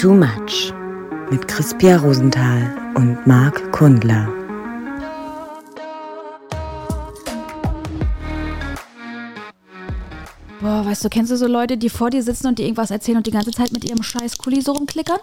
Too 0.00 0.14
Much 0.14 0.72
mit 1.30 1.46
Crispia 1.46 1.98
Rosenthal 1.98 2.74
und 2.94 3.26
Marc 3.26 3.70
Kundler. 3.70 4.30
Boah, 10.62 10.86
weißt 10.86 11.04
du, 11.04 11.10
kennst 11.10 11.30
du 11.30 11.36
so 11.36 11.46
Leute, 11.46 11.76
die 11.76 11.90
vor 11.90 12.08
dir 12.08 12.22
sitzen 12.22 12.46
und 12.46 12.58
die 12.58 12.62
irgendwas 12.62 12.90
erzählen 12.90 13.18
und 13.18 13.26
die 13.26 13.30
ganze 13.30 13.50
Zeit 13.50 13.72
mit 13.72 13.84
ihrem 13.84 14.02
scheiß 14.02 14.38
Kuli 14.38 14.62
so 14.62 14.72
rumklickern? 14.72 15.18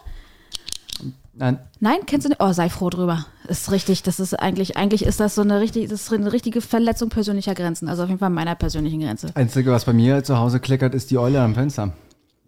Nein, 1.34 1.57
Nein, 1.80 2.02
kennst 2.05 2.25
du 2.25 2.30
nicht? 2.30 2.39
Oh, 2.39 2.54
sei 2.54 2.70
froh 2.70 2.91
drüber. 2.91 3.25
Ist 3.48 3.71
richtig, 3.71 4.04
das 4.04 4.20
ist 4.20 4.36
eigentlich, 4.36 4.78
eigentlich 4.78 5.04
ist 5.07 5.20
das 5.20 5.34
so 5.34 5.41
eine 5.41 5.59
richtige, 5.59 5.88
das 5.88 6.04
ist 6.04 6.14
eine 6.14 6.32
richtige 6.32 6.62
Verletzung 6.62 7.09
persönlicher 7.09 7.55
Grenzen. 7.55 7.89
Also 7.89 8.04
auf 8.04 8.09
jeden 8.09 8.20
Fall 8.20 8.30
meiner 8.30 8.54
persönlichen 8.54 9.02
Grenze. 9.02 9.32
einzige, 9.34 9.71
was 9.71 9.86
bei 9.86 9.94
mir 9.94 10.23
zu 10.23 10.38
Hause 10.38 10.59
klickert, 10.59 10.94
ist 10.94 11.09
die 11.09 11.18
Eule 11.18 11.41
am 11.41 11.55
Fenster. 11.55 11.94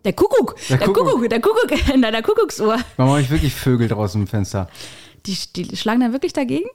Der 0.06 0.14
Kuckuck, 0.14 0.56
der, 0.70 0.78
Der 0.78 0.88
Kuckuck. 0.88 1.06
Kuckuck. 1.12 1.30
der 1.30 1.42
Kuckuck 1.42 1.90
in 1.94 2.02
deiner 2.02 2.22
Kuckucksuhr. 2.22 2.78
Man 2.98 3.08
mache 3.08 3.22
ich 3.22 3.30
wirklich 3.30 3.54
Vögel 3.54 3.88
draußen 3.88 4.22
im 4.22 4.28
Fenster. 4.28 4.70
Die, 5.26 5.38
die 5.56 5.76
schlagen 5.76 6.00
dann 6.00 6.14
wirklich 6.14 6.34
dagegen? 6.34 6.70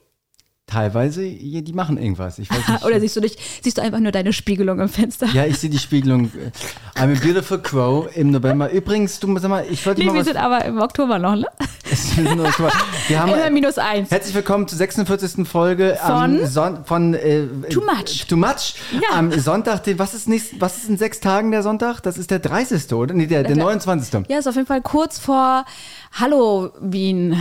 Teilweise, 0.67 1.21
die 1.21 1.73
machen 1.73 1.97
irgendwas. 1.97 2.41
Oder 2.83 2.99
siehst 2.99 3.15
du 3.15 3.21
dich, 3.21 3.37
siehst 3.61 3.77
du 3.77 3.83
einfach 3.83 3.99
nur 3.99 4.11
deine 4.11 4.33
Spiegelung 4.33 4.79
im 4.79 4.89
Fenster? 4.89 5.27
ja, 5.27 5.45
ich 5.45 5.59
sehe 5.59 5.69
die 5.69 5.77
Spiegelung. 5.77 6.31
I'm 6.95 7.15
a 7.15 7.19
beautiful 7.23 7.59
crow 7.61 8.07
im 8.15 8.31
November. 8.31 8.71
Übrigens, 8.71 9.19
du 9.19 9.37
sag 9.37 9.49
mal, 9.49 9.63
ich 9.69 9.85
wollte 9.85 10.01
Nee, 10.01 10.07
mal 10.07 10.15
wir 10.15 10.23
sind 10.23 10.37
aber 10.37 10.65
im 10.65 10.79
Oktober 10.79 11.19
noch, 11.19 11.35
ne? 11.35 11.45
Wir 13.07 13.21
haben, 13.21 13.31
Immer 13.31 13.49
minus 13.51 13.77
eins. 13.77 14.09
Herzlich 14.09 14.33
willkommen 14.33 14.67
zur 14.67 14.79
46. 14.79 15.47
Folge 15.47 15.97
Von? 16.01 16.11
am 16.11 16.45
Son 16.47 16.83
von 16.83 17.13
äh, 17.13 17.45
Too 17.69 17.81
Much. 17.81 18.25
Too 18.27 18.35
Much. 18.35 18.73
Ja. 18.91 19.17
Am 19.19 19.31
Sonntag, 19.39 19.81
was 19.97 20.15
ist 20.15 20.27
nächst, 20.27 20.59
was 20.59 20.77
ist 20.77 20.89
in 20.89 20.97
sechs 20.97 21.19
Tagen 21.19 21.51
der 21.51 21.61
Sonntag? 21.61 22.01
Das 22.01 22.17
ist 22.17 22.31
der 22.31 22.39
30. 22.39 22.91
oder? 22.93 23.13
Nee, 23.13 23.27
der, 23.27 23.43
der 23.43 23.55
29. 23.55 24.27
Ja, 24.29 24.39
ist 24.39 24.47
auf 24.47 24.55
jeden 24.55 24.67
Fall 24.67 24.81
kurz 24.81 25.19
vor 25.19 25.63
Halloween. 26.11 27.37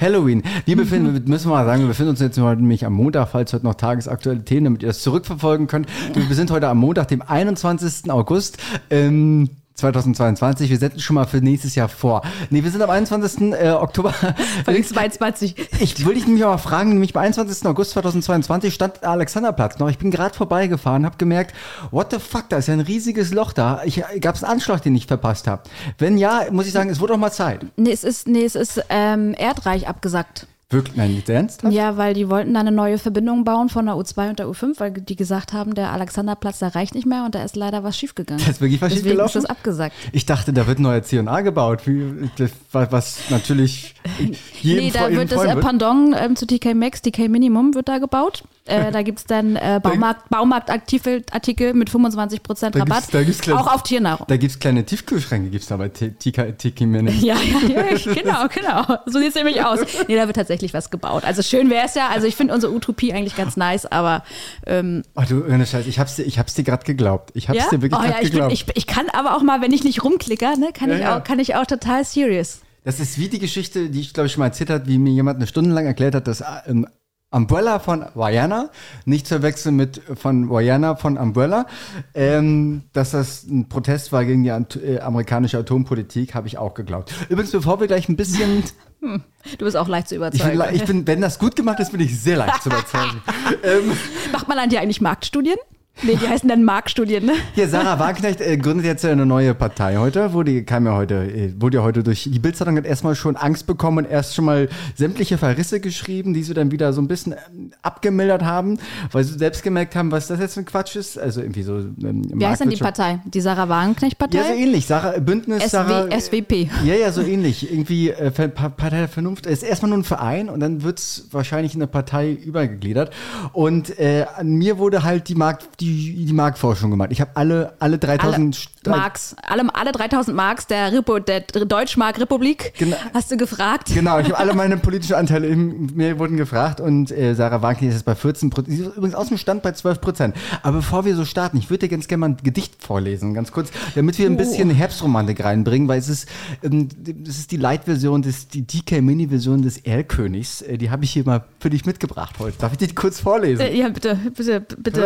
Halloween. 0.00 0.42
Wir 0.64 0.76
befinden, 0.76 1.12
müssen 1.30 1.50
wir 1.50 1.56
mal 1.56 1.64
sagen, 1.64 1.82
wir 1.82 1.88
befinden 1.88 2.10
uns 2.10 2.20
jetzt 2.20 2.38
heute 2.38 2.60
nämlich 2.60 2.84
am 2.86 2.92
Montag, 2.92 3.28
falls 3.28 3.52
heute 3.52 3.64
noch 3.64 3.74
tagesaktuelle 3.74 4.44
Themen, 4.44 4.64
damit 4.64 4.82
ihr 4.82 4.88
das 4.88 5.02
zurückverfolgen 5.02 5.66
könnt. 5.66 5.88
Wir 6.14 6.36
sind 6.36 6.50
heute 6.50 6.68
am 6.68 6.78
Montag, 6.78 7.08
dem 7.08 7.22
21. 7.22 8.10
August. 8.10 8.58
Ähm, 8.90 9.50
2022, 9.80 10.70
wir 10.70 10.78
setzen 10.78 11.00
schon 11.00 11.14
mal 11.14 11.26
für 11.26 11.38
nächstes 11.38 11.74
Jahr 11.74 11.88
vor. 11.88 12.22
Nee, 12.50 12.62
wir 12.62 12.70
sind 12.70 12.82
am 12.82 12.90
21. 12.90 13.52
Äh, 13.52 13.70
Oktober. 13.70 14.12
Folge 14.64 14.82
22. 14.82 15.56
Ich 15.80 16.04
will 16.04 16.14
dich 16.14 16.26
nämlich 16.26 16.44
auch 16.44 16.50
mal 16.50 16.58
fragen, 16.58 16.90
nämlich 16.90 17.16
am 17.16 17.22
21. 17.22 17.66
August 17.66 17.92
2022 17.92 18.72
stand 18.72 19.02
der 19.02 19.10
Alexanderplatz 19.10 19.78
noch. 19.78 19.90
Ich 19.90 19.98
bin 19.98 20.10
gerade 20.10 20.34
vorbeigefahren, 20.34 21.04
habe 21.04 21.16
gemerkt, 21.16 21.54
what 21.90 22.10
the 22.12 22.18
fuck, 22.18 22.48
da 22.48 22.58
ist 22.58 22.68
ja 22.68 22.74
ein 22.74 22.80
riesiges 22.80 23.32
Loch 23.32 23.52
da. 23.52 23.82
Ich 23.84 24.02
gab 24.20 24.36
es 24.36 24.44
einen 24.44 24.52
Anschlag, 24.52 24.82
den 24.82 24.94
ich 24.94 25.06
verpasst 25.06 25.46
habe. 25.46 25.62
Wenn 25.98 26.18
ja, 26.18 26.44
muss 26.50 26.66
ich 26.66 26.72
sagen, 26.72 26.90
es 26.90 27.00
wurde 27.00 27.14
auch 27.14 27.18
mal 27.18 27.32
Zeit. 27.32 27.66
Nee, 27.76 27.92
es 27.92 28.04
ist, 28.04 28.28
nee, 28.28 28.44
es 28.44 28.54
ist 28.54 28.82
ähm, 28.88 29.34
Erdreich 29.36 29.88
abgesagt. 29.88 30.46
Wirklich, 30.72 30.96
nein, 30.96 31.14
nicht 31.14 31.28
ernst? 31.28 31.64
Ja, 31.64 31.96
weil 31.96 32.14
die 32.14 32.30
wollten 32.30 32.54
da 32.54 32.60
eine 32.60 32.70
neue 32.70 32.96
Verbindung 32.98 33.42
bauen 33.42 33.68
von 33.68 33.86
der 33.86 33.96
U2 33.96 34.30
und 34.30 34.38
der 34.38 34.46
U5, 34.46 34.78
weil 34.78 34.92
die 34.92 35.16
gesagt 35.16 35.52
haben, 35.52 35.74
der 35.74 35.90
Alexanderplatz, 35.92 36.60
der 36.60 36.76
reicht 36.76 36.94
nicht 36.94 37.06
mehr 37.06 37.24
und 37.24 37.34
da 37.34 37.42
ist 37.42 37.56
leider 37.56 37.82
was 37.82 37.98
schiefgegangen. 37.98 38.40
Da 38.44 38.48
ist 38.52 38.60
wirklich 38.60 38.80
was 38.80 38.90
Deswegen 38.90 39.08
schiefgelaufen? 39.08 39.38
ist 39.38 39.44
das 39.44 39.50
abgesagt. 39.50 39.96
Ich 40.12 40.26
dachte, 40.26 40.52
da 40.52 40.68
wird 40.68 40.78
ein 40.78 40.82
neuer 40.82 41.02
C&A 41.02 41.40
gebaut, 41.40 41.88
wie, 41.88 42.30
das, 42.36 42.52
was 42.70 43.18
natürlich 43.30 43.96
jedem 44.62 44.84
nee, 44.84 44.90
da 44.92 45.10
wird 45.10 45.32
das 45.32 45.42
äh, 45.42 45.56
Pendant 45.56 46.14
ähm, 46.16 46.36
zu 46.36 46.46
TK 46.46 46.74
Max, 46.74 47.02
TK 47.02 47.28
Minimum 47.28 47.74
wird 47.74 47.88
da 47.88 47.98
gebaut. 47.98 48.44
Äh, 48.70 48.92
da 48.92 49.02
gibt 49.02 49.18
es 49.18 49.24
dann 49.26 49.56
äh, 49.56 49.80
Baumarkt, 49.82 50.28
Baumarktartikel 50.30 51.24
Artikel 51.32 51.74
mit 51.74 51.90
25% 51.90 52.70
Da 52.70 52.78
Rabatt. 52.78 52.98
gibt's- 52.98 53.10
da 53.10 53.22
gibt's 53.22 53.48
auch 53.50 53.74
auf 53.74 53.82
Tiernahrung. 53.82 54.26
Da 54.28 54.36
gibt 54.36 54.52
es 54.52 54.58
kleine 54.58 54.84
Tiefkühlschränke, 54.84 55.50
gibt 55.50 55.62
es 55.62 55.68
da 55.68 55.76
bei 55.76 55.88
Tiki 55.88 56.86
Mini. 56.86 57.10
Ja, 57.20 57.36
ja, 57.36 57.82
ja, 57.92 58.14
genau, 58.14 58.46
genau. 58.48 58.98
So 59.06 59.18
sieht 59.18 59.28
es 59.30 59.34
nämlich 59.34 59.62
aus. 59.64 59.80
Nee, 60.08 60.16
da 60.16 60.26
wird 60.26 60.36
tatsächlich 60.36 60.72
was 60.74 60.90
gebaut. 60.90 61.24
Also 61.24 61.42
schön 61.42 61.68
wäre 61.70 61.86
es 61.86 61.94
ja. 61.94 62.08
Also 62.08 62.26
ich 62.26 62.36
finde 62.36 62.54
unsere 62.54 62.72
Utopie 62.72 63.12
eigentlich 63.12 63.36
ganz 63.36 63.56
nice, 63.56 63.86
aber 63.86 64.22
ähm, 64.66 65.02
Oh 65.16 65.22
du, 65.28 65.44
ohne 65.44 65.66
Scheiß, 65.66 65.86
ich 65.86 65.98
hab's 65.98 66.16
dir, 66.16 66.22
ich 66.22 66.38
hab's 66.38 66.54
dir 66.54 66.64
gerade 66.64 66.84
geglaubt. 66.84 67.30
Ich 67.34 67.48
hab's 67.48 67.58
ja. 67.58 67.64
dir 67.70 67.82
wirklich 67.82 67.94
oh, 67.94 68.02
gerade 68.02 68.12
ja 68.12 68.16
ich, 68.18 68.30
bin, 68.30 68.30
geglaubt. 68.32 68.52
ich, 68.52 68.66
ich 68.74 68.86
kann 68.86 69.08
aber 69.12 69.36
auch 69.36 69.42
mal, 69.42 69.60
wenn 69.60 69.72
ich 69.72 69.84
nicht 69.84 70.02
rumklicker, 70.04 70.56
ne, 70.56 70.70
kann, 70.72 70.90
Ja, 70.90 70.96
ich. 70.98 71.06
Auch, 71.06 71.24
kann 71.24 71.38
ich 71.38 71.54
auch 71.56 71.66
total 71.66 72.04
serious. 72.04 72.60
Das 72.84 72.98
ist 73.00 73.18
wie 73.18 73.28
die 73.28 73.38
Geschichte, 73.38 73.90
die 73.90 74.00
ich 74.00 74.14
glaube 74.14 74.26
ich 74.28 74.32
schon 74.32 74.40
mal 74.40 74.46
erzählt 74.46 74.70
habe, 74.70 74.86
wie 74.86 74.96
mir 74.98 75.12
jemand 75.12 75.36
eine 75.36 75.46
Stunde 75.46 75.70
lang 75.70 75.84
erklärt 75.86 76.14
hat, 76.14 76.26
dass 76.26 76.42
ähm, 76.66 76.86
Umbrella 77.32 77.78
von 77.78 78.04
Vajana, 78.14 78.70
nicht 79.04 79.26
zu 79.26 79.34
verwechseln 79.34 79.76
mit 79.76 80.00
von 80.16 80.50
Vajana 80.50 80.96
von 80.96 81.16
Umbrella, 81.16 81.66
ähm, 82.14 82.82
dass 82.92 83.12
das 83.12 83.44
ein 83.44 83.68
Protest 83.68 84.10
war 84.12 84.24
gegen 84.24 84.42
die 84.42 84.48
äh, 84.50 84.98
amerikanische 85.00 85.58
Atompolitik, 85.58 86.34
habe 86.34 86.48
ich 86.48 86.58
auch 86.58 86.74
geglaubt. 86.74 87.12
Übrigens, 87.28 87.52
bevor 87.52 87.78
wir 87.80 87.86
gleich 87.86 88.08
ein 88.08 88.16
bisschen, 88.16 88.64
Du 89.00 89.64
bist 89.64 89.76
auch 89.78 89.88
leicht 89.88 90.08
zu 90.08 90.14
ich 90.14 90.18
überzeugen. 90.18 90.50
bin, 90.50 90.58
le- 90.58 90.72
ich 90.72 90.84
bin, 90.84 91.06
wenn 91.06 91.20
das 91.22 91.38
gut 91.38 91.56
gemacht 91.56 91.80
ist, 91.80 91.90
bin 91.92 92.00
ich 92.00 92.20
sehr 92.20 92.36
leicht 92.36 92.62
zu 92.62 92.68
überzeugen. 92.68 93.22
ähm, 93.62 93.92
Macht 94.32 94.46
man 94.48 94.58
an 94.58 94.68
dir 94.68 94.80
eigentlich 94.80 95.00
Marktstudien? 95.00 95.56
Nee, 96.02 96.16
die 96.16 96.28
heißen 96.28 96.48
dann 96.48 96.64
Marktstudien, 96.64 97.26
ne? 97.26 97.32
Hier, 97.54 97.68
Sarah 97.68 97.98
Wagenknecht 97.98 98.40
äh, 98.40 98.56
gründet 98.56 98.86
jetzt 98.86 99.04
eine 99.04 99.26
neue 99.26 99.54
Partei 99.54 99.96
heute. 99.98 100.32
Wurde, 100.32 100.64
kam 100.64 100.86
ja 100.86 100.94
heute, 100.94 101.14
äh, 101.14 101.52
wurde 101.60 101.78
ja 101.78 101.82
heute 101.82 102.02
durch 102.02 102.24
die 102.24 102.38
Bildzeitung 102.38 102.76
hat 102.76 102.86
erstmal 102.86 103.14
schon 103.14 103.36
Angst 103.36 103.66
bekommen 103.66 103.98
und 103.98 104.10
erst 104.10 104.34
schon 104.34 104.46
mal 104.46 104.68
sämtliche 104.96 105.36
Verrisse 105.36 105.80
geschrieben, 105.80 106.32
die 106.32 106.42
sie 106.42 106.54
dann 106.54 106.70
wieder 106.70 106.92
so 106.92 107.02
ein 107.02 107.08
bisschen 107.08 107.32
ähm, 107.32 107.72
abgemildert 107.82 108.42
haben, 108.42 108.78
weil 109.12 109.24
sie 109.24 109.38
selbst 109.38 109.62
gemerkt 109.62 109.94
haben, 109.94 110.10
was 110.10 110.28
das 110.28 110.40
jetzt 110.40 110.54
für 110.54 110.60
ein 110.60 110.66
Quatsch 110.66 110.96
ist. 110.96 111.18
Also 111.18 111.42
irgendwie 111.42 111.62
so. 111.62 111.76
Ähm, 111.78 112.22
Wie 112.32 112.46
heißt 112.46 112.62
denn 112.62 112.70
die 112.70 112.76
Partei? 112.76 113.20
Die 113.26 113.40
Sarah 113.40 113.68
Wagenknecht-Partei? 113.68 114.38
Ja, 114.38 114.44
so 114.44 114.54
ähnlich. 114.54 114.86
Sarah, 114.86 115.18
Bündnis, 115.18 115.64
SW, 115.64 115.68
Sarah. 115.68 116.20
SWP. 116.20 116.70
Ja, 116.84 116.94
ja, 116.94 117.12
so 117.12 117.20
ähnlich. 117.20 117.70
Irgendwie 117.70 118.10
äh, 118.10 118.30
Partei 118.30 118.90
der 118.90 119.08
Vernunft. 119.08 119.46
Ist 119.46 119.62
erstmal 119.62 119.90
nur 119.90 119.98
ein 119.98 120.04
Verein 120.04 120.48
und 120.48 120.60
dann 120.60 120.82
wird 120.82 120.98
es 120.98 121.28
wahrscheinlich 121.30 121.74
in 121.74 121.82
eine 121.82 121.88
Partei 121.88 122.32
übergegliedert. 122.32 123.12
Und 123.52 123.98
äh, 123.98 124.24
an 124.34 124.54
mir 124.54 124.78
wurde 124.78 125.02
halt 125.02 125.28
die 125.28 125.34
Markt, 125.34 125.80
die, 125.80 125.89
die 125.94 126.32
Marktforschung 126.32 126.90
gemacht. 126.90 127.10
Ich 127.12 127.20
habe 127.20 127.30
alle, 127.34 127.74
alle 127.78 127.98
3000 127.98 128.68
Alle 128.86 128.96
Marks, 128.96 129.36
alle, 129.42 129.74
alle 129.74 129.92
3000 129.92 130.36
Marks 130.36 130.66
der, 130.66 130.92
Repo, 130.92 131.18
der 131.18 131.40
Deutschmark-Republik 131.42 132.72
Genau. 132.78 132.96
hast 133.14 133.30
du 133.30 133.36
gefragt. 133.36 133.90
Genau, 133.94 134.18
ich 134.18 134.26
habe 134.26 134.38
alle 134.38 134.54
meine 134.54 134.76
politischen 134.78 135.14
Anteile 135.14 135.46
in 135.48 135.94
mir 135.94 136.18
wurden 136.18 136.36
gefragt 136.36 136.80
und 136.80 137.10
äh, 137.10 137.34
Sarah 137.34 137.62
Wagenknecht 137.62 137.90
ist 137.90 137.96
jetzt 138.00 138.04
bei 138.06 138.14
14 138.14 138.50
Prozent. 138.50 138.76
Sie 138.76 138.82
ist 138.84 138.96
übrigens 138.96 139.14
aus 139.14 139.28
dem 139.28 139.36
Stand 139.38 139.62
bei 139.62 139.72
12 139.72 140.00
Prozent. 140.00 140.36
Aber 140.62 140.78
bevor 140.78 141.04
wir 141.04 141.14
so 141.16 141.24
starten, 141.24 141.56
ich 141.58 141.68
würde 141.70 141.86
dir 141.86 141.88
ganz 141.88 142.08
gerne 142.08 142.20
mal 142.20 142.28
ein 142.30 142.36
Gedicht 142.42 142.82
vorlesen, 142.82 143.34
ganz 143.34 143.52
kurz, 143.52 143.70
damit 143.94 144.18
wir 144.18 144.26
ein 144.26 144.36
bisschen 144.36 144.70
Herbstromantik 144.70 145.42
reinbringen, 145.44 145.88
weil 145.88 145.98
es 145.98 146.08
ist, 146.08 146.28
ähm, 146.62 146.88
das 147.24 147.38
ist 147.38 147.50
die 147.52 147.56
Light-Version, 147.56 148.22
des, 148.22 148.48
die 148.48 148.66
DK-Mini-Version 148.66 149.62
des 149.62 149.78
Erlkönigs. 149.78 150.62
Äh, 150.62 150.78
die 150.78 150.90
habe 150.90 151.04
ich 151.04 151.10
hier 151.12 151.24
mal 151.24 151.44
für 151.58 151.70
dich 151.70 151.84
mitgebracht 151.86 152.36
heute. 152.38 152.56
Darf 152.58 152.72
ich 152.72 152.78
die 152.78 152.94
kurz 152.94 153.20
vorlesen? 153.20 153.60
Äh, 153.60 153.76
Ja, 153.76 153.88
bitte, 153.88 154.18
bitte, 154.36 154.60
bitte 154.60 155.00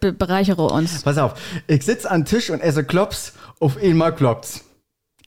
bereichere 0.00 0.66
uns. 0.66 1.02
Pass 1.02 1.18
auf, 1.18 1.34
ich 1.66 1.84
sitz 1.84 2.04
an 2.04 2.24
Tisch 2.24 2.50
und 2.50 2.60
esse 2.60 2.84
Klops, 2.84 3.34
auf 3.58 3.76
einmal 3.76 4.14
kloppt's. 4.14 4.64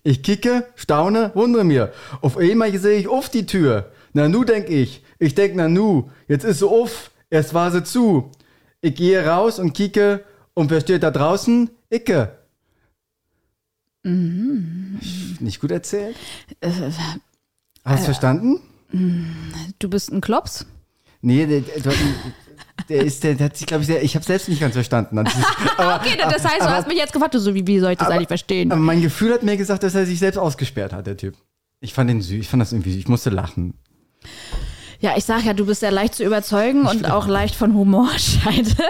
Ich 0.03 0.21
kicke, 0.21 0.65
staune, 0.75 1.31
wundere 1.33 1.63
mir. 1.63 1.93
Auf 2.21 2.37
einmal 2.37 2.77
sehe 2.77 2.99
ich 2.99 3.07
auf 3.07 3.29
die 3.29 3.45
Tür. 3.45 3.91
Na 4.11 4.27
nu 4.27 4.43
denk 4.43 4.69
ich. 4.69 5.03
Ich 5.17 5.33
denk 5.33 5.55
na 5.55 5.69
nu. 5.69 6.09
Jetzt 6.27 6.43
ist 6.43 6.59
sie 6.59 6.67
auf. 6.67 7.11
Erst 7.29 7.53
war 7.53 7.71
sie 7.71 7.83
zu. 7.83 8.31
Ich 8.81 8.95
gehe 8.95 9.25
raus 9.25 9.59
und 9.59 9.73
kicke. 9.73 10.25
Und 10.53 10.69
wer 10.69 10.81
steht 10.81 11.03
da 11.03 11.09
draußen? 11.09 11.69
Icke. 11.89 12.37
Nicht 14.03 15.61
gut 15.61 15.71
erzählt? 15.71 16.17
Hast 17.85 18.01
du 18.01 18.05
verstanden? 18.05 18.59
Du 19.79 19.89
bist 19.89 20.11
ein 20.11 20.19
Klops? 20.19 20.65
Nee, 21.21 21.45
der, 21.45 21.61
der, 22.89 23.03
ist, 23.03 23.23
der, 23.23 23.35
der 23.35 23.45
hat 23.47 23.57
sich, 23.57 23.67
glaube 23.67 23.81
ich, 23.81 23.87
sehr, 23.87 24.03
ich 24.03 24.15
habe 24.15 24.25
selbst 24.25 24.49
nicht 24.49 24.59
ganz 24.61 24.73
verstanden. 24.73 25.17
Aber, 25.77 25.95
Okay, 26.01 26.17
das 26.17 26.43
heißt, 26.43 26.61
du 26.61 26.69
hast 26.69 26.87
mich 26.87 26.97
jetzt 26.97 27.13
gefragt, 27.13 27.33
so, 27.37 27.53
wie, 27.55 27.65
wie 27.67 27.79
soll 27.79 27.91
ich 27.91 27.97
das 27.97 28.09
eigentlich 28.09 28.27
verstehen? 28.27 28.71
Aber 28.71 28.81
mein 28.81 29.01
Gefühl 29.01 29.33
hat 29.33 29.43
mir 29.43 29.57
gesagt, 29.57 29.83
dass 29.83 29.95
er 29.95 30.05
sich 30.05 30.19
selbst 30.19 30.37
ausgesperrt 30.37 30.93
hat, 30.93 31.07
der 31.07 31.17
Typ. 31.17 31.35
Ich 31.79 31.93
fand 31.93 32.09
den 32.09 32.21
süß, 32.21 32.39
ich 32.39 32.47
fand 32.47 32.61
das 32.61 32.71
irgendwie, 32.71 32.97
ich 32.97 33.07
musste 33.07 33.29
lachen. 33.29 33.73
Ja, 34.99 35.15
ich 35.17 35.25
sag 35.25 35.43
ja, 35.43 35.51
du 35.53 35.65
bist 35.65 35.81
ja 35.81 35.89
leicht 35.89 36.15
zu 36.15 36.23
überzeugen 36.23 36.85
und 36.87 37.11
auch 37.11 37.27
leicht 37.27 37.55
von 37.55 37.73
Humor 37.73 38.09
scheint. 38.17 38.75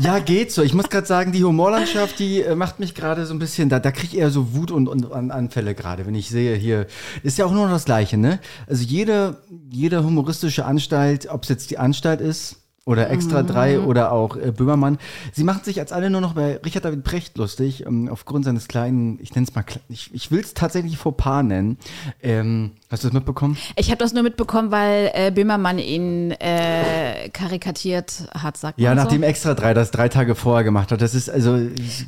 Ja, 0.00 0.20
geht 0.20 0.52
so. 0.52 0.62
Ich 0.62 0.74
muss 0.74 0.88
gerade 0.90 1.08
sagen, 1.08 1.32
die 1.32 1.42
Humorlandschaft, 1.42 2.20
die 2.20 2.42
äh, 2.42 2.54
macht 2.54 2.78
mich 2.78 2.94
gerade 2.94 3.26
so 3.26 3.34
ein 3.34 3.40
bisschen, 3.40 3.68
da, 3.68 3.80
da 3.80 3.90
kriege 3.90 4.12
ich 4.14 4.16
eher 4.18 4.30
so 4.30 4.54
Wut 4.54 4.70
und, 4.70 4.86
und 4.86 5.10
An- 5.12 5.32
Anfälle 5.32 5.74
gerade, 5.74 6.06
wenn 6.06 6.14
ich 6.14 6.28
sehe 6.28 6.54
hier, 6.54 6.86
ist 7.24 7.36
ja 7.36 7.44
auch 7.46 7.50
nur 7.50 7.64
noch 7.66 7.72
das 7.72 7.84
Gleiche, 7.84 8.16
ne? 8.16 8.38
Also 8.68 8.84
jede, 8.84 9.38
jede 9.68 10.04
humoristische 10.04 10.64
Anstalt, 10.66 11.28
ob 11.28 11.42
es 11.42 11.48
jetzt 11.48 11.70
die 11.72 11.78
Anstalt 11.78 12.20
ist 12.20 12.58
Oder 12.88 13.10
Extra 13.10 13.42
3 13.42 13.78
Mhm. 13.78 13.86
oder 13.86 14.12
auch 14.12 14.34
äh, 14.36 14.50
Böhmermann. 14.50 14.96
Sie 15.32 15.44
machen 15.44 15.60
sich 15.62 15.78
als 15.78 15.92
alle 15.92 16.08
nur 16.08 16.22
noch 16.22 16.32
bei 16.32 16.56
Richard 16.64 16.86
David 16.86 17.04
Precht 17.04 17.36
lustig, 17.36 17.84
ähm, 17.86 18.08
aufgrund 18.10 18.46
seines 18.46 18.66
kleinen, 18.66 19.18
ich 19.20 19.34
nenne 19.34 19.46
es 19.46 19.54
mal, 19.54 19.62
ich, 19.90 20.12
ich 20.14 20.30
will 20.30 20.40
es 20.40 20.54
tatsächlich 20.54 20.96
Fauxpas 20.96 21.42
nennen. 21.42 21.76
Ähm, 22.22 22.70
hast 22.90 23.04
du 23.04 23.08
das 23.08 23.12
mitbekommen? 23.12 23.58
Ich 23.76 23.88
habe 23.90 23.98
das 23.98 24.14
nur 24.14 24.22
mitbekommen, 24.22 24.70
weil 24.70 25.10
äh, 25.12 25.30
Böhmermann 25.30 25.78
ihn 25.78 26.30
äh, 26.30 27.28
karikatiert 27.32 28.24
hat, 28.34 28.56
sagt 28.56 28.80
Ja, 28.80 28.94
nachdem 28.94 29.20
so. 29.20 29.26
Extra 29.26 29.52
3 29.54 29.74
das 29.74 29.90
drei 29.90 30.08
Tage 30.08 30.34
vorher 30.34 30.64
gemacht 30.64 30.90
hat. 30.90 31.02
Das 31.02 31.14
ist 31.14 31.28
also, 31.28 31.56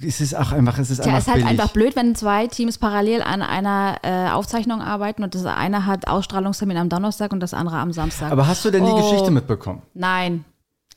es 0.06 0.20
ist 0.22 0.34
auch 0.34 0.52
einfach, 0.52 0.78
es 0.78 0.90
ist 0.90 1.02
Tja, 1.02 1.08
einfach 1.12 1.18
ist 1.20 1.26
halt 1.28 1.36
billig. 1.44 1.50
einfach 1.60 1.72
blöd, 1.74 1.94
wenn 1.96 2.14
zwei 2.14 2.46
Teams 2.46 2.78
parallel 2.78 3.20
an 3.22 3.42
einer 3.42 3.96
äh, 4.02 4.30
Aufzeichnung 4.30 4.80
arbeiten 4.80 5.22
und 5.24 5.34
das 5.34 5.44
eine 5.44 5.84
hat 5.84 6.08
Ausstrahlungstermin 6.08 6.78
am 6.78 6.88
Donnerstag 6.88 7.32
und 7.32 7.40
das 7.40 7.52
andere 7.52 7.76
am 7.76 7.92
Samstag. 7.92 8.32
Aber 8.32 8.46
hast 8.48 8.64
du 8.64 8.70
denn 8.70 8.84
die 8.86 8.90
Oh. 8.90 8.96
Geschichte 8.96 9.30
mitbekommen? 9.30 9.82
Nein. 9.94 10.44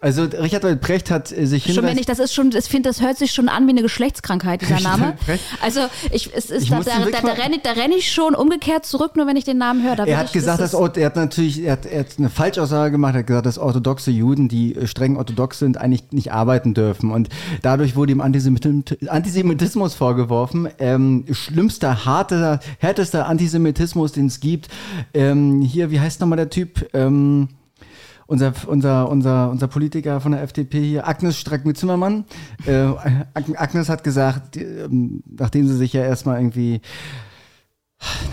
Also 0.04 0.24
Richard 0.26 0.66
David 0.66 0.82
Precht 0.82 1.10
hat 1.10 1.32
äh, 1.32 1.46
sich 1.46 1.74
Schon 1.74 1.86
wenn 1.86 1.98
ich, 1.98 2.06
das 2.06 2.20
ist 2.20 2.34
schon, 2.34 2.52
ich 2.52 2.66
finde, 2.66 2.90
das 2.90 3.00
hört 3.00 3.18
sich 3.18 3.32
schon 3.32 3.48
an 3.48 3.66
wie 3.68 3.70
eine 3.70 3.82
Geschlechtskrankheit, 3.82 4.62
dieser 4.62 4.76
Richard 4.76 5.00
Name. 5.00 5.14
Also 5.62 5.80
ich, 6.12 6.30
es 6.36 6.50
ist, 6.50 6.64
Ich 6.64 6.70
da, 6.70 6.82
da, 6.82 7.06
da, 7.10 7.22
da, 7.22 7.32
renne, 7.42 7.62
renne 7.64 7.96
ich 7.96 8.12
schon 8.12 8.36
umgekehrt 8.36 8.86
zurück, 8.86 9.16
nur 9.16 9.28
wenn 9.28 9.38
ich 9.38 9.46
den 9.46 9.60
Namen 9.60 9.82
höre. 9.82 10.06
Er 10.06 10.18
hat 10.18 10.26
ich, 10.26 10.34
gesagt, 10.34 10.60
das 10.60 10.72
dass 10.72 10.98
er 10.98 11.06
hat 11.06 11.16
natürlich, 11.16 11.64
er 11.64 11.72
hat, 11.72 11.86
er 11.86 12.02
hat 12.02 12.08
eine 12.18 12.30
Falschaussage 12.30 12.92
gemacht, 12.92 13.16
er 13.16 13.20
hat 13.20 13.28
gesagt, 13.28 13.46
dass 13.46 13.58
orthodoxe 13.58 14.12
Juden, 14.12 14.50
die 14.50 14.76
äh, 14.76 14.88
streng 14.88 15.16
orthodox 15.16 15.60
sind, 15.60 15.78
eigentlich 15.78 16.04
nicht 16.12 16.34
arbeiten 16.34 16.74
dürfen. 16.74 17.10
Und 17.10 17.30
dadurch 17.62 17.96
wurde 17.96 18.12
ihm 18.12 18.20
Antisemit 18.20 18.98
Antisemitismus 19.08 19.94
vorgeworfen. 19.94 20.68
Ähm, 20.80 21.24
schlimmster, 21.32 22.04
harter, 22.04 22.60
härtester 22.80 23.28
Antisemitismus, 23.28 24.12
den 24.12 24.26
es 24.26 24.42
gibt. 24.42 24.68
Ähm, 25.14 25.62
hier, 25.62 25.92
wie 25.92 26.02
heißt 26.02 26.20
nochmal 26.20 26.36
der 26.36 26.50
Typ? 26.50 26.90
Ähm, 26.94 27.48
unser, 28.34 28.54
unser, 28.68 29.10
unser, 29.10 29.50
unser 29.52 29.68
Politiker 29.68 30.20
von 30.20 30.32
der 30.34 30.42
FDP 30.42 30.82
hier, 30.82 31.08
Agnes 31.08 31.38
Strack-Zimmermann. 31.38 32.26
Äh, 32.66 32.74
Ag- 33.34 33.62
Agnes 33.62 33.90
hat 33.90 34.04
gesagt, 34.04 34.58
ähm, 34.58 35.24
nachdem 35.30 35.68
sie 35.68 35.78
sich 35.78 35.94
ja 35.94 36.02
erstmal 36.04 36.40
irgendwie 36.40 36.82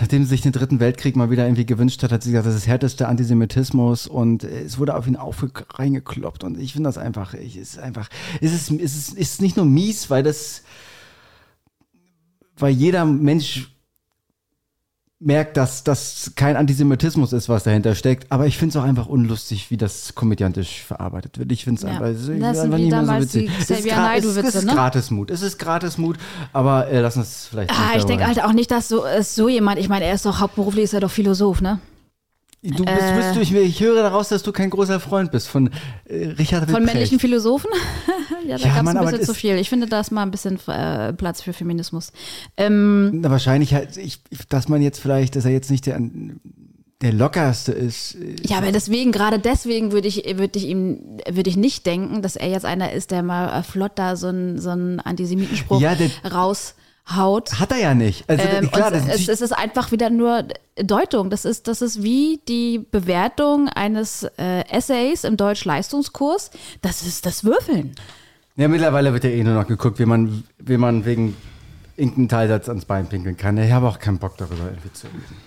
Nachdem 0.01 0.23
sie 0.23 0.29
sich 0.31 0.41
den 0.41 0.51
dritten 0.51 0.81
Weltkrieg 0.81 1.15
mal 1.15 1.29
wieder 1.31 1.45
irgendwie 1.45 1.65
gewünscht 1.65 2.03
hat, 2.03 2.11
hat 2.11 2.23
sie 2.23 2.31
gesagt, 2.31 2.45
das 2.45 2.55
ist 2.55 2.67
härtester 2.67 3.07
Antisemitismus 3.07 4.05
und 4.05 4.43
es 4.43 4.77
wurde 4.79 4.95
auf 4.95 5.07
ihn 5.07 5.15
auf 5.15 5.45
reingekloppt 5.79 6.43
und 6.43 6.59
ich 6.59 6.73
finde 6.73 6.89
das 6.89 6.97
einfach, 6.97 7.35
ich, 7.35 7.55
ist 7.55 7.79
einfach, 7.79 8.09
ist, 8.41 8.51
es 8.53 8.69
ist, 8.69 8.81
es 8.81 9.13
ist 9.13 9.41
nicht 9.41 9.55
nur 9.55 9.65
mies, 9.65 10.09
weil 10.09 10.23
das, 10.23 10.63
weil 12.57 12.73
jeder 12.73 13.05
Mensch 13.05 13.73
merkt, 15.23 15.55
dass 15.55 15.83
das 15.83 16.31
kein 16.35 16.55
Antisemitismus 16.55 17.31
ist, 17.31 17.47
was 17.47 17.63
dahinter 17.63 17.93
steckt, 17.95 18.31
aber 18.31 18.47
ich 18.47 18.57
finde 18.57 18.71
es 18.77 18.81
auch 18.83 18.87
einfach 18.87 19.05
unlustig, 19.05 19.69
wie 19.69 19.77
das 19.77 20.15
komödiantisch 20.15 20.81
verarbeitet 20.83 21.37
wird. 21.37 21.51
Ich 21.51 21.63
finde 21.63 21.77
es 21.79 21.83
Ja. 21.83 21.89
einfach, 21.89 22.07
ist 22.07 22.17
Das 22.19 22.25
sind 22.25 22.43
einfach 22.43 22.77
nicht 22.79 22.89
mehr 22.91 23.05
so 23.05 23.13
witzig. 23.19 23.51
Es 23.59 23.69
ist 23.69 23.85
gra- 23.85 23.89
es, 23.91 23.95
Naidoo-Witze, 23.95 24.47
es 24.47 24.55
ist 24.55 24.65
ne? 24.65 24.73
Gratismut, 24.73 25.29
es 25.31 25.41
ist 25.43 25.59
Gratismut, 25.59 26.17
aber 26.53 26.87
äh, 26.87 27.01
lass 27.01 27.17
uns 27.17 27.47
vielleicht 27.49 27.71
Ah, 27.71 27.95
ich 27.97 28.03
denke 28.05 28.25
halt 28.25 28.43
auch 28.43 28.53
nicht, 28.53 28.71
dass 28.71 28.87
so, 28.87 29.03
ist 29.05 29.35
so 29.35 29.47
jemand, 29.47 29.77
ich 29.79 29.89
meine, 29.89 30.05
er 30.05 30.15
ist 30.15 30.25
doch 30.25 30.39
hauptberuflich, 30.39 30.85
ist 30.85 30.93
er 30.93 30.99
doch 31.01 31.11
Philosoph, 31.11 31.61
ne? 31.61 31.79
Du 32.63 32.85
bist, 32.85 32.97
Äh. 33.01 33.15
bist 33.15 33.35
du, 33.35 33.39
ich, 33.41 33.53
ich 33.55 33.79
höre 33.81 33.95
daraus, 34.03 34.29
dass 34.29 34.43
du 34.43 34.51
kein 34.51 34.69
großer 34.69 34.99
Freund 34.99 35.31
bist 35.31 35.47
von 35.47 35.71
äh, 36.05 36.27
Richard 36.27 36.69
Von 36.69 36.85
männlichen. 36.85 37.19
Philosophen? 37.19 37.71
ja, 38.47 38.57
da 38.57 38.67
Ja, 38.67 38.75
gab 38.75 38.87
es 38.87 38.95
ein 38.95 39.05
bisschen 39.05 39.25
zu 39.25 39.33
viel. 39.33 39.55
Ich 39.57 39.67
finde, 39.69 39.87
da 39.87 39.99
ist 39.99 40.11
mal 40.11 40.21
ein 40.21 40.29
bisschen 40.31 40.59
äh, 40.67 41.11
Platz 41.13 41.41
für 41.41 41.53
Feminismus. 41.53 42.11
Ähm, 42.57 43.21
Na, 43.21 43.31
wahrscheinlich 43.31 43.73
halt, 43.73 43.97
ich, 43.97 44.21
dass 44.49 44.67
man 44.69 44.81
jetzt 44.83 44.99
vielleicht, 44.99 45.35
dass 45.35 45.45
er 45.45 45.51
jetzt 45.51 45.71
nicht 45.71 45.87
der, 45.87 45.99
der 47.01 47.13
lockerste 47.13 47.71
ist. 47.71 48.13
äh, 48.15 48.35
ja, 48.45 48.57
aber 48.59 48.71
deswegen, 48.71 49.11
gerade 49.11 49.39
deswegen 49.39 49.91
würde 49.91 50.07
ich, 50.07 50.23
würde 50.37 50.59
ich 50.59 50.67
ihm, 50.67 51.17
würde 51.27 51.49
ich 51.49 51.57
nicht 51.57 51.87
denken, 51.87 52.21
dass 52.21 52.35
er 52.35 52.49
jetzt 52.49 52.65
einer 52.65 52.91
ist, 52.91 53.09
der 53.09 53.23
mal 53.23 53.59
äh, 53.59 53.63
flott 53.63 53.93
da 53.95 54.15
so 54.15 54.27
einen 54.27 54.59
so 54.59 54.69
einen 54.69 54.99
Antisemitenspruch 54.99 55.81
Ja, 55.81 55.95
der- 55.95 56.11
raushaut. 57.09 57.59
Hat 57.59 57.71
er 57.71 57.79
ja 57.79 57.93
nicht. 57.93 58.29
Also 58.29 58.43
Ähm, 58.43 58.71
klar, 58.71 58.91
das 58.91 59.07
es, 59.07 59.21
ist, 59.21 59.29
es 59.29 59.41
ist 59.41 59.51
einfach 59.51 59.91
wieder 59.91 60.09
nur 60.09 60.45
Deutung. 60.75 61.29
Das 61.29 61.45
ist, 61.45 61.67
das 61.67 61.81
ist 61.81 62.03
wie 62.03 62.39
die 62.47 62.79
Bewertung 62.79 63.69
eines 63.69 64.23
äh, 64.37 64.61
Essays 64.69 65.23
im 65.23 65.37
Deutsch-Leistungskurs. 65.37 66.51
Das 66.81 67.01
ist 67.03 67.25
das 67.25 67.43
Würfeln. 67.43 67.95
ja, 68.55 68.67
mittlerweile 68.67 69.13
wird 69.13 69.23
ja 69.23 69.29
eh 69.29 69.43
nur 69.43 69.53
noch 69.55 69.67
geguckt, 69.67 69.99
wie 69.99 70.05
man, 70.05 70.43
wie 70.59 70.77
man 70.77 71.05
wegen 71.05 71.35
irgendeinen 71.97 72.29
Teilsatz 72.29 72.69
ans 72.69 72.85
Bein 72.85 73.07
pinkeln 73.07 73.37
kann. 73.37 73.57
Ich 73.57 73.71
habe 73.71 73.87
auch 73.87 73.99
keinen 73.99 74.17
Bock 74.17 74.37
darüber 74.37 74.65
irgendwie 74.65 74.93
zu 74.93 75.07
reden. 75.07 75.37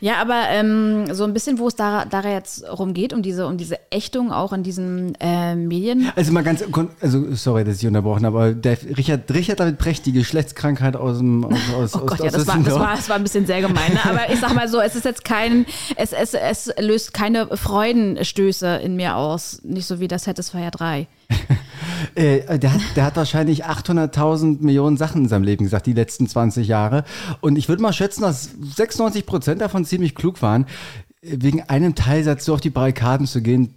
Ja, 0.00 0.16
aber 0.20 0.44
ähm, 0.50 1.12
so 1.12 1.24
ein 1.24 1.32
bisschen, 1.32 1.58
wo 1.58 1.66
es 1.66 1.74
da, 1.74 2.04
da 2.04 2.20
jetzt 2.20 2.64
rumgeht, 2.68 3.12
um 3.12 3.22
diese, 3.22 3.46
um 3.46 3.56
diese 3.56 3.78
Ächtung 3.90 4.30
auch 4.30 4.52
in 4.52 4.62
diesen 4.62 5.14
äh, 5.20 5.56
Medien. 5.56 6.12
Also 6.14 6.32
mal 6.32 6.44
ganz, 6.44 6.62
also 7.00 7.34
sorry, 7.34 7.64
dass 7.64 7.80
ich 7.80 7.86
unterbrochen 7.86 8.24
habe, 8.24 8.38
aber 8.38 8.54
der 8.54 8.78
Richard, 8.96 9.30
Richard 9.32 9.58
David 9.58 9.78
Precht, 9.78 10.06
die 10.06 10.12
Geschlechtskrankheit 10.12 10.94
aus 10.94 11.18
dem, 11.18 11.44
aus, 11.44 11.54
aus, 11.74 11.94
Oh 11.96 12.06
Gott, 12.06 12.20
aus, 12.20 12.26
ja, 12.26 12.30
das 12.30 12.46
war, 12.46 12.58
das, 12.58 12.74
war, 12.74 12.96
das 12.96 13.08
war 13.08 13.16
ein 13.16 13.22
bisschen 13.24 13.46
sehr 13.46 13.60
gemein. 13.60 13.92
Ne? 13.92 14.04
Aber 14.04 14.32
ich 14.32 14.38
sag 14.38 14.54
mal 14.54 14.68
so, 14.68 14.80
es 14.80 14.94
ist 14.94 15.04
jetzt 15.04 15.24
kein, 15.24 15.66
es, 15.96 16.12
es, 16.12 16.34
es 16.34 16.70
löst 16.78 17.12
keine 17.12 17.56
Freudenstöße 17.56 18.76
in 18.76 18.94
mir 18.94 19.16
aus. 19.16 19.60
Nicht 19.64 19.86
so 19.86 19.98
wie 19.98 20.08
das 20.08 20.24
Satisfyer 20.24 20.70
3. 20.70 21.08
Äh, 22.14 22.58
der, 22.58 22.74
hat, 22.74 22.80
der 22.96 23.04
hat 23.04 23.16
wahrscheinlich 23.16 23.66
800.000 23.66 24.60
Millionen 24.62 24.96
Sachen 24.96 25.22
in 25.22 25.28
seinem 25.28 25.44
Leben 25.44 25.64
gesagt, 25.64 25.86
die 25.86 25.92
letzten 25.92 26.26
20 26.26 26.66
Jahre. 26.66 27.04
Und 27.40 27.56
ich 27.56 27.68
würde 27.68 27.82
mal 27.82 27.92
schätzen, 27.92 28.22
dass 28.22 28.50
96 28.76 29.26
Prozent 29.26 29.60
davon 29.60 29.84
ziemlich 29.84 30.14
klug 30.14 30.42
waren. 30.42 30.64
Äh, 31.20 31.36
Wegen 31.40 31.62
einem 31.62 31.94
Teilsatz 31.94 32.44
so 32.44 32.54
auf 32.54 32.60
die 32.60 32.70
Barrikaden 32.70 33.26
zu 33.26 33.42
gehen, 33.42 33.74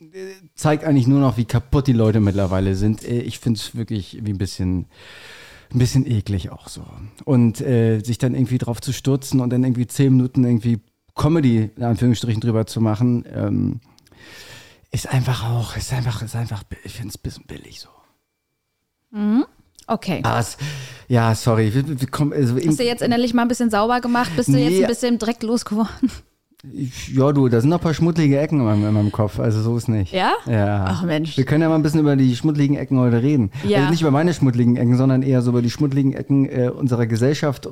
äh, 0.00 0.06
zeigt 0.54 0.84
eigentlich 0.84 1.06
nur 1.06 1.20
noch, 1.20 1.36
wie 1.36 1.44
kaputt 1.44 1.86
die 1.86 1.92
Leute 1.92 2.20
mittlerweile 2.20 2.74
sind. 2.74 3.04
Äh, 3.04 3.20
Ich 3.20 3.38
finde 3.38 3.58
es 3.58 3.76
wirklich 3.76 4.18
wie 4.22 4.32
ein 4.32 4.38
bisschen, 4.38 4.86
ein 5.72 5.78
bisschen 5.78 6.06
eklig 6.06 6.50
auch 6.50 6.68
so. 6.68 6.84
Und 7.24 7.60
äh, 7.60 8.00
sich 8.00 8.18
dann 8.18 8.34
irgendwie 8.34 8.58
drauf 8.58 8.80
zu 8.80 8.92
stürzen 8.92 9.40
und 9.40 9.50
dann 9.50 9.62
irgendwie 9.62 9.86
10 9.86 10.16
Minuten 10.16 10.44
irgendwie 10.44 10.80
Comedy 11.14 11.70
in 11.76 11.82
Anführungsstrichen 11.82 12.40
drüber 12.40 12.66
zu 12.66 12.80
machen, 12.80 13.24
ähm, 13.32 13.80
ist 14.94 15.08
einfach 15.08 15.44
auch, 15.50 15.76
ist 15.76 15.92
einfach, 15.92 16.22
ist 16.22 16.36
einfach, 16.36 16.62
ich 16.84 16.92
finde 16.94 17.08
es 17.10 17.16
ein 17.18 17.22
bisschen 17.22 17.46
billig 17.46 17.80
so. 17.80 17.88
Okay. 19.86 20.20
Ah, 20.24 20.40
es, 20.40 20.56
ja, 21.08 21.34
sorry. 21.34 21.74
Wir, 21.74 22.00
wir 22.00 22.08
kommen, 22.08 22.32
also 22.32 22.56
Hast 22.56 22.78
du 22.78 22.84
jetzt 22.84 23.02
innerlich 23.02 23.34
mal 23.34 23.42
ein 23.42 23.48
bisschen 23.48 23.70
sauber 23.70 24.00
gemacht? 24.00 24.30
Bist 24.36 24.48
du 24.48 24.56
jetzt 24.56 24.70
Nee. 24.72 24.84
ein 24.84 24.88
bisschen 24.88 25.18
Dreck 25.18 25.42
losgeworden? 25.42 26.10
Ja, 26.72 27.32
du, 27.32 27.48
da 27.48 27.60
sind 27.60 27.70
noch 27.70 27.78
ein 27.78 27.82
paar 27.82 27.94
schmuddlige 27.94 28.38
Ecken 28.38 28.60
in 28.60 28.64
meinem, 28.64 28.84
in 28.86 28.94
meinem 28.94 29.12
Kopf. 29.12 29.38
Also 29.38 29.60
so 29.62 29.76
ist 29.76 29.88
nicht. 29.88 30.12
Ja? 30.12 30.32
Ja. 30.46 30.84
Ach, 30.88 31.02
Mensch. 31.02 31.36
Wir 31.36 31.44
können 31.44 31.62
ja 31.62 31.68
mal 31.68 31.74
ein 31.74 31.82
bisschen 31.82 32.00
über 32.00 32.16
die 32.16 32.34
schmuddeligen 32.34 32.76
Ecken 32.76 32.98
heute 32.98 33.22
reden. 33.22 33.50
Ja. 33.64 33.78
Also 33.78 33.90
nicht 33.90 34.00
über 34.00 34.10
meine 34.10 34.32
schmuddeligen 34.32 34.76
Ecken, 34.76 34.96
sondern 34.96 35.22
eher 35.22 35.42
so 35.42 35.50
über 35.50 35.62
die 35.62 35.70
schmuddeligen 35.70 36.14
Ecken 36.14 36.46
äh, 36.48 36.70
unserer 36.70 37.06
Gesellschaft 37.06 37.68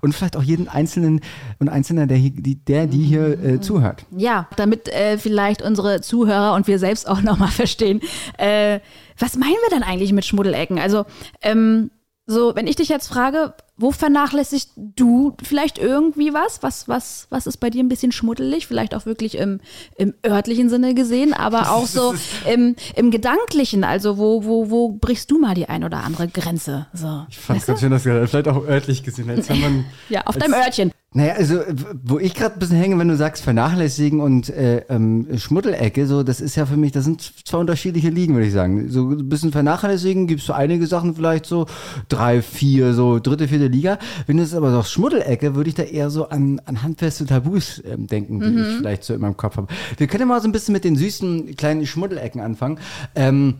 und 0.00 0.14
vielleicht 0.14 0.36
auch 0.36 0.42
jeden 0.42 0.68
Einzelnen 0.68 1.20
und 1.58 1.68
Einzelner, 1.68 2.06
der, 2.06 2.16
hier, 2.18 2.30
die, 2.30 2.56
der, 2.56 2.86
die 2.86 3.02
hier 3.02 3.36
Mhm. 3.38 3.48
äh, 3.56 3.60
zuhört. 3.60 4.04
Ja, 4.16 4.48
damit 4.56 4.88
äh, 4.88 5.16
vielleicht 5.18 5.62
unsere 5.62 6.00
Zuhörer 6.02 6.54
und 6.54 6.66
wir 6.66 6.78
selbst 6.78 7.08
auch 7.08 7.22
nochmal 7.22 7.48
verstehen. 7.50 8.00
Äh, 8.38 8.80
was 9.18 9.36
meinen 9.36 9.52
wir 9.68 9.70
denn 9.78 9.82
eigentlich 9.82 10.12
mit 10.12 10.24
Schmuddelecken? 10.24 10.78
Also, 10.78 11.04
ähm, 11.42 11.90
so, 12.26 12.54
wenn 12.56 12.66
ich 12.66 12.76
dich 12.76 12.88
jetzt 12.88 13.06
frage, 13.08 13.52
wo 13.76 13.90
vernachlässigst 13.90 14.70
du 14.76 15.36
vielleicht 15.42 15.78
irgendwie 15.78 16.32
was? 16.32 16.62
Was, 16.62 16.88
was, 16.88 17.26
was 17.30 17.46
ist 17.46 17.56
bei 17.56 17.70
dir 17.70 17.82
ein 17.82 17.88
bisschen 17.88 18.12
schmuddelig? 18.12 18.66
Vielleicht 18.68 18.94
auch 18.94 19.04
wirklich 19.04 19.36
im, 19.36 19.60
im 19.96 20.14
örtlichen 20.24 20.68
Sinne 20.68 20.94
gesehen, 20.94 21.34
aber 21.34 21.70
auch 21.72 21.86
so 21.86 22.14
im, 22.50 22.76
im 22.94 23.10
Gedanklichen. 23.10 23.82
Also, 23.82 24.16
wo, 24.16 24.44
wo, 24.44 24.70
wo 24.70 24.90
brichst 24.90 25.30
du 25.30 25.38
mal 25.38 25.54
die 25.54 25.68
ein 25.68 25.82
oder 25.82 26.04
andere 26.04 26.28
Grenze? 26.28 26.86
So. 26.92 27.26
Ich 27.28 27.38
fand 27.38 27.60
es 27.60 27.66
ganz 27.66 27.80
schön, 27.80 27.90
dass 27.90 28.04
wir 28.04 28.26
vielleicht 28.28 28.48
auch 28.48 28.64
örtlich 28.64 29.02
gesehen 29.02 29.26
wir 29.26 29.34
Ja, 30.08 30.22
auf 30.26 30.36
deinem 30.36 30.54
Örtchen. 30.54 30.92
Naja, 31.16 31.34
also 31.34 31.60
wo 32.02 32.18
ich 32.18 32.34
gerade 32.34 32.54
ein 32.56 32.58
bisschen 32.58 32.76
hänge, 32.76 32.98
wenn 32.98 33.06
du 33.06 33.16
sagst 33.16 33.44
vernachlässigen 33.44 34.20
und 34.20 34.50
äh, 34.50 34.78
ähm, 34.88 35.28
Schmuddelecke, 35.36 36.08
so 36.08 36.24
das 36.24 36.40
ist 36.40 36.56
ja 36.56 36.66
für 36.66 36.76
mich, 36.76 36.90
das 36.90 37.04
sind 37.04 37.22
zwei 37.44 37.58
unterschiedliche 37.58 38.08
Ligen, 38.08 38.34
würde 38.34 38.48
ich 38.48 38.52
sagen. 38.52 38.88
So 38.88 39.10
ein 39.10 39.28
bisschen 39.28 39.52
vernachlässigen 39.52 40.26
gibst 40.26 40.48
du 40.48 40.54
einige 40.54 40.88
Sachen 40.88 41.14
vielleicht 41.14 41.46
so 41.46 41.66
drei, 42.08 42.42
vier, 42.42 42.94
so 42.94 43.20
dritte, 43.20 43.46
vierte 43.46 43.63
Liga. 43.68 43.98
Wenn 44.26 44.36
du 44.36 44.42
es 44.42 44.54
aber 44.54 44.70
sagst 44.70 44.92
Schmuddelecke, 44.92 45.54
würde 45.54 45.68
ich 45.68 45.74
da 45.74 45.82
eher 45.82 46.10
so 46.10 46.28
an, 46.28 46.60
an 46.64 46.82
handfeste 46.82 47.26
Tabus 47.26 47.82
ähm, 47.84 48.06
denken, 48.06 48.40
die 48.40 48.60
ich 48.60 48.76
vielleicht 48.76 49.04
so 49.04 49.14
in 49.14 49.20
meinem 49.20 49.36
Kopf 49.36 49.56
habe. 49.56 49.68
Wir 49.96 50.06
können 50.06 50.22
ja 50.22 50.26
mal 50.26 50.40
so 50.40 50.48
ein 50.48 50.52
bisschen 50.52 50.72
mit 50.72 50.84
den 50.84 50.96
süßen 50.96 51.56
kleinen 51.56 51.86
Schmuddelecken 51.86 52.40
anfangen. 52.40 52.78
Ähm, 53.14 53.54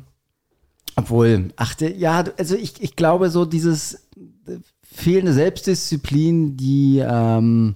obwohl, 0.96 1.52
achte, 1.56 1.92
ja, 1.92 2.25
also 2.38 2.54
ich, 2.54 2.80
ich 2.82 2.96
glaube 2.96 3.30
so 3.30 3.44
dieses 3.44 3.94
äh, 4.46 4.58
fehlende 4.82 5.32
Selbstdisziplin, 5.32 6.56
die, 6.56 7.02
ähm, 7.04 7.75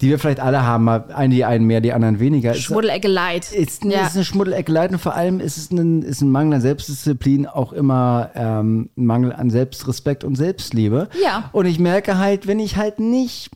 die 0.00 0.10
wir 0.10 0.18
vielleicht 0.18 0.38
alle 0.40 0.62
haben, 0.62 0.84
mal 0.84 1.06
eine, 1.12 1.34
die 1.34 1.44
einen 1.44 1.66
mehr, 1.66 1.80
die 1.80 1.92
anderen 1.92 2.20
weniger. 2.20 2.54
Schmuddelecke 2.54 3.08
Light. 3.08 3.50
ist, 3.50 3.84
Ja. 3.84 4.06
ist 4.06 4.14
eine 4.14 4.24
Schmuddelecke 4.24 4.70
leid 4.70 4.92
und 4.92 4.98
vor 4.98 5.14
allem 5.14 5.40
ist 5.40 5.56
es 5.56 5.70
ein, 5.72 6.02
ist 6.02 6.20
ein 6.20 6.30
Mangel 6.30 6.54
an 6.54 6.60
Selbstdisziplin 6.60 7.46
auch 7.46 7.72
immer 7.72 8.30
ähm, 8.34 8.90
ein 8.96 9.06
Mangel 9.06 9.32
an 9.32 9.50
Selbstrespekt 9.50 10.22
und 10.22 10.36
Selbstliebe. 10.36 11.08
Ja. 11.22 11.48
Und 11.52 11.66
ich 11.66 11.78
merke 11.80 12.18
halt, 12.18 12.46
wenn 12.46 12.60
ich 12.60 12.76
halt 12.76 13.00
nicht 13.00 13.50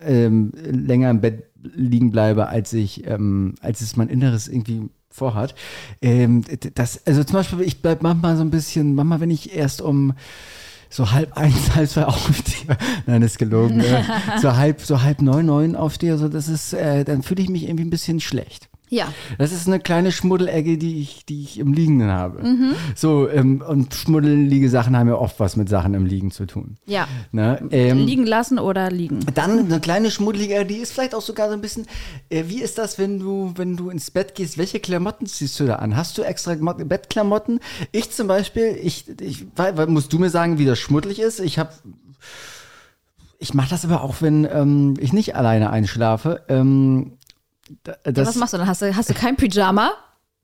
ähm, 0.00 0.52
länger 0.54 1.10
im 1.10 1.20
Bett 1.22 1.44
liegen 1.74 2.10
bleibe, 2.10 2.48
als 2.48 2.72
ich, 2.74 3.06
ähm, 3.06 3.54
als 3.60 3.80
es 3.80 3.96
mein 3.96 4.08
Inneres 4.08 4.48
irgendwie 4.48 4.82
vorhat. 5.08 5.54
Ähm, 6.02 6.44
das, 6.74 7.06
also 7.06 7.24
zum 7.24 7.34
Beispiel, 7.36 7.62
ich 7.62 7.80
bleib 7.80 8.02
manchmal 8.02 8.36
so 8.36 8.42
ein 8.42 8.50
bisschen, 8.50 8.94
manchmal, 8.94 9.20
wenn 9.20 9.30
ich 9.30 9.56
erst 9.56 9.80
um 9.80 10.12
so 10.88 11.10
halb 11.12 11.36
eins, 11.36 11.54
halb 11.74 11.88
zwei 11.88 12.04
aufstehe. 12.04 12.76
Nein, 13.06 13.20
das 13.20 13.32
ist 13.32 13.38
gelogen. 13.38 13.80
äh, 13.80 14.02
so 14.40 14.56
halb, 14.56 14.80
so 14.80 15.02
halb 15.02 15.22
neun, 15.22 15.46
neun 15.46 15.76
aufstehe, 15.76 16.18
so 16.18 16.28
das 16.28 16.48
ist, 16.48 16.72
äh, 16.72 17.04
dann 17.04 17.22
fühle 17.22 17.42
ich 17.42 17.48
mich 17.48 17.64
irgendwie 17.64 17.84
ein 17.84 17.90
bisschen 17.90 18.20
schlecht. 18.20 18.68
Ja. 18.88 19.12
Das 19.38 19.52
ist 19.52 19.66
eine 19.66 19.80
kleine 19.80 20.12
Schmuddelecke, 20.12 20.78
die 20.78 21.00
ich, 21.00 21.24
die 21.26 21.42
ich 21.42 21.58
im 21.58 21.72
Liegenden 21.72 22.10
habe. 22.10 22.42
Mhm. 22.42 22.72
So, 22.94 23.28
ähm, 23.28 23.62
und 23.66 23.94
schmuddelige 23.94 24.70
Sachen 24.70 24.96
haben 24.96 25.08
ja 25.08 25.16
oft 25.16 25.40
was 25.40 25.56
mit 25.56 25.68
Sachen 25.68 25.94
im 25.94 26.06
Liegen 26.06 26.30
zu 26.30 26.46
tun. 26.46 26.76
Ja. 26.86 27.08
Ne? 27.32 27.60
Ähm, 27.70 27.98
liegen 27.98 28.26
lassen 28.26 28.58
oder 28.58 28.90
liegen. 28.90 29.20
dann 29.34 29.58
eine 29.58 29.80
kleine 29.80 30.10
schmuddelige, 30.10 30.64
die 30.64 30.76
ist 30.76 30.92
vielleicht 30.92 31.14
auch 31.14 31.22
sogar 31.22 31.48
so 31.48 31.54
ein 31.54 31.60
bisschen, 31.60 31.86
äh, 32.28 32.44
wie 32.46 32.60
ist 32.60 32.78
das, 32.78 32.98
wenn 32.98 33.18
du, 33.18 33.52
wenn 33.56 33.76
du 33.76 33.90
ins 33.90 34.10
Bett 34.10 34.34
gehst, 34.34 34.58
welche 34.58 34.80
Klamotten 34.80 35.26
ziehst 35.26 35.58
du 35.58 35.66
da 35.66 35.76
an? 35.76 35.96
Hast 35.96 36.16
du 36.18 36.22
extra 36.22 36.54
Bettklamotten? 36.54 37.60
Ich 37.92 38.12
zum 38.12 38.28
Beispiel, 38.28 38.78
ich, 38.82 39.06
ich, 39.20 39.46
weil, 39.56 39.76
weil, 39.76 39.86
musst 39.88 40.12
du 40.12 40.18
mir 40.18 40.30
sagen, 40.30 40.58
wie 40.58 40.64
das 40.64 40.78
schmuddelig 40.78 41.20
ist? 41.20 41.40
Ich 41.40 41.58
habe 41.58 41.70
ich 43.38 43.54
mache 43.54 43.70
das 43.70 43.84
aber 43.84 44.02
auch, 44.02 44.16
wenn 44.20 44.48
ähm, 44.50 44.94
ich 44.98 45.12
nicht 45.12 45.36
alleine 45.36 45.70
einschlafe. 45.70 46.42
Ähm, 46.48 47.15
Ja, 47.86 47.94
was 48.26 48.36
machst 48.36 48.54
du 48.54 48.58
dann? 48.58 48.66
Hast 48.66 48.82
du, 48.82 48.94
hast 48.94 49.10
du 49.10 49.14
kein 49.14 49.36
Pyjama? 49.36 49.92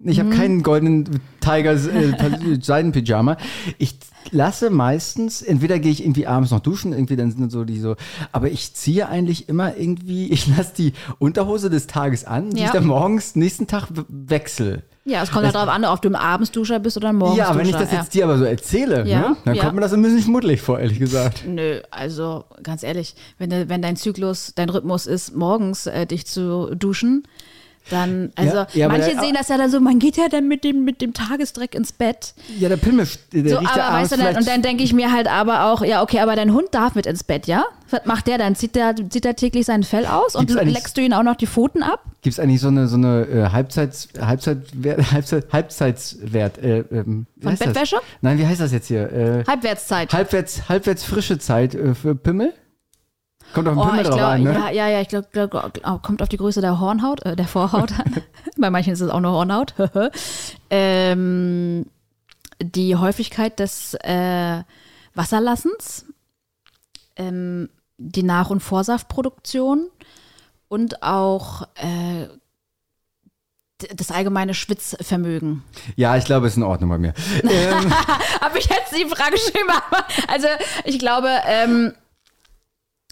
Ich 0.04 0.18
habe 0.20 0.30
keinen 0.30 0.62
goldenen 0.62 1.20
Tiger 1.40 1.72
äh, 1.72 2.58
Seidenpyjama. 2.60 3.36
Ich 3.78 3.96
lasse 4.30 4.70
meistens, 4.70 5.42
entweder 5.42 5.78
gehe 5.78 5.90
ich 5.92 6.02
irgendwie 6.02 6.26
abends 6.26 6.50
noch 6.50 6.60
duschen, 6.60 6.92
irgendwie 6.92 7.16
dann 7.16 7.30
sind 7.32 7.50
so 7.50 7.64
die 7.64 7.78
so, 7.80 7.96
aber 8.30 8.50
ich 8.50 8.74
ziehe 8.74 9.08
eigentlich 9.08 9.48
immer 9.48 9.76
irgendwie, 9.76 10.26
ich 10.32 10.46
lasse 10.56 10.72
die 10.76 10.92
Unterhose 11.18 11.70
des 11.70 11.86
Tages 11.86 12.24
an, 12.24 12.50
die 12.50 12.60
Ja. 12.60 12.66
ich 12.66 12.70
dann 12.72 12.86
morgens 12.86 13.36
nächsten 13.36 13.66
Tag 13.66 13.88
wechsle. 14.08 14.82
Ja, 15.04 15.20
es 15.24 15.32
kommt 15.32 15.44
ja 15.44 15.50
darauf 15.50 15.68
an, 15.68 15.84
ob 15.84 16.00
du 16.00 16.08
im 16.08 16.14
Abendsduscher 16.14 16.78
bist 16.78 16.96
oder 16.96 17.12
Morgensduscher. 17.12 17.50
ja, 17.52 17.58
wenn 17.58 17.66
ich 17.68 17.74
das 17.74 17.90
jetzt 17.90 18.14
dir 18.14 18.22
aber 18.22 18.38
so 18.38 18.44
erzähle, 18.44 19.04
Ja, 19.08 19.30
ne, 19.30 19.36
dann 19.44 19.54
ja. 19.56 19.62
kommt 19.64 19.74
mir 19.74 19.80
das 19.80 19.92
ein 19.92 20.00
bisschen 20.00 20.22
schmuddelig 20.22 20.62
vor, 20.62 20.78
ehrlich 20.78 21.00
gesagt. 21.00 21.44
Nö, 21.48 21.80
also 21.90 22.44
ganz 22.62 22.84
ehrlich, 22.84 23.16
wenn, 23.38 23.50
wenn 23.68 23.82
dein 23.82 23.96
Zyklus, 23.96 24.52
dein 24.54 24.68
Rhythmus 24.68 25.06
ist, 25.08 25.34
morgens 25.34 25.88
äh, 25.88 26.06
dich 26.06 26.26
zu 26.26 26.76
duschen, 26.76 27.24
dann, 27.90 28.32
also 28.36 28.56
Ja, 28.58 28.66
ja, 28.74 28.88
manche 28.88 29.10
der- 29.10 29.20
sehen 29.20 29.34
das 29.34 29.48
ja 29.48 29.58
dann 29.58 29.70
so, 29.70 29.80
man 29.80 29.98
geht 29.98 30.16
ja 30.16 30.28
dann 30.28 30.48
mit 30.48 30.64
dem, 30.64 30.84
mit 30.84 31.00
dem 31.00 31.12
Tagesdreck 31.12 31.74
ins 31.74 31.92
Bett. 31.92 32.34
Ja, 32.58 32.68
der 32.68 32.76
Pimmel, 32.76 33.06
der 33.32 33.48
So, 33.50 33.58
riecht 33.58 33.76
aber 33.78 33.98
weißt 33.98 34.12
du, 34.12 34.16
dann, 34.16 34.36
und 34.36 34.46
dann 34.48 34.62
denke 34.62 34.82
ich 34.82 34.92
mir 34.92 35.12
halt 35.12 35.26
aber 35.28 35.66
auch, 35.66 35.82
ja, 35.84 36.02
okay, 36.02 36.20
aber 36.20 36.36
dein 36.36 36.52
Hund 36.52 36.68
darf 36.72 36.94
mit 36.94 37.06
ins 37.06 37.24
Bett, 37.24 37.46
ja? 37.46 37.64
Was 37.90 38.06
macht 38.06 38.26
der 38.26 38.38
dann? 38.38 38.54
Zieht 38.54 38.74
der, 38.74 38.94
zieht 39.10 39.24
der 39.24 39.36
täglich 39.36 39.66
sein 39.66 39.82
Fell 39.82 40.06
aus 40.06 40.34
und 40.34 40.46
Gibt's 40.46 40.60
eigentlich- 40.60 40.76
leckst 40.76 40.96
du 40.96 41.02
ihn 41.02 41.12
auch 41.12 41.22
noch 41.22 41.36
die 41.36 41.46
Pfoten 41.46 41.82
ab? 41.82 42.02
Gibt 42.22 42.32
es 42.34 42.40
eigentlich 42.40 42.60
so 42.60 42.68
eine, 42.68 42.88
so 42.88 42.96
eine 42.96 43.26
äh, 43.26 43.48
Halbzeits, 43.50 44.08
Halbzeitwert, 44.18 45.00
Halbzeit, 45.12 45.46
Halbzeitswert? 45.52 46.58
Äh, 46.58 46.78
ähm, 46.90 47.26
Von 47.40 47.52
heißt 47.52 47.62
das? 47.62 47.68
Bettwäsche? 47.72 47.96
Nein, 48.20 48.38
wie 48.38 48.46
heißt 48.46 48.60
das 48.60 48.72
jetzt 48.72 48.86
hier? 48.88 49.12
Äh, 49.12 49.44
Halbwertszeit. 49.46 50.12
halbwärts, 50.12 50.68
halbwärts 50.68 51.04
frische 51.04 51.38
Zeit 51.38 51.74
äh, 51.74 51.94
für 51.94 52.14
Pimmel? 52.14 52.54
Kommt 53.52 53.68
auf 53.68 53.74
den 53.74 53.80
Oh, 53.80 53.86
Pimmel 53.86 54.04
drauf 54.04 54.20
an, 54.20 54.42
ne? 54.42 54.52
ja, 54.52 54.70
ja, 54.70 54.88
ja, 54.88 55.00
ich 55.00 55.08
glaube, 55.08 55.28
glaub, 55.32 55.50
glaub, 55.50 56.02
kommt 56.02 56.22
auf 56.22 56.28
die 56.28 56.36
Größe 56.36 56.60
der 56.60 56.80
Hornhaut, 56.80 57.24
äh, 57.24 57.36
der 57.36 57.46
Vorhaut 57.46 57.92
an. 57.92 58.22
Bei 58.56 58.70
manchen 58.70 58.92
ist 58.92 59.00
es 59.00 59.10
auch 59.10 59.20
nur 59.20 59.32
Hornhaut. 59.32 59.74
ähm, 60.70 61.86
die 62.60 62.96
Häufigkeit 62.96 63.58
des 63.58 63.94
äh, 63.94 64.62
Wasserlassens, 65.14 66.06
ähm, 67.16 67.68
die 67.98 68.22
Nach- 68.22 68.50
und 68.50 68.60
Vorsaftproduktion 68.60 69.88
und 70.68 71.02
auch 71.02 71.62
äh, 71.76 72.28
das 73.94 74.10
allgemeine 74.10 74.54
Schwitzvermögen. 74.54 75.62
Ja, 75.96 76.16
ich 76.16 76.24
glaube, 76.24 76.46
es 76.46 76.54
ist 76.54 76.56
in 76.56 76.62
Ordnung 76.62 76.90
bei 76.90 76.98
mir. 76.98 77.14
ähm, 77.42 77.92
Habe 78.40 78.58
ich 78.58 78.66
jetzt 78.66 78.92
die 78.96 79.06
Frage 79.06 79.36
schon 79.38 79.66
mal? 79.66 79.82
Also 80.28 80.46
ich 80.84 80.98
glaube, 80.98 81.28
ähm, 81.46 81.92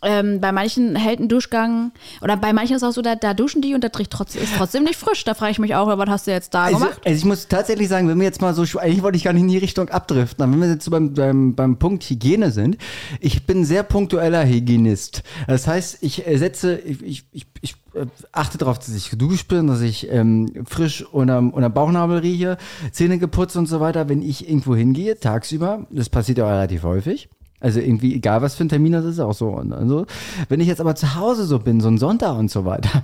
ähm, 0.02 0.40
bei 0.40 0.52
manchen 0.52 0.96
hält 0.96 1.20
ein 1.20 1.28
Durchgang, 1.28 1.92
oder 2.22 2.36
bei 2.36 2.52
manchen 2.52 2.76
ist 2.76 2.82
auch 2.82 2.92
so, 2.92 3.02
da, 3.02 3.16
da 3.16 3.34
duschen 3.34 3.62
die 3.62 3.74
und 3.74 3.84
das 3.84 3.92
riecht 3.98 4.10
trotzdem, 4.10 4.42
ist 4.42 4.54
trotzdem 4.56 4.84
nicht 4.84 4.96
frisch. 4.96 5.24
Da 5.24 5.34
frage 5.34 5.52
ich 5.52 5.58
mich 5.58 5.74
auch, 5.74 5.86
was 5.98 6.08
hast 6.08 6.26
du 6.26 6.30
jetzt 6.30 6.54
da 6.54 6.64
also, 6.64 6.78
gemacht? 6.78 7.00
also 7.04 7.16
ich 7.16 7.24
muss 7.24 7.48
tatsächlich 7.48 7.88
sagen, 7.88 8.08
wenn 8.08 8.18
wir 8.18 8.24
jetzt 8.24 8.40
mal 8.40 8.54
so, 8.54 8.62
eigentlich 8.78 9.02
wollte 9.02 9.16
ich 9.16 9.24
gar 9.24 9.32
nicht 9.32 9.42
in 9.42 9.48
die 9.48 9.58
Richtung 9.58 9.88
abdriften, 9.88 10.42
aber 10.42 10.52
wenn 10.52 10.60
wir 10.60 10.68
jetzt 10.68 10.84
so 10.84 10.90
beim, 10.90 11.14
beim, 11.14 11.54
beim 11.54 11.78
Punkt 11.78 12.04
Hygiene 12.04 12.50
sind, 12.50 12.78
ich 13.20 13.46
bin 13.46 13.60
ein 13.60 13.64
sehr 13.64 13.82
punktueller 13.82 14.44
Hygienist. 14.46 15.22
Das 15.46 15.66
heißt, 15.66 15.98
ich 16.02 16.26
äh, 16.26 16.36
setze, 16.38 16.78
ich, 16.78 17.02
ich, 17.02 17.24
ich, 17.32 17.46
ich 17.60 17.74
äh, 17.94 18.06
achte 18.32 18.58
darauf, 18.58 18.78
dass 18.78 18.94
ich 18.94 19.10
geduscht 19.10 19.48
bin, 19.48 19.66
dass 19.66 19.80
ich 19.80 20.10
ähm, 20.10 20.64
frisch 20.66 21.02
unterm, 21.02 21.50
unterm 21.50 21.72
Bauchnabel 21.72 22.18
rieche, 22.18 22.56
Zähne 22.92 23.18
geputzt 23.18 23.56
und 23.56 23.66
so 23.66 23.80
weiter. 23.80 24.08
Wenn 24.08 24.22
ich 24.22 24.48
irgendwo 24.48 24.74
hingehe, 24.74 25.18
tagsüber, 25.18 25.86
das 25.90 26.08
passiert 26.08 26.38
ja 26.38 26.44
auch 26.44 26.50
relativ 26.50 26.82
häufig, 26.82 27.28
also 27.60 27.78
irgendwie, 27.80 28.14
egal 28.14 28.42
was 28.42 28.54
für 28.54 28.64
ein 28.64 28.68
Termin 28.68 28.92
das 28.92 29.04
ist, 29.04 29.20
auch 29.20 29.34
so. 29.34 29.48
Und 29.48 29.72
also, 29.72 30.06
wenn 30.48 30.60
ich 30.60 30.66
jetzt 30.66 30.80
aber 30.80 30.94
zu 30.96 31.14
Hause 31.14 31.44
so 31.44 31.58
bin, 31.58 31.80
so 31.80 31.88
ein 31.88 31.98
Sonntag 31.98 32.36
und 32.36 32.50
so 32.50 32.64
weiter, 32.64 33.02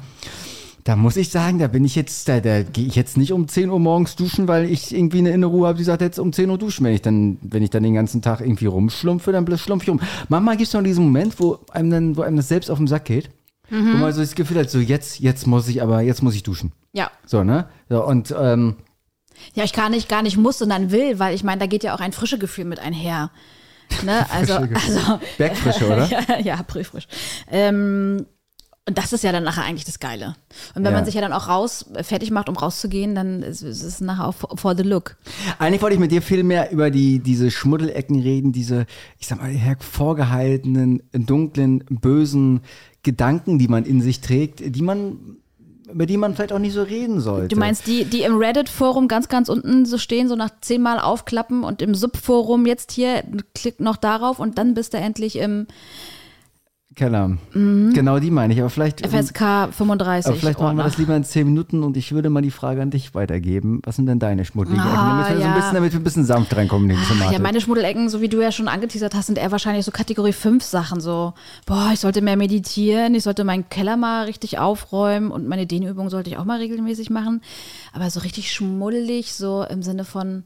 da 0.85 0.97
muss 0.97 1.17
ich 1.17 1.31
sagen, 1.31 1.59
da 1.59 1.67
bin 1.67 1.85
ich 1.85 1.95
jetzt, 1.97 2.29
da, 2.29 2.41
da 2.41 2.63
gehe 2.63 2.87
ich 2.87 2.95
jetzt 2.95 3.17
nicht 3.17 3.33
um 3.33 3.49
10 3.49 3.71
Uhr 3.71 3.81
morgens 3.81 4.17
duschen, 4.17 4.49
weil 4.49 4.71
ich 4.71 4.95
irgendwie 4.95 5.19
eine 5.19 5.31
innere 5.31 5.51
Ruhe 5.51 5.69
habe, 5.69 5.79
die 5.79 5.85
sagt, 5.85 6.01
jetzt 6.01 6.19
um 6.19 6.33
10 6.33 6.49
Uhr 6.49 6.59
duschen. 6.59 6.85
Wenn 6.85 6.95
ich 6.95 7.03
dann, 7.03 7.39
wenn 7.43 7.63
ich 7.63 7.71
dann 7.71 7.83
den 7.83 7.95
ganzen 7.95 8.23
Tag 8.23 8.41
irgendwie 8.41 8.67
rumschlumpfe, 8.67 9.33
dann 9.33 9.45
schlumpfe 9.59 9.85
ich 9.85 9.91
rum. 9.91 10.01
Manchmal 10.29 10.57
gibt 10.57 10.69
es 10.69 10.75
noch 10.75 10.83
diesen 10.83 11.05
Moment, 11.05 11.39
wo 11.41 11.59
einem 11.73 11.91
dann, 11.91 12.17
wo 12.17 12.23
einem 12.23 12.37
das 12.37 12.49
selbst 12.49 12.71
auf 12.71 12.79
den 12.79 12.87
Sack 12.87 13.07
geht. 13.07 13.31
Wo 13.69 13.75
man 13.75 14.13
so 14.13 14.21
das 14.21 14.37
Gefühl 14.37 14.59
hat, 14.59 14.71
so 14.71 14.79
jetzt, 14.79 15.19
jetzt 15.19 15.47
muss 15.47 15.67
ich 15.67 15.83
aber, 15.83 16.01
jetzt 16.01 16.23
muss 16.23 16.37
ich 16.37 16.45
duschen. 16.45 16.71
Ja. 16.93 17.11
So, 17.27 17.43
ne? 17.43 17.67
So, 17.89 18.07
und 18.07 18.33
ähm, 18.39 18.77
Ja, 19.55 19.65
ich 19.65 19.73
gar 19.73 19.89
nicht, 19.89 20.09
gar 20.09 20.23
nicht 20.23 20.37
muss, 20.37 20.59
sondern 20.59 20.93
will, 20.93 21.19
weil 21.19 21.35
ich 21.35 21.43
meine, 21.43 21.59
da 21.59 21.67
geht 21.67 21.83
ja 21.83 21.95
auch 21.95 22.01
ein 22.01 22.13
frische 22.13 22.39
Gefühl 22.39 22.65
mit 22.65 22.79
einher. 22.79 23.33
Ne? 24.05 24.27
Also, 24.33 24.55
also 24.55 25.21
Bergfrische, 25.39 25.87
oder? 25.93 26.07
ja, 26.07 26.39
ja, 26.41 26.55
aprilfrisch. 26.57 27.07
Ähm, 27.51 28.27
und 28.89 28.97
das 28.99 29.13
ist 29.13 29.25
ja 29.25 29.33
dann 29.33 29.43
nachher 29.43 29.65
eigentlich 29.65 29.85
das 29.85 29.99
Geile. 29.99 30.37
Und 30.77 30.85
wenn 30.85 30.93
Ja. 30.93 30.99
man 30.99 31.05
sich 31.05 31.15
ja 31.15 31.21
dann 31.21 31.33
auch 31.33 31.49
raus, 31.49 31.87
äh, 31.95 32.05
fertig 32.05 32.31
macht, 32.31 32.49
um 32.49 32.57
rauszugehen, 32.57 33.17
dann 33.17 33.43
ist 33.43 33.63
ist 33.63 33.83
es 33.83 34.01
nachher 34.01 34.29
auch 34.29 34.35
for, 34.35 34.57
for 34.57 34.77
the 34.77 34.85
look. 34.85 35.17
Eigentlich 35.59 35.83
wollte 35.83 35.95
ich 35.95 36.01
mit 36.01 36.13
dir 36.13 36.23
viel 36.23 36.45
mehr 36.45 36.71
über 36.71 36.91
die, 36.93 37.19
diese 37.19 37.51
Schmuddelecken 37.51 38.21
reden, 38.21 38.53
diese, 38.53 38.87
ich 39.19 39.27
sag 39.27 39.41
mal, 39.41 39.51
hervorgehaltenen, 39.51 41.03
dunklen, 41.13 41.85
bösen 41.91 42.61
Gedanken, 43.03 43.59
die 43.59 43.69
man 43.69 43.85
in 43.85 44.01
sich 44.01 44.21
trägt, 44.21 44.63
die 44.65 44.83
man, 44.83 45.39
über 45.91 46.07
die 46.07 46.17
man 46.17 46.35
vielleicht 46.35 46.53
auch 46.53 46.59
nicht 46.59 46.73
so 46.73 46.83
reden 46.83 47.21
sollte. 47.21 47.49
Du 47.49 47.57
meinst 47.57 47.87
die, 47.87 48.05
die 48.05 48.23
im 48.23 48.37
Reddit-Forum 48.37 49.09
ganz, 49.09 49.29
ganz 49.29 49.49
unten 49.49 49.87
so 49.87 49.99
stehen, 49.99 50.29
so 50.29 50.35
nach 50.35 50.51
zehnmal 50.61 50.99
aufklappen 50.99 51.63
und 51.63 51.81
im 51.81 51.95
Sub-Forum 51.95 52.67
jetzt 52.67 52.93
hier, 52.93 53.23
klick 53.55 53.79
noch 53.81 53.97
darauf 53.97 54.39
und 54.41 54.59
dann 54.59 54.75
bist 54.75 54.95
du 54.95 54.99
endlich 54.99 55.37
im 55.37 55.67
Keller. 56.97 57.37
Genau 57.53 58.19
die 58.19 58.31
meine 58.31 58.55
ich, 58.55 58.61
aber 58.61 58.71
vielleicht. 58.71 59.07
FSK 59.07 59.69
35. 59.71 60.31
aber 60.31 60.41
vielleicht 60.41 60.59
machen 60.59 60.79
wir 60.79 60.85
das 60.85 60.97
lieber 60.97 61.15
in 61.15 61.25
zehn 61.25 61.47
Minuten 61.47 61.83
und 61.83 61.95
ich 61.95 62.13
würde 62.13 62.31
mal 62.31 62.41
die 62.41 62.51
Frage 62.51 62.81
an 62.81 62.91
dich 62.91 63.15
weitergeben. 63.15 63.83
Was 63.85 63.97
sind 63.97 64.07
denn 64.07 64.19
deine 64.19 64.47
schmuddeligen 64.47 64.83
Ecken? 64.83 64.97
Ah, 64.97 65.29
Damit 65.29 65.29
wir, 65.29 65.37
so 65.37 65.43
ein 65.43 65.49
ja. 65.51 65.57
bisschen, 65.57 65.75
damit 65.75 65.93
wir 65.93 66.01
ein 66.01 66.05
bisschen 66.05 66.25
sanft 66.25 66.57
reinkommen 66.57 66.89
in 66.89 66.97
die 66.97 67.03
Thematik. 67.03 67.33
Ja, 67.35 67.39
meine 67.39 67.61
Schmuddelecken, 67.61 68.09
so 68.09 68.23
wie 68.23 68.31
du 68.31 68.41
ja 68.41 68.51
schon 68.51 68.67
angeteasert 68.67 69.15
hast, 69.15 69.27
sind 69.27 69.37
eher 69.37 69.53
wahrscheinlich 69.53 69.85
so 69.85 69.91
Kategorie 69.91 70.33
5 70.33 70.65
Sachen. 70.65 71.01
So, 71.01 71.35
boah, 71.67 71.91
ich 71.93 72.01
sollte 72.01 72.23
mehr 72.23 72.39
meditieren, 72.39 73.15
ich 73.15 73.25
sollte 73.25 73.45
meinen 73.45 73.69
Keller 73.69 73.99
mal 73.99 74.25
richtig 74.25 74.59
aufräumen 74.59 75.31
und 75.31 75.47
meine 75.47 75.67
Dehnübung 75.67 76.09
sollte 76.09 76.31
ich 76.31 76.39
auch 76.39 76.47
mal 76.47 76.61
regelmäßig 76.61 77.11
machen. 77.11 77.43
Aber 77.93 78.09
so 78.09 78.21
richtig 78.21 78.51
schmuddelig, 78.51 79.35
so 79.35 79.65
im 79.69 79.83
Sinne 79.83 80.07
von. 80.07 80.45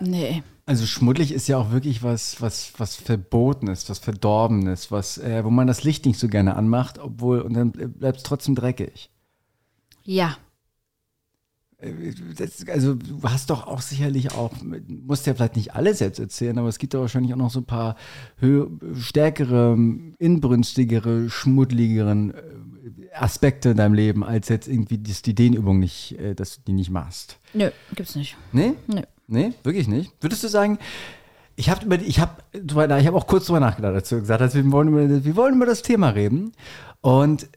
Nee. 0.00 0.42
Also 0.68 0.84
schmuddelig 0.84 1.30
ist 1.32 1.46
ja 1.46 1.58
auch 1.58 1.70
wirklich 1.70 2.02
was, 2.02 2.42
was, 2.42 2.72
was 2.76 2.96
Verbotenes, 2.96 3.88
was 3.88 4.00
Verdorbenes, 4.00 4.90
was, 4.90 5.16
äh, 5.16 5.44
wo 5.44 5.50
man 5.50 5.68
das 5.68 5.84
Licht 5.84 6.04
nicht 6.06 6.18
so 6.18 6.26
gerne 6.26 6.56
anmacht, 6.56 6.98
obwohl, 6.98 7.40
und 7.40 7.54
dann 7.54 7.70
bleibt 7.70 8.18
es 8.18 8.22
trotzdem 8.24 8.56
dreckig. 8.56 9.08
Ja. 10.02 10.36
Das, 12.36 12.66
also 12.68 12.94
du 12.94 13.22
hast 13.22 13.50
doch 13.50 13.68
auch 13.68 13.80
sicherlich 13.80 14.32
auch, 14.32 14.50
musst 14.88 15.26
ja 15.26 15.34
vielleicht 15.34 15.54
nicht 15.54 15.76
alles 15.76 16.00
jetzt 16.00 16.18
erzählen, 16.18 16.58
aber 16.58 16.68
es 16.68 16.78
gibt 16.78 16.94
ja 16.94 17.00
wahrscheinlich 17.00 17.32
auch 17.32 17.38
noch 17.38 17.50
so 17.50 17.60
ein 17.60 17.66
paar 17.66 17.96
stärkere, 18.94 19.78
inbrünstigere, 20.18 21.30
schmuddligeren 21.30 22.34
äh, 22.34 23.14
Aspekte 23.14 23.70
in 23.70 23.76
deinem 23.76 23.94
Leben, 23.94 24.24
als 24.24 24.48
jetzt 24.48 24.66
irgendwie 24.66 24.98
die 24.98 25.34
Dehnübung 25.34 25.78
nicht, 25.78 26.18
äh, 26.18 26.34
dass 26.34 26.56
du 26.56 26.62
die 26.66 26.72
nicht 26.72 26.90
machst. 26.90 27.38
Nö, 27.54 27.70
gibt's 27.94 28.16
nicht. 28.16 28.36
Nee? 28.50 28.72
Nö. 28.88 29.02
Nee, 29.28 29.52
wirklich 29.62 29.88
nicht. 29.88 30.12
Würdest 30.20 30.44
du 30.44 30.48
sagen, 30.48 30.78
ich 31.56 31.70
habe 31.70 31.96
ich 31.96 32.20
habe, 32.20 32.42
ich 32.52 33.06
habe 33.06 33.16
auch 33.16 33.26
kurz 33.26 33.46
drüber 33.46 33.60
nachgedacht 33.60 33.96
dazu 33.96 34.20
gesagt, 34.20 34.40
dass 34.40 34.54
wir 34.54 34.70
wollen 34.70 34.88
über, 34.88 35.24
wir 35.24 35.36
wollen 35.36 35.56
über 35.56 35.66
das 35.66 35.82
Thema 35.82 36.10
reden. 36.10 36.52
Und 37.00 37.48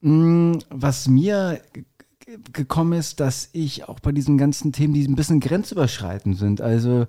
mh, 0.00 0.58
was 0.70 1.08
mir 1.08 1.60
gekommen 2.52 2.92
ist, 2.92 3.18
dass 3.18 3.48
ich 3.52 3.88
auch 3.88 3.98
bei 3.98 4.12
diesen 4.12 4.38
ganzen 4.38 4.72
Themen, 4.72 4.94
die 4.94 5.06
ein 5.06 5.16
bisschen 5.16 5.40
grenzüberschreitend 5.40 6.38
sind, 6.38 6.60
also 6.60 7.06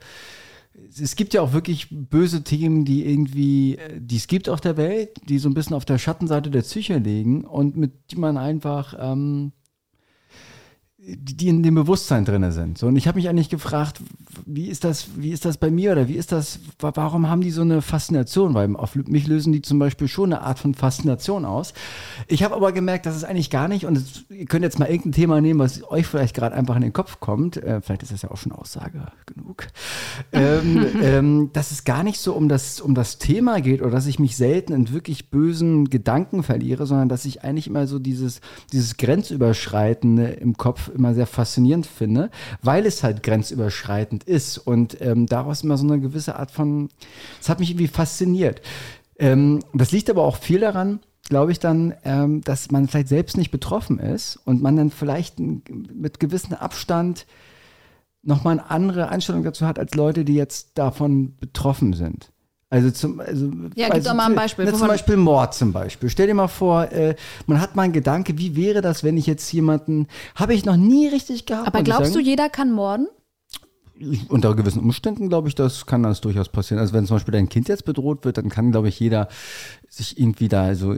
es 1.00 1.16
gibt 1.16 1.34
ja 1.34 1.42
auch 1.42 1.54
wirklich 1.54 1.88
böse 1.92 2.44
Themen, 2.44 2.86
die 2.86 3.06
irgendwie, 3.06 3.78
die 3.98 4.16
es 4.16 4.28
gibt 4.28 4.50
auf 4.50 4.62
der 4.62 4.78
Welt, 4.78 5.22
die 5.28 5.38
so 5.38 5.50
ein 5.50 5.54
bisschen 5.54 5.76
auf 5.76 5.86
der 5.86 5.98
Schattenseite 5.98 6.50
der 6.50 6.62
Psyche 6.62 6.98
liegen 6.98 7.44
und 7.44 7.78
mit 7.78 7.92
die 8.12 8.16
man 8.16 8.38
einfach 8.38 8.96
ähm, 8.98 9.52
die 11.04 11.48
in 11.48 11.64
dem 11.64 11.76
Bewusstsein 11.76 12.26
drin 12.26 12.52
sind. 12.52 12.78
So, 12.78 12.88
und 12.88 12.96
ich 12.96 13.08
habe 13.08 13.18
mich 13.18 13.28
eigentlich 13.28 13.50
gefragt, 13.50 14.00
wie 14.56 14.68
ist 14.68 14.84
das, 14.84 15.08
wie 15.16 15.32
ist 15.32 15.46
das 15.46 15.58
bei 15.58 15.72
mir 15.72 15.92
oder 15.94 16.08
wie 16.08 16.16
ist 16.16 16.32
das, 16.32 16.60
warum 16.80 17.30
haben 17.30 17.42
die 17.42 17.52
so 17.52 17.62
eine 17.62 17.82
Faszination? 17.82 18.54
Weil 18.54 18.76
auf 18.76 18.96
mich 18.96 19.28
lösen 19.28 19.54
die 19.54 19.62
zum 19.62 19.80
Beispiel 19.80 20.08
schon 20.08 20.34
eine 20.34 20.42
Art 20.42 20.60
von 20.60 20.74
Faszination 20.74 21.46
aus. 21.46 21.74
Ich 22.28 22.44
habe 22.44 22.56
aber 22.56 22.72
gemerkt, 22.72 23.06
dass 23.06 23.16
es 23.16 23.24
eigentlich 23.24 23.50
gar 23.50 23.68
nicht, 23.68 23.86
und 23.86 23.98
es, 23.98 24.26
ihr 24.30 24.46
könnt 24.46 24.64
jetzt 24.64 24.80
mal 24.80 24.86
irgendein 24.86 25.14
Thema 25.14 25.42
nehmen, 25.42 25.60
was 25.60 25.90
euch 25.90 26.08
vielleicht 26.08 26.36
gerade 26.36 26.56
einfach 26.56 26.76
in 26.76 26.82
den 26.82 26.94
Kopf 26.94 27.20
kommt, 27.20 27.58
äh, 27.58 27.82
vielleicht 27.82 28.04
ist 28.04 28.12
das 28.12 28.24
ja 28.24 28.32
auch 28.32 28.38
schon 28.38 28.52
Aussage 28.52 29.08
genug, 29.26 29.68
ähm, 30.32 30.86
ähm, 31.02 31.50
dass 31.54 31.72
es 31.72 31.84
gar 31.84 32.04
nicht 32.04 32.20
so 32.20 32.34
um 32.34 32.50
das, 32.50 32.82
um 32.82 32.96
das 32.96 33.18
Thema 33.18 33.62
geht 33.62 33.82
oder 33.82 33.92
dass 33.92 34.08
ich 34.08 34.20
mich 34.20 34.36
selten 34.36 34.74
in 34.74 34.92
wirklich 34.92 35.30
bösen 35.30 35.90
Gedanken 35.90 36.44
verliere, 36.44 36.86
sondern 36.86 37.10
dass 37.10 37.26
ich 37.26 37.44
eigentlich 37.44 37.68
immer 37.68 37.88
so 37.88 38.00
dieses, 38.00 38.42
dieses 38.74 38.98
Grenzüberschreitende 38.98 40.28
im 40.28 40.58
Kopf 40.58 40.90
immer 40.94 41.14
sehr 41.14 41.28
faszinierend 41.28 41.86
finde, 41.86 42.30
weil 42.62 42.86
es 42.86 43.04
halt 43.04 43.24
grenzüberschreitend 43.24 44.24
ist 44.24 44.41
und 44.58 45.00
ähm, 45.02 45.26
daraus 45.26 45.64
immer 45.64 45.78
so 45.78 45.86
eine 45.86 46.00
gewisse 46.00 46.38
Art 46.38 46.52
von, 46.52 46.90
es 47.40 47.50
hat 47.50 47.60
mich 47.60 47.72
irgendwie 47.72 47.88
fasziniert. 47.88 48.62
Ähm, 49.18 49.60
das 49.74 49.92
liegt 49.92 50.10
aber 50.10 50.24
auch 50.24 50.38
viel 50.38 50.60
daran, 50.60 51.00
glaube 51.24 51.52
ich 51.52 51.60
dann, 51.60 51.94
ähm, 52.04 52.42
dass 52.42 52.72
man 52.72 52.88
vielleicht 52.88 53.08
selbst 53.08 53.38
nicht 53.38 53.52
betroffen 53.52 54.00
ist 54.00 54.40
und 54.46 54.62
man 54.62 54.76
dann 54.76 54.92
vielleicht 54.92 55.40
mit 55.40 56.20
gewissem 56.20 56.54
Abstand 56.54 57.26
nochmal 58.24 58.60
eine 58.60 58.70
andere 58.70 59.10
Einstellung 59.10 59.44
dazu 59.44 59.66
hat 59.66 59.80
als 59.80 59.96
Leute, 59.96 60.26
die 60.26 60.36
jetzt 60.36 60.78
davon 60.78 61.36
betroffen 61.40 61.94
sind. 61.94 62.32
Also 62.72 62.90
zum, 62.90 63.20
also, 63.20 63.48
ja, 63.76 63.88
gib 63.88 63.96
also, 63.96 64.10
doch 64.10 64.16
mal 64.16 64.30
ein 64.30 64.36
Beispiel. 64.36 64.64
Na, 64.64 64.74
zum 64.74 64.88
Beispiel 64.88 65.18
Mord 65.18 65.54
zum 65.54 65.74
Beispiel. 65.74 66.10
Stell 66.10 66.28
dir 66.28 66.34
mal 66.34 66.48
vor, 66.48 66.90
äh, 66.92 67.16
man 67.46 67.60
hat 67.60 67.76
mal 67.76 67.84
einen 67.84 67.92
Gedanke, 67.92 68.38
wie 68.38 68.56
wäre 68.56 68.80
das, 68.82 69.04
wenn 69.04 69.18
ich 69.18 69.28
jetzt 69.28 69.52
jemanden, 69.52 70.08
habe 70.36 70.54
ich 70.54 70.64
noch 70.64 70.78
nie 70.78 71.08
richtig 71.08 71.46
gehabt. 71.46 71.68
Aber 71.68 71.84
glaubst 71.84 72.16
du, 72.16 72.20
jeder 72.20 72.48
kann 72.48 72.72
morden? 72.72 73.08
Unter 74.30 74.56
gewissen 74.56 74.80
Umständen 74.80 75.30
glaube 75.30 75.48
ich, 75.48 75.56
das 75.56 75.86
kann 75.86 76.04
das 76.04 76.22
durchaus 76.22 76.50
passieren. 76.50 76.80
Also 76.80 76.94
wenn 76.94 77.06
zum 77.06 77.16
Beispiel 77.18 77.34
dein 77.34 77.50
Kind 77.50 77.68
jetzt 77.68 77.86
bedroht 77.86 78.26
wird, 78.26 78.38
dann 78.38 78.50
kann, 78.50 78.72
glaube 78.72 78.90
ich, 78.90 79.00
jeder 79.00 79.28
sich 79.94 80.18
irgendwie 80.18 80.48
da 80.48 80.74
so 80.74 80.96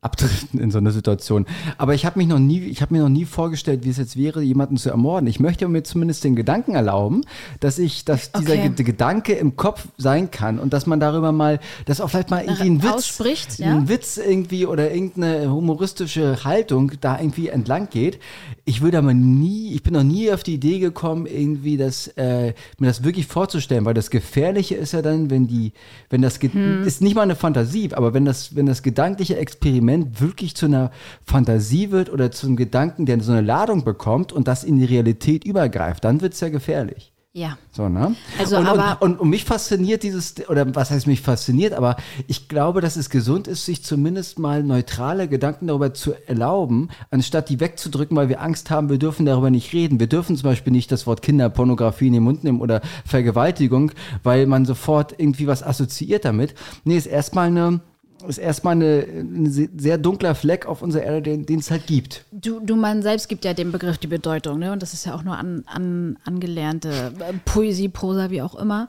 abdriften 0.00 0.58
in 0.58 0.70
so 0.70 0.78
einer 0.78 0.90
Situation. 0.90 1.44
Aber 1.76 1.92
ich 1.92 2.06
habe 2.06 2.18
mich 2.18 2.26
noch 2.26 2.38
nie, 2.38 2.60
ich 2.60 2.80
habe 2.80 2.94
mir 2.94 3.02
noch 3.02 3.10
nie 3.10 3.26
vorgestellt, 3.26 3.84
wie 3.84 3.90
es 3.90 3.98
jetzt 3.98 4.16
wäre, 4.16 4.40
jemanden 4.40 4.78
zu 4.78 4.88
ermorden. 4.88 5.26
Ich 5.26 5.38
möchte 5.38 5.68
mir 5.68 5.82
zumindest 5.82 6.24
den 6.24 6.34
Gedanken 6.34 6.74
erlauben, 6.74 7.24
dass 7.60 7.78
ich, 7.78 8.06
dass 8.06 8.32
dieser 8.32 8.54
okay. 8.54 8.84
Gedanke 8.84 9.34
im 9.34 9.56
Kopf 9.56 9.88
sein 9.98 10.30
kann 10.30 10.58
und 10.58 10.72
dass 10.72 10.86
man 10.86 10.98
darüber 10.98 11.30
mal, 11.30 11.60
dass 11.84 12.00
auch 12.00 12.08
vielleicht 12.08 12.30
mal 12.30 12.42
irgendwie 12.42 12.70
ein 12.70 12.82
Witz, 12.82 13.58
ja? 13.58 13.76
ein 13.76 13.86
Witz 13.90 14.16
irgendwie 14.16 14.64
oder 14.64 14.94
irgendeine 14.94 15.52
humoristische 15.52 16.42
Haltung 16.42 16.92
da 17.02 17.20
irgendwie 17.20 17.48
entlang 17.48 17.90
geht. 17.90 18.18
Ich 18.64 18.80
würde 18.80 18.96
aber 18.96 19.12
nie, 19.12 19.74
ich 19.74 19.82
bin 19.82 19.92
noch 19.92 20.02
nie 20.02 20.32
auf 20.32 20.42
die 20.42 20.54
Idee 20.54 20.78
gekommen, 20.78 21.26
irgendwie 21.26 21.76
das, 21.76 22.08
äh, 22.16 22.54
mir 22.78 22.86
das 22.86 23.04
wirklich 23.04 23.26
vorzustellen, 23.26 23.84
weil 23.84 23.94
das 23.94 24.08
Gefährliche 24.08 24.74
ist 24.74 24.92
ja 24.92 25.02
dann, 25.02 25.28
wenn 25.28 25.46
die, 25.46 25.72
wenn 26.08 26.22
das 26.22 26.40
hm. 26.40 26.82
ist 26.84 27.02
nicht 27.02 27.14
mal 27.14 27.22
eine 27.22 27.36
Fantasie, 27.36 27.90
aber 27.92 28.05
aber 28.06 28.14
wenn 28.14 28.24
das, 28.24 28.54
wenn 28.54 28.66
das 28.66 28.84
gedankliche 28.84 29.36
Experiment 29.36 30.20
wirklich 30.20 30.54
zu 30.54 30.66
einer 30.66 30.92
Fantasie 31.24 31.90
wird 31.90 32.08
oder 32.10 32.30
zu 32.30 32.46
einem 32.46 32.56
Gedanken, 32.56 33.04
der 33.04 33.20
so 33.20 33.32
eine 33.32 33.40
Ladung 33.40 33.82
bekommt 33.82 34.32
und 34.32 34.46
das 34.46 34.62
in 34.62 34.78
die 34.78 34.84
Realität 34.84 35.44
übergreift, 35.44 36.04
dann 36.04 36.20
wird 36.20 36.34
es 36.34 36.40
ja 36.40 36.48
gefährlich. 36.48 37.12
Ja. 37.36 37.58
So, 37.70 37.90
ne? 37.90 38.16
Also, 38.38 38.56
und, 38.56 38.66
aber 38.66 38.96
und, 39.02 39.12
und, 39.12 39.20
und, 39.20 39.28
mich 39.28 39.44
fasziniert 39.44 40.02
dieses, 40.02 40.48
oder 40.48 40.74
was 40.74 40.90
heißt 40.90 41.06
mich 41.06 41.20
fasziniert, 41.20 41.74
aber 41.74 41.96
ich 42.28 42.48
glaube, 42.48 42.80
dass 42.80 42.96
es 42.96 43.10
gesund 43.10 43.46
ist, 43.46 43.66
sich 43.66 43.84
zumindest 43.84 44.38
mal 44.38 44.62
neutrale 44.62 45.28
Gedanken 45.28 45.66
darüber 45.66 45.92
zu 45.92 46.14
erlauben, 46.26 46.88
anstatt 47.10 47.50
die 47.50 47.60
wegzudrücken, 47.60 48.16
weil 48.16 48.30
wir 48.30 48.40
Angst 48.40 48.70
haben, 48.70 48.88
wir 48.88 48.96
dürfen 48.96 49.26
darüber 49.26 49.50
nicht 49.50 49.74
reden. 49.74 50.00
Wir 50.00 50.06
dürfen 50.06 50.34
zum 50.34 50.48
Beispiel 50.48 50.72
nicht 50.72 50.90
das 50.90 51.06
Wort 51.06 51.20
Kinderpornografie 51.20 52.06
in 52.06 52.14
den 52.14 52.22
Mund 52.22 52.42
nehmen 52.42 52.62
oder 52.62 52.80
Vergewaltigung, 53.04 53.92
weil 54.22 54.46
man 54.46 54.64
sofort 54.64 55.14
irgendwie 55.18 55.46
was 55.46 55.62
assoziiert 55.62 56.24
damit. 56.24 56.54
Nee, 56.84 56.96
ist 56.96 57.04
erstmal 57.04 57.48
eine, 57.48 57.80
ist 58.28 58.38
erstmal 58.38 58.72
eine, 58.72 59.06
ein 59.08 59.50
sehr 59.50 59.98
dunkler 59.98 60.34
Fleck 60.34 60.66
auf 60.66 60.82
unserer 60.82 61.02
Erde, 61.02 61.22
den, 61.22 61.46
den 61.46 61.58
es 61.58 61.70
halt 61.70 61.86
gibt. 61.86 62.24
Du, 62.32 62.60
du 62.60 62.76
man 62.76 63.02
selbst 63.02 63.28
gibt 63.28 63.44
ja 63.44 63.54
dem 63.54 63.72
Begriff 63.72 63.98
die 63.98 64.06
Bedeutung, 64.06 64.58
ne? 64.58 64.72
Und 64.72 64.82
das 64.82 64.92
ist 64.92 65.06
ja 65.06 65.14
auch 65.14 65.22
nur 65.22 65.36
an, 65.36 65.64
an, 65.66 66.18
angelernte 66.24 67.12
äh, 67.18 67.32
Poesie, 67.44 67.88
Prosa, 67.88 68.30
wie 68.30 68.42
auch 68.42 68.54
immer. 68.54 68.88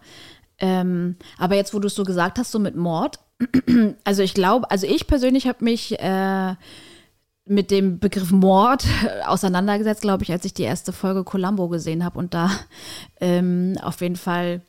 Ähm, 0.59 1.15
aber 1.37 1.55
jetzt, 1.55 1.73
wo 1.73 1.79
du 1.79 1.87
es 1.87 1.95
so 1.95 2.03
gesagt 2.03 2.39
hast, 2.39 2.51
so 2.51 2.59
mit 2.59 2.75
Mord, 2.75 3.19
also 4.03 4.23
ich 4.23 4.33
glaube, 4.33 4.69
also 4.71 4.87
ich 4.87 5.07
persönlich 5.07 5.47
habe 5.47 5.63
mich 5.63 5.99
äh, 5.99 6.55
mit 7.45 7.71
dem 7.71 7.99
Begriff 7.99 8.31
Mord 8.31 8.85
auseinandergesetzt, 9.25 10.01
glaube 10.01 10.23
ich, 10.23 10.31
als 10.31 10.45
ich 10.45 10.53
die 10.53 10.63
erste 10.63 10.93
Folge 10.93 11.23
Columbo 11.23 11.67
gesehen 11.69 12.03
habe 12.03 12.19
und 12.19 12.33
da 12.33 12.49
ähm, 13.19 13.77
auf 13.81 14.01
jeden 14.01 14.15
Fall 14.15 14.61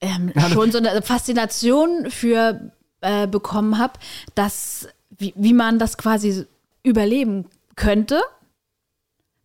ähm, 0.00 0.32
schon 0.52 0.72
so 0.72 0.78
eine 0.78 1.02
Faszination 1.02 2.10
für 2.10 2.72
äh, 3.00 3.26
bekommen 3.26 3.78
habe, 3.78 3.94
dass 4.34 4.88
wie, 5.10 5.34
wie 5.36 5.52
man 5.52 5.78
das 5.78 5.98
quasi 5.98 6.46
überleben 6.82 7.46
könnte, 7.76 8.20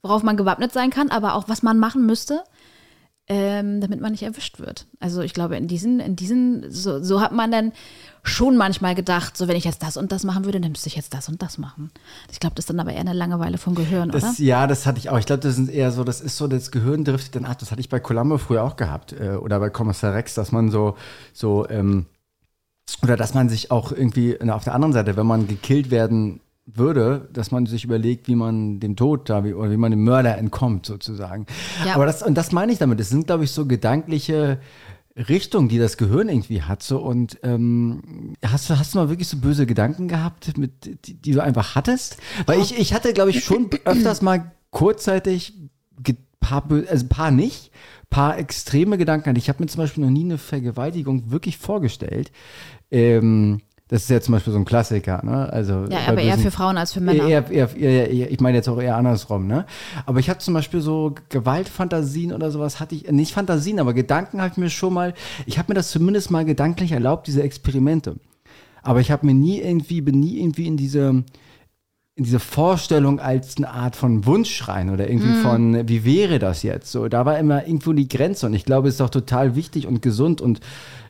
worauf 0.02 0.24
man 0.24 0.38
gewappnet 0.38 0.72
sein 0.72 0.90
kann, 0.90 1.10
aber 1.10 1.36
auch 1.36 1.50
was 1.50 1.64
man 1.64 1.80
machen 1.80 2.06
müsste, 2.06 2.44
ähm, 3.28 3.82
damit 3.82 4.02
man 4.02 4.12
nicht 4.12 4.22
erwischt 4.22 4.60
wird. 4.60 4.86
Also 5.00 5.22
ich 5.22 5.34
glaube, 5.34 5.58
in 5.58 5.68
diesen, 5.68 6.00
in 6.00 6.16
diesen, 6.16 6.72
so, 6.72 7.02
so 7.02 7.22
hat 7.22 7.32
man 7.32 7.52
dann 7.52 7.72
schon 8.22 8.56
manchmal 8.56 8.94
gedacht, 8.94 9.36
so 9.36 9.48
wenn 9.48 9.56
ich 9.56 9.64
jetzt 9.64 9.82
das 9.82 9.98
und 9.98 10.12
das 10.12 10.24
machen 10.24 10.46
würde, 10.46 10.62
dann 10.62 10.72
müsste 10.72 10.88
ich 10.88 10.96
jetzt 10.96 11.14
das 11.14 11.28
und 11.28 11.42
das 11.42 11.58
machen. 11.58 11.90
Ich 12.32 12.40
glaube, 12.40 12.56
das 12.56 12.64
ist 12.64 12.70
dann 12.70 12.80
aber 12.80 12.94
eher 12.94 13.00
eine 13.00 13.14
Langeweile 13.14 13.58
vom 13.58 13.74
Gehirn, 13.74 14.10
das, 14.10 14.24
oder? 14.24 14.34
Ja, 14.38 14.68
das 14.68 14.86
hatte 14.86 15.00
ich 15.00 15.10
auch. 15.10 15.18
Ich 15.18 15.26
glaube, 15.26 15.42
das 15.42 15.58
ist 15.58 15.70
eher 15.70 15.92
so, 15.92 16.04
das 16.04 16.22
ist 16.22 16.38
so, 16.38 16.48
das 16.48 16.70
Gehirn 16.70 17.04
driftet 17.04 17.36
dann 17.36 17.46
ab. 17.46 17.58
Das 17.58 17.72
hatte 17.72 17.82
ich 17.82 17.90
bei 17.90 18.00
Columbo 18.00 18.38
früher 18.38 18.64
auch 18.64 18.76
gehabt. 18.76 19.14
Äh, 19.14 19.38
oder 19.38 19.60
bei 19.60 19.72
Kommissar 19.72 20.14
Rex, 20.14 20.36
dass 20.36 20.52
man 20.52 20.70
so, 20.70 20.96
so, 21.34 21.68
ähm, 21.70 22.06
oder 23.02 23.18
dass 23.18 23.34
man 23.34 23.50
sich 23.50 23.72
auch 23.72 23.92
irgendwie 23.92 24.40
auf 24.50 24.64
der 24.64 24.74
anderen 24.74 24.94
Seite, 24.94 25.18
wenn 25.18 25.26
man 25.26 25.48
gekillt 25.48 25.92
werden 25.92 26.42
würde, 26.66 27.30
dass 27.32 27.52
man 27.52 27.66
sich 27.66 27.84
überlegt, 27.84 28.28
wie 28.28 28.36
man 28.36 28.80
dem 28.80 28.96
Tod 28.96 29.30
da, 29.30 29.44
wie, 29.44 29.54
oder 29.54 29.70
wie 29.70 29.78
man 29.78 29.92
dem 29.92 30.04
Mörder 30.04 30.38
entkommt, 30.38 30.86
sozusagen. 30.86 31.46
Ja. 31.86 31.96
Aber 31.96 32.06
das, 32.06 32.24
und 32.24 32.36
das 32.36 32.52
meine 32.52 32.72
ich 32.72 32.80
damit. 32.80 33.00
Es 33.00 33.10
sind, 33.10 33.28
glaube 33.28 33.44
ich, 33.44 33.52
so 33.52 33.68
gedankliche 33.68 34.60
Richtungen, 35.16 35.70
die 35.70 35.78
das 35.78 35.98
Gehirn 35.98 36.28
irgendwie 36.28 36.64
hat. 36.64 36.82
So, 36.82 37.00
und 37.00 37.38
ähm, 37.44 38.34
hast, 38.44 38.70
du, 38.70 38.80
hast 38.80 38.94
du 38.94 38.98
mal 38.98 39.10
wirklich 39.10 39.28
so 39.28 39.38
böse 39.38 39.66
Gedanken 39.66 40.08
gehabt, 40.08 40.58
mit, 40.58 41.06
die, 41.06 41.14
die 41.14 41.32
du 41.32 41.42
einfach 41.42 41.76
hattest? 41.76 42.18
Weil 42.48 42.60
ich, 42.60 42.78
ich 42.78 42.94
hatte, 42.94 43.14
glaube 43.14 43.30
ich, 43.30 43.44
schon 43.44 43.70
öfters 43.86 44.22
mal 44.22 44.52
kurzzeitig 44.72 45.54
paar, 46.46 46.64
also 46.90 47.08
paar 47.08 47.32
nicht, 47.32 47.72
paar 48.10 48.38
extreme 48.38 48.98
Gedanken. 48.98 49.36
Ich 49.36 49.50
habe 49.50 49.64
mir 49.64 49.68
zum 49.68 49.80
Beispiel 49.80 50.04
noch 50.04 50.12
nie 50.12 50.24
eine 50.24 50.38
Vergewaltigung 50.38 51.32
wirklich 51.32 51.58
vorgestellt. 51.58 52.32
Ähm, 52.96 53.62
das 53.88 54.04
ist 54.04 54.10
ja 54.10 54.20
zum 54.20 54.32
Beispiel 54.32 54.52
so 54.52 54.58
ein 54.58 54.66
Klassiker, 54.66 55.24
ne? 55.24 55.52
Also 55.54 55.86
ja, 55.90 56.00
aber 56.08 56.22
eher 56.22 56.40
für 56.40 56.50
Frauen 56.50 56.76
als 56.76 56.94
für 56.94 57.02
Männer. 57.02 57.28
Eher, 57.28 57.52
eher, 57.52 57.78
eher, 57.78 58.32
ich 58.32 58.40
meine 58.40 58.58
jetzt 58.58 58.68
auch 58.68 58.82
eher 58.82 58.96
andersrum, 58.96 59.46
ne? 59.46 59.66
Aber 60.08 60.20
ich 60.20 60.28
hatte 60.28 60.40
zum 60.40 60.56
Beispiel 60.56 60.82
so 60.82 61.14
Gewaltfantasien 61.30 62.34
oder 62.34 62.50
sowas 62.50 62.80
hatte 62.80 62.96
ich, 62.96 63.12
nicht 63.12 63.34
Fantasien, 63.34 63.80
aber 63.80 63.94
Gedanken 63.94 64.42
habe 64.42 64.52
ich 64.52 64.58
mir 64.58 64.72
schon 64.72 64.94
mal, 64.94 65.14
ich 65.46 65.60
habe 65.60 65.72
mir 65.72 65.76
das 65.76 65.92
zumindest 65.92 66.32
mal 66.32 66.46
gedanklich 66.46 66.94
erlaubt, 66.94 67.28
diese 67.28 67.44
Experimente. 67.44 68.16
Aber 68.82 69.02
ich 69.02 69.12
habe 69.12 69.26
mir 69.26 69.36
nie 69.36 69.62
irgendwie, 69.62 70.02
bin 70.02 70.20
nie 70.20 70.40
irgendwie 70.40 70.66
in 70.66 70.78
diese, 70.78 71.24
in 72.16 72.24
diese 72.24 72.40
Vorstellung 72.40 73.20
als 73.20 73.58
eine 73.58 73.70
Art 73.70 73.96
von 73.96 74.26
Wunschschreien 74.26 74.90
oder 74.90 75.08
irgendwie 75.10 75.40
mm. 75.40 75.42
von, 75.44 75.88
wie 75.88 76.06
wäre 76.06 76.40
das 76.40 76.64
jetzt? 76.64 76.92
So, 76.92 77.08
da 77.08 77.26
war 77.26 77.38
immer 77.38 77.68
irgendwo 77.68 77.94
die 77.94 78.08
Grenze 78.08 78.48
und 78.48 78.54
ich 78.56 78.66
glaube, 78.66 78.88
es 78.88 78.96
ist 78.96 79.02
doch 79.02 79.10
total 79.10 79.56
wichtig 79.56 79.86
und 79.86 80.02
gesund 80.02 80.42
und 80.42 80.60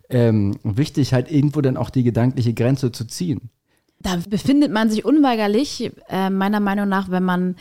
ähm, 0.10 0.58
wichtig, 0.64 1.14
halt 1.14 1.32
irgendwo 1.32 1.62
dann 1.62 1.78
auch 1.78 1.90
die 1.90 2.04
gedankliche 2.04 2.54
Grenze 2.54 2.92
zu 2.92 3.06
ziehen. 3.06 3.50
Da 4.00 4.20
befindet 4.30 4.72
man 4.72 4.90
sich 4.90 5.06
unweigerlich, 5.06 5.92
äh, 6.10 6.30
meiner 6.30 6.60
Meinung 6.60 6.88
nach, 6.88 7.10
wenn 7.10 7.24
man 7.24 7.56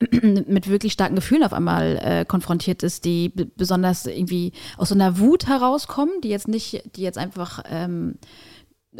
mit 0.10 0.68
wirklich 0.68 0.92
starken 0.92 1.14
Gefühlen 1.14 1.44
auf 1.44 1.52
einmal 1.52 1.98
äh, 2.02 2.24
konfrontiert 2.24 2.82
ist, 2.82 3.04
die 3.04 3.28
besonders 3.28 4.06
irgendwie 4.06 4.52
aus 4.76 4.88
so 4.88 4.94
einer 4.94 5.18
Wut 5.18 5.46
herauskommen, 5.46 6.20
die 6.22 6.28
jetzt 6.28 6.48
nicht, 6.48 6.96
die 6.96 7.02
jetzt 7.02 7.18
einfach 7.18 7.62
ähm, 7.68 8.16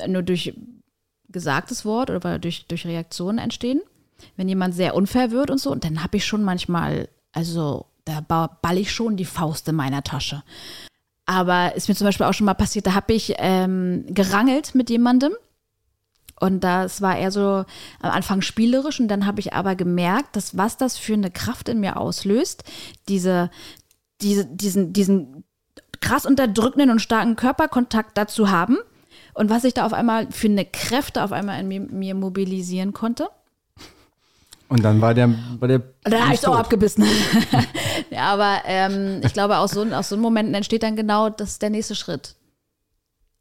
nur 0.07 0.23
durch 0.23 0.55
gesagtes 1.29 1.85
Wort 1.85 2.11
oder 2.11 2.39
durch, 2.39 2.67
durch 2.67 2.87
Reaktionen 2.87 3.39
entstehen. 3.39 3.81
Wenn 4.37 4.49
jemand 4.49 4.75
sehr 4.75 4.95
unfair 4.95 5.33
wird 5.33 5.51
und 5.51 5.59
so, 5.59 5.71
und 5.73 5.85
dann 5.85 6.03
habe 6.03 6.17
ich 6.17 6.25
schon 6.25 6.45
manchmal, 6.45 7.09
also 7.33 7.87
da 8.05 8.21
ball 8.21 8.79
ich 8.79 8.93
schon 8.93 9.17
die 9.17 9.25
Faust 9.25 9.69
in 9.69 9.75
meiner 9.75 10.03
Tasche. 10.03 10.43
Aber 11.27 11.75
ist 11.75 11.89
mir 11.89 11.95
zum 11.95 12.07
Beispiel 12.07 12.27
auch 12.27 12.35
schon 12.35 12.45
mal 12.45 12.55
passiert, 12.55 12.87
da 12.87 12.95
habe 12.95 13.13
ich 13.13 13.35
ähm, 13.39 14.05
gerangelt 14.09 14.75
mit 14.75 14.91
jemandem. 14.91 15.33
Und 16.41 16.61
das 16.65 17.01
war 17.01 17.17
eher 17.17 17.31
so 17.31 17.65
am 18.01 18.11
Anfang 18.11 18.43
spielerisch. 18.43 19.01
Und 19.01 19.09
dann 19.09 19.25
habe 19.25 19.41
ich 19.41 19.53
aber 19.55 19.77
gemerkt, 19.77 20.37
dass 20.37 20.57
was 20.57 20.77
das 20.77 20.99
für 20.99 21.15
eine 21.15 21.31
Kraft 21.31 21.69
in 21.69 21.81
mir 21.81 21.97
auslöst, 21.97 22.65
diese, 23.09 23.51
diese, 24.21 24.45
diesen, 24.45 24.93
diesen 24.93 25.45
krass 26.01 26.27
unterdrückenden 26.27 26.91
und 26.91 27.01
starken 27.01 27.37
Körperkontakt 27.37 28.19
dazu 28.19 28.51
haben. 28.51 28.77
Und 29.33 29.49
was 29.51 29.65
ich 29.65 29.75
da 29.75 29.87
auf 29.87 29.93
einmal 29.93 30.31
für 30.31 30.49
eine 30.49 30.65
Kräfte 30.65 31.23
auf 31.25 31.33
einmal 31.33 31.61
in 31.61 31.69
mir, 31.69 31.81
mir 31.81 32.15
mobilisieren 32.15 32.93
konnte. 32.93 33.29
Und 34.75 34.83
dann 34.83 35.01
war 35.01 35.15
der, 35.15 35.33
war 35.61 35.69
der 35.69 35.83
Da 36.03 36.25
habe 36.25 36.35
ich 36.35 36.45
auch 36.49 36.57
abgebissen. 36.57 37.05
ja, 38.11 38.23
aber 38.23 38.63
ähm, 38.67 39.21
ich 39.23 39.33
glaube, 39.33 39.59
aus 39.59 39.71
so, 39.71 39.85
aus 39.85 40.09
so 40.09 40.17
Momenten 40.17 40.53
entsteht 40.53 40.83
dann 40.83 40.97
genau 40.97 41.31
das 41.31 41.61
der 41.61 41.71
nächste 41.71 41.95
Schritt. 41.95 42.35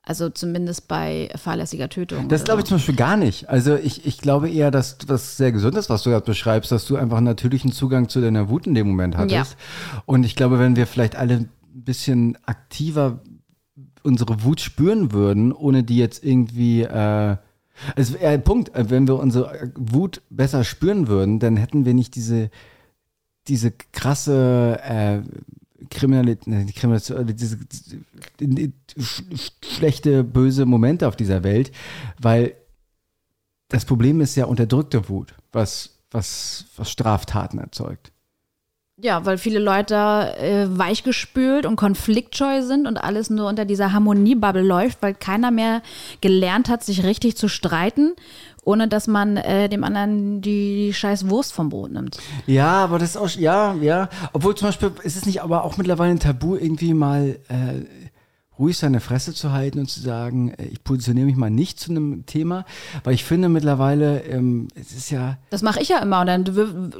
Also 0.03 0.29
zumindest 0.29 0.87
bei 0.87 1.31
fahrlässiger 1.35 1.89
Tötung. 1.89 2.29
Das 2.29 2.43
glaube 2.43 2.61
ich 2.61 2.67
zum 2.67 2.77
Beispiel 2.77 2.95
gar 2.95 3.17
nicht. 3.17 3.49
Also 3.49 3.73
ich, 3.73 4.05
ich 4.05 4.19
glaube 4.19 4.47
eher, 4.47 4.69
dass 4.69 4.99
das 4.99 5.35
sehr 5.35 5.51
gesund 5.51 5.75
ist, 5.75 5.89
was 5.89 6.03
du 6.03 6.11
gerade 6.11 6.23
beschreibst, 6.23 6.71
dass 6.71 6.85
du 6.85 6.97
einfach 6.97 7.17
einen 7.17 7.25
natürlichen 7.25 7.71
Zugang 7.71 8.09
zu 8.09 8.21
deiner 8.21 8.47
Wut 8.47 8.67
in 8.67 8.75
dem 8.75 8.85
Moment 8.85 9.17
hattest. 9.17 9.57
Und 10.05 10.23
ich 10.23 10.35
glaube, 10.35 10.59
wenn 10.59 10.75
wir 10.75 10.85
vielleicht 10.85 11.15
alle 11.15 11.33
ein 11.37 11.49
bisschen 11.73 12.37
aktiver 12.45 13.21
unsere 14.03 14.43
Wut 14.43 14.61
spüren 14.61 15.11
würden, 15.13 15.51
ohne 15.51 15.83
die 15.83 15.97
jetzt 15.97 16.23
irgendwie 16.23 16.83
äh, 16.83 17.37
also 17.95 18.17
äh, 18.17 18.37
Punkt, 18.39 18.75
äh, 18.75 18.89
wenn 18.89 19.07
wir 19.07 19.19
unsere 19.19 19.71
Wut 19.75 20.21
besser 20.29 20.63
spüren 20.63 21.07
würden, 21.07 21.39
dann 21.39 21.57
hätten 21.57 21.85
wir 21.85 21.93
nicht 21.93 22.15
diese 22.15 22.49
diese 23.47 23.71
krasse 23.71 24.79
äh, 24.83 25.21
Kriminalität, 25.89 26.47
ne, 26.47 26.65
Kriminalität, 26.73 27.39
diese, 27.39 27.57
diese 27.57 27.97
die, 28.39 28.73
sch, 28.97 29.23
sch, 29.35 29.51
schlechte, 29.65 30.23
böse 30.23 30.65
Momente 30.65 31.07
auf 31.07 31.17
dieser 31.17 31.43
Welt, 31.43 31.71
weil 32.21 32.55
das 33.67 33.85
Problem 33.85 34.21
ist 34.21 34.35
ja 34.35 34.45
unterdrückte 34.45 35.09
Wut, 35.09 35.35
was, 35.51 35.99
was, 36.11 36.65
was 36.77 36.89
Straftaten 36.89 37.57
erzeugt. 37.57 38.12
Ja, 39.03 39.25
weil 39.25 39.37
viele 39.37 39.59
Leute 39.59 39.95
äh, 39.95 40.65
weichgespült 40.69 41.65
und 41.65 41.75
konfliktscheu 41.75 42.61
sind 42.61 42.87
und 42.87 42.95
alles 42.95 43.29
nur 43.29 43.49
unter 43.49 43.65
dieser 43.65 43.91
Harmoniebubble 43.91 44.61
läuft, 44.61 45.01
weil 45.01 45.13
keiner 45.13 45.51
mehr 45.51 45.81
gelernt 46.21 46.69
hat, 46.69 46.85
sich 46.85 47.03
richtig 47.03 47.35
zu 47.35 47.49
streiten, 47.49 48.13
ohne 48.63 48.87
dass 48.87 49.07
man 49.07 49.35
äh, 49.35 49.67
dem 49.67 49.83
anderen 49.83 50.39
die 50.39 50.93
scheiß 50.93 51.27
Wurst 51.27 51.51
vom 51.51 51.67
Brot 51.67 51.91
nimmt. 51.91 52.17
Ja, 52.47 52.85
aber 52.85 52.97
das 52.97 53.09
ist 53.09 53.17
auch, 53.17 53.29
ja, 53.31 53.73
ja. 53.81 54.07
Obwohl 54.31 54.55
zum 54.55 54.69
Beispiel 54.69 54.93
ist 55.03 55.17
es 55.17 55.25
nicht 55.25 55.41
aber 55.41 55.65
auch 55.65 55.75
mittlerweile 55.75 56.11
ein 56.11 56.21
Tabu, 56.21 56.55
irgendwie 56.55 56.93
mal 56.93 57.39
äh, 57.49 57.83
ruhig 58.59 58.77
seine 58.77 58.99
Fresse 58.99 59.33
zu 59.33 59.51
halten 59.51 59.79
und 59.79 59.89
zu 59.89 59.99
sagen, 59.99 60.53
äh, 60.57 60.65
ich 60.65 60.83
positioniere 60.83 61.25
mich 61.25 61.35
mal 61.35 61.49
nicht 61.49 61.79
zu 61.79 61.91
einem 61.91 62.25
Thema, 62.25 62.65
weil 63.03 63.13
ich 63.13 63.23
finde 63.23 63.49
mittlerweile, 63.49 64.21
ähm, 64.25 64.67
es 64.75 64.91
ist 64.91 65.09
ja, 65.09 65.37
Das 65.49 65.61
mache 65.61 65.81
ich 65.81 65.89
ja 65.89 65.99
immer 65.99 66.21
und 66.21 66.27
dann 66.27 66.43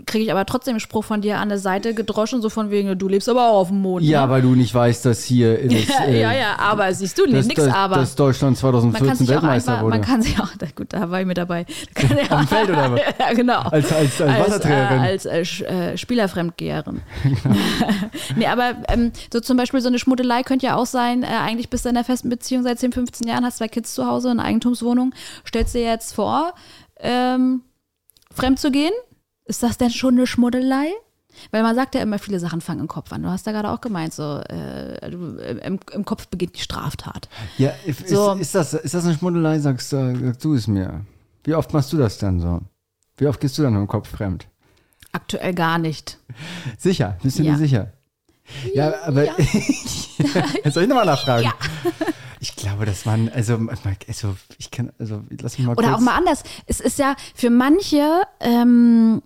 kriege 0.06 0.24
ich 0.24 0.32
aber 0.32 0.46
trotzdem 0.46 0.74
einen 0.74 0.80
Spruch 0.80 1.04
von 1.04 1.22
dir 1.22 1.38
an 1.40 1.50
der 1.50 1.60
Seite 1.60 1.94
gedroschen, 1.94 2.42
so 2.42 2.50
von 2.50 2.72
wegen, 2.72 2.98
du 2.98 3.08
lebst 3.08 3.30
aber 3.30 3.50
auch 3.52 3.58
auf 3.62 3.68
dem 3.68 3.82
Mond. 3.82 4.04
ja, 4.04 4.26
ne? 4.26 4.32
weil 4.32 4.42
du 4.42 4.56
nicht 4.56 4.74
weißt, 4.74 5.06
dass 5.06 5.24
hier 5.24 5.58
das, 5.68 5.88
ja, 5.88 6.04
äh, 6.06 6.22
ja, 6.22 6.34
ja, 6.34 6.60
aber 6.60 6.94
siehst 6.94 7.18
du, 7.18 7.26
nix 7.26 7.48
dass, 7.56 7.74
aber. 7.74 7.96
dass 7.98 8.16
Deutschland 8.16 8.62
man 8.64 8.72
kann 8.72 8.92
2014 8.92 9.16
sich 9.18 9.30
auch 9.30 9.34
Weltmeister 9.34 9.72
einfach, 9.74 9.84
wurde. 9.84 9.98
man 9.98 10.02
kann 10.06 10.22
sich 10.22 10.40
auch, 10.40 10.50
gut, 10.76 10.88
da 10.94 11.10
war 11.10 11.22
ich 11.22 11.28
mit 11.28 11.38
dabei. 11.38 11.66
Am 12.30 12.48
Feld 12.48 12.70
oder 12.70 12.92
was? 12.94 13.02
ja, 13.20 13.34
genau. 13.34 13.60
Als- 13.60 13.92
als- 13.92 14.22
als 14.22 14.22
Als, 14.22 14.48
Wasserträgerin. 14.48 14.98
Äh, 14.98 15.08
als 15.08 15.26
äh, 15.26 15.42
äh, 15.92 15.98
Spielerfremdgeherin. 15.98 17.02
nee, 18.36 18.48
aber 18.48 18.74
ähm, 18.90 19.12
so 19.32 19.40
zum 19.40 19.58
Beispiel 19.58 19.82
so 19.82 19.88
eine 19.88 20.00
Schmuddelei 20.00 20.44
könnte 20.44 20.66
ja 20.66 20.76
auch 20.76 20.86
sein, 20.86 21.24
äh, 21.24 21.28
eigentlich 21.44 21.70
bist 21.70 21.86
du 21.86 21.90
in 21.90 21.96
einer 21.98 22.06
festen 22.06 22.30
Beziehung 22.30 22.64
seit 22.64 22.80
10, 22.80 22.92
15 22.92 23.28
Jahren, 23.28 23.46
hast 23.46 23.58
zwei 23.58 23.68
Kids 23.68 23.94
zu 23.94 24.06
Hause, 24.08 24.30
eine 24.32 24.44
Eigentumswohnung, 24.44 25.14
stellst 25.48 25.74
dir 25.76 25.82
jetzt 25.84 26.14
vor, 26.14 26.54
ähm, 27.00 27.62
fremd 28.34 28.60
zu 28.60 28.72
gehen? 28.72 28.94
Ist 29.46 29.62
das 29.64 29.78
denn 29.78 29.92
schon 29.92 30.16
eine 30.16 30.26
Schmuddelei? 30.28 30.92
Weil 31.52 31.64
man 31.64 31.74
sagt 31.76 31.96
ja 31.96 32.02
immer, 32.02 32.20
viele 32.20 32.40
Sachen 32.40 32.62
fangen 32.62 32.82
im 32.82 32.88
Kopf 32.88 33.12
an. 33.12 33.24
Du 33.24 33.30
hast 33.30 33.46
da 33.48 33.52
gerade 33.52 33.70
auch 33.72 33.82
gemeint, 33.82 34.14
so 34.14 34.38
äh, 34.38 35.10
du, 35.10 35.38
im, 35.38 35.80
im 35.92 36.06
Kopf 36.06 36.28
beginnt 36.28 36.56
die 36.56 36.62
Straftat. 36.62 37.28
Ja, 37.58 37.72
ist, 37.86 38.08
So. 38.08 38.34
ist, 38.34 38.54
das, 38.54 38.74
ist 38.76 38.94
das 38.94 39.04
eine 39.06 39.16
Schmuddelei, 39.16 39.58
sagst, 39.60 39.92
du- 39.92 40.16
sagst 40.16 40.46
du 40.46 40.54
es 40.54 40.68
mir. 40.68 41.06
Wie 41.44 41.56
oft 41.56 41.74
machst 41.74 41.92
du 41.92 41.98
das 41.98 42.20
dann 42.20 42.40
so? 42.40 42.62
Wie 43.18 43.26
oft 43.28 43.40
gehst 43.42 43.58
du 43.58 43.64
dann 43.64 43.76
im 43.76 43.88
Kopf 43.88 44.10
fremd? 44.10 44.48
Aktuell 45.12 45.54
gar 45.56 45.80
nicht. 45.80 46.20
Sicher, 46.78 47.18
bist 47.24 47.40
du 47.40 47.44
Ja. 47.44 47.54
dir 47.54 47.58
sicher? 47.58 47.94
Ja, 48.74 48.94
aber 49.06 49.26
Jetzt 49.26 50.74
soll 50.74 50.84
ich 50.84 50.90
nochmal 50.90 51.06
nachfragen. 51.06 51.44
Ja. 51.44 51.54
Ich 52.40 52.56
glaube, 52.56 52.86
dass 52.86 53.06
man, 53.06 53.30
also, 53.30 53.58
also 54.08 54.36
ich 54.58 54.70
kann, 54.70 54.92
also 55.00 55.24
lass 55.42 55.58
mich 55.58 55.66
mal 55.66 55.78
Oder 55.78 55.88
kurz. 55.90 55.98
auch 55.98 56.04
mal 56.04 56.18
anders. 56.18 56.44
Es 56.66 56.82
ist 56.82 57.00
ja 57.00 57.16
für 57.34 57.50
manche 57.50 58.24
ähm, 58.42 59.22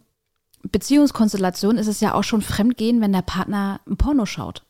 Beziehungskonstellationen 0.64 1.80
ist 1.80 1.88
es 1.88 2.00
ja 2.00 2.14
auch 2.14 2.24
schon 2.24 2.42
Fremdgehen, 2.42 3.02
wenn 3.02 3.14
der 3.14 3.22
Partner 3.24 3.80
ein 3.88 3.98
Porno 3.98 4.26
schaut. 4.26 4.64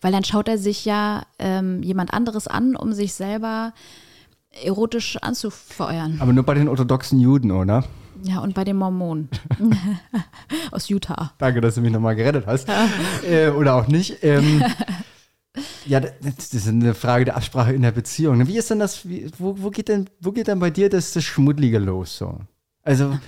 Weil 0.00 0.12
dann 0.12 0.22
schaut 0.24 0.48
er 0.48 0.58
sich 0.58 0.84
ja 0.84 1.24
ähm, 1.38 1.82
jemand 1.82 2.12
anderes 2.12 2.46
an, 2.46 2.76
um 2.76 2.92
sich 2.92 3.14
selber 3.14 3.72
erotisch 4.62 5.16
anzufeuern. 5.16 6.18
Aber 6.20 6.32
nur 6.32 6.44
bei 6.44 6.54
den 6.54 6.68
orthodoxen 6.68 7.20
Juden, 7.20 7.50
oder? 7.50 7.84
Ja, 8.24 8.40
und 8.40 8.54
bei 8.54 8.64
den 8.64 8.76
Mormonen. 8.76 9.28
Aus 10.70 10.88
Utah. 10.88 11.32
Danke, 11.38 11.60
dass 11.60 11.76
du 11.76 11.80
mich 11.80 11.92
nochmal 11.92 12.16
gerettet 12.16 12.46
hast. 12.46 12.68
Äh, 13.28 13.50
oder 13.50 13.74
auch 13.76 13.86
nicht. 13.86 14.22
Ähm, 14.22 14.64
ja, 15.86 16.00
das 16.00 16.52
ist 16.52 16.68
eine 16.68 16.94
Frage 16.94 17.26
der 17.26 17.36
Absprache 17.36 17.72
in 17.72 17.82
der 17.82 17.92
Beziehung. 17.92 18.46
Wie 18.46 18.58
ist 18.58 18.70
denn 18.70 18.78
das, 18.78 19.08
wie, 19.08 19.30
wo, 19.38 19.56
wo, 19.58 19.70
geht 19.70 19.88
denn, 19.88 20.08
wo 20.20 20.32
geht 20.32 20.48
denn 20.48 20.58
bei 20.58 20.70
dir 20.70 20.88
das, 20.88 21.12
das 21.12 21.24
Schmuddlige 21.24 21.78
los 21.78 22.18
so? 22.18 22.38
Also, 22.82 23.18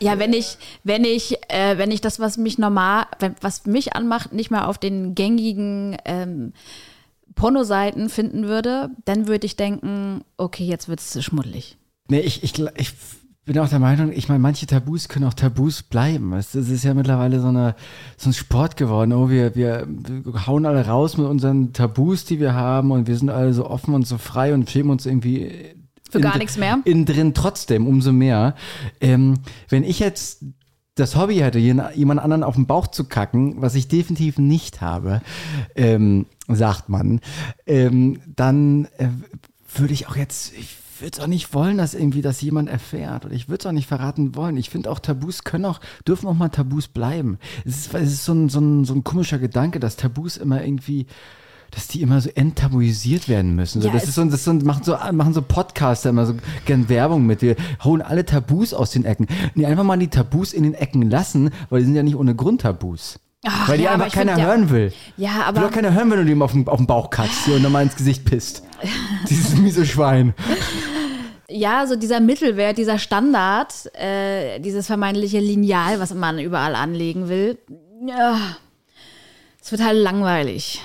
Ja, 0.00 0.18
wenn 0.18 0.32
ich, 0.32 0.58
wenn 0.82 1.04
ich, 1.04 1.36
äh, 1.48 1.78
wenn 1.78 1.90
ich 1.90 2.00
das, 2.00 2.18
was 2.18 2.36
mich 2.36 2.58
normal, 2.58 3.06
was 3.40 3.64
mich 3.64 3.94
anmacht, 3.94 4.32
nicht 4.32 4.50
mal 4.50 4.64
auf 4.64 4.78
den 4.78 5.14
gängigen 5.14 5.96
ähm, 6.04 6.52
Pornoseiten 7.34 8.08
finden 8.08 8.48
würde, 8.48 8.90
dann 9.04 9.28
würde 9.28 9.46
ich 9.46 9.56
denken, 9.56 10.24
okay, 10.36 10.64
jetzt 10.64 10.88
wird 10.88 11.00
es 11.00 11.22
schmuddelig. 11.22 11.76
nee, 12.08 12.20
ich, 12.20 12.42
ich, 12.42 12.58
ich 12.76 12.92
bin 13.44 13.58
auch 13.58 13.68
der 13.68 13.78
Meinung, 13.78 14.10
ich 14.12 14.28
meine, 14.28 14.40
manche 14.40 14.66
Tabus 14.66 15.08
können 15.08 15.26
auch 15.26 15.34
Tabus 15.34 15.82
bleiben. 15.82 16.32
Es 16.32 16.54
ist 16.54 16.84
ja 16.84 16.94
mittlerweile 16.94 17.40
so, 17.40 17.48
eine, 17.48 17.74
so 18.16 18.30
ein 18.30 18.32
Sport 18.32 18.76
geworden. 18.76 19.12
Oh, 19.12 19.28
wir, 19.28 19.54
wir, 19.54 19.86
hauen 20.46 20.64
alle 20.66 20.86
raus 20.86 21.16
mit 21.18 21.26
unseren 21.26 21.72
Tabus, 21.72 22.24
die 22.24 22.40
wir 22.40 22.54
haben 22.54 22.90
und 22.90 23.06
wir 23.06 23.16
sind 23.16 23.30
alle 23.30 23.52
so 23.52 23.68
offen 23.68 23.94
und 23.94 24.06
so 24.06 24.18
frei 24.18 24.54
und 24.54 24.70
schämen 24.70 24.90
uns 24.90 25.04
irgendwie 25.04 25.74
Für 26.10 26.18
in- 26.18 26.24
gar 26.24 26.38
nichts 26.38 26.56
mehr? 26.56 26.78
Innen 26.84 27.04
drin 27.04 27.34
trotzdem, 27.34 27.86
umso 27.86 28.12
mehr. 28.12 28.54
Ähm, 29.00 29.38
wenn 29.68 29.84
ich 29.84 29.98
jetzt 29.98 30.44
das 30.94 31.16
Hobby 31.16 31.36
hätte, 31.36 31.58
jemand 31.58 32.20
anderen 32.20 32.44
auf 32.44 32.54
den 32.54 32.66
Bauch 32.66 32.86
zu 32.86 33.04
kacken, 33.04 33.60
was 33.60 33.74
ich 33.74 33.88
definitiv 33.88 34.38
nicht 34.38 34.80
habe, 34.80 35.20
ähm, 35.74 36.26
sagt 36.48 36.88
man, 36.88 37.20
ähm, 37.66 38.20
dann 38.26 38.86
äh, 38.98 39.08
würde 39.74 39.92
ich 39.92 40.06
auch 40.08 40.16
jetzt, 40.16 40.56
ich 40.56 40.76
würde 41.00 41.12
es 41.14 41.20
auch 41.20 41.26
nicht 41.26 41.54
wollen, 41.54 41.78
dass 41.78 41.94
irgendwie 41.94 42.22
das 42.22 42.40
jemand 42.40 42.68
erfährt. 42.68 43.24
Oder 43.24 43.34
ich 43.34 43.48
würde 43.48 43.60
es 43.62 43.66
auch 43.66 43.72
nicht 43.72 43.86
verraten 43.88 44.34
wollen. 44.34 44.56
Ich 44.56 44.70
finde 44.70 44.90
auch 44.90 44.98
Tabus 44.98 45.44
können 45.44 45.64
auch, 45.64 45.80
dürfen 46.06 46.26
auch 46.28 46.34
mal 46.34 46.48
Tabus 46.48 46.88
bleiben. 46.88 47.38
Es 47.64 47.86
ist, 47.86 47.94
es 47.94 48.12
ist 48.12 48.24
so, 48.24 48.32
ein, 48.32 48.48
so, 48.48 48.60
ein, 48.60 48.84
so 48.84 48.94
ein 48.94 49.04
komischer 49.04 49.38
Gedanke, 49.38 49.80
dass 49.80 49.96
Tabus 49.96 50.36
immer 50.36 50.64
irgendwie 50.64 51.06
dass 51.74 51.88
die 51.88 52.02
immer 52.02 52.20
so 52.20 52.30
enttabuisiert 52.32 53.28
werden 53.28 53.56
müssen. 53.56 53.82
So, 53.82 53.88
Ja, 53.88 53.94
das 53.94 54.04
ist 54.04 54.14
so, 54.14 54.24
das 54.24 54.34
ist 54.34 54.44
so, 54.44 54.52
machen 54.52 54.84
so, 54.84 54.96
machen 55.12 55.34
so 55.34 55.42
Podcaster 55.42 56.10
immer 56.10 56.24
so 56.24 56.34
gern 56.66 56.88
Werbung 56.88 57.26
mit. 57.26 57.42
Wir 57.42 57.56
holen 57.82 58.00
alle 58.00 58.24
Tabus 58.24 58.72
aus 58.72 58.92
den 58.92 59.04
Ecken. 59.04 59.26
Nee, 59.54 59.66
einfach 59.66 59.82
mal 59.82 59.98
die 59.98 60.08
Tabus 60.08 60.52
in 60.52 60.62
den 60.62 60.74
Ecken 60.74 61.10
lassen, 61.10 61.50
weil 61.70 61.80
die 61.80 61.86
sind 61.86 61.96
ja 61.96 62.04
nicht 62.04 62.14
ohne 62.16 62.36
Grund 62.36 62.60
Tabus. 62.60 63.18
Ach, 63.46 63.68
weil 63.68 63.78
die 63.78 63.84
ja, 63.84 63.92
einfach 63.92 64.10
find, 64.10 64.26
keiner 64.28 64.38
ja- 64.38 64.46
hören 64.46 64.70
will. 64.70 64.92
Ja, 65.16 65.34
Will 65.34 65.42
aber 65.42 65.60
doch 65.62 65.70
keiner 65.70 65.92
hören, 65.92 66.10
wenn 66.10 66.18
du 66.18 66.24
dem 66.24 66.42
auf 66.42 66.52
den, 66.52 66.66
auf 66.66 66.78
den 66.78 66.86
Bauch 66.86 67.10
hier 67.44 67.56
und 67.56 67.62
dann 67.62 67.72
mal 67.72 67.82
ins 67.82 67.96
Gesicht 67.96 68.24
pisst. 68.24 68.62
Dieses 69.28 69.56
miese 69.56 69.84
Schwein. 69.84 70.34
Ja, 71.48 71.86
so 71.86 71.96
dieser 71.96 72.20
Mittelwert, 72.20 72.78
dieser 72.78 72.98
Standard, 72.98 73.72
äh, 73.94 74.58
dieses 74.60 74.86
vermeintliche 74.86 75.40
Lineal, 75.40 76.00
was 76.00 76.14
man 76.14 76.38
überall 76.38 76.74
anlegen 76.74 77.28
will, 77.28 77.58
ja, 78.06 78.38
es 79.62 79.70
wird 79.70 79.82
halt 79.82 79.98
langweilig, 79.98 80.80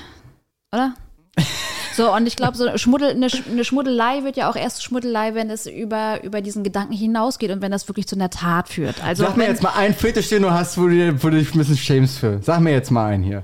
oder? 0.71 0.93
So, 1.91 2.15
und 2.15 2.27
ich 2.27 2.37
glaube, 2.37 2.55
so 2.55 2.77
Schmuddel, 2.77 3.09
eine, 3.09 3.27
eine 3.51 3.65
Schmuddelei 3.65 4.23
wird 4.23 4.37
ja 4.37 4.49
auch 4.49 4.55
erst 4.55 4.83
Schmuddelei, 4.85 5.35
wenn 5.35 5.49
es 5.49 5.65
über, 5.65 6.23
über 6.23 6.39
diesen 6.39 6.63
Gedanken 6.63 6.93
hinausgeht 6.93 7.51
und 7.51 7.61
wenn 7.61 7.73
das 7.73 7.89
wirklich 7.89 8.07
zu 8.07 8.15
einer 8.15 8.29
Tat 8.29 8.69
führt. 8.69 9.03
Also 9.03 9.25
Sag 9.25 9.35
mir 9.35 9.43
wenn, 9.43 9.49
jetzt 9.49 9.63
mal 9.63 9.73
einen 9.75 9.93
Fetisch, 9.93 10.29
den 10.29 10.43
du 10.43 10.51
hast, 10.51 10.77
wo 10.77 10.87
du, 10.87 11.21
wo 11.21 11.29
du 11.29 11.37
dich 11.37 11.53
ein 11.53 11.57
bisschen 11.57 11.75
schämst 11.75 12.19
für. 12.19 12.39
Sag 12.41 12.61
mir 12.61 12.71
jetzt 12.71 12.89
mal 12.89 13.07
einen 13.07 13.23
hier. 13.23 13.43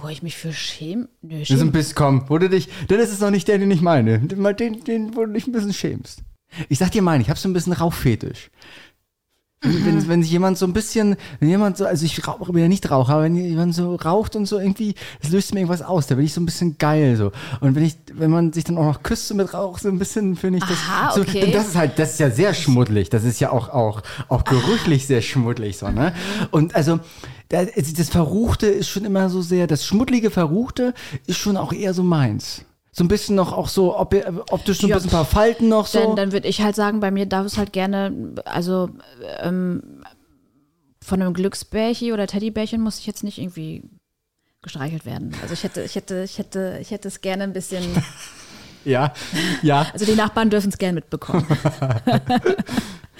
Wo 0.00 0.08
ich 0.08 0.22
mich 0.22 0.36
für 0.36 0.52
schäme. 0.52 1.08
Nö, 1.22 1.40
Das 1.40 1.50
ist 1.50 1.54
ein 1.54 1.58
schäme. 1.58 1.70
bisschen, 1.72 1.94
komm, 1.94 2.24
wo 2.28 2.38
du 2.38 2.48
dich, 2.48 2.68
denn 2.90 2.98
das 2.98 3.10
ist 3.10 3.20
noch 3.20 3.30
nicht 3.30 3.48
der, 3.48 3.58
den 3.58 3.70
ich 3.70 3.80
meine. 3.80 4.20
Mal 4.36 4.54
den, 4.54 4.84
den, 4.84 5.16
wo 5.16 5.24
du 5.24 5.32
dich 5.32 5.46
ein 5.46 5.52
bisschen 5.52 5.72
schämst. 5.72 6.22
Ich 6.68 6.78
sag 6.78 6.90
dir 6.92 7.02
meinen, 7.02 7.20
ich 7.20 7.30
hab 7.30 7.38
so 7.38 7.48
ein 7.48 7.52
bisschen 7.52 7.72
Rauchfetisch. 7.72 8.50
Wenn, 9.62 9.86
wenn, 9.86 10.08
wenn 10.08 10.22
sich 10.22 10.30
jemand 10.30 10.58
so 10.58 10.66
ein 10.66 10.74
bisschen, 10.74 11.16
wenn 11.40 11.48
jemand 11.48 11.78
so, 11.78 11.86
also 11.86 12.04
ich 12.04 12.28
rauche, 12.28 12.52
bin 12.52 12.60
ja 12.60 12.68
nicht 12.68 12.90
Raucher, 12.90 13.14
aber 13.14 13.22
wenn 13.22 13.34
jemand 13.34 13.74
so 13.74 13.94
raucht 13.94 14.36
und 14.36 14.44
so 14.44 14.58
irgendwie, 14.58 14.94
das 15.22 15.30
löst 15.30 15.54
mir 15.54 15.60
irgendwas 15.60 15.80
aus, 15.80 16.06
da 16.06 16.16
bin 16.16 16.26
ich 16.26 16.34
so 16.34 16.42
ein 16.42 16.44
bisschen 16.44 16.76
geil 16.76 17.16
so. 17.16 17.32
Und 17.60 17.74
wenn 17.74 17.82
ich, 17.82 17.96
wenn 18.12 18.30
man 18.30 18.52
sich 18.52 18.64
dann 18.64 18.76
auch 18.76 18.84
noch 18.84 19.02
küsst 19.02 19.26
so 19.28 19.34
mit 19.34 19.54
Rauch, 19.54 19.78
so 19.78 19.88
ein 19.88 19.98
bisschen, 19.98 20.36
finde 20.36 20.58
ich 20.58 20.64
das, 20.64 20.76
Aha, 20.76 21.12
so, 21.14 21.22
okay. 21.22 21.44
und 21.46 21.54
das 21.54 21.68
ist 21.68 21.76
halt, 21.76 21.98
das 21.98 22.12
ist 22.12 22.20
ja 22.20 22.30
sehr 22.30 22.52
schmuddelig, 22.52 23.08
das 23.08 23.24
ist 23.24 23.40
ja 23.40 23.52
auch, 23.52 23.70
auch, 23.70 24.02
auch 24.28 24.44
gerüchlich 24.44 25.06
sehr 25.06 25.22
schmuddelig 25.22 25.78
so, 25.78 25.88
ne? 25.88 26.12
Und 26.50 26.74
also, 26.74 27.00
da- 27.54 27.70
das 27.96 28.08
Verruchte 28.08 28.66
ist 28.66 28.88
schon 28.88 29.04
immer 29.04 29.28
so 29.30 29.42
sehr, 29.42 29.66
das 29.66 29.84
schmuddlige 29.84 30.30
Verruchte 30.30 30.94
ist 31.26 31.38
schon 31.38 31.56
auch 31.56 31.72
eher 31.72 31.94
so 31.94 32.02
meins. 32.02 32.64
So 32.92 33.02
ein 33.04 33.08
bisschen 33.08 33.34
noch 33.34 33.52
auch 33.52 33.68
so, 33.68 33.98
ob, 33.98 34.14
optisch 34.50 34.78
so 34.78 34.86
ein 34.86 34.90
Ja, 34.90 34.96
bisschen 34.96 35.10
ein 35.10 35.12
paar 35.12 35.24
Falten 35.24 35.68
noch 35.68 35.86
so. 35.86 35.98
Dann, 35.98 36.16
dann 36.16 36.32
würde 36.32 36.46
ich 36.48 36.62
halt 36.62 36.76
sagen, 36.76 37.00
bei 37.00 37.10
mir 37.10 37.26
darf 37.26 37.44
es 37.44 37.58
halt 37.58 37.72
gerne, 37.72 38.12
also 38.44 38.90
ähm, 39.40 40.02
von 41.02 41.20
einem 41.20 41.34
Glücksbärchen 41.34 42.12
oder 42.12 42.26
Teddybärchen 42.26 42.80
muss 42.80 42.98
ich 43.00 43.06
jetzt 43.06 43.24
nicht 43.24 43.38
irgendwie 43.38 43.82
gestreichelt 44.62 45.04
werden. 45.04 45.34
Also 45.42 45.52
ich 45.54 45.64
hätte, 45.64 45.82
ich 45.82 45.94
hätte, 45.96 46.22
ich 46.22 46.38
hätte, 46.38 46.78
ich 46.80 46.90
hätte 46.92 47.08
es 47.08 47.20
gerne 47.20 47.44
ein 47.44 47.52
bisschen. 47.52 47.82
Ja, 48.86 49.14
ja. 49.62 49.86
Also 49.94 50.04
die 50.04 50.14
Nachbarn 50.14 50.50
dürfen 50.50 50.68
es 50.68 50.76
gerne 50.76 50.96
mitbekommen. 50.96 51.46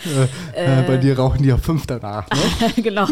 Äh, 0.55 0.83
bei 0.87 0.97
dir 0.99 1.19
rauchen 1.19 1.43
die 1.43 1.49
ja 1.49 1.57
fünf 1.57 1.87
danach. 1.87 2.27
Ne? 2.31 2.83
genau. 2.83 3.07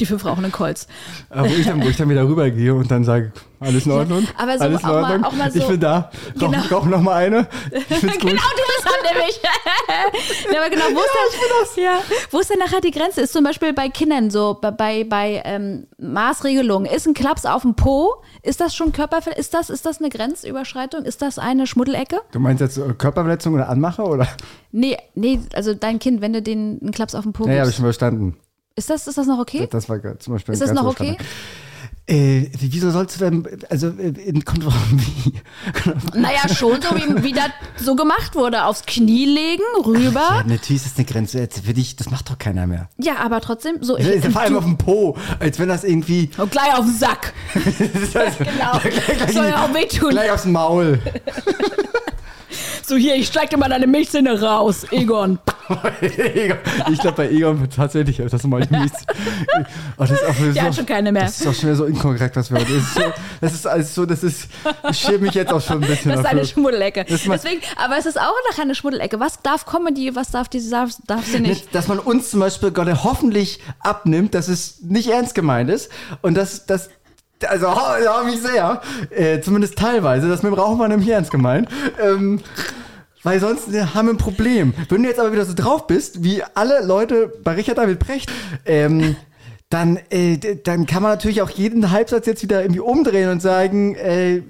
Die 0.00 0.06
fünf 0.06 0.24
rauchenden 0.24 0.52
Colts. 0.52 0.86
Äh, 1.30 1.40
wo, 1.40 1.46
ich 1.46 1.66
dann, 1.66 1.82
wo 1.82 1.88
ich 1.88 1.96
dann 1.96 2.08
wieder 2.08 2.26
rübergehe 2.26 2.74
und 2.74 2.90
dann 2.90 3.04
sage, 3.04 3.32
alles 3.60 3.86
in 3.86 3.92
Ordnung? 3.92 4.26
aber 4.36 4.58
so 4.58 4.64
alles 4.64 4.80
in 4.82 4.86
auch 4.88 4.92
mal- 4.92 5.02
Ordnung? 5.02 5.24
auch 5.24 5.32
mal 5.32 5.50
so- 5.50 5.58
ich 5.60 5.66
bin 5.66 5.80
da. 5.80 6.10
Rauch, 6.40 6.50
Genau. 6.50 6.58
rauch 6.70 6.84
noch 6.86 7.00
mal 7.00 7.14
eine. 7.24 7.46
Ich 7.72 7.84
find's 7.84 8.18
gut. 8.20 8.30
Genau, 8.30 8.42
du 8.42 8.62
bist 8.66 8.84
dann 8.84 9.16
nämlich. 9.16 9.40
ja, 10.52 10.60
aber 10.60 10.70
genau, 10.70 10.84
wo 10.92 11.00
ist 11.00 11.76
denn, 11.76 11.84
ja, 11.84 11.98
wo 12.30 12.38
ist 12.40 12.50
denn 12.50 12.58
nachher 12.58 12.80
die 12.80 12.90
Grenze? 12.90 13.20
Ist 13.22 13.32
zum 13.32 13.44
Beispiel 13.44 13.72
bei 13.72 13.88
Kindern 13.88 14.30
so, 14.30 14.58
bei, 14.60 15.04
bei, 15.04 15.42
ähm, 15.44 15.86
Maßregelungen, 15.98 16.90
ist 16.90 17.06
ein 17.06 17.14
Klaps 17.14 17.46
auf 17.46 17.62
dem 17.62 17.74
Po, 17.74 18.22
ist 18.42 18.60
das 18.60 18.74
schon 18.74 18.92
Körperver 18.92 19.36
ist 19.36 19.54
das, 19.54 19.70
ist 19.70 19.86
das 19.86 19.98
eine 20.00 20.10
Grenzüberschreitung? 20.10 21.04
Ist 21.04 21.22
das 21.22 21.38
eine 21.38 21.66
Schmuddelecke? 21.66 22.20
Du 22.32 22.40
meinst 22.40 22.60
jetzt 22.60 22.76
äh, 22.78 22.92
Körperverletzung 22.96 23.54
oder 23.54 23.68
Anmache? 23.68 24.02
Oder? 24.02 24.26
Nee, 24.72 24.96
nee, 25.14 25.38
also 25.54 25.72
dein 25.84 25.98
Kind, 25.98 26.20
wenn 26.20 26.32
du 26.32 26.42
den 26.42 26.78
einen 26.82 26.90
Klaps 26.92 27.14
auf 27.14 27.22
dem 27.24 27.32
Po 27.32 27.46
Ja, 27.46 27.52
ja, 27.52 27.60
habe 27.60 27.68
ich 27.70 27.76
gibst, 27.76 27.76
schon 27.76 27.84
verstanden. 27.84 28.36
ist 28.76 28.90
das, 28.90 29.06
ist 29.06 29.18
das 29.18 29.26
noch 29.26 29.38
okay? 29.38 29.68
Das 29.70 29.88
war 29.88 29.98
ge- 29.98 30.18
zum 30.18 30.32
Beispiel 30.34 30.54
Ist 30.54 30.60
das 30.62 30.72
noch 30.72 30.86
okay? 30.86 31.16
Äh, 32.06 32.50
wieso 32.58 32.90
sollst 32.90 33.18
du 33.18 33.24
denn, 33.24 33.48
also 33.70 33.86
äh, 33.88 34.08
in- 34.08 34.44
kommt 34.44 34.62
drauf 34.64 34.74
wie. 34.92 35.32
Naja, 36.18 36.40
schon 36.54 36.78
so, 36.82 36.94
wie, 36.96 37.22
wie 37.22 37.32
das 37.32 37.48
so 37.78 37.96
gemacht 37.96 38.34
wurde. 38.34 38.64
Aufs 38.64 38.84
Knie 38.84 39.24
legen, 39.24 39.62
rüber. 39.86 40.20
Ja, 40.20 40.42
natürlich 40.46 40.84
ist 40.84 40.86
das 40.86 40.96
eine 40.98 41.06
Grenze. 41.06 41.48
Für 41.64 41.72
dich, 41.72 41.96
das 41.96 42.10
macht 42.10 42.28
doch 42.28 42.36
keiner 42.36 42.66
mehr. 42.66 42.90
Ja, 42.98 43.16
aber 43.24 43.40
trotzdem, 43.40 43.78
so. 43.82 43.96
Das 43.96 44.06
ist 44.06 44.24
ja 44.24 44.30
vor 44.30 44.42
allem 44.42 44.56
auf 44.58 44.64
dem 44.64 44.76
Po, 44.76 45.16
als 45.38 45.58
wenn 45.58 45.68
das 45.68 45.82
irgendwie. 45.84 46.28
und 46.36 46.50
gleich 46.50 46.74
auf 46.76 46.84
den 46.84 46.94
Sack. 46.94 47.32
genau. 47.54 48.78
gleich, 48.82 49.32
Soll 49.32 49.46
ja 49.46 49.64
auch 49.64 49.72
wehtun. 49.74 50.10
gleich 50.10 50.30
aufs 50.30 50.44
Maul. 50.44 51.00
So, 52.86 52.96
hier, 52.96 53.14
ich 53.16 53.26
streck 53.28 53.50
dir 53.50 53.56
mal 53.56 53.68
deine 53.68 53.86
Milchzähne 53.86 54.40
raus, 54.40 54.86
Egon. 54.90 55.38
Ich 56.90 56.98
glaube, 57.00 57.16
bei 57.16 57.30
Egon 57.30 57.60
wird 57.60 57.74
tatsächlich 57.74 58.20
öfters 58.20 58.44
mal 58.44 58.60
die 58.60 58.76
Mies. 58.76 58.92
Oh, 59.96 60.00
das 60.00 60.10
ist 60.10 60.24
auch 60.24 60.34
das 60.38 60.58
hat 60.60 60.70
auch- 60.70 60.74
schon 60.74 60.86
keine 60.86 61.10
mehr. 61.12 61.22
Das 61.22 61.40
ist 61.40 61.46
auch 61.46 61.54
schon 61.54 61.62
wieder 61.70 61.76
so 61.76 61.84
inkorrekt, 61.86 62.36
was 62.36 62.50
wir 62.50 62.58
heute. 62.60 62.72
Das 62.74 62.82
ist, 62.82 62.94
so, 62.94 63.00
das 63.40 63.52
ist 63.54 63.66
alles 63.66 63.94
so, 63.94 64.04
das 64.06 64.22
ist. 64.24 64.48
Ich 64.90 64.98
schäme 64.98 65.18
mich 65.20 65.34
jetzt 65.34 65.52
auch 65.52 65.60
schon 65.62 65.82
ein 65.82 65.88
bisschen 65.88 66.10
Das 66.10 66.20
ist 66.20 66.24
dafür. 66.24 66.38
eine 66.40 66.46
Schmuddelecke. 66.46 67.04
Das 67.08 67.22
Deswegen, 67.22 67.60
aber 67.82 67.96
es 67.98 68.04
ist 68.06 68.20
auch 68.20 68.34
nachher 68.50 68.62
eine 68.62 68.74
Schmuddelecke. 68.74 69.18
Was 69.20 69.40
darf 69.42 69.64
Comedy, 69.64 70.14
was 70.14 70.30
darf 70.30 70.48
diese, 70.48 70.70
darf, 70.70 70.90
darf 71.06 71.24
sie 71.26 71.40
nicht? 71.40 71.74
Dass 71.74 71.88
man 71.88 71.98
uns 71.98 72.30
zum 72.30 72.40
Beispiel 72.40 72.70
gerade 72.70 73.02
hoffentlich 73.04 73.60
abnimmt, 73.80 74.34
dass 74.34 74.48
es 74.48 74.80
nicht 74.82 75.08
ernst 75.08 75.34
gemeint 75.34 75.70
ist 75.70 75.90
und 76.22 76.34
dass 76.34 76.66
das. 76.66 76.90
Also, 77.48 77.66
ja, 77.66 78.22
mich 78.24 78.40
sehr. 78.40 78.80
Äh, 79.10 79.40
zumindest 79.40 79.78
teilweise. 79.78 80.28
Das 80.28 80.42
mit 80.42 80.52
dem 80.52 80.58
Rauchen 80.58 80.78
war 80.78 80.88
nämlich 80.88 81.08
ernst 81.08 81.30
gemeint. 81.30 81.68
Ähm, 82.00 82.40
weil 83.22 83.40
sonst 83.40 83.68
haben 83.94 84.06
wir 84.08 84.14
ein 84.14 84.18
Problem. 84.18 84.74
Wenn 84.88 85.02
du 85.02 85.08
jetzt 85.08 85.18
aber 85.18 85.32
wieder 85.32 85.46
so 85.46 85.54
drauf 85.54 85.86
bist, 85.86 86.22
wie 86.22 86.42
alle 86.54 86.84
Leute 86.84 87.32
bei 87.42 87.52
Richard 87.54 87.78
David 87.78 87.98
Precht, 87.98 88.30
ähm, 88.66 89.16
dann, 89.70 89.98
äh, 90.10 90.36
dann 90.62 90.86
kann 90.86 91.02
man 91.02 91.12
natürlich 91.12 91.40
auch 91.42 91.50
jeden 91.50 91.90
Halbsatz 91.90 92.26
jetzt 92.26 92.42
wieder 92.42 92.60
irgendwie 92.62 92.80
umdrehen 92.80 93.30
und 93.30 93.40
sagen, 93.40 93.94
äh, 93.96 94.42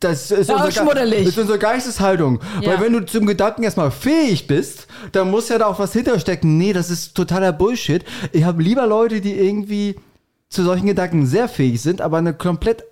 das 0.00 0.30
ist, 0.30 0.48
Ja, 0.48 0.70
schmuddelig. 0.70 1.26
ist 1.26 1.38
unsere 1.38 1.58
Geisteshaltung. 1.58 2.38
Ja. 2.60 2.70
Weil 2.72 2.82
wenn 2.82 2.92
du 2.92 3.04
zum 3.04 3.26
Gedanken 3.26 3.64
erstmal 3.64 3.90
fähig 3.90 4.46
bist, 4.46 4.86
dann 5.10 5.30
muss 5.30 5.48
ja 5.48 5.58
da 5.58 5.66
auch 5.66 5.80
was 5.80 5.92
hinterstecken. 5.92 6.56
Nee, 6.56 6.72
das 6.72 6.88
ist 6.90 7.16
totaler 7.16 7.52
Bullshit. 7.52 8.04
Ich 8.32 8.44
habe 8.44 8.62
lieber 8.62 8.86
Leute, 8.86 9.20
die 9.20 9.32
irgendwie 9.34 9.96
zu 10.48 10.62
solchen 10.62 10.86
Gedanken 10.86 11.26
sehr 11.26 11.48
fähig 11.48 11.80
sind, 11.80 12.00
aber 12.00 12.18
eine 12.18 12.34
komplett 12.34 12.84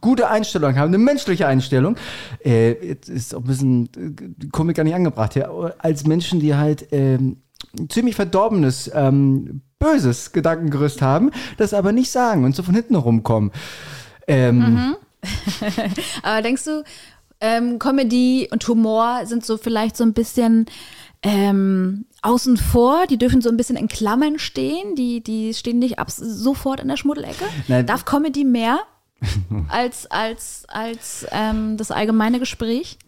gute 0.00 0.28
Einstellung 0.28 0.76
haben, 0.76 0.88
eine 0.88 0.98
menschliche 0.98 1.46
Einstellung. 1.46 1.96
Äh, 2.44 2.72
ist 2.72 3.34
auch 3.34 3.40
ein 3.40 3.46
bisschen 3.46 3.88
äh, 3.96 4.46
Komik 4.50 4.76
gar 4.76 4.84
nicht 4.84 4.94
angebracht 4.94 5.34
hier, 5.34 5.48
aber 5.48 5.74
als 5.78 6.06
Menschen, 6.06 6.40
die 6.40 6.54
halt 6.54 6.88
ähm, 6.92 7.42
ziemlich 7.88 8.16
verdorbenes, 8.16 8.90
ähm, 8.94 9.62
böses 9.78 10.32
Gedankengerüst 10.32 11.02
haben, 11.02 11.30
das 11.58 11.74
aber 11.74 11.92
nicht 11.92 12.10
sagen 12.10 12.44
und 12.44 12.56
so 12.56 12.62
von 12.62 12.74
hinten 12.74 12.94
rumkommen. 12.94 13.52
Ähm, 14.26 14.96
Aber 16.22 16.42
denkst 16.42 16.64
du, 16.64 16.84
ähm, 17.40 17.78
Comedy 17.78 18.48
und 18.50 18.66
Humor 18.68 19.26
sind 19.26 19.44
so 19.44 19.56
vielleicht 19.56 19.96
so 19.96 20.04
ein 20.04 20.12
bisschen 20.12 20.66
ähm, 21.24 22.04
außen 22.22 22.56
vor, 22.56 23.06
die 23.08 23.18
dürfen 23.18 23.40
so 23.40 23.48
ein 23.50 23.56
bisschen 23.56 23.76
in 23.76 23.88
Klammern 23.88 24.38
stehen, 24.38 24.94
die, 24.94 25.22
die 25.22 25.52
stehen 25.54 25.78
nicht 25.78 25.98
ab, 25.98 26.10
sofort 26.10 26.80
in 26.80 26.88
der 26.88 26.96
Schmuddelecke. 26.96 27.44
Nein. 27.68 27.86
Darf 27.86 28.04
Comedy 28.04 28.44
mehr 28.44 28.78
als, 29.68 30.06
als, 30.10 30.64
als 30.68 31.26
ähm, 31.32 31.76
das 31.76 31.90
allgemeine 31.90 32.38
Gespräch? 32.38 32.98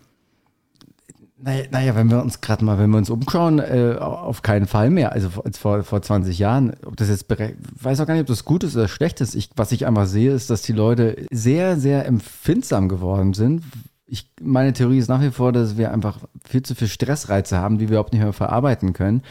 Naja, 1.38 1.94
wenn 1.94 2.11
wir 2.11 2.22
uns 2.22 2.40
gerade 2.40 2.64
mal, 2.64 2.79
wenn 2.79 2.88
wir 2.90 2.96
uns 2.96 3.11
umschauen, 3.11 3.59
äh, 3.59 3.96
auf 4.00 4.40
keinen 4.40 4.66
Fall 4.66 4.88
mehr. 4.88 5.12
Also 5.12 5.29
vor- 5.29 5.44
als 5.44 5.59
vor, 5.59 5.83
vor 5.85 6.00
20 6.00 6.38
Jahren, 6.38 6.72
ob 6.87 6.96
das 6.96 7.09
jetzt, 7.11 7.26
weiß 7.29 8.00
auch 8.00 8.07
gar 8.07 8.14
nicht, 8.14 8.22
ob 8.22 8.26
das 8.29 8.46
gut 8.46 8.64
ist 8.64 8.74
oder 8.74 8.88
schlecht 8.88 9.20
ist. 9.20 9.35
Ich, 9.35 9.50
was 9.55 9.70
ich 9.70 9.87
einfach 9.87 10.07
sehe, 10.07 10.33
ist, 10.33 10.48
dass 10.48 10.62
die 10.62 10.72
Leute 10.72 11.26
sehr, 11.31 11.79
sehr 11.79 12.07
empfindsam 12.07 12.88
geworden 12.88 13.35
sind. 13.35 13.62
Ich, 14.06 14.30
meine 14.40 14.72
Theorie 14.72 14.98
ist 14.98 15.08
nach 15.08 15.20
wie 15.20 15.30
vor, 15.30 15.52
dass 15.52 15.76
wir 15.76 15.92
einfach 15.92 16.18
viel 16.44 16.62
zu 16.62 16.74
viel 16.74 16.88
Stressreize 16.88 17.58
haben, 17.58 17.78
die 17.78 17.88
wir 17.88 17.96
überhaupt 17.96 18.12
nicht 18.12 18.22
mehr 18.22 18.32
verarbeiten 18.32 18.92
können. 18.92 19.22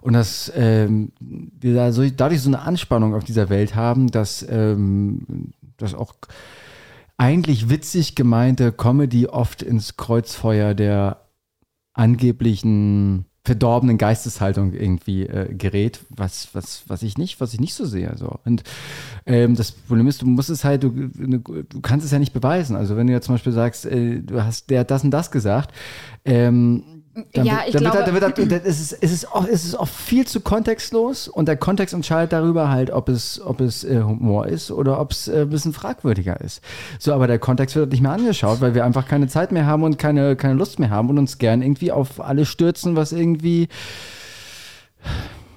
Und 0.00 0.14
dass 0.14 0.52
ähm, 0.54 1.12
wir 1.20 1.74
da 1.74 1.92
so, 1.92 2.08
dadurch 2.08 2.40
so 2.40 2.50
eine 2.50 2.60
Anspannung 2.60 3.14
auf 3.14 3.24
dieser 3.24 3.48
Welt 3.48 3.74
haben, 3.74 4.10
dass, 4.10 4.44
ähm, 4.48 5.52
dass 5.76 5.94
auch 5.94 6.14
eigentlich 7.16 7.68
witzig 7.68 8.16
gemeinte 8.16 8.72
Comedy 8.72 9.26
oft 9.28 9.62
ins 9.62 9.96
Kreuzfeuer 9.96 10.74
der 10.74 11.22
angeblichen 11.92 13.26
verdorbenen 13.44 13.98
Geisteshaltung 13.98 14.72
irgendwie 14.72 15.26
äh, 15.26 15.52
gerät, 15.52 16.00
was, 16.10 16.48
was, 16.52 16.84
was 16.86 17.02
ich 17.02 17.18
nicht, 17.18 17.40
was 17.40 17.52
ich 17.52 17.60
nicht 17.60 17.74
so 17.74 17.84
sehe. 17.84 18.14
So. 18.16 18.38
Und 18.44 18.62
ähm, 19.26 19.56
das 19.56 19.72
Problem 19.72 20.06
ist, 20.06 20.22
du 20.22 20.26
musst 20.26 20.48
es 20.48 20.64
halt, 20.64 20.84
du, 20.84 20.90
du 20.90 21.80
kannst 21.80 22.06
es 22.06 22.12
ja 22.12 22.20
nicht 22.20 22.32
beweisen. 22.32 22.76
Also 22.76 22.96
wenn 22.96 23.08
du 23.08 23.12
jetzt 23.12 23.26
zum 23.26 23.34
Beispiel 23.34 23.52
sagst, 23.52 23.84
äh, 23.86 24.20
du 24.20 24.44
hast, 24.44 24.70
der 24.70 24.80
hat 24.80 24.92
das 24.92 25.02
und 25.02 25.10
das 25.10 25.32
gesagt, 25.32 25.74
ähm, 26.24 27.01
dann 27.14 27.44
Ja, 27.44 27.56
wird, 27.58 27.66
ich 27.66 27.72
dann 27.74 27.82
glaube- 27.82 28.12
wird, 28.14 28.22
dann 28.22 28.36
wird, 28.38 28.52
dann 28.52 28.60
es, 28.64 28.80
ist, 28.80 28.98
es, 29.02 29.12
ist 29.12 29.32
oft, 29.32 29.48
es 29.48 29.64
ist 29.64 29.74
oft 29.74 29.94
viel 29.94 30.26
zu 30.26 30.40
kontextlos 30.40 31.28
und 31.28 31.46
der 31.46 31.56
Kontext 31.56 31.94
entscheidet 31.94 32.32
darüber 32.32 32.70
halt, 32.70 32.90
ob 32.90 33.08
es, 33.10 33.40
ob 33.44 33.60
es 33.60 33.84
äh, 33.84 34.00
Humor 34.02 34.46
ist 34.46 34.70
oder 34.70 34.98
ob 34.98 35.12
es 35.12 35.28
äh, 35.28 35.42
ein 35.42 35.50
bisschen 35.50 35.72
fragwürdiger 35.74 36.40
ist. 36.40 36.62
So, 36.98 37.12
aber 37.12 37.26
der 37.26 37.38
Kontext 37.38 37.76
wird 37.76 37.92
nicht 37.92 38.00
mehr 38.00 38.12
angeschaut, 38.12 38.60
weil 38.62 38.74
wir 38.74 38.84
einfach 38.84 39.06
keine 39.06 39.28
Zeit 39.28 39.52
mehr 39.52 39.66
haben 39.66 39.82
und 39.82 39.98
keine, 39.98 40.36
keine 40.36 40.54
Lust 40.54 40.78
mehr 40.78 40.88
haben 40.90 41.10
und 41.10 41.18
uns 41.18 41.36
gern 41.38 41.60
irgendwie 41.60 41.92
auf 41.92 42.18
alles 42.20 42.48
stürzen, 42.48 42.96
was 42.96 43.12
irgendwie 43.12 43.68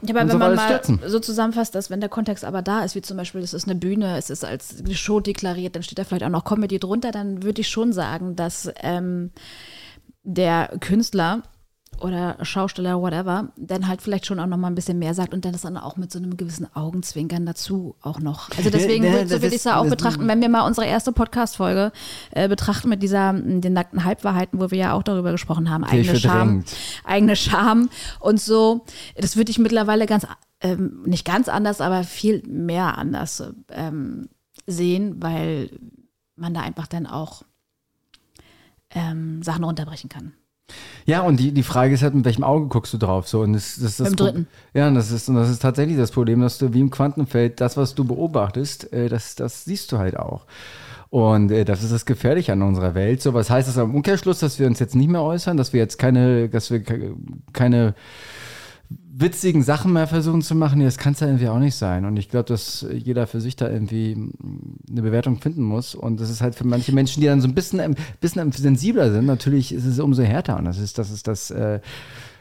Ja, 0.02 0.10
aber 0.14 0.20
wenn 0.22 0.30
so 0.32 0.38
man 0.38 0.56
mal 0.56 0.66
stürzen. 0.68 1.00
so 1.08 1.20
zusammenfasst, 1.20 1.74
dass 1.74 1.90
wenn 1.90 2.00
der 2.02 2.10
Kontext 2.10 2.44
aber 2.46 2.62
da 2.62 2.84
ist, 2.84 2.96
wie 2.96 3.02
zum 3.02 3.18
Beispiel, 3.18 3.42
das 3.42 3.54
ist 3.54 3.66
eine 3.68 3.76
Bühne, 3.76 4.18
es 4.18 4.30
ist 4.30 4.44
als 4.44 4.84
Show 4.92 5.20
deklariert, 5.20 5.76
dann 5.76 5.84
steht 5.84 5.98
da 6.00 6.04
vielleicht 6.04 6.24
auch 6.26 6.30
noch 6.30 6.44
Comedy 6.44 6.80
drunter, 6.80 7.12
dann 7.12 7.44
würde 7.44 7.62
ich 7.62 7.70
schon 7.70 7.94
sagen, 7.94 8.36
dass 8.36 8.70
ähm, 8.82 9.32
der 10.26 10.78
Künstler 10.82 11.44
oder 12.02 12.36
Schausteller, 12.44 13.00
whatever, 13.00 13.54
dann 13.56 13.88
halt 13.88 14.02
vielleicht 14.02 14.26
schon 14.26 14.38
auch 14.42 14.48
noch 14.48 14.58
mal 14.58 14.68
ein 14.68 14.76
bisschen 14.76 15.00
mehr 15.00 15.14
sagt 15.14 15.34
und 15.34 15.46
dann 15.46 15.54
das 15.54 15.62
dann 15.62 15.78
auch 15.78 15.96
mit 15.96 16.12
so 16.12 16.20
einem 16.20 16.36
gewissen 16.36 16.68
Augenzwinkern 16.76 17.46
dazu 17.46 17.96
auch 18.02 18.20
noch. 18.20 18.50
Also 18.58 18.70
deswegen 18.72 19.06
Ja, 19.06 19.12
würd- 19.14 19.28
so 19.28 19.36
würde 19.36 19.48
ich 19.48 19.54
es 19.56 19.64
ja 19.64 19.80
auch 19.80 19.88
betrachten, 19.88 20.28
wenn 20.28 20.42
wir 20.42 20.50
mal 20.50 20.68
unsere 20.68 20.86
erste 20.88 21.14
Podcast-Folge 21.14 21.94
äh, 22.32 22.50
betrachten 22.50 22.90
mit 22.90 23.02
dieser, 23.02 23.30
m, 23.30 23.62
den 23.62 23.72
nackten 23.72 24.04
Halbwahrheiten, 24.04 24.60
wo 24.60 24.72
wir 24.72 24.78
ja 24.78 24.94
auch 24.94 25.04
darüber 25.04 25.32
gesprochen 25.32 25.70
haben, 25.70 25.86
eigene 25.86 26.20
Scham, 26.20 26.66
eigene 27.06 27.38
Scham 27.38 27.90
und 28.20 28.42
so. 28.42 28.84
Das 29.16 29.38
würde 29.38 29.52
ich 29.52 29.58
mittlerweile 29.60 30.06
ganz, 30.06 30.28
ähm, 30.60 31.02
nicht 31.06 31.24
ganz 31.24 31.48
anders, 31.48 31.80
aber 31.80 32.04
viel 32.04 32.44
mehr 32.46 32.98
anders 32.98 33.42
ähm, 33.70 34.28
sehen, 34.68 35.16
weil 35.24 35.70
man 36.36 36.54
da 36.54 36.60
einfach 36.60 36.88
dann 36.88 37.06
auch 37.06 37.44
ähm, 38.96 39.44
Sachen 39.44 39.64
runterbrechen 39.64 40.10
kann. 40.10 40.34
Ja, 41.06 41.22
und 41.22 41.40
die, 41.40 41.52
die 41.52 41.62
Frage 41.62 41.94
ist 41.94 42.02
halt, 42.02 42.16
mit 42.16 42.26
welchem 42.26 42.44
Auge 42.44 42.68
guckst 42.68 42.92
du 42.92 42.98
drauf? 42.98 43.28
So, 43.28 43.42
und 43.42 43.54
das, 43.54 43.78
das, 43.80 43.98
das 43.98 44.10
Pro- 44.16 44.24
dritten. 44.24 44.48
Ja, 44.74 44.88
und 44.88 44.96
das 44.96 45.12
ist, 45.12 45.30
und 45.30 45.36
das 45.36 45.50
ist 45.52 45.62
tatsächlich 45.62 45.98
das 45.98 46.10
Problem, 46.10 46.42
dass 46.42 46.58
du 46.58 46.74
wie 46.74 46.80
im 46.80 46.90
Quantenfeld, 46.90 47.62
das, 47.62 47.78
was 47.78 47.94
du 47.94 48.04
beobachtest, 48.04 48.92
äh, 48.92 49.08
das, 49.08 49.36
das 49.36 49.66
siehst 49.66 49.92
du 49.92 50.00
halt 50.00 50.18
auch. 50.18 50.48
Und 51.12 51.52
äh, 51.52 51.66
das 51.66 51.84
ist 51.84 51.94
das 51.94 52.06
Gefährliche 52.08 52.52
an 52.54 52.64
unserer 52.64 52.96
Welt. 52.96 53.22
So, 53.22 53.36
was 53.36 53.52
heißt 53.52 53.68
das 53.68 53.78
am 53.78 53.94
Umkehrschluss, 53.94 54.40
dass 54.40 54.58
wir 54.58 54.66
uns 54.66 54.80
jetzt 54.80 54.96
nicht 54.96 55.10
mehr 55.10 55.22
äußern, 55.22 55.56
dass 55.56 55.72
wir 55.72 55.80
jetzt 55.80 56.00
keine, 56.00 56.50
dass 56.50 56.72
wir 56.72 56.82
ke- 56.82 57.16
keine 57.54 57.94
witzigen 58.90 59.64
Sachen 59.64 59.94
mehr 59.94 60.08
versuchen 60.08 60.42
zu 60.42 60.56
machen? 60.56 60.82
Das 60.82 60.98
kann 60.98 61.14
es 61.14 61.20
ja 61.20 61.28
irgendwie 61.28 61.48
auch 61.48 61.60
nicht 61.60 61.76
sein. 61.76 62.06
Und 62.06 62.18
ich 62.18 62.30
glaube, 62.30 62.46
dass 62.46 62.86
jeder 62.92 63.28
für 63.28 63.42
sich 63.42 63.56
da 63.56 63.70
irgendwie 63.70 64.16
mm, 64.16 64.78
eine 64.90 65.02
Bewertung 65.02 65.40
finden 65.40 65.64
muss. 65.64 65.96
Und 65.96 66.20
das 66.20 66.30
ist 66.30 66.42
halt 66.42 66.56
für 66.56 66.68
manche 66.68 66.92
Menschen, 66.92 67.22
die 67.22 67.28
dann 67.28 67.42
so 67.42 67.48
ein 67.48 67.56
bisschen, 67.56 67.80
ein 67.80 67.96
bisschen 68.20 68.52
sensibler 68.52 69.12
sind, 69.12 69.26
natürlich 69.26 69.74
ist 69.74 69.86
es 69.86 70.00
umso 70.00 70.24
härter. 70.24 70.58
Und 70.58 70.66
das 70.66 70.78
ist, 70.78 70.98
das 70.98 71.12
ist 71.12 71.28
das, 71.28 71.52
äh, 71.52 71.80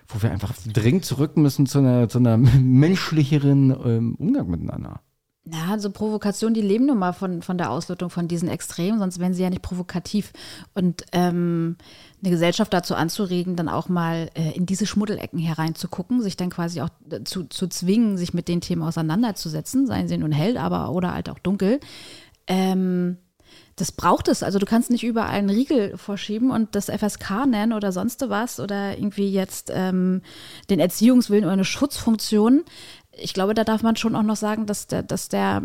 wo 0.08 0.22
wir 0.22 0.30
einfach 0.30 0.52
dringend 0.72 1.04
zurück 1.04 1.36
müssen 1.36 1.66
zu 1.66 1.78
einer, 1.78 2.08
zu 2.08 2.18
einer 2.18 2.36
menschlicheren 2.60 3.70
ähm, 3.70 4.14
Umgang 4.16 4.50
miteinander. 4.50 5.00
Ja, 5.46 5.78
so 5.78 5.90
Provokationen, 5.90 6.54
die 6.54 6.62
leben 6.62 6.86
nun 6.86 6.98
mal 6.98 7.12
von, 7.12 7.42
von 7.42 7.58
der 7.58 7.70
Auslotung 7.70 8.08
von 8.08 8.28
diesen 8.28 8.48
Extremen, 8.48 8.98
sonst 8.98 9.18
wären 9.18 9.34
sie 9.34 9.42
ja 9.42 9.50
nicht 9.50 9.60
provokativ. 9.60 10.32
Und 10.72 11.04
ähm, 11.12 11.76
eine 12.22 12.30
Gesellschaft 12.30 12.72
dazu 12.72 12.94
anzuregen, 12.94 13.54
dann 13.54 13.68
auch 13.68 13.90
mal 13.90 14.30
äh, 14.34 14.52
in 14.52 14.64
diese 14.64 14.86
Schmuddelecken 14.86 15.38
hereinzugucken, 15.38 16.22
sich 16.22 16.38
dann 16.38 16.48
quasi 16.48 16.80
auch 16.80 16.88
zu, 17.24 17.44
zu 17.44 17.68
zwingen, 17.68 18.16
sich 18.16 18.32
mit 18.32 18.48
den 18.48 18.62
Themen 18.62 18.82
auseinanderzusetzen, 18.82 19.86
seien 19.86 20.08
sie 20.08 20.16
nun 20.16 20.32
hell, 20.32 20.56
aber 20.56 20.92
oder 20.92 21.12
halt 21.12 21.28
auch 21.28 21.38
dunkel. 21.38 21.78
Ähm, 22.46 23.18
das 23.76 23.90
braucht 23.90 24.28
es. 24.28 24.42
Also 24.42 24.58
du 24.58 24.66
kannst 24.66 24.90
nicht 24.90 25.02
überall 25.02 25.30
einen 25.30 25.50
Riegel 25.50 25.96
vorschieben 25.98 26.50
und 26.50 26.74
das 26.76 26.86
FSK 26.86 27.46
nennen 27.46 27.72
oder 27.72 27.90
sonst 27.90 28.24
was 28.28 28.60
oder 28.60 28.96
irgendwie 28.96 29.30
jetzt 29.30 29.70
ähm, 29.74 30.22
den 30.70 30.78
Erziehungswillen 30.78 31.44
oder 31.44 31.54
eine 31.54 31.64
Schutzfunktion. 31.64 32.64
Ich 33.16 33.34
glaube, 33.34 33.54
da 33.54 33.64
darf 33.64 33.82
man 33.82 33.96
schon 33.96 34.16
auch 34.16 34.22
noch 34.22 34.36
sagen, 34.36 34.66
dass 34.66 34.86
der, 34.86 35.02
dass 35.02 35.28
der 35.28 35.62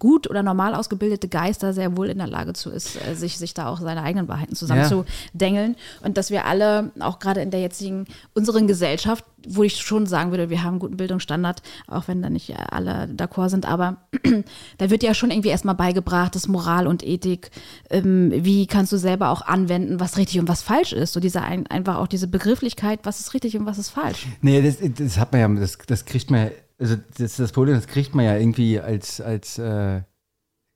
gut 0.00 0.28
oder 0.28 0.42
normal 0.42 0.74
ausgebildete 0.74 1.28
Geist 1.28 1.62
da 1.62 1.72
sehr 1.72 1.96
wohl 1.96 2.08
in 2.08 2.18
der 2.18 2.26
Lage 2.26 2.54
zu 2.54 2.70
ist, 2.70 2.96
äh, 2.96 3.14
sich, 3.14 3.38
sich 3.38 3.54
da 3.54 3.68
auch 3.68 3.80
seine 3.80 4.02
eigenen 4.02 4.26
Wahrheiten 4.26 4.56
zusammenzudengeln. 4.56 5.76
Ja. 5.76 6.06
Und 6.06 6.16
dass 6.16 6.32
wir 6.32 6.46
alle, 6.46 6.90
auch 6.98 7.20
gerade 7.20 7.40
in 7.40 7.52
der 7.52 7.60
jetzigen, 7.60 8.06
unseren 8.34 8.66
Gesellschaft, 8.66 9.24
wo 9.46 9.62
ich 9.62 9.76
schon 9.76 10.06
sagen 10.06 10.32
würde, 10.32 10.50
wir 10.50 10.62
haben 10.62 10.74
einen 10.74 10.78
guten 10.80 10.96
Bildungsstandard, 10.96 11.62
auch 11.86 12.08
wenn 12.08 12.20
da 12.20 12.30
nicht 12.30 12.54
alle 12.72 13.04
d'accord 13.14 13.50
sind, 13.50 13.66
aber 13.66 13.98
da 14.78 14.90
wird 14.90 15.02
ja 15.02 15.14
schon 15.14 15.30
irgendwie 15.30 15.48
erstmal 15.50 15.74
beigebracht, 15.74 16.34
das 16.34 16.48
Moral 16.48 16.86
und 16.86 17.06
Ethik, 17.06 17.50
ähm, 17.90 18.32
wie 18.34 18.66
kannst 18.66 18.92
du 18.92 18.96
selber 18.96 19.28
auch 19.28 19.42
anwenden, 19.42 20.00
was 20.00 20.16
richtig 20.16 20.40
und 20.40 20.48
was 20.48 20.62
falsch 20.62 20.92
ist. 20.92 21.12
So 21.12 21.20
diese 21.20 21.42
ein, 21.42 21.66
einfach 21.68 21.96
auch 21.96 22.08
diese 22.08 22.26
Begrifflichkeit, 22.26 23.00
was 23.04 23.20
ist 23.20 23.34
richtig 23.34 23.56
und 23.56 23.66
was 23.66 23.78
ist 23.78 23.90
falsch. 23.90 24.26
Nee, 24.40 24.62
das, 24.62 24.76
das 24.80 25.18
hat 25.18 25.32
man 25.32 25.40
ja, 25.40 25.60
das, 25.60 25.78
das 25.86 26.04
kriegt 26.04 26.30
man 26.30 26.46
ja 26.46 26.50
also 26.80 26.96
das, 27.18 27.36
das 27.36 27.52
Problem, 27.52 27.76
das 27.76 27.86
kriegt 27.86 28.14
man 28.14 28.24
ja 28.24 28.36
irgendwie 28.36 28.80
als, 28.80 29.20
als 29.20 29.58
äh, 29.58 30.00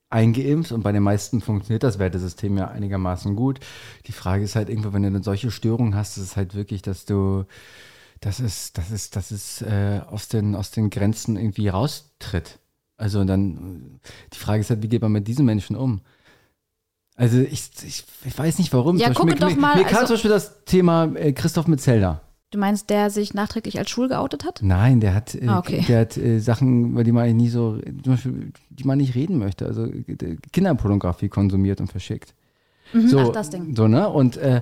eingeimpft 0.09 0.71
und 0.71 0.83
bei 0.83 0.91
den 0.91 1.03
meisten 1.03 1.41
funktioniert 1.41 1.83
das 1.83 1.99
Wertesystem 1.99 2.57
ja 2.57 2.67
einigermaßen 2.67 3.35
gut. 3.35 3.59
Die 4.05 4.11
Frage 4.11 4.43
ist 4.43 4.55
halt 4.55 4.69
irgendwo, 4.69 4.93
wenn 4.93 5.01
du 5.01 5.07
eine 5.07 5.23
solche 5.23 5.51
Störung 5.51 5.95
hast, 5.95 6.17
ist 6.17 6.23
es 6.23 6.35
halt 6.37 6.53
wirklich, 6.53 6.83
dass 6.83 7.05
du, 7.05 7.45
dass 8.21 8.39
es, 8.39 8.71
dass 8.71 8.91
es, 8.91 9.09
dass 9.09 9.31
es 9.31 9.61
äh, 9.63 10.01
aus, 10.07 10.27
den, 10.27 10.55
aus 10.55 10.71
den 10.71 10.91
Grenzen 10.91 11.37
irgendwie 11.37 11.67
raustritt. 11.67 12.59
Also 12.97 13.23
dann, 13.25 13.99
die 14.31 14.37
Frage 14.37 14.61
ist 14.61 14.69
halt, 14.69 14.83
wie 14.83 14.87
geht 14.87 15.01
man 15.01 15.11
mit 15.11 15.27
diesen 15.27 15.45
Menschen 15.45 15.75
um? 15.75 16.01
Also 17.17 17.39
ich, 17.39 17.71
ich, 17.85 18.05
ich 18.25 18.37
weiß 18.37 18.59
nicht 18.59 18.71
warum. 18.73 18.97
Ja, 18.97 19.13
gucke 19.13 19.35
doch 19.35 19.55
mal. 19.55 19.75
Mir, 19.75 19.83
mir 19.83 19.87
kam 19.87 20.01
also, 20.01 20.07
zum 20.07 20.13
Beispiel 20.15 20.31
das 20.31 20.65
Thema 20.65 21.13
äh, 21.15 21.33
Christoph 21.33 21.67
mit 21.67 21.81
Zelda. 21.81 22.21
Du 22.55 22.61
meinst, 22.61 22.89
der 22.89 23.09
sich 23.09 23.33
nachträglich 23.33 23.79
als 23.79 23.89
schwul 23.89 24.07
geoutet 24.07 24.45
hat? 24.45 24.61
Nein, 24.63 25.01
der 25.01 25.13
hat, 25.13 25.35
äh, 25.35 25.45
ah, 25.45 25.59
okay. 25.59 25.83
der 25.89 25.99
hat 25.99 26.15
äh, 26.15 26.39
Sachen, 26.39 26.91
über 26.91 27.03
die 27.03 27.11
man 27.11 27.23
eigentlich 27.23 27.35
nie 27.35 27.49
so, 27.49 27.77
zum 28.01 28.13
Beispiel, 28.13 28.53
die 28.69 28.85
man 28.85 28.97
nicht 28.97 29.13
reden 29.13 29.39
möchte. 29.39 29.65
Also 29.65 29.83
äh, 29.83 30.37
Kinderpornografie 30.53 31.27
konsumiert 31.27 31.81
und 31.81 31.87
verschickt. 31.87 32.33
Mhm, 32.93 33.09
so, 33.09 33.19
ach, 33.19 33.29
das 33.33 33.49
Ding. 33.49 33.75
So, 33.75 33.89
ne? 33.89 34.07
Und 34.07 34.37
äh, 34.37 34.61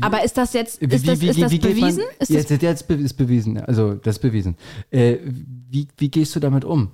aber 0.00 0.24
ist 0.24 0.38
das 0.38 0.54
jetzt 0.54 0.80
ist 0.80 0.90
wie, 0.90 1.06
das, 1.06 1.20
wie, 1.20 1.28
ist 1.28 1.42
das 1.42 1.58
bewiesen? 1.58 1.98
Man, 1.98 2.12
ist 2.18 2.34
das 2.34 2.48
jetzt, 2.48 2.62
jetzt 2.62 2.90
ist 2.90 3.14
bewiesen. 3.14 3.58
Also 3.60 3.92
das 3.92 4.16
ist 4.16 4.22
bewiesen. 4.22 4.56
Äh, 4.90 5.18
wie, 5.68 5.86
wie 5.98 6.10
gehst 6.10 6.34
du 6.34 6.40
damit 6.40 6.64
um? 6.64 6.92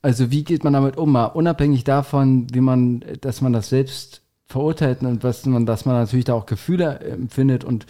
Also 0.00 0.30
wie 0.30 0.42
geht 0.42 0.64
man 0.64 0.72
damit 0.72 0.96
um? 0.96 1.12
Mal 1.12 1.26
unabhängig 1.26 1.84
davon, 1.84 2.46
wie 2.50 2.62
man, 2.62 3.04
dass 3.20 3.42
man 3.42 3.52
das 3.52 3.68
selbst 3.68 4.22
verurteilt 4.46 5.02
und 5.02 5.22
was 5.22 5.44
man, 5.44 5.66
dass 5.66 5.84
man 5.84 5.96
natürlich 5.96 6.24
da 6.24 6.32
auch 6.32 6.46
Gefühle 6.46 7.00
empfindet 7.00 7.62
und 7.62 7.84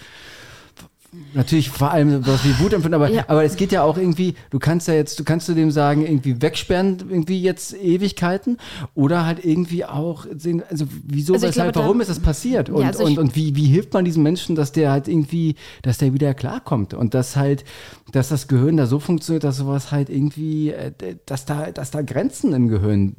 natürlich 1.35 1.71
vor 1.71 1.91
allem 1.91 2.27
was 2.27 2.45
wie 2.45 2.59
Wut 2.61 2.73
empfinden, 2.73 2.95
aber, 2.95 3.11
ja. 3.11 3.25
aber 3.29 3.45
es 3.45 3.57
geht 3.57 3.73
ja 3.73 3.83
auch 3.83 3.97
irgendwie, 3.97 4.35
du 4.51 4.59
kannst 4.59 4.89
ja 4.89 4.95
jetzt, 4.95 5.19
du 5.19 5.25
kannst 5.25 5.47
zu 5.47 5.55
dem 5.55 5.71
sagen, 5.71 6.07
irgendwie 6.07 6.41
wegsperren, 6.41 6.99
irgendwie 7.09 7.41
jetzt 7.43 7.75
Ewigkeiten 7.75 8.59
oder 8.95 9.27
halt 9.27 9.45
irgendwie 9.45 9.85
auch 9.85 10.27
sehen, 10.37 10.63
also 10.71 10.87
wieso, 11.05 11.35
also 11.35 11.49
weshalb, 11.49 11.73
glaube, 11.73 11.87
warum 11.87 11.99
da, 11.99 12.03
ist 12.03 12.09
das 12.09 12.21
passiert 12.21 12.71
und, 12.71 12.83
ja, 12.83 12.89
also 12.89 13.05
und, 13.05 13.19
und 13.19 13.37
wie, 13.37 13.57
wie 13.57 13.67
hilft 13.67 13.93
man 13.93 14.05
diesem 14.05 14.23
Menschen, 14.23 14.55
dass 14.55 14.73
der 14.73 14.93
halt 14.93 15.09
irgendwie, 15.09 15.57
dass 15.83 15.99
der 15.99 16.15
wieder 16.15 16.35
klarkommt 16.35 16.95
und 16.95 17.15
dass 17.15 17.37
halt, 17.37 17.65
dass 18.13 18.29
das 18.29 18.49
Gehirn 18.49 18.77
da 18.77 18.87
so 18.87 19.01
funktioniert, 19.01 19.45
dass 19.45 19.57
sowas 19.57 19.91
halt 19.91 20.11
irgendwie, 20.11 20.71
äh, 20.71 20.93
dass 21.27 21.45
da, 21.45 21.71
dass 21.73 21.91
da 21.91 22.03
Grenzen 22.03 22.53
im 22.53 22.69
Gehirn 22.69 23.17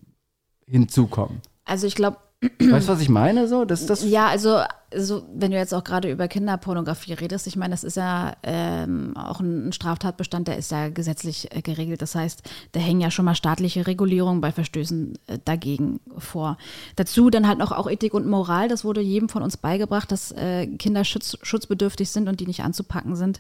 hinzukommen. 0.66 1.42
Also 1.66 1.88
ich 1.88 1.96
glaube, 1.96 2.18
Weißt 2.42 2.88
du, 2.88 2.94
was 2.94 3.02
ich 3.02 3.10
meine? 3.10 3.48
So, 3.48 3.66
das, 3.66 3.86
das 3.86 4.04
ja, 4.04 4.26
also, 4.26 4.62
so, 4.96 5.24
wenn 5.32 5.52
du 5.52 5.58
jetzt 5.58 5.76
auch 5.76 5.84
gerade 5.84 6.10
über 6.10 6.28
Kinderpornografie 6.28 7.14
redest, 7.14 7.46
ich 7.46 7.56
meine, 7.56 7.72
das 7.72 7.84
ist 7.84 7.98
ja 7.98 8.34
ähm, 8.42 9.16
auch 9.16 9.42
ein 9.42 9.72
Straftatbestand, 9.72 10.48
der 10.48 10.58
ist 10.58 10.72
ja 10.72 10.90
gesetzlich 10.90 11.56
äh, 11.56 11.62
geregelt. 11.62 12.02
Das 12.02 12.16
heißt, 12.16 12.42
da 12.72 12.80
hängen 12.80 13.00
ja 13.00 13.12
schon 13.12 13.26
mal 13.26 13.36
staatliche 13.36 13.86
Regulierungen 13.86 14.42
bei 14.42 14.52
Verstößen 14.52 15.20
äh, 15.28 15.38
dagegen 15.46 16.00
vor. 16.18 16.58
Dazu 16.96 17.30
dann 17.30 17.48
halt 17.48 17.60
noch 17.60 17.72
auch 17.72 17.90
Ethik 17.90 18.16
und 18.16 18.26
Moral. 18.26 18.70
Das 18.70 18.84
wurde 18.84 19.02
jedem 19.02 19.30
von 19.30 19.44
uns 19.44 19.58
beigebracht, 19.58 20.12
dass 20.12 20.32
äh, 20.32 20.66
Kinder 20.66 21.04
schutz, 21.04 21.38
schutzbedürftig 21.44 22.10
sind 22.10 22.28
und 22.28 22.40
die 22.40 22.48
nicht 22.48 22.64
anzupacken 22.64 23.16
sind. 23.16 23.40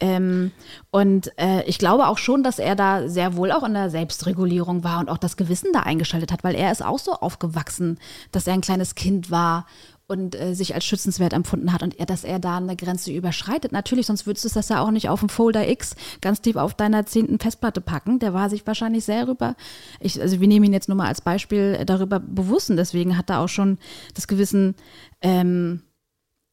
Ähm, 0.00 0.52
und 0.90 1.32
äh, 1.38 1.62
ich 1.64 1.78
glaube 1.78 2.08
auch 2.08 2.18
schon, 2.18 2.42
dass 2.42 2.58
er 2.58 2.76
da 2.76 3.08
sehr 3.08 3.36
wohl 3.36 3.52
auch 3.52 3.62
in 3.62 3.74
der 3.74 3.90
Selbstregulierung 3.90 4.84
war 4.84 5.00
und 5.00 5.08
auch 5.08 5.18
das 5.18 5.36
Gewissen 5.36 5.72
da 5.72 5.80
eingeschaltet 5.80 6.32
hat, 6.32 6.44
weil 6.44 6.54
er 6.54 6.70
ist 6.70 6.84
auch 6.84 6.98
so 6.98 7.12
aufgewachsen, 7.12 7.98
dass 8.32 8.46
er 8.46 8.54
ein 8.54 8.60
kleines 8.60 8.94
Kind 8.94 9.30
war 9.30 9.66
und 10.08 10.38
äh, 10.38 10.54
sich 10.54 10.74
als 10.74 10.84
schützenswert 10.84 11.32
empfunden 11.32 11.72
hat 11.72 11.82
und 11.82 11.98
er, 11.98 12.06
dass 12.06 12.24
er 12.24 12.38
da 12.38 12.58
eine 12.58 12.76
Grenze 12.76 13.12
überschreitet. 13.12 13.72
Natürlich, 13.72 14.06
sonst 14.06 14.26
würdest 14.26 14.44
du 14.44 14.48
das 14.50 14.68
ja 14.68 14.80
auch 14.80 14.90
nicht 14.90 15.08
auf 15.08 15.20
dem 15.20 15.28
Folder 15.28 15.68
X 15.68 15.96
ganz 16.20 16.40
tief 16.40 16.56
auf 16.56 16.74
deiner 16.74 17.06
zehnten 17.06 17.40
Festplatte 17.40 17.80
packen. 17.80 18.18
Der 18.18 18.32
war 18.32 18.48
sich 18.48 18.66
wahrscheinlich 18.66 19.04
sehr 19.04 19.26
rüber, 19.26 19.56
ich, 20.00 20.20
also 20.20 20.40
wir 20.40 20.48
nehmen 20.48 20.66
ihn 20.66 20.72
jetzt 20.72 20.88
nur 20.88 20.96
mal 20.96 21.08
als 21.08 21.20
Beispiel 21.20 21.76
äh, 21.80 21.84
darüber 21.84 22.20
bewusst 22.20 22.70
und 22.70 22.76
deswegen 22.76 23.16
hat 23.16 23.30
er 23.30 23.40
auch 23.40 23.48
schon 23.48 23.78
das 24.14 24.28
Gewissen 24.28 24.76
ähm, 25.22 25.82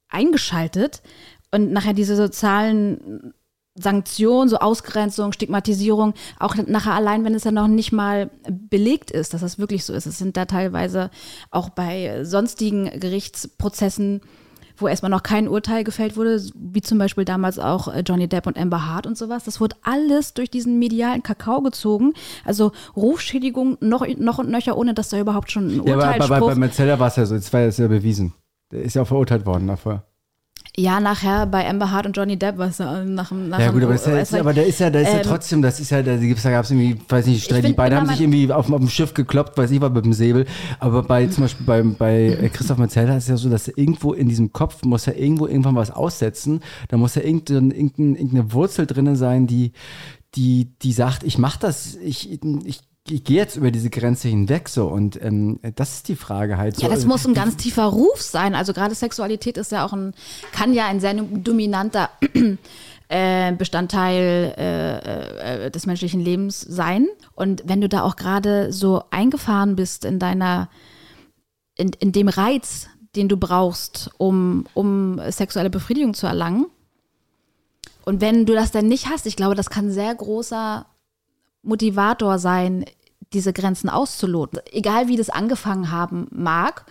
eingeschaltet. 0.09 1.01
Und 1.53 1.71
nachher 1.71 1.93
diese 1.93 2.15
sozialen 2.15 3.33
Sanktionen, 3.75 4.49
so 4.49 4.57
Ausgrenzung, 4.57 5.33
Stigmatisierung, 5.33 6.13
auch 6.39 6.55
nachher 6.55 6.93
allein, 6.93 7.23
wenn 7.25 7.35
es 7.35 7.43
ja 7.43 7.51
noch 7.51 7.67
nicht 7.67 7.91
mal 7.91 8.31
belegt 8.49 9.11
ist, 9.11 9.33
dass 9.33 9.41
das 9.41 9.59
wirklich 9.59 9.85
so 9.85 9.93
ist. 9.93 10.07
Es 10.07 10.17
sind 10.17 10.35
da 10.35 10.45
teilweise 10.45 11.11
auch 11.51 11.69
bei 11.69 12.23
sonstigen 12.23 12.99
Gerichtsprozessen, 12.99 14.21
wo 14.77 14.87
erstmal 14.87 15.11
noch 15.11 15.21
kein 15.21 15.47
Urteil 15.47 15.83
gefällt 15.83 16.17
wurde, 16.17 16.43
wie 16.55 16.81
zum 16.81 16.97
Beispiel 16.97 17.25
damals 17.25 17.59
auch 17.59 17.87
äh, 17.87 18.01
Johnny 18.01 18.27
Depp 18.27 18.47
und 18.47 18.57
Amber 18.57 18.87
Hart 18.87 19.05
und 19.05 19.15
sowas. 19.15 19.43
Das 19.43 19.61
wurde 19.61 19.75
alles 19.83 20.33
durch 20.33 20.49
diesen 20.49 20.79
medialen 20.79 21.21
Kakao 21.21 21.61
gezogen. 21.61 22.13
Also 22.45 22.71
Rufschädigung 22.95 23.77
noch, 23.79 24.07
noch 24.17 24.39
und 24.39 24.49
nöcher, 24.49 24.75
ohne 24.75 24.95
dass 24.95 25.09
da 25.09 25.19
überhaupt 25.19 25.51
schon 25.51 25.67
ein 25.67 25.79
Urteil 25.81 25.99
Ja, 25.99 26.09
aber 26.09 26.27
bei, 26.27 26.39
bei, 26.39 26.47
bei 26.47 26.55
Metzeler 26.55 26.99
war 26.99 27.07
es 27.07 27.15
ja 27.15 27.25
so, 27.27 27.35
jetzt 27.35 27.53
war 27.53 27.61
es 27.61 27.77
ja 27.77 27.87
bewiesen. 27.87 28.33
Der 28.71 28.81
ist 28.81 28.95
ja 28.95 29.03
auch 29.03 29.07
verurteilt 29.07 29.45
worden 29.45 29.67
davor. 29.67 30.03
Ja, 30.75 30.99
nachher 30.99 31.45
bei 31.45 31.69
Amber 31.69 31.91
Hart 31.91 32.07
und 32.07 32.17
Johnny 32.17 32.35
Depp, 32.35 32.57
was 32.57 32.79
nach, 32.79 33.29
nach 33.29 33.59
Ja, 33.59 33.69
gut, 33.69 33.83
aber, 33.83 33.93
ist 33.93 34.07
ja, 34.07 34.17
ist, 34.17 34.33
aber 34.33 34.53
der 34.53 34.65
ist 34.65 34.79
ja, 34.79 34.89
der 34.89 35.03
ist 35.03 35.09
ähm, 35.09 35.17
ja 35.17 35.21
trotzdem, 35.21 35.61
das 35.61 35.79
ist 35.79 35.91
ja, 35.91 36.01
da 36.01 36.17
gibt's, 36.17 36.41
da 36.41 36.49
gab's 36.49 36.71
irgendwie, 36.71 36.99
weiß 37.07 37.27
nicht, 37.27 37.43
Streit, 37.43 37.67
die 37.67 37.73
beiden 37.73 37.95
haben 37.95 38.07
sich 38.07 38.21
irgendwie 38.21 38.51
auf, 38.51 38.71
auf 38.71 38.79
dem 38.79 38.89
Schiff 38.89 39.13
gekloppt, 39.13 39.55
weiß 39.55 39.69
ich 39.69 39.79
was, 39.81 39.91
mit 39.91 40.05
dem 40.05 40.13
Säbel. 40.13 40.47
Aber 40.79 41.03
bei, 41.03 41.27
zum 41.27 41.43
Beispiel 41.43 41.63
bei, 41.63 41.83
bei 41.83 42.49
Christoph 42.51 42.79
Metzelder 42.79 43.15
ist 43.15 43.25
es 43.25 43.29
ja 43.29 43.37
so, 43.37 43.49
dass 43.49 43.67
er 43.67 43.77
irgendwo 43.77 44.13
in 44.13 44.27
diesem 44.27 44.51
Kopf 44.51 44.83
muss 44.83 45.05
er 45.05 45.15
irgendwo 45.15 45.45
irgendwann 45.45 45.75
was 45.75 45.91
aussetzen. 45.91 46.61
Da 46.87 46.97
muss 46.97 47.13
ja 47.13 47.21
irgendeine, 47.21 47.75
irgendeine 47.75 48.51
Wurzel 48.51 48.87
drinnen 48.87 49.15
sein, 49.15 49.45
die, 49.45 49.73
die, 50.33 50.73
die 50.81 50.93
sagt, 50.93 51.23
ich 51.23 51.37
mach 51.37 51.57
das, 51.57 51.97
ich, 51.97 52.31
ich 52.31 52.79
ich 53.09 53.23
gehe 53.25 53.37
jetzt 53.37 53.57
über 53.57 53.69
diese 53.69 53.89
Grenze 53.89 54.29
hinweg 54.29 54.69
so 54.69 54.87
und 54.87 55.21
ähm, 55.21 55.59
das 55.75 55.95
ist 55.95 56.07
die 56.07 56.15
Frage 56.15 56.57
halt. 56.57 56.77
So. 56.77 56.83
Ja, 56.83 56.89
das 56.89 57.05
muss 57.05 57.27
ein 57.27 57.33
ganz 57.33 57.57
tiefer 57.57 57.85
Ruf 57.85 58.21
sein. 58.21 58.55
Also 58.55 58.71
gerade 58.71 58.95
Sexualität 58.95 59.57
ist 59.57 59.71
ja 59.71 59.85
auch 59.85 59.91
ein, 59.91 60.13
kann 60.53 60.73
ja 60.73 60.85
ein 60.87 61.01
sehr 61.01 61.13
dominanter 61.13 62.09
äh, 63.09 63.51
Bestandteil 63.53 64.53
äh, 64.57 65.65
äh, 65.65 65.71
des 65.71 65.85
menschlichen 65.85 66.21
Lebens 66.21 66.61
sein. 66.61 67.07
Und 67.35 67.63
wenn 67.65 67.81
du 67.81 67.89
da 67.89 68.03
auch 68.03 68.15
gerade 68.15 68.71
so 68.71 69.03
eingefahren 69.11 69.75
bist 69.75 70.05
in 70.05 70.17
deiner, 70.17 70.69
in, 71.75 71.91
in 71.99 72.13
dem 72.13 72.29
Reiz, 72.29 72.87
den 73.17 73.27
du 73.27 73.35
brauchst, 73.35 74.11
um, 74.17 74.65
um 74.73 75.19
sexuelle 75.29 75.69
Befriedigung 75.69 76.13
zu 76.13 76.25
erlangen, 76.25 76.67
und 78.05 78.19
wenn 78.19 78.45
du 78.45 78.53
das 78.53 78.71
dann 78.71 78.87
nicht 78.87 79.07
hast, 79.07 79.25
ich 79.25 79.37
glaube, 79.37 79.55
das 79.55 79.69
kann 79.69 79.89
sehr 79.89 80.13
großer 80.13 80.85
Motivator 81.63 82.37
sein, 82.39 82.85
diese 83.33 83.53
Grenzen 83.53 83.89
auszuloten. 83.89 84.59
Egal 84.71 85.07
wie 85.07 85.17
das 85.17 85.29
angefangen 85.29 85.91
haben 85.91 86.27
mag. 86.31 86.85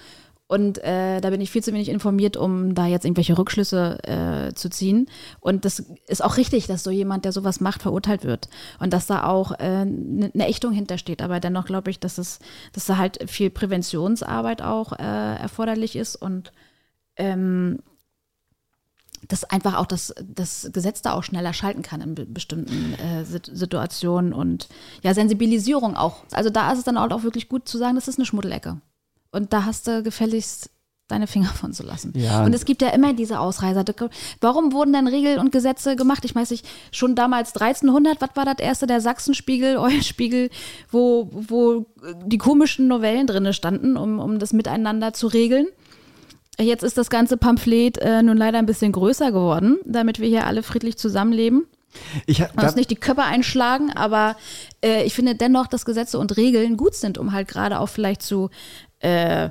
Und 0.49 0.85
äh, 0.85 1.23
da 1.23 1.31
bin 1.31 1.41
ich 1.41 1.51
viel 1.51 1.63
zu 1.63 1.73
wenig 1.73 1.89
informiert, 1.89 2.37
um 2.37 2.75
da 2.75 2.87
jetzt 2.87 3.07
irgendwelche 3.07 3.39
Rückschlüsse 3.39 3.99
äh, 4.03 4.55
zu 4.55 4.69
ziehen. 4.69 5.09
Und 5.41 5.65
das 5.65 5.83
ist 6.09 6.23
auch 6.23 6.37
richtig, 6.37 6.67
dass 6.67 6.85
so 6.85 6.91
jemand, 6.91 7.25
der 7.25 7.33
sowas 7.33 7.61
macht, 7.61 7.81
verurteilt 7.81 8.25
wird. 8.25 8.51
Und 8.79 8.93
dass 8.93 9.07
da 9.07 9.25
auch 9.25 9.53
eine 9.53 10.27
äh, 10.27 10.31
ne 10.35 10.49
Ächtung 10.49 10.73
hintersteht. 10.73 11.23
Aber 11.23 11.41
dennoch 11.41 11.65
glaube 11.65 11.91
ich, 11.91 12.01
dass, 12.01 12.19
es, 12.19 12.39
dass 12.75 12.85
da 12.85 12.99
halt 12.99 13.31
viel 13.31 13.49
Präventionsarbeit 13.49 14.61
auch 14.61 14.93
äh, 14.93 15.37
erforderlich 15.37 15.97
ist 15.97 16.17
und 16.17 16.53
ähm, 17.17 17.79
dass 19.29 19.45
einfach 19.45 19.77
auch 19.77 19.87
das, 19.87 20.15
das 20.23 20.69
Gesetz 20.73 21.03
da 21.03 21.13
auch 21.13 21.23
schneller 21.23 21.53
schalten 21.53 21.83
kann 21.83 22.01
in 22.01 22.15
be 22.15 22.27
bestimmten 22.27 22.95
äh, 22.95 23.25
Situationen 23.25 24.33
und 24.33 24.69
ja, 25.03 25.15
Sensibilisierung 25.15 25.97
auch. 25.97 26.25
Also 26.33 26.51
da 26.51 26.73
ist 26.73 26.79
es 26.79 26.85
dann 26.85 26.99
auch 26.99 27.23
wirklich 27.23 27.49
gut 27.49 27.69
zu 27.69 27.79
sagen, 27.79 27.95
das 27.95 28.09
ist 28.09 28.19
eine 28.19 28.27
Schmuddelecke. 28.27 28.81
Und 29.31 29.53
da 29.53 29.65
hast 29.65 29.87
du 29.87 30.03
gefälligst 30.03 30.71
deine 31.09 31.27
Finger 31.27 31.49
von 31.49 31.73
zu 31.73 31.83
lassen. 31.83 32.13
Ja. 32.17 32.45
Und 32.45 32.55
es 32.55 32.65
gibt 32.65 32.83
ja 32.83 32.89
immer 32.89 33.13
diese 33.13 33.39
Ausreißer. 33.39 33.85
Warum 34.41 34.73
wurden 34.73 34.93
denn 34.93 35.07
Regeln 35.07 35.39
und 35.39 35.53
Gesetze 35.53 35.95
gemacht? 35.95 36.25
Ich 36.25 36.35
weiß 36.35 36.51
nicht, 36.51 36.67
schon 36.91 37.15
damals 37.15 37.55
1300, 37.55 38.21
was 38.21 38.31
war 38.35 38.45
das 38.45 38.59
erste, 38.59 38.87
der 38.87 39.01
Sachsenspiegel, 39.01 39.77
Eulenspiegel, 39.79 40.51
wo, 40.91 41.29
wo 41.33 41.87
die 42.25 42.39
komischen 42.39 42.89
Novellen 42.89 43.27
drin 43.27 43.53
standen, 43.53 43.97
um, 43.97 44.19
um 44.19 44.39
das 44.39 44.53
miteinander 44.53 45.13
zu 45.13 45.27
regeln. 45.27 45.67
Jetzt 46.63 46.83
ist 46.83 46.97
das 46.99 47.11
ganze 47.11 47.37
Pamphlet 47.37 47.99
äh, 47.99 48.23
nun 48.23 48.37
leider 48.37 48.59
ein 48.59 48.67
bisschen 48.67 48.93
größer 48.93 49.33
geworden, 49.33 49.79
damit 49.85 50.21
wir 50.21 50.29
hier 50.29 50.47
alle 50.47 50.63
friedlich 50.63 50.97
zusammenleben. 50.97 51.65
Ich, 52.25 52.43
uns 52.57 52.75
nicht 52.75 52.91
die 52.91 52.97
Köpfe 52.97 53.23
einschlagen, 53.23 53.91
aber 53.95 54.37
äh, 54.83 55.05
ich 55.05 55.13
finde 55.13 55.35
dennoch, 55.35 55.67
dass 55.67 55.85
Gesetze 55.85 56.19
und 56.19 56.37
Regeln 56.39 56.79
gut 56.79 56.95
sind, 56.95 57.19
um 57.19 57.33
halt 57.33 57.49
gerade 57.49 57.81
auch 57.81 57.89
vielleicht 57.91 58.23
zu 58.23 58.49
äh, 59.01 59.51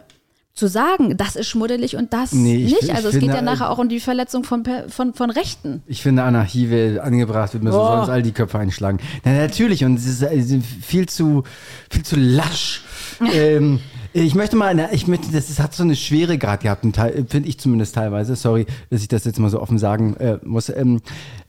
zu 0.54 0.68
sagen, 0.68 1.16
das 1.16 1.38
ist 1.38 1.48
schmuddelig 1.48 1.96
und 1.96 2.12
das 2.14 2.34
Nee, 2.34 2.58
ich- 2.58 2.72
nicht. 2.74 2.84
ich 2.84 2.94
Also 2.94 3.08
es 3.08 3.14
finde, 3.14 3.28
geht 3.28 3.36
ja 3.36 3.42
nachher 3.42 3.70
auch 3.70 3.78
um 3.78 3.88
die 3.88 4.02
Verletzung 4.02 4.44
von, 4.44 4.64
von, 4.90 5.14
von 5.14 5.30
Rechten. 5.30 5.82
Ich 5.88 6.02
finde, 6.02 6.24
Anarchie 6.24 6.70
will 6.70 7.00
angebracht 7.00 7.54
wird, 7.54 7.64
müssen 7.64 7.76
wir 7.78 7.80
Boah. 7.80 8.02
uns 8.02 8.10
all 8.10 8.22
die 8.22 8.34
Köpfe 8.34 8.60
einschlagen. 8.60 9.00
Na, 9.24 9.32
natürlich, 9.34 9.86
und 9.86 9.96
es 9.98 10.06
ist 10.06 10.22
äh, 10.24 10.60
viel 10.82 11.08
zu, 11.08 11.44
viel 11.90 12.04
zu 12.04 12.18
lasch. 12.18 12.84
ähm, 13.34 13.80
ich 14.14 14.36
möchte 14.36 14.56
mal, 14.56 14.68
eine, 14.68 14.94
ich 14.94 15.08
möchte, 15.08 15.32
das 15.32 15.60
hat 15.60 15.74
so 15.74 15.84
eine 15.84 15.96
Schwere 15.96 16.38
gerade 16.38 16.64
gehabt, 16.64 16.84
finde 16.84 17.48
ich 17.48 17.60
zumindest 17.60 17.96
teilweise. 17.96 18.36
Sorry, 18.36 18.66
dass 18.90 19.02
ich 19.02 19.08
das 19.08 19.24
jetzt 19.24 19.40
mal 19.40 19.50
so 19.50 19.62
offen 19.62 19.80
sagen 19.80 20.16
äh, 20.18 20.38
muss. 20.44 20.70
Ähm, 20.70 21.02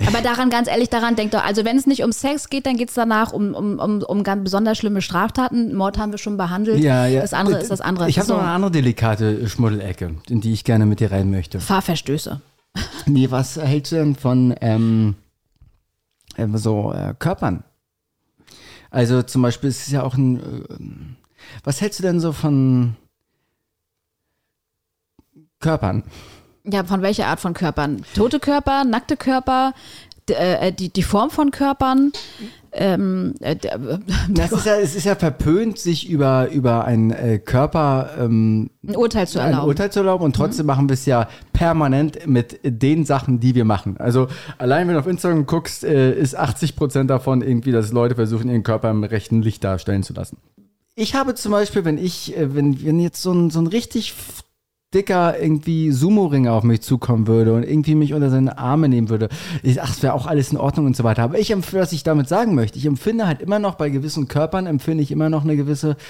Aber 0.07 0.21
daran, 0.21 0.49
ganz 0.49 0.69
ehrlich, 0.69 0.89
daran 0.89 1.17
denkt 1.17 1.35
doch, 1.35 1.45
also 1.45 1.65
wenn 1.65 1.77
es 1.77 1.87
nicht 1.87 2.05
um 2.05 2.13
Sex 2.13 2.51
geht, 2.51 2.67
dann 2.67 2.77
geht 2.77 2.91
es 2.91 2.95
danach 2.95 3.33
um, 3.33 3.55
um, 3.55 3.79
um, 3.79 4.03
um 4.03 4.23
ganz 4.23 4.45
besonders 4.45 4.79
schlimme 4.79 5.03
Straftaten. 5.03 5.75
Mord 5.75 5.99
haben 5.99 6.13
wir 6.13 6.19
schon 6.19 6.37
behandelt. 6.37 6.83
ja, 6.83 7.07
ja. 7.07 7.21
Das 7.21 7.35
andere 7.35 7.59
ist 7.59 7.71
das 7.71 7.81
andere. 7.81 8.09
Ich 8.09 8.19
habe 8.19 8.27
so, 8.27 8.35
noch 8.35 8.43
eine 8.43 8.53
andere 8.53 8.71
delikate 8.71 9.49
Schmuddelecke, 9.49 10.15
in 10.29 10.41
die 10.41 10.53
ich 10.53 10.65
gerne 10.65 10.87
mit 10.87 11.01
dir 11.01 11.11
rein 11.11 11.31
möchte. 11.31 11.61
Fahrverstöße. 11.61 12.41
Nee, 13.05 13.31
was 13.31 13.57
hältst 13.57 13.93
du 13.93 13.97
denn 13.97 14.15
von 14.15 14.55
ähm, 14.61 15.17
ähm, 16.39 16.57
so 16.57 16.93
äh, 16.93 17.15
Körpern? 17.19 17.65
Also 18.91 19.23
zum 19.23 19.43
Beispiel 19.43 19.69
es 19.69 19.87
ist 19.87 19.93
ja 19.93 20.05
auch 20.05 20.15
ein. 20.15 20.39
Äh, 20.41 21.23
was 21.65 21.81
hältst 21.81 21.99
du 21.99 22.03
denn 22.03 22.21
so 22.21 22.33
von 22.33 22.97
Körpern? 25.61 26.03
Ja, 26.65 26.85
von 26.85 27.03
welcher 27.03 27.27
Art 27.27 27.41
von 27.41 27.55
Körpern? 27.55 28.03
Tote 28.15 28.39
Körper, 28.39 28.85
nackte 28.85 29.17
Körper, 29.17 29.75
d- 30.29 30.35
äh, 30.35 30.73
die, 30.73 30.91
die 30.93 31.03
Form 31.03 31.31
von 31.31 31.51
Körpern. 31.51 32.13
Ähm, 32.73 33.35
äh, 33.41 33.57
d- 33.57 33.69
Das 34.29 34.53
ist 34.53 34.65
ja, 34.67 34.77
es 34.77 34.95
ist 34.95 35.05
ja 35.05 35.17
verpönt, 35.17 35.79
sich 35.79 36.09
über, 36.09 36.49
über 36.51 36.85
einen 36.85 37.11
äh, 37.11 37.39
Körper 37.39 38.11
ähm, 38.19 38.71
ein 38.87 38.97
Urteil 38.97 39.27
zu 39.27 39.41
ein 39.41 39.47
erlauben. 39.47 39.65
Mhm. 39.65 39.69
Urteil 39.69 39.93
zu 39.93 39.99
erlauben 40.01 40.25
und 40.25 40.37
trotzdem 40.37 40.67
machen 40.67 40.89
wir 40.89 40.95
es 40.95 41.05
ja 41.05 41.29
permanent 41.53 42.27
mit 42.29 42.61
den 42.65 43.05
Sachen, 43.05 43.41
die 43.41 43.55
wir 43.57 43.65
machen. 43.65 43.97
Also 43.99 44.29
allein 44.59 44.87
wenn 44.87 44.95
du 44.95 45.01
auf 45.01 45.07
Instagram 45.09 45.47
guckst, 45.47 45.83
äh, 45.85 46.13
ist 46.13 46.37
80 46.37 46.77
Prozent 46.77 47.11
davon 47.11 47.43
irgendwie, 47.43 47.73
dass 47.73 47.91
Leute 47.93 48.15
versuchen, 48.15 48.49
ihren 48.49 48.63
Körper 48.63 48.89
im 48.91 49.03
rechten 49.05 49.43
Licht 49.43 49.65
darstellen 49.65 50.03
zu 50.05 50.13
lassen. 50.13 50.39
Ich 50.95 51.15
habe 51.15 51.35
zum 51.35 51.53
Beispiel, 51.53 51.85
wenn 51.85 51.99
ich, 51.99 52.37
äh, 52.37 52.55
wenn, 52.55 52.85
wenn 52.85 53.01
jetzt 53.01 53.23
so 53.23 53.33
ein, 53.33 53.51
so 53.51 53.61
ein 53.61 53.67
richtig 53.67 54.15
dicker 54.93 55.39
irgendwie 55.41 55.91
Sumo-Ringer 55.91 56.53
auf 56.53 56.65
mich 56.65 56.83
zukommen 56.83 57.27
würde 57.27 57.55
und 57.55 57.63
irgendwie 57.63 57.95
mich 57.95 58.13
unter 58.13 58.29
seine 58.29 58.59
Arme 58.59 58.91
nehmen 58.91 59.09
würde, 59.09 59.31
ich, 59.63 59.81
ach, 59.81 59.91
es 59.91 60.03
wäre 60.03 60.13
auch 60.13 60.27
alles 60.27 60.53
in 60.53 60.59
Ordnung 60.59 60.85
und 60.87 60.97
so 60.97 61.05
weiter. 61.05 61.23
Aber 61.23 61.39
ich 61.39 61.51
empfinde, 61.51 61.83
was 61.83 61.93
ich 61.93 62.03
damit 62.03 62.29
sagen 62.29 62.55
möchte, 62.55 62.77
ich 62.79 62.85
empfinde 62.85 63.27
halt 63.27 63.41
immer 63.41 63.59
noch 63.59 63.77
bei 63.77 63.89
gewissen 63.89 64.29
Körpern, 64.29 64.67
empfinde 64.67 65.03
ich 65.03 65.11
immer 65.11 65.31
noch 65.31 65.45
eine 65.45 65.57
gewisse 65.57 65.97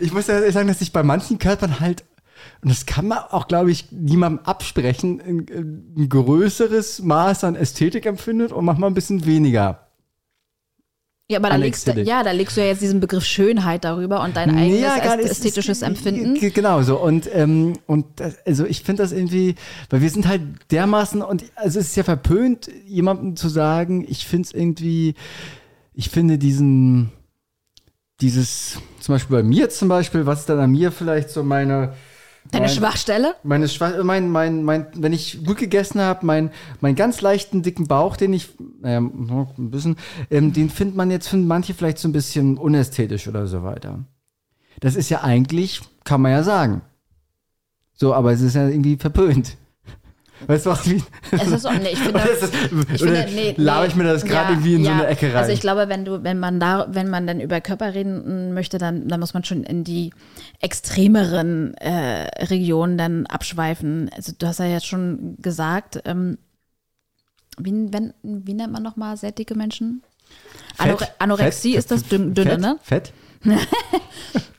Ich 0.00 0.12
muss 0.12 0.28
ja 0.28 0.50
sagen, 0.52 0.68
dass 0.68 0.80
ich 0.80 0.92
bei 0.92 1.02
manchen 1.02 1.38
Körpern 1.38 1.80
halt, 1.80 2.04
und 2.62 2.70
das 2.70 2.86
kann 2.86 3.08
man 3.08 3.18
auch, 3.18 3.48
glaube 3.48 3.70
ich, 3.70 3.90
niemandem 3.90 4.44
absprechen, 4.44 5.20
ein, 5.20 5.46
ein 5.96 6.08
größeres 6.08 7.02
Maß 7.02 7.44
an 7.44 7.56
Ästhetik 7.56 8.06
empfindet 8.06 8.52
und 8.52 8.64
manchmal 8.64 8.90
ein 8.90 8.94
bisschen 8.94 9.26
weniger. 9.26 9.87
Ja, 11.30 11.38
aber 11.40 11.50
da 11.50 11.56
legst, 11.56 11.86
du, 11.86 11.92
ja, 12.00 12.22
da 12.22 12.30
legst 12.30 12.56
du 12.56 12.62
ja 12.62 12.68
jetzt 12.68 12.80
diesen 12.80 13.00
Begriff 13.00 13.22
Schönheit 13.22 13.84
darüber 13.84 14.22
und 14.22 14.34
dein 14.34 14.56
eigenes 14.56 14.80
Ja, 14.80 14.96
ästhetisches 14.96 15.82
Empfinden. 15.82 16.40
Genau 16.54 16.80
so. 16.80 16.98
Und, 16.98 17.28
ähm, 17.34 17.74
und 17.86 18.06
das, 18.16 18.38
also 18.46 18.64
ich 18.64 18.82
finde 18.82 19.02
das 19.02 19.12
irgendwie, 19.12 19.54
weil 19.90 20.00
wir 20.00 20.08
sind 20.08 20.26
halt 20.26 20.40
dermaßen, 20.70 21.20
und 21.20 21.44
also 21.54 21.80
es 21.80 21.88
ist 21.88 21.96
ja 21.96 22.02
verpönt, 22.02 22.70
jemandem 22.86 23.36
zu 23.36 23.50
sagen, 23.50 24.06
ich 24.08 24.26
finde 24.26 24.46
es 24.46 24.54
irgendwie, 24.54 25.14
ich 25.92 26.08
finde 26.08 26.38
diesen, 26.38 27.12
dieses, 28.22 28.80
zum 28.98 29.14
Beispiel 29.14 29.36
bei 29.36 29.42
mir 29.42 29.68
zum 29.68 29.88
Beispiel, 29.88 30.24
was 30.24 30.40
ist 30.40 30.48
dann 30.48 30.58
an 30.58 30.70
mir 30.70 30.90
vielleicht 30.92 31.28
so 31.28 31.42
meine. 31.42 31.92
Deine 32.50 32.66
mein- 32.66 32.74
Schwachstelle? 32.74 33.34
Meine 33.42 33.68
Schwa 33.68 34.02
mein, 34.02 34.30
mein, 34.30 34.62
mein, 34.62 34.86
wenn 34.94 35.12
ich 35.12 35.44
gut 35.44 35.58
gegessen 35.58 36.00
habe, 36.00 36.24
mein, 36.24 36.50
mein 36.80 36.94
ganz 36.94 37.20
leichten, 37.20 37.62
dicken 37.62 37.86
Bauch, 37.86 38.16
den 38.16 38.32
ich, 38.32 38.48
naja, 38.80 38.98
ein 38.98 39.70
bisschen, 39.70 39.96
ähm, 40.30 40.52
den 40.52 40.70
findet 40.70 40.96
man 40.96 41.10
jetzt, 41.10 41.28
finden 41.28 41.46
manche 41.46 41.74
vielleicht 41.74 41.98
so 41.98 42.08
ein 42.08 42.12
bisschen 42.12 42.56
unästhetisch 42.58 43.28
oder 43.28 43.46
so 43.46 43.62
weiter. 43.62 44.00
Das 44.80 44.96
ist 44.96 45.08
ja 45.10 45.22
eigentlich, 45.22 45.80
kann 46.04 46.22
man 46.22 46.32
ja 46.32 46.42
sagen. 46.42 46.82
So, 47.94 48.14
aber 48.14 48.32
es 48.32 48.40
ist 48.40 48.54
ja 48.54 48.68
irgendwie 48.68 48.96
verpönt. 48.96 49.56
Weißt 50.46 50.66
du, 50.66 50.70
was 50.70 50.88
wie? 50.88 51.02
Es 51.32 51.48
ist 51.48 51.66
auch, 51.66 51.72
nee, 51.72 51.90
ich 51.92 51.98
finde, 51.98 52.20
das, 52.40 52.50
ich 52.92 53.00
finde, 53.00 53.26
nee, 53.34 53.54
laber 53.56 53.86
ich 53.86 53.94
mir 53.94 54.04
das 54.04 54.24
gerade 54.24 54.44
Ja, 54.44 54.50
irgendwie 54.50 54.74
in 54.74 54.84
so 54.84 54.90
ja. 54.90 54.96
eine 54.96 55.06
Ecke 55.08 55.26
rein? 55.28 55.36
Also 55.36 55.52
ich 55.52 55.60
glaube, 55.60 55.88
wenn 55.88 56.04
du, 56.04 56.22
wenn 56.22 56.38
man 56.38 56.60
da, 56.60 56.86
wenn 56.90 57.08
man 57.08 57.26
dann 57.26 57.40
über 57.40 57.60
Körper 57.60 57.94
reden 57.94 58.54
möchte, 58.54 58.78
dann, 58.78 59.08
dann 59.08 59.20
muss 59.20 59.34
man 59.34 59.44
schon 59.44 59.64
in 59.64 59.84
die 59.84 60.12
extremeren 60.60 61.74
äh, 61.74 62.28
Regionen 62.44 62.98
dann 62.98 63.26
abschweifen. 63.26 64.10
Also 64.14 64.32
du 64.38 64.46
hast 64.46 64.60
ja 64.60 64.66
jetzt 64.66 64.86
schon 64.86 65.36
gesagt, 65.40 66.00
ähm, 66.04 66.38
wie, 67.58 67.92
wenn, 67.92 68.14
wie 68.22 68.54
nennt 68.54 68.72
man 68.72 68.82
nochmal 68.82 69.16
sehr 69.16 69.32
dicke 69.32 69.54
Menschen? 69.56 70.02
Anore 70.76 70.98
Fett? 70.98 71.14
Anorexie 71.18 71.70
Fett? 71.72 71.78
ist 71.78 71.90
das 71.90 72.02
dünn, 72.04 72.34
dünne, 72.34 72.50
Fett? 72.50 72.60
ne? 72.60 72.78
Fett? 72.82 73.12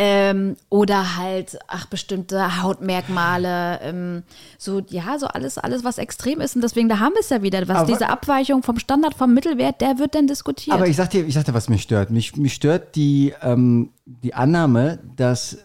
Ähm, 0.00 0.56
oder 0.68 1.16
halt, 1.16 1.58
ach, 1.66 1.86
bestimmte 1.86 2.62
Hautmerkmale, 2.62 3.80
ähm, 3.82 4.22
so, 4.56 4.80
ja, 4.90 5.18
so 5.18 5.26
alles, 5.26 5.58
alles, 5.58 5.82
was 5.82 5.98
extrem 5.98 6.40
ist. 6.40 6.54
Und 6.54 6.62
deswegen, 6.62 6.88
da 6.88 7.00
haben 7.00 7.14
wir 7.14 7.20
es 7.20 7.30
ja 7.30 7.42
wieder. 7.42 7.66
Was 7.66 7.78
Aber- 7.78 7.86
diese 7.90 8.08
Abweichung 8.08 8.62
vom 8.62 8.78
Standard, 8.78 9.14
vom 9.14 9.34
Mittelwert, 9.34 9.80
der 9.80 9.98
wird 9.98 10.14
dann 10.14 10.28
diskutiert. 10.28 10.76
Aber 10.76 10.86
ich 10.86 10.94
sag 10.94 11.10
dir, 11.10 11.26
ich 11.26 11.34
sag 11.34 11.46
dir, 11.46 11.54
was 11.54 11.68
mich 11.68 11.82
stört. 11.82 12.10
Mich, 12.10 12.36
mich 12.36 12.54
stört 12.54 12.94
die, 12.94 13.34
ähm, 13.42 13.90
die 14.06 14.34
Annahme, 14.34 15.00
dass 15.16 15.58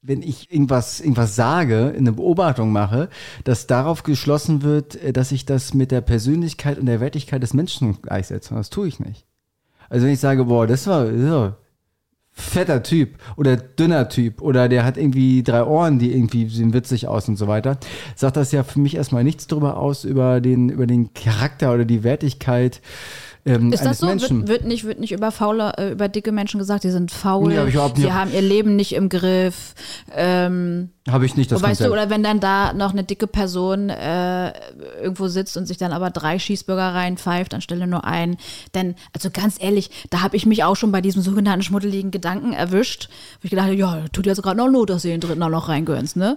wenn 0.00 0.22
ich 0.22 0.52
irgendwas, 0.52 1.00
irgendwas 1.00 1.34
sage, 1.34 1.92
eine 1.96 2.12
Beobachtung 2.12 2.70
mache, 2.70 3.08
dass 3.42 3.66
darauf 3.66 4.04
geschlossen 4.04 4.62
wird, 4.62 4.94
äh, 5.02 5.12
dass 5.12 5.32
ich 5.32 5.44
das 5.44 5.74
mit 5.74 5.90
der 5.90 6.02
Persönlichkeit 6.02 6.78
und 6.78 6.86
der 6.86 7.00
Wertigkeit 7.00 7.42
des 7.42 7.52
Menschen 7.52 8.00
gleichsetze. 8.00 8.54
Und 8.54 8.58
das 8.58 8.70
tue 8.70 8.86
ich 8.86 9.00
nicht. 9.00 9.26
Also 9.88 10.06
wenn 10.06 10.12
ich 10.12 10.20
sage, 10.20 10.44
boah, 10.44 10.68
das 10.68 10.86
war, 10.86 11.06
das 11.06 11.30
war 11.30 11.56
fetter 12.36 12.82
Typ 12.82 13.14
oder 13.36 13.56
dünner 13.56 14.10
Typ 14.10 14.42
oder 14.42 14.68
der 14.68 14.84
hat 14.84 14.98
irgendwie 14.98 15.42
drei 15.42 15.64
Ohren, 15.64 15.98
die 15.98 16.12
irgendwie 16.12 16.48
sehen 16.48 16.74
witzig 16.74 17.08
aus 17.08 17.28
und 17.28 17.36
so 17.36 17.48
weiter, 17.48 17.78
sagt 18.14 18.36
das 18.36 18.52
ja 18.52 18.62
für 18.62 18.78
mich 18.78 18.94
erstmal 18.94 19.24
nichts 19.24 19.46
darüber 19.46 19.78
aus, 19.78 20.04
über 20.04 20.42
den, 20.42 20.68
über 20.68 20.86
den 20.86 21.14
Charakter 21.14 21.72
oder 21.72 21.86
die 21.86 22.04
Wertigkeit 22.04 22.82
ähm, 23.46 23.72
ist 23.72 23.84
das 23.84 23.98
so? 23.98 24.06
Menschen. 24.06 24.40
Wird, 24.40 24.48
wird, 24.48 24.64
nicht, 24.64 24.84
wird 24.84 24.98
nicht 24.98 25.12
über 25.12 25.30
faule, 25.30 25.72
äh, 25.78 25.92
über 25.92 26.08
dicke 26.08 26.32
Menschen 26.32 26.58
gesagt, 26.58 26.82
die 26.82 26.90
sind 26.90 27.12
faul, 27.12 27.48
Nee, 27.48 27.72
hab 27.76 27.96
sie 27.96 28.12
haben 28.12 28.32
ihr 28.32 28.42
Leben 28.42 28.74
nicht 28.74 28.92
im 28.92 29.08
Griff. 29.08 29.74
Ähm, 30.14 30.90
Habe 31.08 31.26
ich 31.26 31.36
nicht 31.36 31.52
das 31.52 31.62
weißt 31.62 31.82
du, 31.82 31.92
oder 31.92 32.10
wenn 32.10 32.24
dann 32.24 32.40
da 32.40 32.72
noch 32.72 32.90
eine 32.90 33.04
dicke 33.04 33.28
Person 33.28 33.88
äh, 33.88 34.52
irgendwo 35.00 35.28
sitzt 35.28 35.56
und 35.56 35.66
sich 35.66 35.78
dann 35.78 35.92
aber 35.92 36.10
drei 36.10 36.40
Schießbürger 36.40 36.94
reinpfeift 36.94 37.54
anstelle 37.54 37.86
nur 37.86 38.04
einen, 38.04 38.36
denn, 38.74 38.96
also 39.12 39.30
ganz 39.30 39.56
ehrlich, 39.62 39.90
da 40.10 40.22
habe 40.22 40.36
ich 40.36 40.44
mich 40.44 40.64
auch 40.64 40.74
schon 40.74 40.90
bei 40.90 41.00
diesem 41.00 41.22
sogenannten 41.22 41.62
schmuddeligen 41.62 42.10
Gedanken 42.10 42.52
erwischt, 42.52 43.08
wo 43.40 43.44
ich 43.44 43.50
gedacht 43.50 43.66
habe, 43.66 43.76
ja, 43.76 44.04
tut 44.12 44.26
jetzt 44.26 44.42
gerade 44.42 44.56
noch 44.56 44.68
Not, 44.68 44.90
dass 44.90 45.04
ihr 45.04 45.12
den 45.12 45.20
dritten 45.20 45.42
auch 45.42 45.50
noch 45.50 45.68
reingehörst, 45.68 46.16
ne? 46.16 46.36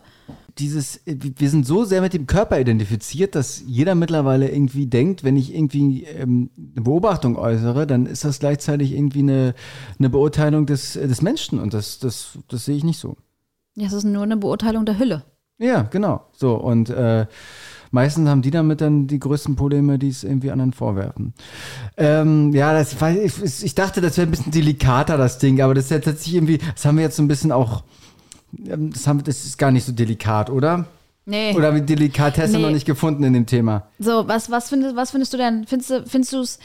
Dieses, 0.60 0.98
äh, 1.08 1.16
wir 1.18 1.50
sind 1.50 1.66
so 1.66 1.84
sehr 1.84 2.02
mit 2.02 2.14
dem 2.14 2.28
Körper 2.28 2.60
identifiziert, 2.60 3.36
dass 3.36 3.64
jeder 3.66 3.96
mittlerweile 3.96 4.50
irgendwie 4.50 4.86
denkt, 4.86 5.24
wenn 5.24 5.38
ich 5.38 5.54
irgendwie 5.54 6.04
ähm, 6.04 6.50
eine 6.58 6.84
Beobachtung 6.84 7.36
äußere, 7.38 7.88
dann 7.88 8.06
ist 8.06 8.26
das 8.26 8.40
gleichzeitig 8.40 8.94
irgendwie 8.94 9.20
eine, 9.20 9.56
eine 9.98 10.10
Beurteilung 10.10 10.66
des, 10.66 10.96
äh, 10.96 11.08
des 11.08 11.22
Menschen 11.22 11.60
und 11.60 11.74
das, 11.74 12.00
das, 12.00 12.38
das 12.48 12.66
sehe 12.66 12.76
ich 12.76 12.84
nicht 12.84 13.00
so. 13.00 13.18
Ja, 13.76 13.88
es 13.88 13.94
ist 13.94 14.04
nur 14.04 14.24
eine 14.24 14.38
Beurteilung 14.38 14.86
der 14.86 15.00
Hülle. 15.00 15.24
Ja, 15.58 15.84
genau. 15.84 16.26
So, 16.32 16.56
und 16.56 16.90
äh, 16.90 17.28
meistens 17.92 18.30
haben 18.30 18.42
die 18.42 18.52
damit 18.52 18.82
dann 18.82 19.08
die 19.08 19.20
größten 19.20 19.56
Probleme, 19.56 20.00
die 20.00 20.10
es 20.10 20.24
irgendwie 20.24 20.52
anderen 20.52 20.74
vorwerfen. 20.74 21.34
Ähm, 21.98 22.54
ja, 22.54 22.74
das, 22.74 22.96
ich, 23.02 23.64
ich 23.64 23.76
dachte, 23.76 24.02
das 24.02 24.18
wäre 24.18 24.28
ein 24.28 24.32
bisschen 24.32 24.52
delikater, 24.52 25.18
das 25.18 25.38
Ding, 25.38 25.62
aber 25.62 25.74
das 25.74 25.86
ist 25.86 25.92
ja 25.92 26.00
tatsächlich 26.00 26.36
irgendwie, 26.36 26.60
das 26.74 26.86
haben 26.86 26.98
wir 26.98 27.04
jetzt 27.04 27.18
so 27.18 27.24
ein 27.24 27.28
bisschen 27.28 27.52
auch 27.52 27.84
das, 28.52 29.08
haben, 29.08 29.24
das 29.24 29.46
ist 29.46 29.58
gar 29.58 29.72
nicht 29.72 29.86
so 29.86 29.92
delikat, 29.92 30.50
oder? 30.50 30.86
Nee. 31.26 31.54
Oder 31.56 31.76
wir 31.76 31.82
Delikatesse 31.82 32.58
Nee. 32.58 32.64
noch 32.64 32.72
nicht 32.72 32.86
gefunden 32.86 33.24
in 33.24 33.34
dem 33.34 33.46
Thema? 33.46 33.88
So, 34.00 34.28
was, 34.28 34.50
was, 34.50 34.70
findest, 34.70 34.96
was 34.96 35.12
findest 35.12 35.34
du 35.34 35.38
denn? 35.38 35.66
Findest 35.68 35.90
du 35.92 36.04
findest 36.08 36.34
du's, 36.34 36.60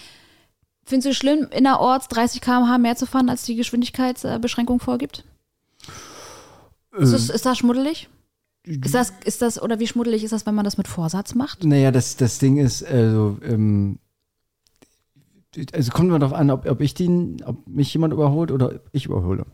findest 0.86 1.08
du 1.08 1.14
schlimm, 1.14 1.48
innerorts 1.50 2.08
30 2.08 2.40
km/h 2.40 2.78
mehr 2.78 2.96
zu 2.96 3.04
fahren, 3.06 3.28
als 3.28 3.44
die 3.44 3.56
Geschwindigkeitsbeschränkung 3.56 4.80
vorgibt? 4.80 5.24
Ist, 6.96 7.12
das, 7.12 7.28
ist 7.28 7.44
das 7.44 7.58
schmuddelig? 7.58 8.08
Ist 8.62 8.94
das, 8.94 9.12
ist 9.24 9.42
das, 9.42 9.60
oder 9.60 9.78
wie 9.80 9.86
schmuddelig 9.86 10.24
ist 10.24 10.32
das, 10.32 10.46
wenn 10.46 10.54
man 10.54 10.64
das 10.64 10.78
mit 10.78 10.88
Vorsatz 10.88 11.34
macht? 11.34 11.64
Naja, 11.64 11.90
das, 11.90 12.16
das 12.16 12.38
Ding 12.38 12.56
ist, 12.56 12.82
also, 12.82 13.36
ähm, 13.42 13.98
also 15.72 15.92
kommt 15.92 16.08
immer 16.08 16.18
darauf 16.18 16.36
an, 16.36 16.50
ob, 16.50 16.64
ob 16.66 16.80
ich 16.80 16.94
den, 16.94 17.42
ob 17.44 17.66
mich 17.68 17.92
jemand 17.92 18.14
überholt 18.14 18.50
oder 18.50 18.80
ich 18.92 19.04
überhole. 19.06 19.44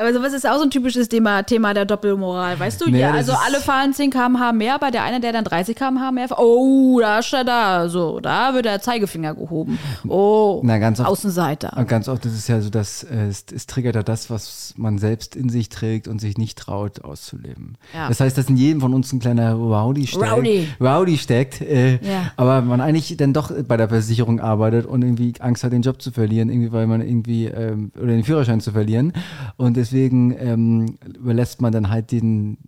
Aber 0.00 0.12
sowas 0.14 0.32
ist 0.32 0.46
auch 0.48 0.56
so 0.56 0.62
ein 0.62 0.70
typisches 0.70 1.08
Thema, 1.08 1.42
Thema 1.42 1.74
der 1.74 1.84
Doppelmoral, 1.84 2.58
weißt 2.58 2.80
du? 2.80 2.90
Nee, 2.90 3.00
ja, 3.00 3.12
also 3.12 3.32
alle 3.32 3.60
fahren 3.60 3.92
10 3.92 4.10
km/h 4.10 4.52
mehr, 4.52 4.74
aber 4.74 4.90
der 4.90 5.04
eine, 5.04 5.20
der 5.20 5.32
dann 5.32 5.44
30 5.44 5.76
km/h 5.76 6.10
mehr 6.12 6.28
fährt, 6.28 6.40
oh, 6.40 6.98
da 7.00 7.18
ist 7.18 7.32
er 7.32 7.44
da, 7.44 7.88
so, 7.88 8.20
da 8.20 8.54
wird 8.54 8.64
der 8.64 8.80
Zeigefinger 8.80 9.34
gehoben. 9.34 9.78
Oh, 10.08 10.60
Na, 10.64 10.78
ganz 10.78 11.00
oft- 11.00 11.08
Außenseiter. 11.08 11.76
Und 11.76 11.88
ganz 11.88 12.08
oft 12.08 12.24
ist 12.26 12.34
es 12.34 12.48
ja 12.48 12.60
so, 12.60 12.70
dass 12.70 13.02
äh, 13.04 13.26
es, 13.28 13.44
es 13.54 13.66
triggert 13.66 13.94
ja 13.94 14.02
das, 14.02 14.30
was 14.30 14.74
man 14.76 14.98
selbst 14.98 15.36
in 15.36 15.48
sich 15.48 15.68
trägt 15.68 16.08
und 16.08 16.18
sich 16.20 16.38
nicht 16.38 16.58
traut 16.58 17.04
auszuleben. 17.04 17.76
Ja. 17.94 18.08
Das 18.08 18.20
heißt, 18.20 18.38
dass 18.38 18.48
in 18.48 18.56
jedem 18.56 18.80
von 18.80 18.94
uns 18.94 19.12
ein 19.12 19.20
kleiner 19.20 19.52
Rowdy 19.54 20.06
steckt. 20.06 20.32
Rowdy. 20.32 20.68
Rowdy 20.80 21.18
steckt. 21.18 21.60
Äh, 21.60 21.98
Ja. 22.02 22.30
Aber 22.36 22.62
man 22.62 22.80
eigentlich 22.80 23.16
dann 23.16 23.32
doch 23.32 23.50
bei 23.68 23.76
der 23.76 23.88
Versicherung 23.88 24.40
arbeitet 24.40 24.86
und 24.86 25.02
irgendwie 25.02 25.34
Angst 25.40 25.62
hat, 25.64 25.72
den 25.72 25.82
Job 25.82 26.00
zu 26.00 26.10
verlieren, 26.12 26.48
irgendwie, 26.48 26.72
weil 26.72 26.86
man 26.86 27.00
irgendwie, 27.02 27.46
ähm, 27.46 27.90
oder 27.96 28.06
den 28.08 28.24
Führerschein 28.24 28.60
zu 28.60 28.72
verlieren. 28.72 29.12
Und 29.56 29.76
deswegen 29.76 29.89
ähm, 29.92 30.98
überlässt 31.04 31.60
man 31.60 31.72
dann 31.72 31.90
halt 31.90 32.12
den 32.12 32.58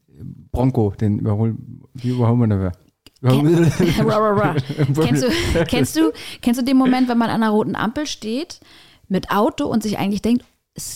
Bronco, 0.51 0.93
den 0.99 1.19
Überhol, 1.19 1.57
wie 1.95 2.11
überholen 2.11 2.39
wir 2.41 2.47
denn? 2.49 2.73
Ra, 3.23 4.17
ra, 4.17 4.31
ra. 4.33 4.57
kennst, 4.95 5.23
du, 5.23 5.29
kennst, 5.67 5.97
du, 5.97 6.13
kennst 6.41 6.61
du 6.61 6.65
den 6.65 6.77
Moment, 6.77 7.09
wenn 7.09 7.19
man 7.19 7.31
an 7.31 7.43
einer 7.43 7.53
roten 7.53 7.77
Ampel 7.77 8.07
steht 8.07 8.61
mit 9.07 9.31
Auto 9.31 9.67
und 9.67 9.83
sich 9.83 9.99
eigentlich 9.99 10.23
denkt, 10.23 10.45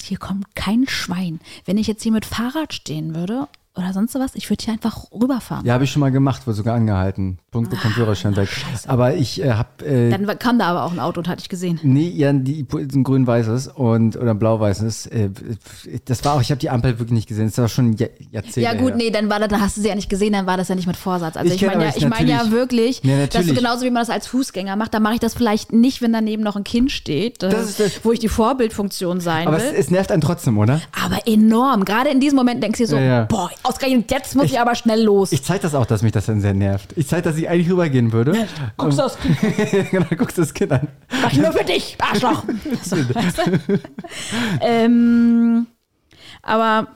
hier 0.02 0.18
kommt 0.18 0.54
kein 0.56 0.88
Schwein. 0.88 1.38
Wenn 1.66 1.78
ich 1.78 1.86
jetzt 1.86 2.02
hier 2.02 2.12
mit 2.12 2.24
Fahrrad 2.24 2.72
stehen 2.72 3.14
würde 3.14 3.46
oder 3.76 3.92
sonst 3.92 4.14
was, 4.14 4.34
ich 4.34 4.48
würde 4.50 4.64
hier 4.64 4.72
einfach 4.72 5.04
rüberfahren. 5.12 5.66
Ja, 5.66 5.74
habe 5.74 5.84
ich 5.84 5.90
schon 5.92 6.00
mal 6.00 6.10
gemacht, 6.10 6.46
wurde 6.46 6.56
sogar 6.56 6.74
angehalten. 6.74 7.38
Punkt, 7.50 7.70
bekommt 7.70 7.94
Führerschein 7.94 8.34
weg. 8.36 8.48
Aber 8.86 9.14
ich 9.14 9.42
äh, 9.42 9.52
habe 9.52 9.84
äh, 9.84 10.10
Dann 10.10 10.26
kam 10.38 10.58
da 10.58 10.66
aber 10.66 10.84
auch 10.84 10.92
ein 10.92 10.98
Auto 11.00 11.20
und 11.20 11.28
hatte 11.28 11.40
ich 11.42 11.48
gesehen. 11.48 11.78
Nee, 11.82 12.08
ja, 12.08 12.32
die, 12.32 12.66
ein 12.72 13.04
grün-weißes 13.04 13.68
und 13.68 14.16
oder 14.16 14.32
ein 14.32 14.38
blau-weißes. 14.38 15.06
Äh, 15.06 15.30
das 16.04 16.24
war 16.24 16.34
auch, 16.34 16.40
ich 16.40 16.50
habe 16.50 16.58
die 16.58 16.70
Ampel 16.70 16.98
wirklich 16.98 17.12
nicht 17.14 17.28
gesehen. 17.28 17.46
Das 17.46 17.58
war 17.58 17.68
schon 17.68 17.92
Jahr- 17.94 18.08
Jahrzehnte. 18.30 18.60
Ja 18.60 18.74
gut, 18.74 18.90
her. 18.90 18.96
nee, 18.96 19.10
dann 19.10 19.28
war 19.30 19.40
das, 19.40 19.58
hast 19.60 19.76
du 19.76 19.80
sie 19.82 19.88
ja 19.88 19.94
nicht 19.94 20.08
gesehen, 20.08 20.32
dann 20.32 20.46
war 20.46 20.56
das 20.56 20.68
ja 20.68 20.74
nicht 20.74 20.86
mit 20.86 20.96
Vorsatz. 20.96 21.36
Also 21.36 21.52
Ich 21.54 21.60
ich, 21.62 21.66
meine 21.68 21.82
ja, 21.84 21.88
aber 21.90 21.96
ich 21.98 22.08
meine 22.08 22.30
ja 22.30 22.50
wirklich, 22.50 23.02
Ja, 23.04 23.26
dass 23.26 23.46
du 23.46 23.54
genauso 23.54 23.84
wie 23.84 23.90
man 23.90 24.02
das 24.02 24.10
als 24.10 24.26
Fußgänger 24.26 24.76
macht, 24.76 24.94
dann 24.94 25.02
mache 25.02 25.14
ich 25.14 25.20
das 25.20 25.34
vielleicht 25.34 25.72
nicht, 25.72 26.02
wenn 26.02 26.12
daneben 26.12 26.42
noch 26.42 26.56
ein 26.56 26.64
Kind 26.64 26.90
steht, 26.92 27.42
äh, 27.42 27.48
Das 27.50 27.68
ist 27.68 27.80
das- 27.80 28.04
wo 28.04 28.12
ich 28.12 28.18
die 28.20 28.28
Vorbildfunktion 28.28 29.20
sein 29.20 29.46
Aber 29.48 29.58
es, 29.58 29.64
will. 29.64 29.74
es 29.78 29.90
nervt 29.90 30.10
einen 30.12 30.22
trotzdem, 30.22 30.58
oder? 30.58 30.80
aber 31.04 31.26
enorm. 31.26 31.84
Gerade 31.84 32.10
in 32.10 32.20
diesem 32.20 32.36
Moment 32.36 32.62
denkst 32.62 32.78
du 32.78 32.84
dir 32.84 32.88
so, 32.88 32.96
Ja, 32.96 33.02
ja. 33.02 33.24
boah, 33.24 33.50
ausgerechnet 33.66 34.10
jetzt 34.10 34.34
muss 34.34 34.46
ich, 34.46 34.58
aber 34.60 34.74
schnell 34.74 35.02
los. 35.02 35.32
Ich 35.32 35.42
zeige 35.44 35.60
das 35.62 35.74
auch, 35.74 35.86
dass 35.86 36.02
mich 36.02 36.12
das 36.12 36.26
dann 36.26 36.40
sehr 36.40 36.54
nervt. 36.54 36.92
Ich 36.96 37.06
zeige, 37.08 37.22
dass 37.22 37.36
ich 37.36 37.48
eigentlich 37.48 37.70
rübergehen 37.70 38.12
würde. 38.12 38.46
Guckst 38.76 38.98
du 38.98 39.02
das 39.02 39.18
Kind, 39.18 39.36
genau, 39.90 40.06
guckst 40.16 40.38
das 40.38 40.54
Kind 40.54 40.72
an. 40.72 40.88
mach 41.22 41.32
ich 41.32 41.38
nur 41.38 41.52
für 41.52 41.64
dich, 41.64 41.96
Arschloch. 42.00 42.42
So, 42.82 42.96
weißt 42.96 43.38
du? 43.38 43.80
ähm, 44.60 45.66
aber, 46.42 46.88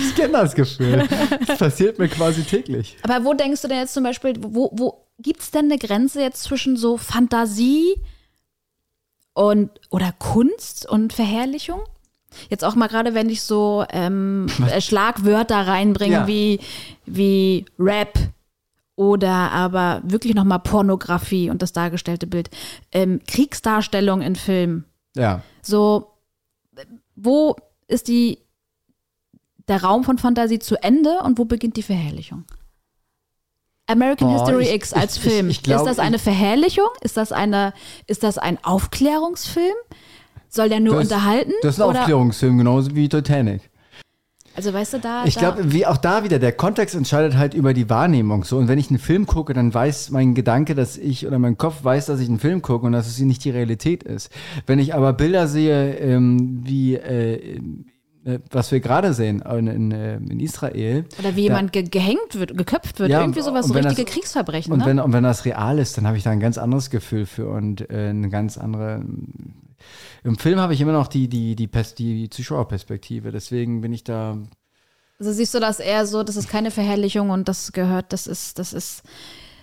Ich 0.00 0.14
kenne 0.14 0.32
das 0.32 0.54
Gefühl. 0.54 1.06
Das 1.46 1.58
passiert 1.58 1.98
mir 1.98 2.08
quasi 2.08 2.42
täglich. 2.42 2.96
aber 3.02 3.24
wo 3.24 3.34
denkst 3.34 3.62
du 3.62 3.68
denn 3.68 3.78
jetzt 3.78 3.94
zum 3.94 4.04
Beispiel, 4.04 4.34
wo, 4.40 4.70
wo 4.72 5.04
gibt 5.18 5.40
es 5.40 5.50
denn 5.50 5.64
eine 5.66 5.78
Grenze 5.78 6.20
jetzt 6.22 6.44
zwischen 6.44 6.76
so 6.76 6.96
Fantasie 6.96 7.96
und 9.34 9.70
oder 9.90 10.12
Kunst 10.18 10.88
und 10.88 11.12
Verherrlichung? 11.12 11.80
Jetzt 12.50 12.64
auch 12.64 12.74
mal 12.74 12.88
gerade, 12.88 13.14
wenn 13.14 13.28
ich 13.30 13.42
so 13.42 13.84
ähm, 13.90 14.46
äh, 14.70 14.80
Schlagwörter 14.80 15.66
reinbringe 15.66 16.12
Ja. 16.14 16.26
wie, 16.26 16.60
wie 17.06 17.64
Rap 17.78 18.18
oder 18.96 19.52
aber 19.52 20.00
wirklich 20.04 20.34
nochmal 20.34 20.58
Pornografie 20.58 21.50
und 21.50 21.62
das 21.62 21.72
dargestellte 21.72 22.26
Bild. 22.26 22.50
Ähm, 22.92 23.20
Kriegsdarstellung 23.26 24.22
in 24.22 24.34
Filmen. 24.36 24.84
Ja. 25.16 25.42
So, 25.62 26.12
wo 27.16 27.56
ist 27.86 28.08
die, 28.08 28.38
der 29.68 29.82
Raum 29.82 30.04
von 30.04 30.18
Fantasie 30.18 30.58
zu 30.58 30.76
Ende 30.82 31.20
und 31.22 31.38
wo 31.38 31.44
beginnt 31.44 31.76
die 31.76 31.82
Verherrlichung? 31.82 32.44
American 33.86 34.28
Boah, 34.28 34.38
History 34.40 34.64
ich- 34.64 34.74
X 34.74 34.92
als 34.92 35.16
ich- 35.16 35.22
Film. 35.22 35.48
ich 35.48 35.62
glaub, 35.62 35.78
ist 35.80 35.86
das 35.86 35.98
eine 35.98 36.16
ich- 36.16 36.22
Verherrlichung? 36.22 36.88
Ist 37.00 37.16
das, 37.16 37.32
eine, 37.32 37.72
ist 38.06 38.22
das 38.22 38.36
ein 38.36 38.62
Aufklärungsfilm? 38.62 39.74
Soll 40.48 40.68
der 40.68 40.80
nur 40.80 40.94
Das- 40.94 41.04
unterhalten? 41.04 41.52
Das 41.62 41.74
ist 41.76 41.80
ein 41.82 41.88
Oder- 41.88 42.00
Aufklärungsfilm, 42.00 42.58
genauso 42.58 42.94
wie 42.94 43.08
Titanic. 43.08 43.70
Also 44.56 44.72
weißt 44.72 44.94
du, 44.94 44.98
da. 44.98 45.24
Ich 45.24 45.36
glaube, 45.36 45.72
wie 45.72 45.86
auch 45.86 45.98
da 45.98 46.24
wieder, 46.24 46.40
der 46.40 46.50
Kontext 46.50 46.96
entscheidet 46.96 47.36
halt 47.36 47.54
über 47.54 47.74
die 47.74 47.88
Wahrnehmung. 47.88 48.42
So, 48.42 48.56
und 48.58 48.66
wenn 48.66 48.78
ich 48.78 48.90
einen 48.90 48.98
Film 48.98 49.24
gucke, 49.26 49.52
dann 49.54 49.72
weiß 49.72 50.10
mein 50.10 50.34
Gedanke, 50.34 50.74
dass 50.74 50.96
ich 50.96 51.28
oder 51.28 51.38
mein 51.38 51.56
Kopf 51.56 51.84
weiß, 51.84 52.06
dass 52.06 52.18
ich 52.18 52.28
einen 52.28 52.40
Film 52.40 52.60
gucke 52.60 52.84
und 52.84 52.90
dass 52.90 53.06
es 53.06 53.20
nicht 53.20 53.44
die 53.44 53.50
Realität 53.50 54.02
ist. 54.02 54.30
Wenn 54.66 54.80
ich 54.80 54.94
aber 54.96 55.12
Bilder 55.12 55.46
sehe, 55.46 55.94
ähm, 55.98 56.60
wie 56.64 56.96
äh, 56.96 57.60
äh, 58.24 58.40
was 58.50 58.72
wir 58.72 58.80
gerade 58.80 59.14
sehen 59.14 59.42
in, 59.42 59.68
in, 59.68 59.92
äh, 59.92 60.16
in 60.16 60.40
Israel. 60.40 61.04
Oder 61.20 61.36
wie 61.36 61.42
jemand 61.42 61.72
ge 61.72 61.84
gehängt 61.84 62.34
wird, 62.34 62.58
geköpft 62.58 62.98
wird. 62.98 63.10
Ja, 63.10 63.20
Irgendwie 63.20 63.42
sowas, 63.42 63.72
richtige 63.72 64.04
das- 64.04 64.12
Kriegsverbrechen. 64.12 64.72
Und 64.72 64.80
ne? 64.80 64.86
wenn, 64.86 64.98
und 64.98 65.12
wenn 65.12 65.22
das 65.22 65.44
real 65.44 65.78
ist, 65.78 65.96
dann 65.98 66.06
habe 66.08 66.16
ich 66.16 66.24
da 66.24 66.30
ein 66.30 66.40
ganz 66.40 66.58
anderes 66.58 66.90
Gefühl 66.90 67.26
für 67.26 67.48
und 67.48 67.88
äh, 67.90 68.08
eine 68.08 68.28
ganz 68.28 68.58
andere. 68.58 69.04
Im 70.24 70.38
Film 70.38 70.58
habe 70.60 70.74
ich 70.74 70.80
immer 70.80 70.92
noch 70.92 71.08
die, 71.08 71.28
die, 71.28 71.56
die, 71.56 71.66
Pers 71.66 71.94
die 71.94 72.28
Zuschauerperspektive. 72.30 73.30
Deswegen 73.30 73.80
bin 73.80 73.92
ich 73.92 74.04
da. 74.04 74.38
Also 75.18 75.32
siehst 75.32 75.54
du 75.54 75.60
das 75.60 75.80
eher 75.80 76.06
so, 76.06 76.22
das 76.22 76.36
ist 76.36 76.48
keine 76.48 76.70
Verherrlichung 76.70 77.30
und 77.30 77.48
das 77.48 77.72
gehört, 77.72 78.12
das 78.12 78.26
ist, 78.26 78.58
das 78.58 78.72
ist, 78.72 79.02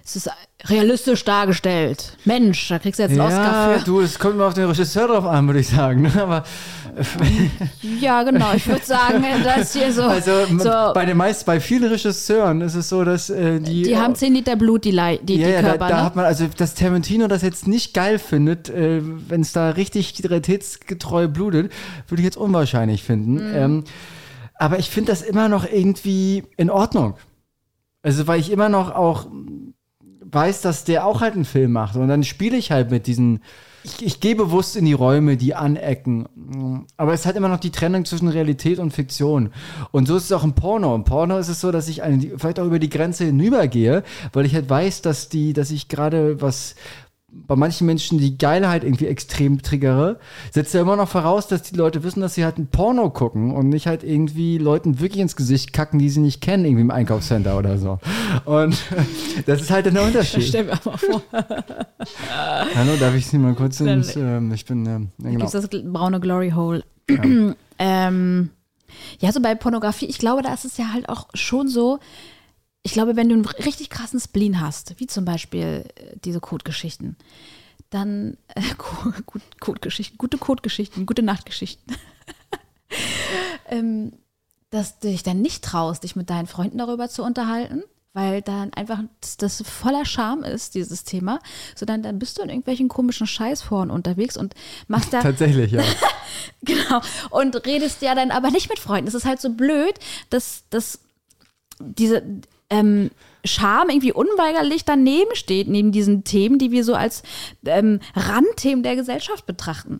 das 0.06 0.16
ist 0.16 0.30
realistisch 0.66 1.26
dargestellt. 1.26 2.16
Mensch, 2.26 2.68
da 2.70 2.78
kriegst 2.78 3.00
du 3.00 3.04
jetzt 3.04 3.14
einen 3.14 3.22
Oscar 3.22 3.72
Ja, 3.72 3.80
für. 3.80 3.86
du, 3.86 4.02
es 4.02 4.20
kommt 4.20 4.38
mal 4.38 4.48
auf 4.48 4.54
den 4.54 4.66
Regisseur 4.66 5.08
drauf 5.08 5.26
an, 5.26 5.48
würde 5.48 5.60
ich 5.62 5.68
sagen. 5.68 6.04
ne? 6.04 6.12
Aber 6.22 6.44
Ja, 8.00 8.24
genau. 8.24 8.54
Ich 8.54 8.68
würde 8.68 8.86
sagen, 8.86 9.24
das 9.44 9.74
hier 9.74 9.92
so. 9.92 10.04
also 10.04 10.32
so 10.58 10.70
bei 10.94 11.06
den 11.06 11.18
meist, 11.18 11.46
bei 11.46 11.60
vielen 11.60 11.86
Regisseuren 11.86 12.62
ist 12.62 12.76
es 12.76 12.90
so, 12.90 13.04
dass 13.04 13.30
äh, 13.30 13.60
die. 13.60 13.84
die 13.84 13.98
haben 13.98 14.16
10 14.16 14.34
Liter 14.34 14.56
Blut, 14.56 14.86
die, 14.86 14.92
die, 14.92 14.96
ja, 14.98 15.22
die 15.24 15.40
ja, 15.40 15.62
da, 15.62 15.70
Körper, 15.70 15.88
da 15.90 15.96
ne? 15.96 16.04
hat 16.04 16.16
man, 16.16 16.26
also, 16.26 16.46
dass 16.56 16.76
Tarantino 16.76 17.28
das 17.28 17.42
jetzt 17.42 17.68
nicht 17.68 17.94
geil 17.94 18.20
findet, 18.20 18.70
äh, 18.70 19.02
wenn 19.04 19.42
es 19.42 19.52
da 19.54 19.72
richtig 19.72 20.22
realitätsgetreu 20.24 21.28
blutet, 21.28 21.72
würde 22.08 22.22
ich 22.22 22.26
jetzt 22.26 22.38
unwahrscheinlich 22.38 23.04
finden. 23.04 23.50
Mhm. 23.50 23.56
Ähm, 23.56 23.84
aber 24.54 24.80
ich 24.80 24.90
finde 24.90 25.12
das 25.12 25.22
immer 25.22 25.50
noch 25.50 25.66
irgendwie 25.70 26.44
in 26.58 26.70
Ordnung. 26.70 27.16
Also, 28.04 28.28
weil 28.28 28.40
ich 28.40 28.52
immer 28.52 28.70
noch 28.70 28.94
auch 28.94 29.26
weiß, 30.36 30.62
dass 30.62 30.84
der 30.84 31.06
auch 31.08 31.22
halt 31.22 31.34
einen 31.34 31.46
Film 31.46 31.72
macht. 31.72 31.96
Und 31.96 32.08
dann 32.08 32.24
spiele 32.24 32.58
ich 32.58 32.72
halt 32.72 32.92
mit 32.92 33.08
diesen. 33.08 33.42
Ich, 33.84 34.04
ich 34.04 34.20
gehe 34.20 34.36
bewusst 34.36 34.76
in 34.76 34.86
die 34.86 34.94
Räume, 34.94 35.38
die 35.38 35.54
anecken. 35.54 36.86
Aber 36.98 37.14
es 37.14 37.28
hat 37.28 37.36
immer 37.36 37.50
noch 37.50 37.60
die 37.60 37.72
Trennung 37.72 38.04
zwischen 38.04 38.28
Realität 38.28 38.80
und 38.80 38.92
Fiktion. 38.92 39.52
Und 39.92 40.08
so 40.08 40.18
ist 40.18 40.26
es 40.26 40.32
auch 40.32 40.44
im 40.44 40.54
Porno. 40.54 40.96
Im 40.96 41.04
Porno 41.04 41.38
ist 41.38 41.50
es 41.50 41.62
so, 41.62 41.72
dass 41.72 41.88
ich 41.88 42.02
eine, 42.02 42.20
vielleicht 42.38 42.60
auch 42.60 42.66
über 42.66 42.80
die 42.80 42.90
Grenze 42.90 43.26
hinübergehe, 43.26 44.04
weil 44.34 44.46
ich 44.46 44.56
halt 44.56 44.70
weiß, 44.70 45.04
dass 45.04 45.30
die, 45.30 45.54
dass 45.54 45.70
ich 45.70 45.88
gerade 45.88 46.42
was 46.42 46.76
bei 47.48 47.56
manchen 47.56 47.86
Menschen 47.86 48.18
die 48.18 48.38
Geilheit 48.38 48.84
irgendwie 48.84 49.08
extrem 49.08 49.62
triggere, 49.62 50.20
setzt 50.52 50.74
ja 50.74 50.82
immer 50.82 50.96
noch 50.96 51.10
voraus, 51.10 51.48
dass 51.48 51.64
die 51.64 51.76
Leute 51.76 52.04
wissen, 52.04 52.22
dass 52.22 52.36
sie 52.36 52.46
halt 52.46 52.58
ein 52.58 52.68
Porno 52.68 53.10
gucken 53.10 53.52
und 53.52 53.70
nicht 53.70 53.88
halt 53.88 54.04
irgendwie 54.04 54.58
Leuten 54.58 55.00
wirklich 55.00 55.22
ins 55.22 55.36
Gesicht 55.36 55.74
kacken, 55.74 56.00
die 56.00 56.10
sie 56.10 56.22
nicht 56.22 56.42
kennen, 56.42 56.66
irgendwie 56.66 56.82
im 56.82 56.92
Einkaufscenter 56.92 57.58
oder 57.58 57.78
so. 57.78 58.00
Und 58.46 58.82
das 59.46 59.62
ist 59.62 59.72
halt 59.72 59.86
der 59.86 60.04
Unterschied. 60.04 60.44
Stell 60.44 60.66
mir 60.66 60.80
mal 60.84 60.98
vor, 60.98 61.22
Hallo, 62.76 62.96
darf 63.00 63.16
ich 63.16 63.28
Sie 63.28 63.38
mal 63.38 63.54
kurz 63.54 63.80
ins, 63.80 64.16
ähm, 64.16 64.52
ich 64.54 64.66
bin, 64.66 64.86
ähm, 64.86 65.10
ja, 65.18 65.30
genau. 65.30 65.40
gibt's 65.40 65.52
das 65.52 65.68
braune 65.70 66.20
Glory 66.20 66.52
Hole. 66.52 66.84
ähm, 67.80 68.50
ja, 69.20 69.32
so 69.32 69.42
bei 69.42 69.56
Pornografie, 69.56 70.06
ich 70.06 70.18
glaube, 70.18 70.42
da 70.42 70.54
ist 70.54 70.66
es 70.66 70.78
ja 70.78 70.94
halt 70.94 71.10
auch 71.10 71.28
schon 71.34 71.68
so, 71.68 72.00
ich 72.86 72.94
glaube, 72.94 73.16
wenn 73.16 73.30
du 73.30 73.34
einen 73.34 73.46
richtig 73.46 73.90
krassen 73.90 74.20
Spleen 74.20 74.62
hast, 74.62 75.00
wie 75.00 75.08
zum 75.08 75.26
Beispiel 75.26 75.86
äh, 75.96 76.18
diese 76.24 76.40
Code-Geschichten, 76.40 77.18
dann, 77.90 78.38
äh, 78.54 78.62
gut, 79.26 79.42
Code-Geschichten, 79.60 80.20
gute 80.20 80.38
Code-Geschichten, 80.38 81.08
gute 81.08 81.24
Nachtgeschichten, 81.24 81.96
ähm, 83.70 84.12
dass 84.70 85.00
du 85.00 85.08
dich 85.08 85.24
dann 85.24 85.42
nicht 85.42 85.64
traust, 85.64 86.04
dich 86.04 86.16
mit 86.16 86.30
deinen 86.30 86.46
Freunden 86.46 86.78
darüber 86.78 87.10
zu 87.10 87.24
unterhalten, 87.24 87.82
weil 88.14 88.44
dann 88.44 88.72
einfach 88.74 89.00
das, 89.40 89.64
voller 89.64 90.06
Scham 90.06 90.44
ist, 90.44 90.76
dieses 90.76 91.04
Thema, 91.04 91.40
sondern 91.74 92.04
dann 92.04 92.20
bist 92.20 92.38
du 92.38 92.44
in 92.44 92.50
irgendwelchen 92.50 92.88
komischen 92.88 93.26
Scheißforen 93.26 93.90
unterwegs 93.90 94.38
und 94.38 94.54
machst 94.88 95.12
da 95.12 95.22
Tatsächlich, 95.24 95.72
ja. 95.72 95.82
Genau. 96.62 96.82
genau. 96.84 97.02
Und 97.32 97.66
redest 97.66 98.04
ja 98.04 98.14
dann 98.14 98.30
aber 98.30 98.52
nicht 98.52 98.70
mit 98.70 98.78
Freunden. 98.78 99.08
Es 99.08 99.16
ist 99.16 99.26
halt 99.26 99.42
so 99.42 99.50
blöd, 99.50 99.96
dass, 100.30 100.66
dass 100.70 101.00
diese 101.80 102.22
ähm, 102.70 103.12
Scham 103.44 103.90
irgendwie 103.90 104.12
unweigerlich 104.12 104.86
daneben 104.86 105.36
steht, 105.36 105.68
neben 105.68 105.92
diesen 105.92 106.24
Themen, 106.24 106.58
die 106.58 106.72
wir 106.72 106.84
so 106.84 106.96
als 106.96 107.22
ähm, 107.66 108.00
Randthemen 108.16 108.84
der 108.84 108.96
Gesellschaft 108.96 109.46
betrachten. 109.46 110.00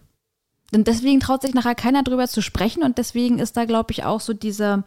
Und 0.74 0.88
deswegen 0.88 1.20
traut 1.20 1.44
sich 1.44 1.54
nachher 1.54 1.76
keiner 1.76 2.02
drüber 2.02 2.28
zu 2.28 2.42
sprechen 2.42 2.84
und 2.84 2.98
deswegen 2.98 3.38
ist 3.38 3.56
da, 3.56 3.66
glaube 3.66 3.92
ich, 3.92 4.04
auch 4.04 4.20
so 4.20 4.34
diese 4.34 4.84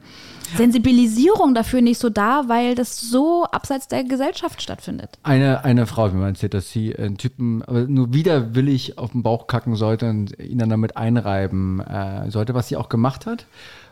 Sensibilisierung 0.57 1.55
dafür 1.55 1.81
nicht 1.81 1.99
so 1.99 2.11
da, 2.11 2.49
weil 2.49 2.75
das 2.75 3.01
so 3.01 3.45
abseits 3.45 3.87
der 3.87 4.03
Gesellschaft 4.03 4.61
stattfindet. 4.61 5.19
Eine, 5.23 5.65
eine 5.65 5.87
Frau, 5.87 6.13
wie 6.13 6.17
man 6.17 6.31
erzählt, 6.31 6.55
dass 6.55 6.69
sie 6.71 6.97
einen 6.97 7.17
Typen 7.17 7.63
nur 7.87 8.13
widerwillig 8.13 8.99
auf 8.99 9.13
den 9.13 9.23
Bauch 9.23 9.47
kacken 9.47 9.77
sollte 9.77 10.11
und 10.11 10.37
ihn 10.41 10.59
dann 10.59 10.69
damit 10.69 10.97
einreiben 10.97 11.81
äh, 11.81 12.29
sollte, 12.31 12.55
was 12.55 12.69
sie 12.69 12.77
auch 12.77 12.89
gemacht 12.89 13.25
hat, 13.25 13.47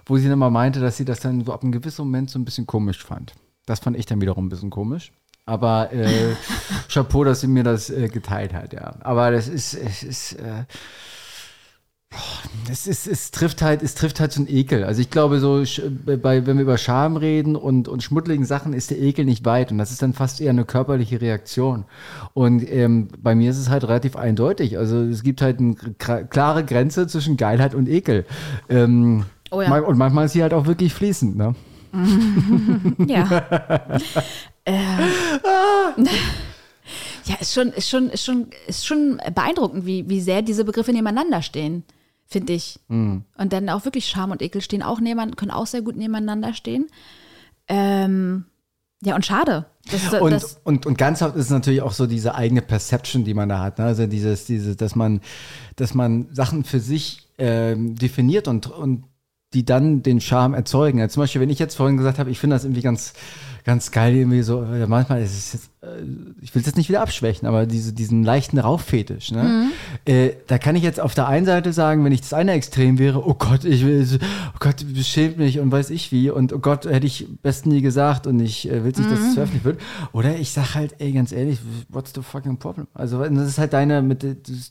wo 0.06 0.16
sie 0.16 0.28
dann 0.28 0.40
mal 0.40 0.50
meinte, 0.50 0.80
dass 0.80 0.96
sie 0.96 1.04
das 1.04 1.20
dann 1.20 1.44
so 1.44 1.52
ab 1.52 1.62
einem 1.62 1.72
gewissen 1.72 2.04
Moment 2.04 2.30
so 2.30 2.38
ein 2.38 2.44
bisschen 2.44 2.66
komisch 2.66 3.04
fand. 3.04 3.32
Das 3.66 3.80
fand 3.80 3.96
ich 3.96 4.06
dann 4.06 4.20
wiederum 4.20 4.46
ein 4.46 4.48
bisschen 4.48 4.70
komisch. 4.70 5.12
Aber 5.44 5.92
äh, 5.92 6.34
Chapeau, 6.88 7.24
dass 7.24 7.40
sie 7.40 7.46
mir 7.46 7.62
das 7.62 7.90
äh, 7.90 8.08
geteilt 8.08 8.52
hat, 8.52 8.72
ja. 8.72 8.96
Aber 9.00 9.30
das 9.30 9.48
ist, 9.48 9.74
es 9.74 10.02
ist, 10.02 10.32
äh, 10.34 10.64
es, 12.70 12.86
ist, 12.86 13.06
es 13.06 13.30
trifft 13.30 13.62
halt, 13.62 13.82
es 13.82 13.94
trifft 13.94 14.18
halt 14.18 14.32
so 14.32 14.40
einen 14.40 14.48
Ekel. 14.48 14.84
Also 14.84 15.00
ich 15.00 15.10
glaube, 15.10 15.38
so 15.38 15.62
bei, 16.04 16.46
wenn 16.46 16.56
wir 16.56 16.62
über 16.62 16.78
Scham 16.78 17.16
reden 17.16 17.54
und, 17.54 17.86
und 17.86 18.02
schmuddeligen 18.02 18.44
Sachen, 18.44 18.72
ist 18.72 18.90
der 18.90 19.00
Ekel 19.00 19.24
nicht 19.24 19.44
weit. 19.44 19.70
Und 19.70 19.78
das 19.78 19.90
ist 19.90 20.02
dann 20.02 20.14
fast 20.14 20.40
eher 20.40 20.50
eine 20.50 20.64
körperliche 20.64 21.20
Reaktion. 21.20 21.84
Und 22.34 22.68
ähm, 22.70 23.08
bei 23.18 23.34
mir 23.34 23.50
ist 23.50 23.58
es 23.58 23.68
halt 23.68 23.84
relativ 23.84 24.16
eindeutig. 24.16 24.78
Also 24.78 25.02
es 25.02 25.22
gibt 25.22 25.42
halt 25.42 25.60
eine 25.60 25.74
klare 25.94 26.64
Grenze 26.64 27.06
zwischen 27.06 27.36
Geilheit 27.36 27.74
und 27.74 27.88
Ekel. 27.88 28.24
Ähm, 28.68 29.26
oh 29.50 29.60
ja. 29.60 29.78
Und 29.78 29.98
manchmal 29.98 30.26
ist 30.26 30.32
sie 30.32 30.42
halt 30.42 30.54
auch 30.54 30.66
wirklich 30.66 30.94
fließend, 30.94 31.36
ne? 31.36 31.54
ja. 33.06 33.42
äh. 34.64 34.74
Ja, 37.24 37.34
ist 37.40 37.54
schon, 37.54 37.68
ist 37.72 37.88
schon, 37.88 38.08
ist 38.10 38.24
schon, 38.24 38.48
ist 38.68 38.86
schon 38.86 39.20
beeindruckend, 39.34 39.84
wie, 39.86 40.08
wie 40.08 40.20
sehr 40.20 40.42
diese 40.42 40.64
Begriffe 40.64 40.92
nebeneinander 40.92 41.42
stehen 41.42 41.84
finde 42.26 42.52
ich. 42.52 42.78
Mhm. 42.88 43.24
Und 43.38 43.52
dann 43.52 43.68
auch 43.68 43.84
wirklich 43.84 44.06
Scham 44.06 44.30
und 44.30 44.42
Ekel 44.42 44.60
stehen 44.60 44.82
auch 44.82 45.00
nebeneinander, 45.00 45.36
können 45.36 45.50
auch 45.50 45.66
sehr 45.66 45.82
gut 45.82 45.96
nebeneinander 45.96 46.54
stehen. 46.54 46.86
Ähm, 47.68 48.44
ja, 49.02 49.14
und 49.14 49.24
schade. 49.24 49.66
Das, 49.90 50.10
das, 50.10 50.20
und, 50.20 50.30
das 50.32 50.60
und, 50.64 50.86
und 50.86 50.98
ganz 50.98 51.22
oft 51.22 51.36
ist 51.36 51.46
es 51.46 51.50
natürlich 51.50 51.82
auch 51.82 51.92
so 51.92 52.06
diese 52.06 52.34
eigene 52.34 52.62
Perception, 52.62 53.24
die 53.24 53.34
man 53.34 53.48
da 53.48 53.60
hat. 53.60 53.78
Ne? 53.78 53.84
Also 53.84 54.06
dieses, 54.06 54.46
dieses, 54.46 54.76
dass 54.76 54.96
man, 54.96 55.20
dass 55.76 55.94
man 55.94 56.28
Sachen 56.32 56.64
für 56.64 56.80
sich 56.80 57.28
ähm, 57.38 57.94
definiert 57.94 58.48
und, 58.48 58.66
und 58.66 59.04
die 59.56 59.64
dann 59.64 60.02
den 60.02 60.20
Charme 60.20 60.52
erzeugen. 60.52 60.98
Ja, 60.98 61.08
zum 61.08 61.22
Beispiel, 61.22 61.40
wenn 61.40 61.48
ich 61.48 61.58
jetzt 61.58 61.76
vorhin 61.76 61.96
gesagt 61.96 62.18
habe, 62.18 62.30
ich 62.30 62.38
finde 62.38 62.56
das 62.56 62.64
irgendwie 62.64 62.82
ganz, 62.82 63.14
ganz 63.64 63.90
geil, 63.90 64.14
irgendwie 64.14 64.42
so, 64.42 64.60
manchmal 64.86 65.22
ist 65.22 65.36
es 65.36 65.52
jetzt, 65.54 65.70
ich 66.40 66.54
will 66.54 66.60
es 66.60 66.66
jetzt 66.66 66.76
nicht 66.76 66.88
wieder 66.88 67.00
abschwächen, 67.00 67.46
aber 67.46 67.66
diese, 67.66 67.92
diesen 67.92 68.22
leichten 68.22 68.58
Rauffetisch, 68.58 69.30
ne? 69.30 69.42
Mhm. 69.42 69.72
Äh, 70.04 70.30
da 70.46 70.58
kann 70.58 70.76
ich 70.76 70.82
jetzt 70.82 71.00
auf 71.00 71.14
der 71.14 71.28
einen 71.28 71.46
Seite 71.46 71.72
sagen, 71.72 72.04
wenn 72.04 72.12
ich 72.12 72.20
das 72.20 72.32
eine 72.32 72.52
Extrem 72.52 72.98
wäre, 72.98 73.26
oh 73.26 73.34
Gott, 73.34 73.64
ich 73.64 73.84
will, 73.84 74.06
oh 74.54 74.58
Gott, 74.58 74.76
beschämt 74.94 75.38
mich 75.38 75.60
und 75.60 75.70
weiß 75.70 75.90
ich 75.90 76.12
wie 76.12 76.30
und 76.30 76.52
oh 76.52 76.58
Gott, 76.58 76.86
hätte 76.86 77.06
ich 77.06 77.26
besten 77.42 77.70
nie 77.70 77.82
gesagt 77.82 78.26
und 78.26 78.40
ich 78.40 78.68
äh, 78.68 78.84
will 78.84 78.92
nicht, 78.96 79.10
dass 79.10 79.18
es 79.18 79.34
zu 79.34 79.40
mhm. 79.40 79.44
öffentlich 79.44 79.64
wird. 79.64 79.80
Oder 80.12 80.36
ich 80.36 80.50
sag 80.50 80.74
halt, 80.74 80.96
ey, 80.98 81.12
ganz 81.12 81.32
ehrlich, 81.32 81.58
what's 81.88 82.12
the 82.14 82.22
fucking 82.22 82.58
problem? 82.58 82.86
Also, 82.94 83.22
das 83.22 83.48
ist 83.48 83.58
halt 83.58 83.72
deine, 83.72 84.02
mit, 84.02 84.24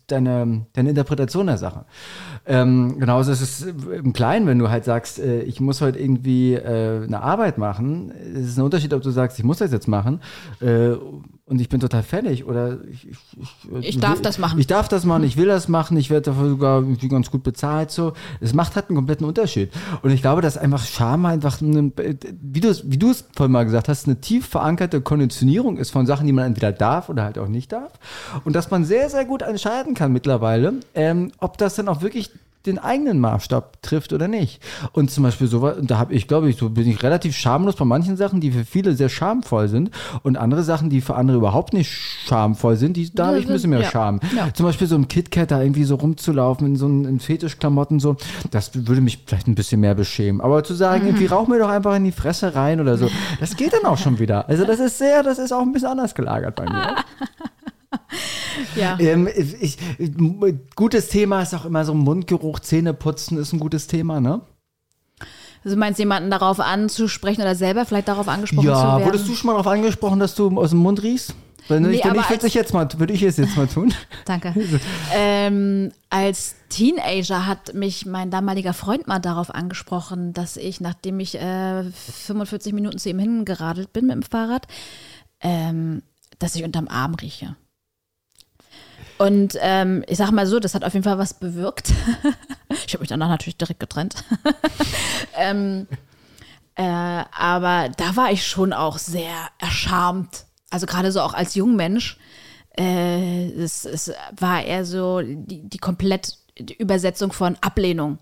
deine, 0.07 0.65
deine 0.73 0.89
Interpretation 0.89 1.47
der 1.47 1.57
Sache. 1.57 1.85
Ähm, 2.45 2.99
genauso 2.99 3.31
ist 3.31 3.41
es 3.41 3.61
im 3.63 4.13
Kleinen, 4.13 4.47
wenn 4.47 4.59
du 4.59 4.69
halt 4.69 4.85
sagst, 4.85 5.19
äh, 5.19 5.41
ich 5.41 5.59
muss 5.59 5.81
heute 5.81 5.99
irgendwie 5.99 6.53
äh, 6.53 7.03
eine 7.03 7.21
Arbeit 7.21 7.57
machen, 7.57 8.11
es 8.33 8.47
ist 8.47 8.57
ein 8.57 8.63
Unterschied, 8.63 8.93
ob 8.93 9.01
du 9.01 9.11
sagst, 9.11 9.39
ich 9.39 9.45
muss 9.45 9.57
das 9.57 9.71
jetzt 9.71 9.87
machen 9.87 10.19
äh, 10.61 10.91
und 11.45 11.61
ich 11.61 11.69
bin 11.69 11.79
total 11.79 12.03
fertig 12.03 12.45
oder 12.45 12.79
ich, 12.89 13.07
ich, 13.07 13.17
ich, 13.39 13.87
ich 13.89 13.99
darf 13.99 14.21
das 14.21 14.37
machen. 14.37 14.59
Ich 14.59 14.67
darf 14.67 14.87
das 14.87 15.05
machen, 15.05 15.23
ich 15.23 15.37
will 15.37 15.45
das 15.45 15.67
machen, 15.67 15.97
ich 15.97 16.09
werde 16.09 16.31
dafür 16.31 16.49
sogar 16.49 16.83
ganz 16.83 17.29
gut 17.31 17.43
bezahlt. 17.43 17.91
So, 17.91 18.13
es 18.41 18.53
macht 18.53 18.75
halt 18.75 18.89
einen 18.89 18.95
kompletten 18.95 19.25
Unterschied. 19.25 19.71
Und 20.01 20.11
ich 20.11 20.21
glaube, 20.21 20.41
dass 20.41 20.57
einfach 20.57 20.83
Scham 20.83 21.25
einfach, 21.25 21.61
eine, 21.61 21.91
wie 22.41 22.61
du 22.61 22.73
wie 22.83 22.97
du 22.97 23.11
es 23.11 23.25
vorhin 23.35 23.51
mal 23.51 23.65
gesagt 23.65 23.89
hast, 23.89 24.07
eine 24.07 24.19
tief 24.19 24.47
verankerte 24.47 25.01
Konditionierung 25.01 25.77
ist 25.77 25.91
von 25.91 26.05
Sachen, 26.05 26.25
die 26.25 26.33
man 26.33 26.45
entweder 26.45 26.71
darf 26.71 27.09
oder 27.09 27.23
halt 27.23 27.37
auch 27.37 27.47
nicht 27.47 27.71
darf. 27.71 27.93
Und 28.43 28.55
dass 28.55 28.71
man 28.71 28.85
sehr 28.85 29.09
sehr 29.09 29.25
gut 29.25 29.41
entscheiden 29.41 29.93
kann 29.93 30.11
mittlerweile, 30.11 30.73
ähm, 30.93 31.31
ob 31.39 31.57
das 31.57 31.75
dann 31.75 31.87
auch 31.87 32.01
wirklich 32.01 32.31
den 32.65 32.79
eigenen 32.79 33.19
Maßstab 33.19 33.81
trifft 33.81 34.13
oder 34.13 34.27
nicht. 34.27 34.61
Und 34.91 35.11
zum 35.11 35.23
Beispiel 35.23 35.47
so, 35.47 35.69
da 35.69 35.97
habe 35.97 36.13
ich, 36.13 36.27
glaube 36.27 36.49
ich, 36.49 36.57
so 36.57 36.69
bin 36.69 36.87
ich 36.87 37.03
relativ 37.03 37.35
schamlos 37.35 37.75
bei 37.75 37.85
manchen 37.85 38.17
Sachen, 38.17 38.41
die 38.41 38.51
für 38.51 38.65
viele 38.65 38.95
sehr 38.95 39.09
schamvoll 39.09 39.67
sind 39.67 39.91
und 40.23 40.37
andere 40.37 40.63
Sachen, 40.63 40.89
die 40.89 41.01
für 41.01 41.15
andere 41.15 41.37
überhaupt 41.37 41.73
nicht 41.73 41.91
schamvoll 41.91 42.75
sind, 42.75 42.97
die, 42.97 43.13
da 43.13 43.27
habe 43.27 43.39
ich 43.39 43.47
ein 43.47 43.53
bisschen 43.53 43.69
mehr 43.69 43.81
ja. 43.81 43.89
Scham. 43.89 44.19
Ja. 44.35 44.53
Zum 44.53 44.65
Beispiel 44.65 44.87
so 44.87 44.95
im 44.95 45.07
KitKat 45.07 45.51
da 45.51 45.61
irgendwie 45.61 45.83
so 45.83 45.95
rumzulaufen 45.95 46.67
in 46.67 46.75
so 46.75 46.87
in 46.87 47.19
Fetischklamotten 47.19 47.99
so, 47.99 48.17
das 48.51 48.71
würde 48.73 49.01
mich 49.01 49.23
vielleicht 49.25 49.47
ein 49.47 49.55
bisschen 49.55 49.81
mehr 49.81 49.95
beschämen. 49.95 50.41
Aber 50.41 50.63
zu 50.63 50.73
sagen, 50.73 51.03
mhm. 51.03 51.09
irgendwie 51.09 51.25
rauch 51.27 51.47
mir 51.47 51.59
doch 51.59 51.69
einfach 51.69 51.95
in 51.95 52.03
die 52.03 52.11
Fresse 52.11 52.55
rein 52.55 52.79
oder 52.81 52.97
so, 52.97 53.09
das 53.39 53.55
geht 53.55 53.73
dann 53.73 53.85
auch 53.85 53.97
schon 53.97 54.19
wieder. 54.19 54.47
Also 54.49 54.65
das 54.65 54.79
ist 54.79 54.97
sehr, 54.97 55.23
das 55.23 55.39
ist 55.39 55.51
auch 55.51 55.61
ein 55.61 55.71
bisschen 55.71 55.89
anders 55.89 56.15
gelagert 56.15 56.55
bei 56.55 56.65
mir. 56.65 56.95
Ja. 58.75 58.97
Ähm, 58.99 59.27
ich, 59.27 59.77
gutes 60.75 61.09
Thema 61.09 61.41
ist 61.41 61.53
auch 61.53 61.65
immer 61.65 61.83
so 61.83 61.93
Mundgeruch, 61.93 62.61
Zähneputzen 62.61 63.37
ist 63.37 63.51
ein 63.51 63.59
gutes 63.59 63.87
Thema, 63.87 64.21
ne? 64.21 64.41
Also 65.65 65.75
du 65.75 65.79
meinst 65.79 65.99
jemanden 65.99 66.29
darauf 66.29 66.59
anzusprechen 66.59 67.41
oder 67.41 67.55
selber 67.55 67.85
vielleicht 67.85 68.07
darauf 68.07 68.29
angesprochen 68.29 68.67
ja, 68.67 68.75
zu 68.75 68.81
werden? 68.81 68.99
Ja, 68.99 69.05
wurdest 69.05 69.27
du 69.27 69.33
schon 69.35 69.47
mal 69.47 69.53
darauf 69.53 69.67
angesprochen, 69.67 70.19
dass 70.19 70.35
du 70.35 70.57
aus 70.57 70.69
dem 70.69 70.79
Mund 70.79 71.03
riechst? 71.03 71.35
Wenn 71.67 71.83
nee, 71.83 71.95
ich, 71.95 72.05
wenn 72.05 72.15
ich 72.15 72.29
würde 72.29 72.47
ich 72.47 72.53
jetzt 72.53 72.73
mal, 72.73 72.87
würde 72.97 73.13
ich 73.13 73.23
es 73.23 73.37
jetzt 73.37 73.57
mal 73.57 73.67
tun. 73.67 73.91
Danke. 74.25 74.53
ähm, 75.15 75.91
als 76.09 76.55
Teenager 76.69 77.47
hat 77.47 77.73
mich 77.73 78.05
mein 78.05 78.29
damaliger 78.29 78.73
Freund 78.73 79.07
mal 79.07 79.19
darauf 79.19 79.53
angesprochen, 79.53 80.33
dass 80.33 80.57
ich, 80.57 80.79
nachdem 80.79 81.19
ich 81.19 81.35
äh, 81.35 81.83
45 81.83 82.73
Minuten 82.73 82.99
zu 82.99 83.09
ihm 83.09 83.17
hingeradelt 83.17 83.91
bin 83.93 84.05
mit 84.05 84.15
dem 84.15 84.21
Fahrrad, 84.21 84.67
ähm, 85.41 86.03
dass 86.37 86.55
ich 86.55 86.63
unterm 86.63 86.87
Arm 86.87 87.15
rieche. 87.15 87.55
Und 89.17 89.57
ähm, 89.61 90.03
ich 90.07 90.17
sag 90.17 90.31
mal 90.31 90.45
so, 90.45 90.59
das 90.59 90.75
hat 90.75 90.83
auf 90.83 90.93
jeden 90.93 91.03
Fall 91.03 91.17
was 91.17 91.33
bewirkt. 91.33 91.93
ich 92.85 92.93
habe 92.93 93.01
mich 93.01 93.09
danach 93.09 93.29
natürlich 93.29 93.57
direkt 93.57 93.79
getrennt. 93.79 94.23
ähm, 95.37 95.87
äh, 96.75 96.83
aber 96.83 97.89
da 97.95 98.15
war 98.15 98.31
ich 98.31 98.45
schon 98.45 98.73
auch 98.73 98.97
sehr 98.97 99.35
erscharmt. 99.59 100.45
Also 100.69 100.85
gerade 100.85 101.11
so 101.11 101.21
auch 101.21 101.33
als 101.33 101.55
Jungmensch. 101.55 102.17
Äh, 102.77 103.51
es, 103.51 103.85
es 103.85 104.11
war 104.37 104.63
eher 104.63 104.83
so 104.83 105.21
die, 105.21 105.69
die 105.69 105.77
komplett 105.77 106.37
Übersetzung 106.77 107.31
von 107.31 107.57
Ablehnung. 107.61 108.19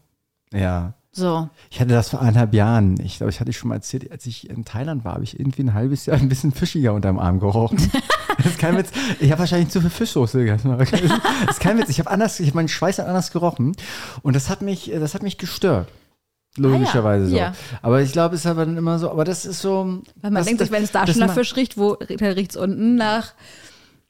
Ja. 0.51 0.93
So. 1.15 1.47
Ich 1.69 1.79
hatte 1.79 1.91
das 1.91 2.09
vor 2.09 2.21
eineinhalb 2.21 2.55
Jahren. 2.55 2.99
Ich 2.99 3.17
glaube, 3.17 3.29
ich 3.29 3.39
hatte 3.39 3.53
schon 3.53 3.69
mal 3.69 3.75
erzählt, 3.75 4.11
als 4.11 4.25
ich 4.25 4.49
in 4.49 4.65
Thailand 4.65 5.05
war, 5.05 5.13
habe 5.13 5.23
ich 5.23 5.39
irgendwie 5.39 5.61
ein 5.61 5.75
halbes 5.75 6.07
Jahr 6.07 6.17
ein 6.17 6.27
bisschen 6.27 6.51
fischiger 6.51 6.93
unterm 6.93 7.19
Arm 7.19 7.39
gerochen. 7.39 7.77
das 8.37 8.47
ist 8.47 8.57
kein 8.57 8.75
Witz. 8.75 8.89
Ich 9.19 9.29
habe 9.31 9.39
wahrscheinlich 9.39 9.69
zu 9.69 9.79
viel 9.79 9.91
Fischsoße 9.91 10.39
gegessen. 10.39 10.75
Das 10.75 10.91
ist 10.91 11.59
kein 11.59 11.77
Witz. 11.77 11.89
Ich 11.89 11.99
habe 11.99 12.09
anders, 12.09 12.39
ich 12.39 12.47
habe 12.47 12.57
meinen 12.57 12.67
Schweiß 12.67 12.99
anders 12.99 13.31
gerochen 13.31 13.75
und 14.23 14.35
das 14.35 14.49
hat 14.49 14.63
mich, 14.63 14.91
das 14.91 15.13
hat 15.13 15.21
mich 15.21 15.37
gestört. 15.37 15.87
Logischerweise 16.57 17.25
ah, 17.25 17.29
ja. 17.29 17.29
so. 17.29 17.37
Ja. 17.37 17.77
Aber 17.83 18.01
ich 18.01 18.11
glaube, 18.11 18.35
es 18.35 18.41
ist 18.41 18.47
aber 18.47 18.65
dann 18.65 18.77
immer 18.77 18.97
so, 18.97 19.09
aber 19.11 19.23
das 19.23 19.45
ist 19.45 19.61
so. 19.61 20.01
Weil 20.21 20.31
man 20.31 20.43
denkt 20.43 20.61
sich, 20.61 20.71
wenn 20.71 20.83
es 20.83 20.91
da 20.91 21.05
schon 21.05 21.19
nach 21.19 21.33
Fisch 21.33 21.55
riecht, 21.55 21.77
wo 21.77 21.97
riecht 21.99 22.51
es 22.51 22.57
unten 22.57 22.95
nach 22.95 23.33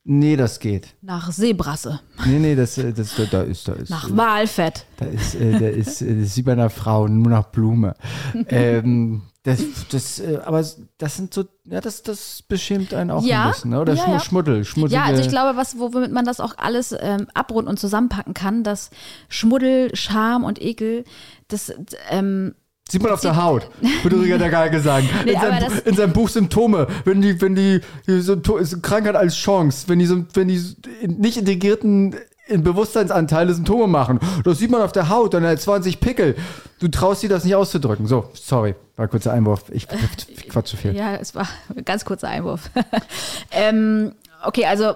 Nee, 0.06 0.36
das 0.36 0.60
geht. 0.60 0.95
Nach 1.01 1.32
Seebrasse. 1.32 2.01
Nee, 2.26 2.39
nee, 2.39 2.56
das, 2.56 2.78
äh, 2.78 2.91
das, 2.91 3.16
da 3.32 3.41
ist, 3.43 3.68
da 3.68 3.74
ist. 3.74 3.89
Nach 3.89 4.10
Walfett. 4.16 4.86
Da 4.97 5.06
ist, 5.06 5.36
äh, 5.36 5.58
da 5.58 5.68
ist, 5.68 6.01
äh, 6.01 6.20
das 6.20 6.36
sieht 6.36 6.45
bei 6.45 6.51
einer 6.51 6.70
Frau 6.70 7.08
nur 7.08 7.32
nach 7.32 7.45
Blume. 7.45 7.95
ähm, 8.49 9.22
das, 9.43 9.62
das, 9.89 10.20
äh, 10.20 10.39
aber 10.43 10.66
das 10.97 11.16
sind 11.16 11.34
so, 11.34 11.45
ja, 11.66 11.80
das, 11.80 12.04
das 12.04 12.41
beschämt 12.41 12.93
einen 12.93 13.12
auch 13.12 13.24
ja, 13.24 13.45
ein 13.45 13.51
bisschen, 13.51 13.72
ne? 13.72 13.80
oder 13.80 13.93
ja. 13.93 14.20
Schmuddel, 14.20 14.66
Schmuddel. 14.66 14.93
Ja, 14.93 15.04
also 15.04 15.22
ich 15.22 15.30
glaube, 15.30 15.58
was, 15.58 15.80
womit 15.80 16.12
man 16.12 16.26
das 16.26 16.41
auch 16.41 16.58
alles 16.58 16.93
ähm, 16.97 17.28
abrunden 17.34 17.70
und 17.70 17.80
zusammenpacken 17.80 18.34
kann, 18.34 18.64
dass 18.64 18.89
Schmuddel, 19.30 19.95
Scham 19.95 20.43
und 20.43 20.62
Ekel, 20.62 21.06
das 21.47 21.74
ähm, 22.10 22.56
Sieht 22.90 23.02
man 23.02 23.12
auf 23.12 23.22
der 23.22 23.42
Haut, 23.42 23.70
würde 24.04 24.22
Riga 24.22 24.38
Geige 24.38 24.80
sagen. 24.80 25.10
Nee, 25.26 25.34
in, 25.34 25.40
seinem, 25.40 25.82
in, 25.86 25.96
seinem, 25.96 26.14
Buch 26.14 26.30
Symptome, 26.30 26.88
wenn 27.06 27.22
die, 27.22 27.42
wenn 27.42 27.56
die, 27.56 27.82
die 28.06 28.22
so, 28.22 28.38
Krankheit 28.82 29.16
als 29.16 29.36
Chance, 29.36 29.88
wenn 29.88 30.00
die, 30.00 30.10
wenn 30.34 30.48
die 30.48 30.62
nicht 31.08 31.38
integrierten 31.38 32.16
in 32.48 32.62
Bewusstseinsanteile 32.64 33.54
Symptome 33.54 33.88
machen. 33.88 34.20
Das 34.44 34.60
sieht 34.60 34.70
man 34.70 34.82
auf 34.82 34.92
der 34.92 35.10
Haut, 35.10 35.34
dann 35.34 35.44
hat 35.46 35.62
20 35.62 36.00
Pickel. 36.00 36.36
Du 36.80 36.90
traust 36.90 37.24
dir 37.24 37.30
das 37.30 37.46
nicht 37.46 37.56
auszudrücken. 37.56 38.06
So, 38.06 38.30
sorry, 38.34 38.76
war 38.98 39.06
ein 39.06 39.10
kurzer 39.10 39.32
Einwurf. 39.32 39.64
Ich, 39.72 39.88
ich 40.28 40.50
quatsch 40.50 40.68
zu 40.68 40.78
viel. 40.78 40.94
Ja, 40.94 41.16
es 41.16 41.36
war 41.36 41.48
ein 41.76 41.86
ganz 41.86 42.04
kurzer 42.04 42.28
Einwurf. 42.28 42.70
ähm, 43.52 44.14
okay, 44.44 44.66
also 44.66 44.94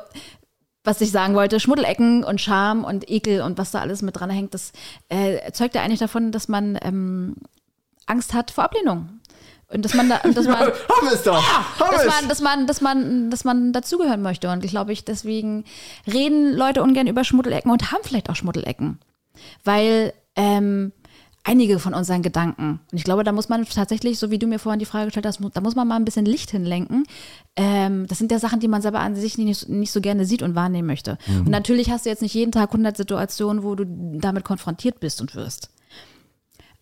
was 0.84 1.02
ich 1.02 1.12
sagen 1.12 1.36
wollte, 1.36 1.60
Schmuddelecken 1.60 2.24
und 2.24 2.40
Scham 2.40 2.84
und 2.84 3.10
Ekel 3.10 3.42
und 3.42 3.58
was 3.58 3.72
da 3.72 3.80
alles 3.80 4.02
mit 4.02 4.18
dran 4.18 4.30
hängt, 4.30 4.54
das 4.54 4.72
äh, 5.10 5.52
zeugt 5.52 5.76
ja 5.76 5.82
eigentlich 5.82 6.00
davon, 6.00 6.32
dass 6.32 6.48
man 6.48 6.78
ähm, 6.82 7.36
Angst 8.08 8.34
hat 8.34 8.51
vor 8.51 8.64
Ablehnung. 8.64 9.20
Und 9.70 9.84
dass 9.84 9.93
man 9.93 10.08
da, 10.08 10.20
dass 10.20 10.45
man, 10.45 10.60
haben 10.60 10.72
wir 11.01 11.12
es 11.12 11.24
doch. 11.24 11.43
haben 11.80 11.91
dass 11.91 12.03
wir 12.03 12.10
man, 12.10 12.28
dass 12.28 12.41
man, 12.41 12.68
dass 12.68 12.82
man, 12.82 13.30
dass 13.30 13.43
man 13.43 13.74
dazugehören 13.74 14.22
möchte. 14.22 14.49
Und 14.49 14.64
ich 14.64 14.72
glaube, 14.72 14.93
ich 14.93 15.03
deswegen 15.03 15.66
reden 16.12 16.53
Leute 16.53 16.82
ungern 16.82 17.08
über 17.08 17.24
Schmuddelecken 17.24 17.70
und 17.70 17.91
haben 17.91 18.01
vielleicht 18.03 18.30
auch 18.30 18.36
Schmuddelecken. 18.36 18.99
Weil 19.66 20.14
ähm, 20.38 20.93
einige 21.43 21.80
von 21.80 21.93
unseren 21.93 22.22
Gedanken, 22.22 22.80
und 22.91 22.97
ich 22.97 23.03
glaube, 23.03 23.26
da 23.26 23.34
muss 23.34 23.49
man 23.49 23.66
tatsächlich, 23.66 24.20
so 24.20 24.32
wie 24.32 24.39
du 24.39 24.47
mir 24.47 24.60
vorhin 24.60 24.80
die 24.80 24.86
Frage 24.86 25.05
gestellt 25.05 25.26
hast, 25.26 25.41
da 25.53 25.60
muss 25.60 25.76
man 25.76 25.88
mal 25.88 25.97
ein 25.97 26.05
bisschen 26.05 26.26
Licht 26.26 26.51
hinlenken. 26.51 27.03
Ähm, 27.58 28.08
das 28.08 28.20
sind 28.20 28.32
ja 28.32 28.39
Sachen, 28.39 28.62
die 28.62 28.70
man 28.70 28.82
selber 28.82 29.01
an 29.01 29.18
sich 29.18 29.38
nicht, 29.38 29.68
nicht 29.68 29.91
so 29.91 29.99
gerne 29.99 30.26
sieht 30.26 30.43
und 30.43 30.55
wahrnehmen 30.55 30.88
möchte. 30.88 31.18
Und 31.28 31.49
natürlich 31.49 31.89
hast 31.89 32.05
du 32.05 32.10
jetzt 32.10 32.22
nicht 32.22 32.34
jeden 32.34 32.53
Tag 32.53 32.70
100 32.70 32.95
Situationen, 32.95 33.64
wo 33.64 33.76
du 33.76 33.86
damit 33.86 34.45
konfrontiert 34.45 35.01
bist 35.01 35.20
und 35.20 35.36
wirst. 35.36 35.72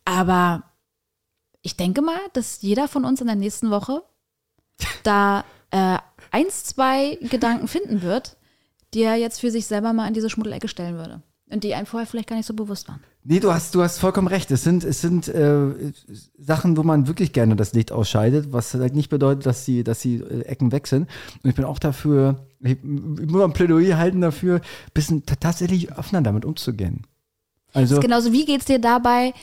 Aber 0.04 0.64
ich 1.66 1.76
denke 1.76 2.02
mal, 2.02 2.20
dass 2.34 2.62
jeder 2.62 2.88
von 2.88 3.06
uns 3.06 3.22
in 3.22 3.28
der 3.28 3.36
nächsten 3.36 3.72
Woche 3.72 4.04
da 5.04 5.44
äh, 5.72 5.98
eins, 6.32 6.64
zwei 6.64 7.18
Gedanken 7.30 7.68
finden 7.68 8.02
wird, 8.02 8.38
die 8.94 9.02
er 9.02 9.16
jetzt 9.16 9.40
für 9.40 9.50
sich 9.52 9.66
selber 9.66 9.92
mal 9.92 10.08
in 10.08 10.14
diese 10.14 10.30
Schmuddelecke 10.30 10.68
stellen 10.68 10.96
würde. 10.96 11.22
Und 11.50 11.64
die 11.64 11.76
einem 11.76 11.86
vorher 11.86 12.08
vielleicht 12.08 12.28
gar 12.30 12.36
nicht 12.38 12.48
so 12.48 12.56
bewusst 12.56 12.88
waren. 12.88 13.04
Nee, 13.24 13.40
du 13.40 13.52
hast, 13.54 13.76
du 13.76 13.82
hast 13.84 14.00
vollkommen 14.00 14.28
recht. 14.28 14.50
Es 14.52 14.64
sind, 14.64 14.84
es 14.84 15.02
sind 15.02 15.28
äh, 15.28 15.92
Sachen, 16.38 16.76
wo 16.76 16.84
man 16.84 17.08
wirklich 17.08 17.34
gerne 17.34 17.56
das 17.56 17.74
Licht 17.74 17.92
ausschaltet, 17.92 18.52
was 18.52 18.74
halt 18.74 18.96
nicht 18.96 19.10
bedeutet, 19.10 19.46
dass 19.46 19.64
die, 19.66 19.84
dass 19.84 20.00
die 20.00 20.18
äh, 20.18 20.42
Ecken 20.42 20.72
weg 20.72 20.88
sind. 20.88 21.08
Und 21.44 21.50
ich 21.50 21.56
bin 21.56 21.66
auch 21.66 21.80
dafür, 21.80 22.48
ich 22.62 22.78
muss 22.84 23.44
ein 23.44 23.54
Plädoyer 23.54 23.98
halten 23.98 24.22
dafür, 24.22 24.62
bisschen 24.94 25.26
t- 25.26 25.36
tatsächlich 25.40 25.96
offener 25.98 26.22
damit 26.22 26.46
umzugehen. 26.46 27.06
Also, 27.74 28.00
Genauso 28.00 28.32
wie 28.32 28.46
geht's 28.46 28.66
dir 28.66 28.80
dabei? 28.80 29.34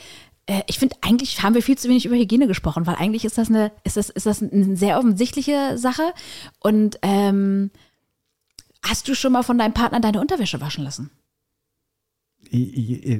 Äh, 0.46 0.62
ich 0.66 0.78
finde, 0.78 0.96
eigentlich 1.00 1.42
haben 1.42 1.54
wir 1.54 1.62
viel 1.62 1.78
zu 1.78 1.88
wenig 1.88 2.06
über 2.06 2.16
Hygiene 2.16 2.46
gesprochen, 2.46 2.86
weil 2.86 2.96
eigentlich 2.96 3.24
ist 3.24 3.38
das 3.38 3.48
eine, 3.48 3.72
ist 3.84 3.96
das, 3.96 4.10
ist 4.10 4.26
das 4.26 4.42
eine 4.42 4.76
sehr 4.76 4.98
offensichtliche 4.98 5.78
Sache. 5.78 6.12
Und 6.60 6.98
ähm, 7.02 7.70
hast 8.84 9.08
du 9.08 9.14
schon 9.14 9.32
mal 9.32 9.42
von 9.42 9.58
deinem 9.58 9.74
Partner 9.74 10.00
deine 10.00 10.20
Unterwäsche 10.20 10.60
waschen 10.60 10.84
lassen? 10.84 11.10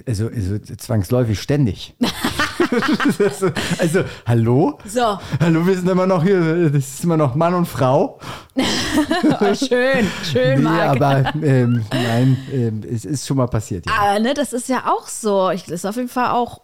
also, 0.06 0.26
also 0.28 0.58
zwangsläufig 0.58 1.40
ständig. 1.40 1.94
also, 3.18 3.50
also, 3.78 4.04
hallo? 4.26 4.78
So, 4.84 5.18
Hallo, 5.40 5.66
wir 5.66 5.74
sind 5.74 5.88
immer 5.88 6.06
noch 6.06 6.22
hier, 6.22 6.68
das 6.70 6.88
ist 6.94 7.04
immer 7.04 7.16
noch 7.16 7.34
Mann 7.34 7.54
und 7.54 7.66
Frau. 7.66 8.18
oh, 9.40 9.54
schön, 9.54 10.06
schön, 10.30 10.58
Nee, 10.58 10.62
Marc. 10.62 11.00
aber 11.00 11.34
ähm, 11.42 11.84
nein, 11.92 12.36
ähm, 12.52 12.82
es 12.90 13.04
ist 13.04 13.26
schon 13.26 13.38
mal 13.38 13.46
passiert. 13.46 13.86
Ja. 13.86 13.92
Aber 13.98 14.18
ne, 14.18 14.34
das 14.34 14.52
ist 14.52 14.68
ja 14.68 14.92
auch 14.92 15.08
so. 15.08 15.50
Ich, 15.50 15.62
das 15.62 15.72
ist 15.72 15.86
auf 15.86 15.96
jeden 15.96 16.08
Fall 16.08 16.30
auch. 16.32 16.60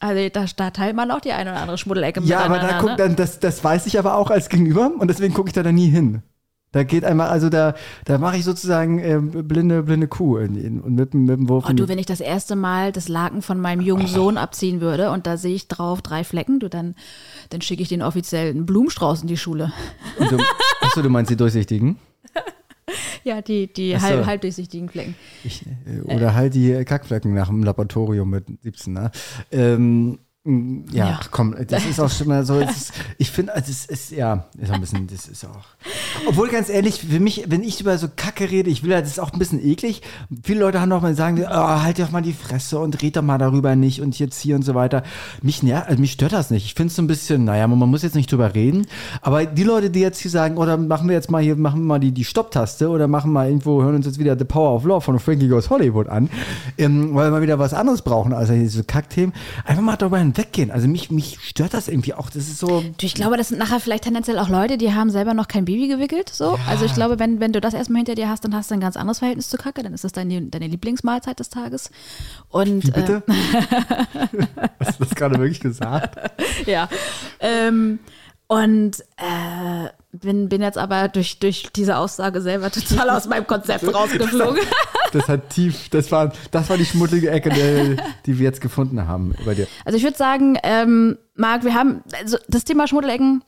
Also 0.00 0.28
da, 0.28 0.44
da 0.56 0.70
teilt 0.70 0.94
man 0.94 1.10
auch 1.10 1.20
die 1.20 1.32
eine 1.32 1.50
oder 1.52 1.60
andere 1.60 1.78
Schmuddelecke 1.78 2.20
Ja, 2.24 2.40
aber 2.40 2.58
da 2.58 2.78
guck, 2.80 2.90
ne? 2.90 2.96
dann, 2.96 3.16
das, 3.16 3.40
das 3.40 3.62
weiß 3.64 3.86
ich 3.86 3.98
aber 3.98 4.16
auch 4.16 4.30
als 4.30 4.48
Gegenüber 4.48 4.90
und 4.98 5.08
deswegen 5.08 5.32
gucke 5.34 5.48
ich 5.48 5.54
da 5.54 5.62
dann 5.62 5.74
nie 5.74 5.88
hin. 5.88 6.22
Da 6.72 6.82
geht 6.82 7.04
einmal, 7.06 7.28
also 7.28 7.48
da, 7.48 7.74
da 8.04 8.18
mache 8.18 8.36
ich 8.36 8.44
sozusagen 8.44 8.98
ähm, 8.98 9.30
blinde, 9.48 9.84
blinde 9.84 10.08
Kuh 10.08 10.36
in, 10.36 10.56
in, 10.56 10.80
und 10.82 10.94
mit, 10.96 11.14
dem- 11.14 11.24
mit 11.24 11.38
dem 11.38 11.48
Wurf. 11.48 11.64
Oh, 11.66 11.70
in 11.70 11.76
die- 11.76 11.82
du, 11.82 11.88
wenn 11.88 11.98
ich 11.98 12.04
das 12.04 12.20
erste 12.20 12.54
Mal 12.56 12.92
das 12.92 13.08
Laken 13.08 13.40
von 13.40 13.58
meinem 13.58 13.80
jungen 13.80 14.06
Sohn 14.08 14.36
abziehen 14.36 14.82
würde 14.82 15.10
und 15.12 15.26
da 15.26 15.38
sehe 15.38 15.54
ich 15.54 15.68
drauf 15.68 16.02
drei 16.02 16.22
Flecken, 16.24 16.60
du, 16.60 16.68
dann, 16.68 16.94
dann 17.48 17.62
schicke 17.62 17.82
ich 17.82 17.88
den 17.88 18.02
offiziell 18.02 18.50
einen 18.50 18.66
Blumenstrauß 18.66 19.22
in 19.22 19.28
die 19.28 19.38
Schule. 19.38 19.72
und 20.18 20.30
du, 20.30 20.36
achso, 20.82 21.00
du 21.00 21.08
meinst 21.08 21.30
die 21.30 21.36
durchsichtigen? 21.36 21.96
Ja, 23.24 23.42
die, 23.42 23.72
die 23.72 23.92
so. 23.92 24.00
halb, 24.02 24.26
halbdurchsichtigen 24.26 24.88
Flecken. 24.88 25.16
Ich, 25.42 25.66
äh, 25.66 26.00
oder 26.02 26.34
halt 26.34 26.54
die 26.54 26.84
Kackflecken 26.84 27.34
nach 27.34 27.48
dem 27.48 27.64
Laboratorium 27.64 28.30
mit 28.30 28.46
17, 28.62 28.92
ne? 28.92 29.10
Ähm, 29.50 30.18
ja, 30.92 31.06
Ja. 31.06 31.20
komm, 31.30 31.54
das 31.66 31.84
ist 31.86 31.98
auch 31.98 32.10
schon 32.10 32.28
mal 32.28 32.44
so. 32.46 32.60
Ist, 32.60 32.92
ich 33.18 33.30
finde, 33.30 33.54
also 33.54 33.70
es 33.70 33.84
ist 33.84 34.12
ja, 34.12 34.46
ist 34.58 34.70
auch 34.70 34.74
ein 34.74 34.80
bisschen, 34.80 35.06
das 35.08 35.26
ist 35.26 35.44
auch. 35.44 35.64
Obwohl 36.26 36.48
ganz 36.48 36.68
ehrlich, 36.68 37.00
für 37.00 37.20
mich, 37.20 37.44
wenn 37.48 37.62
ich 37.62 37.80
über 37.80 37.98
so 37.98 38.08
Kacke 38.14 38.50
rede, 38.50 38.70
ich 38.70 38.82
will 38.82 38.90
ja, 38.90 39.00
das 39.00 39.10
ist 39.10 39.18
auch 39.18 39.32
ein 39.32 39.38
bisschen 39.38 39.64
eklig. 39.64 40.02
Viele 40.44 40.60
Leute 40.60 40.80
haben 40.80 40.90
doch 40.90 41.02
mal 41.02 41.14
sagen, 41.14 41.44
oh, 41.44 41.50
halt 41.50 41.98
doch 41.98 42.10
mal 42.12 42.22
die 42.22 42.32
Fresse 42.32 42.78
und 42.78 43.02
red 43.02 43.16
doch 43.16 43.22
mal 43.22 43.38
darüber 43.38 43.74
nicht 43.76 44.00
und 44.00 44.18
jetzt 44.18 44.40
hier 44.40 44.54
und 44.56 44.62
so 44.62 44.74
weiter. 44.74 45.02
Mich, 45.42 45.62
ner 45.62 45.86
also 45.86 46.00
mich 46.00 46.12
stört 46.12 46.32
das 46.32 46.50
nicht. 46.50 46.64
Ich 46.64 46.74
finde 46.74 46.90
es 46.90 46.96
so 46.96 47.02
ein 47.02 47.06
bisschen, 47.08 47.44
naja, 47.44 47.66
man 47.66 47.88
muss 47.88 48.02
jetzt 48.02 48.14
nicht 48.14 48.30
drüber 48.30 48.54
reden. 48.54 48.86
Aber 49.22 49.46
die 49.46 49.64
Leute, 49.64 49.90
die 49.90 50.00
jetzt 50.00 50.20
hier 50.20 50.30
sagen, 50.30 50.56
oder 50.58 50.76
machen 50.76 51.08
wir 51.08 51.14
jetzt 51.16 51.30
mal 51.30 51.42
hier, 51.42 51.56
machen 51.56 51.80
wir 51.80 51.86
mal 51.86 51.98
die, 51.98 52.12
die 52.12 52.24
Stopptaste 52.24 52.88
oder 52.88 53.08
machen 53.08 53.32
mal 53.32 53.48
irgendwo, 53.48 53.82
hören 53.82 53.96
uns 53.96 54.06
jetzt 54.06 54.18
wieder 54.18 54.38
The 54.38 54.44
Power 54.44 54.74
of 54.74 54.84
Love 54.84 55.00
von 55.00 55.18
Frankie 55.18 55.48
Goes 55.48 55.70
Hollywood 55.70 56.08
an, 56.08 56.30
ähm, 56.78 57.14
weil 57.14 57.26
wir 57.26 57.30
mal 57.32 57.42
wieder 57.42 57.58
was 57.58 57.74
anderes 57.74 58.02
brauchen 58.02 58.32
als 58.32 58.48
diese 58.48 58.84
Kackthemen. 58.84 59.34
Einfach 59.64 59.82
mal 59.82 59.96
darüber 59.96 60.18
hinweggehen. 60.36 60.70
Also 60.70 60.88
mich, 60.88 61.10
mich 61.10 61.38
stört 61.42 61.74
das 61.74 61.88
irgendwie 61.88 62.14
auch. 62.14 62.30
Das 62.30 62.48
ist 62.48 62.58
so. 62.58 62.80
Du, 62.80 63.06
ich 63.06 63.14
glaube, 63.14 63.36
das 63.36 63.48
sind 63.48 63.58
nachher 63.58 63.80
vielleicht 63.80 64.04
tendenziell 64.04 64.38
auch 64.38 64.48
Leute, 64.48 64.78
die 64.78 64.92
haben 64.92 65.10
selber 65.10 65.34
noch 65.34 65.48
kein 65.48 65.64
Baby 65.64 65.88
gewickelt. 65.88 66.28
So. 66.28 66.58
Also 66.68 66.84
ich 66.84 66.94
glaube, 66.94 67.18
wenn, 67.18 67.40
wenn 67.40 67.52
du 67.52 67.60
das 67.60 67.74
erstmal 67.74 67.98
hinter 67.98 68.14
dir 68.14 68.28
hast, 68.28 68.44
dann 68.44 68.54
hast 68.54 68.70
du 68.70 68.74
ein 68.74 68.80
ganz 68.80 68.96
anderes 68.96 69.18
Verhältnis 69.18 69.48
zu 69.48 69.56
Kacke. 69.56 69.82
Dann 69.82 69.94
ist 69.94 70.04
das 70.04 70.12
deine, 70.12 70.42
deine 70.42 70.66
Lieblingsmahlzeit 70.66 71.38
des 71.40 71.48
Tages. 71.48 71.90
Und 72.48 72.86
Wie 72.86 72.90
bitte? 72.90 73.22
Hast 74.80 75.00
du 75.00 75.04
das 75.04 75.14
gerade 75.14 75.38
wirklich 75.38 75.60
gesagt? 75.60 76.16
Äh, 76.16 76.70
ja. 76.70 76.88
Ähm, 77.40 77.98
und 78.48 79.00
äh, 79.16 79.88
bin, 80.12 80.48
bin 80.48 80.62
jetzt 80.62 80.78
aber 80.78 81.08
durch, 81.08 81.38
durch 81.38 81.68
diese 81.74 81.96
Aussage 81.96 82.40
selber 82.40 82.70
total 82.70 83.10
aus 83.10 83.26
meinem 83.26 83.46
Konzept 83.46 83.92
rausgeflogen. 83.92 84.62
Das 85.12 85.28
hat 85.28 85.50
tief, 85.50 85.88
das 85.90 86.10
war, 86.10 86.32
das 86.50 86.68
war 86.68 86.76
die 86.76 86.84
schmuttige 86.84 87.30
Ecke, 87.30 87.48
die, 87.48 87.96
die 88.26 88.38
wir 88.38 88.44
jetzt 88.44 88.60
gefunden 88.60 89.06
haben 89.06 89.34
bei 89.46 89.54
dir. 89.54 89.68
Also 89.84 89.96
ich 89.96 90.02
würde 90.02 90.16
sagen, 90.16 90.58
ähm, 90.64 91.16
Marc, 91.36 91.62
wir 91.62 91.74
haben 91.74 92.02
also 92.20 92.36
das 92.48 92.64
Thema 92.64 92.88
Schmuddelecken 92.88 93.42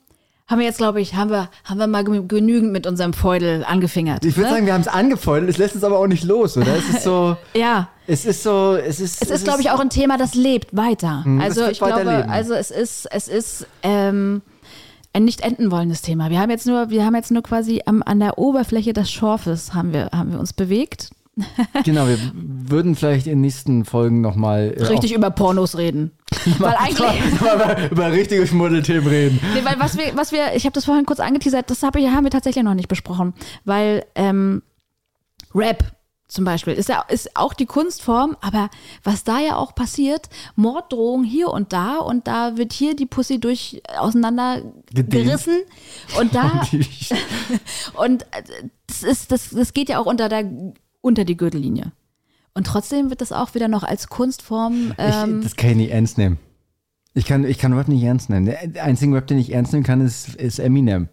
haben 0.47 0.59
wir 0.59 0.65
jetzt, 0.65 0.77
glaube 0.79 0.99
ich, 0.99 1.13
haben 1.13 1.29
wir, 1.29 1.49
haben 1.63 1.77
wir 1.77 1.85
mal 1.85 2.03
genü- 2.03 2.27
genügend 2.27 2.71
mit 2.71 2.87
unserem 2.87 3.13
Feudel 3.13 3.63
angefingert. 3.63 4.25
Ich 4.25 4.35
würde 4.35 4.49
ne? 4.49 4.55
sagen, 4.55 4.65
wir 4.65 4.73
haben 4.73 4.81
es 4.81 4.87
angefreundet, 4.87 5.51
es 5.51 5.57
lässt 5.57 5.75
uns 5.75 5.83
aber 5.83 5.99
auch 5.99 6.07
nicht 6.07 6.23
los, 6.23 6.57
oder? 6.57 6.75
Es 6.75 6.89
ist 6.89 7.03
so, 7.03 7.37
ja. 7.53 7.89
es 8.07 8.25
ist 8.25 8.41
so, 8.41 8.75
es 8.75 8.99
ist. 8.99 9.21
Es 9.21 9.29
ist, 9.29 9.43
glaube 9.43 9.61
ich, 9.61 9.69
auch 9.69 9.79
ein 9.79 9.91
Thema, 9.91 10.17
das 10.17 10.33
lebt 10.33 10.75
weiter. 10.75 11.23
es 11.37 11.43
also 11.43 11.67
ich 11.67 11.77
glaube, 11.77 12.25
also 12.27 12.55
es 12.55 12.71
ist, 12.71 13.05
es 13.11 13.27
ist 13.27 13.67
ähm, 13.83 14.41
nicht 15.17 15.41
enden 15.41 15.71
wollendes 15.71 16.01
Thema. 16.01 16.29
Wir 16.29 16.39
haben 16.39 16.49
jetzt 16.49 16.67
nur, 16.67 16.89
wir 16.89 17.05
haben 17.05 17.15
jetzt 17.15 17.31
nur 17.31 17.43
quasi 17.43 17.81
am, 17.85 18.03
an 18.03 18.19
der 18.19 18.37
Oberfläche 18.37 18.93
des 18.93 19.11
Schorfes 19.11 19.73
haben 19.73 19.93
wir, 19.93 20.09
haben 20.13 20.31
wir 20.31 20.39
uns 20.39 20.53
bewegt. 20.53 21.09
Genau, 21.85 22.05
wir 22.07 22.17
würden 22.33 22.95
vielleicht 22.95 23.25
in 23.25 23.33
den 23.33 23.41
nächsten 23.41 23.85
Folgen 23.85 24.19
nochmal. 24.19 24.73
Äh, 24.77 24.83
Richtig 24.87 25.13
über 25.13 25.31
Pornos 25.31 25.77
reden. 25.77 26.11
weil 26.59 26.75
eigentlich, 26.75 27.21
über, 27.39 27.91
über 27.91 28.11
richtige 28.11 28.45
Schmuddelthemen 28.45 29.07
reden. 29.07 29.39
nee, 29.53 29.63
weil 29.63 29.79
was 29.79 29.97
wir, 29.97 30.11
was 30.15 30.31
wir, 30.31 30.53
ich 30.55 30.65
habe 30.65 30.73
das 30.73 30.85
vorhin 30.85 31.05
kurz 31.05 31.19
angeteasert, 31.19 31.69
das 31.69 31.81
hab 31.81 31.95
ich, 31.95 32.07
haben 32.07 32.25
wir 32.25 32.31
tatsächlich 32.31 32.63
noch 32.63 32.73
nicht 32.73 32.89
besprochen. 32.89 33.33
Weil 33.63 34.05
ähm, 34.15 34.61
Rap 35.55 35.83
zum 36.29 36.45
Beispiel 36.45 36.73
ist 36.73 36.87
ja 36.87 37.01
ist 37.09 37.35
auch 37.35 37.53
die 37.53 37.65
Kunstform, 37.65 38.37
aber 38.39 38.69
was 39.03 39.25
da 39.25 39.39
ja 39.39 39.57
auch 39.57 39.75
passiert, 39.75 40.29
Morddrohungen 40.55 41.25
hier 41.25 41.49
und 41.49 41.73
da 41.73 41.97
und 41.97 42.27
da 42.27 42.55
wird 42.55 42.71
hier 42.71 42.95
die 42.95 43.05
Pussy 43.05 43.39
durch 43.39 43.81
auseinander 43.97 44.61
Gedehnt. 44.93 45.11
gerissen 45.11 45.57
und 46.19 46.33
da 46.33 46.61
und 47.95 48.23
äh, 48.23 48.43
das 48.87 49.03
ist 49.03 49.31
das 49.31 49.49
das 49.49 49.73
geht 49.73 49.89
ja 49.89 49.99
auch 49.99 50.05
unter 50.05 50.29
der 50.29 50.45
unter 51.01 51.25
die 51.25 51.35
Gürtellinie. 51.35 51.91
Und 52.53 52.67
trotzdem 52.67 53.09
wird 53.09 53.21
das 53.21 53.31
auch 53.31 53.53
wieder 53.55 53.67
noch 53.67 53.83
als 53.83 54.07
Kunstform 54.07 54.93
ähm, 54.97 55.39
ich, 55.39 55.43
das 55.43 55.55
kann 55.55 55.71
ich 55.71 55.77
nicht 55.77 55.91
ernst 55.91 56.17
nehmen. 56.17 56.39
Ich 57.13 57.25
kann, 57.25 57.43
ich 57.43 57.57
kann 57.57 57.73
Rap 57.73 57.87
nicht 57.87 58.03
ernst 58.03 58.29
nehmen. 58.29 58.45
Der 58.45 58.83
einzige 58.83 59.15
Rap, 59.15 59.27
den 59.27 59.39
ich 59.39 59.51
ernst 59.51 59.73
nehmen 59.73 59.83
kann, 59.83 60.01
ist, 60.01 60.35
ist 60.35 60.59
Eminem. 60.59 61.09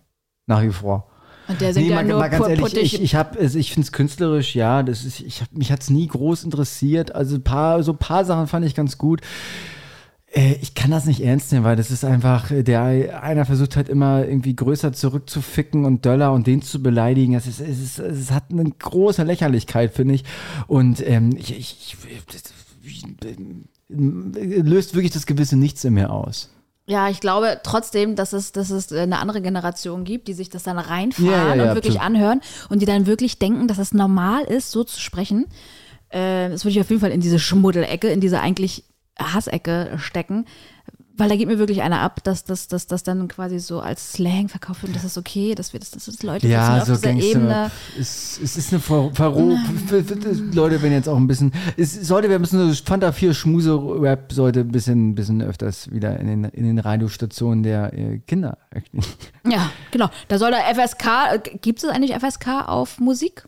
Nach 0.46 0.62
wie 0.62 0.70
vor. 0.70 1.08
Und 1.48 1.60
der 1.60 1.72
singt 1.74 1.88
ja 1.88 1.96
mal, 1.96 2.04
nur 2.04 2.18
mal 2.18 2.28
ganz 2.28 2.46
ehrlich, 2.48 2.74
ich, 2.94 3.02
ich, 3.02 3.14
hab, 3.14 3.36
es- 3.36 3.54
ich 3.54 3.72
finde 3.72 3.86
es 3.86 3.92
künstlerisch, 3.92 4.54
ja, 4.54 4.82
das 4.82 5.04
ist, 5.04 5.20
ich 5.20 5.40
hab, 5.40 5.52
mich 5.52 5.70
hat 5.72 5.82
es 5.82 5.90
nie 5.90 6.06
groß 6.08 6.44
interessiert. 6.44 7.14
Also 7.14 7.36
ein 7.36 7.42
paar, 7.44 7.82
so 7.82 7.92
ein 7.92 7.98
paar 7.98 8.24
Sachen 8.24 8.46
fand 8.46 8.66
ich 8.66 8.74
ganz 8.74 8.98
gut. 8.98 9.20
Äh, 10.32 10.56
Ich 10.60 10.74
kann 10.74 10.90
das 10.90 11.06
nicht 11.06 11.20
ernst 11.20 11.52
nehmen, 11.52 11.64
weil 11.64 11.76
das 11.76 11.90
ist 11.90 12.04
einfach, 12.04 12.50
äh, 12.50 12.62
der 12.64 13.22
einer 13.22 13.44
versucht 13.46 13.76
halt 13.76 13.88
immer 13.88 14.26
irgendwie 14.26 14.56
größer 14.56 14.92
zurückzuficken 14.92 15.84
und 15.84 16.04
Döller 16.04 16.32
und 16.32 16.46
den 16.46 16.62
zu 16.62 16.82
beleidigen. 16.82 17.34
Es, 17.34 17.46
ist, 17.46 17.60
es, 17.60 17.80
ist, 17.80 17.98
es 18.00 18.30
hat 18.32 18.50
eine 18.50 18.64
große 18.64 19.22
Lächerlichkeit, 19.22 19.92
finde 19.94 20.14
ich. 20.14 20.24
Und 20.66 21.06
ähm, 21.06 21.30
ich, 21.36 21.56
ich, 21.56 21.96
ich, 22.02 22.24
das, 22.32 22.42
löst 23.88 24.94
wirklich 24.94 25.12
das 25.12 25.26
gewisse 25.26 25.56
Nichts 25.56 25.84
in 25.84 25.94
mir 25.94 26.10
aus. 26.10 26.50
Ja, 26.88 27.08
ich 27.08 27.20
glaube 27.20 27.60
trotzdem, 27.64 28.14
dass 28.14 28.32
es, 28.32 28.52
dass 28.52 28.70
es 28.70 28.92
eine 28.92 29.18
andere 29.18 29.42
Generation 29.42 30.04
gibt, 30.04 30.28
die 30.28 30.34
sich 30.34 30.50
das 30.50 30.62
dann 30.62 30.78
reinfahren 30.78 31.30
Ja, 31.30 31.48
ja, 31.48 31.54
ja, 31.56 31.62
und 31.70 31.74
wirklich 31.74 32.00
absolut. 32.00 32.16
anhören 32.16 32.40
und 32.68 32.80
die 32.80 32.86
dann 32.86 33.06
wirklich 33.06 33.38
denken, 33.40 33.66
dass 33.66 33.78
es 33.78 33.92
normal 33.92 34.44
ist, 34.44 34.70
so 34.70 34.84
zu 34.84 35.00
sprechen. 35.00 35.46
Äh, 36.10 36.48
das 36.48 36.64
würde 36.64 36.72
ich 36.72 36.80
auf 36.80 36.88
jeden 36.88 37.00
Fall 37.00 37.10
in 37.10 37.20
diese 37.20 37.40
Schmuddelecke, 37.40 38.08
in 38.08 38.20
diese 38.20 38.40
eigentlich 38.40 38.84
Hassecke 39.18 39.94
stecken. 39.96 40.46
Weil 41.16 41.28
da 41.28 41.36
geht 41.36 41.48
mir 41.48 41.58
wirklich 41.58 41.82
einer 41.82 42.00
ab, 42.00 42.22
dass 42.24 42.44
das 42.44 42.68
dass, 42.68 42.86
dass 42.86 43.02
dann 43.02 43.28
quasi 43.28 43.58
so 43.58 43.80
als 43.80 44.12
Slang 44.12 44.48
verkauft 44.48 44.82
wird 44.82 44.90
und 44.90 44.96
das 44.96 45.04
ist 45.04 45.18
okay, 45.18 45.54
dass 45.54 45.72
wir 45.72 45.80
das, 45.80 45.90
dass 45.90 46.06
das 46.06 46.22
Leute 46.22 46.46
Ja, 46.46 46.84
so 46.84 46.92
auf 46.94 47.00
dieser 47.00 47.12
Ebene. 47.12 47.48
Gangster. 47.48 47.70
Es, 47.98 48.40
es 48.42 48.56
ist 48.56 48.72
eine 48.72 48.80
Ver 48.80 49.10
Verro 49.12 49.56
Leute, 50.52 50.82
wenn 50.82 50.92
jetzt 50.92 51.08
auch 51.08 51.16
ein 51.16 51.26
bisschen. 51.26 51.52
Es 51.76 51.94
sollte, 52.06 52.28
wir 52.28 52.38
müssen 52.38 52.72
so 52.72 52.82
Fanta 52.84 53.12
4 53.12 53.34
Schmuse-Rap 53.34 54.32
sollte 54.32 54.60
ein 54.60 54.72
bisschen, 54.72 55.14
bisschen 55.14 55.42
öfters 55.42 55.90
wieder 55.90 56.18
in 56.18 56.26
den, 56.26 56.44
in 56.44 56.64
den 56.64 56.78
Radiostationen 56.78 57.62
der 57.62 57.92
äh, 57.92 58.18
Kinder. 58.26 58.58
Ja, 59.48 59.70
genau. 59.92 60.08
Da 60.26 60.38
soll 60.38 60.50
der 60.50 60.74
FSK, 60.74 61.06
äh, 61.32 61.38
gibt 61.58 61.82
es 61.82 61.88
eigentlich 61.88 62.12
FSK 62.16 62.66
auf 62.66 62.98
Musik? 62.98 63.46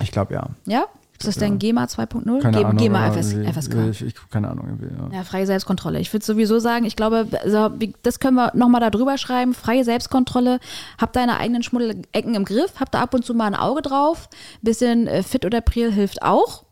Ich 0.00 0.12
glaube 0.12 0.34
ja. 0.34 0.50
Ja? 0.66 0.86
Ist 1.28 1.36
das 1.36 1.42
denn 1.42 1.58
GEMA 1.58 1.84
2.0? 1.84 2.40
Keine 2.40 2.56
Ge- 2.56 2.64
Ahnung. 2.64 2.76
GEMA 2.76 3.06
FS, 3.08 3.32
FSK. 3.34 3.74
Ich, 3.90 4.02
ich, 4.02 4.14
keine 4.30 4.48
Ahnung. 4.50 4.78
Ja. 5.10 5.18
Ja, 5.18 5.24
freie 5.24 5.46
Selbstkontrolle. 5.46 5.98
Ich 6.00 6.12
würde 6.12 6.24
sowieso 6.24 6.58
sagen, 6.58 6.84
ich 6.84 6.96
glaube, 6.96 7.26
also, 7.42 7.70
das 8.02 8.20
können 8.20 8.36
wir 8.36 8.52
nochmal 8.54 8.80
da 8.80 8.90
drüber 8.90 9.18
schreiben. 9.18 9.54
Freie 9.54 9.84
Selbstkontrolle. 9.84 10.58
Hab 10.98 11.12
deine 11.12 11.38
eigenen 11.38 11.62
Schmuddelecken 11.62 12.34
im 12.34 12.44
Griff. 12.44 12.74
Hab 12.80 12.90
da 12.90 13.02
ab 13.02 13.14
und 13.14 13.24
zu 13.24 13.34
mal 13.34 13.46
ein 13.46 13.54
Auge 13.54 13.82
drauf. 13.82 14.28
Bisschen 14.62 15.06
äh, 15.06 15.22
Fit 15.22 15.44
oder 15.44 15.60
Priel 15.60 15.92
hilft 15.92 16.22
auch. 16.22 16.64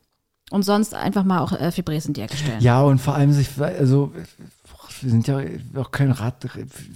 Und 0.50 0.64
sonst 0.64 0.94
einfach 0.94 1.22
mal 1.22 1.38
auch 1.40 1.52
äh, 1.52 1.70
Fibres 1.70 2.06
in 2.06 2.12
die 2.14 2.22
Ecke 2.22 2.36
stellen. 2.36 2.60
Ja, 2.60 2.82
und 2.82 2.98
vor 3.00 3.14
allem 3.14 3.32
sich, 3.32 3.48
also 3.60 4.12
sind 5.08 5.26
ja 5.28 5.40
auch 5.76 5.90
kein 5.90 6.10
Rat, 6.10 6.46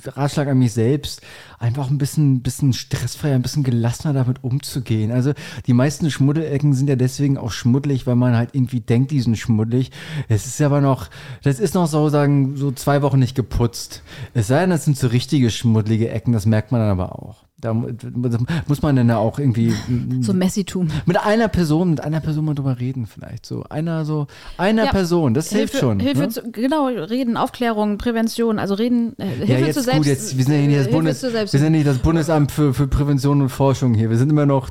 Ratschlag 0.07 0.49
an 0.49 0.59
mich 0.59 0.73
selbst, 0.73 1.23
einfach 1.59 1.91
ein 1.91 1.99
bisschen, 1.99 2.43
bisschen 2.43 2.73
stressfreier, 2.73 3.35
ein 3.35 3.43
bisschen 3.43 3.65
gelassener 3.65 4.13
damit 4.13 4.43
umzugehen. 4.45 5.11
Also 5.11 5.33
die 5.67 5.73
meisten 5.73 6.11
Schmuddelecken 6.11 6.75
sind 6.75 6.89
ja 6.89 6.97
deswegen 6.97 7.39
auch 7.39 7.53
schmuddelig, 7.53 8.07
weil 8.07 8.17
man 8.17 8.37
halt 8.37 8.51
irgendwie 8.53 8.81
denkt, 8.81 9.11
die 9.11 9.21
sind 9.21 9.39
schmuddelig. 9.39 9.91
Es 10.29 10.47
ist 10.47 10.61
aber 10.61 10.81
noch, 10.81 11.09
das 11.43 11.61
ist 11.61 11.75
noch 11.75 11.87
so 11.87 12.09
sagen, 12.09 12.57
so 12.57 12.71
zwei 12.73 13.03
Wochen 13.03 13.19
nicht 13.19 13.35
geputzt. 13.35 14.03
Es 14.35 14.49
sei 14.49 14.61
denn, 14.61 14.71
das 14.71 14.85
sind 14.85 14.97
so 14.97 15.07
richtige 15.07 15.51
schmuddelige 15.51 16.11
Ecken, 16.11 16.33
das 16.33 16.47
merkt 16.47 16.73
man 16.73 16.81
dann 16.81 16.91
aber 16.91 17.19
auch. 17.19 17.45
Da 17.65 17.73
mu- 17.73 17.89
da 17.91 18.39
muss 18.67 18.83
man 18.83 18.95
dann 18.95 19.09
ja 19.09 19.17
auch 19.17 19.39
irgendwie 19.39 19.73
So 20.21 20.35
Messitum. 20.35 20.89
mit 21.07 21.17
einer 21.17 21.49
Person, 21.49 21.91
mit 21.91 22.05
einer 22.05 22.21
Person 22.21 22.45
mal 22.45 22.55
drüber 22.55 22.79
reden 22.79 23.07
vielleicht. 23.07 23.47
So 23.47 23.65
einer, 23.71 24.05
so 24.05 24.27
einer 24.59 24.85
Ja. 24.85 24.91
Person, 24.91 25.33
das 25.33 25.49
hilft 25.51 25.79
schon. 25.79 25.99
Hilfe 25.99 26.21
ne? 26.21 26.29
zu, 26.29 26.43
genau, 26.53 26.89
Reden, 26.89 27.39
Aufklärung, 27.39 27.97
Prävention, 27.97 28.59
also 28.59 28.75
Reden, 28.75 29.15
äh, 29.19 29.25
Hilfe 29.27 29.53
Ja, 29.53 29.59
jetzt 29.61 29.75
zu 29.77 29.83
selbst. 29.83 29.97
gut, 29.97 30.07
jetzt, 30.07 30.37
wir 30.37 30.45
sind 30.45 30.53
ja 30.55 30.61
nicht 30.61 30.77
das, 30.77 30.83
Hilfe 30.85 30.97
Bundes, 30.99 31.23
wir 31.23 31.61
sind 31.61 31.73
nicht 31.73 31.87
das 31.87 31.99
Bundesamt 31.99 32.53
für, 32.53 32.75
für 32.75 32.87
Prävention 32.87 33.41
und 33.41 33.49
Forschung 33.49 33.95
hier. 33.95 34.11
Wir 34.11 34.19
sind 34.19 34.29
immer 34.31 34.45
noch 34.45 34.69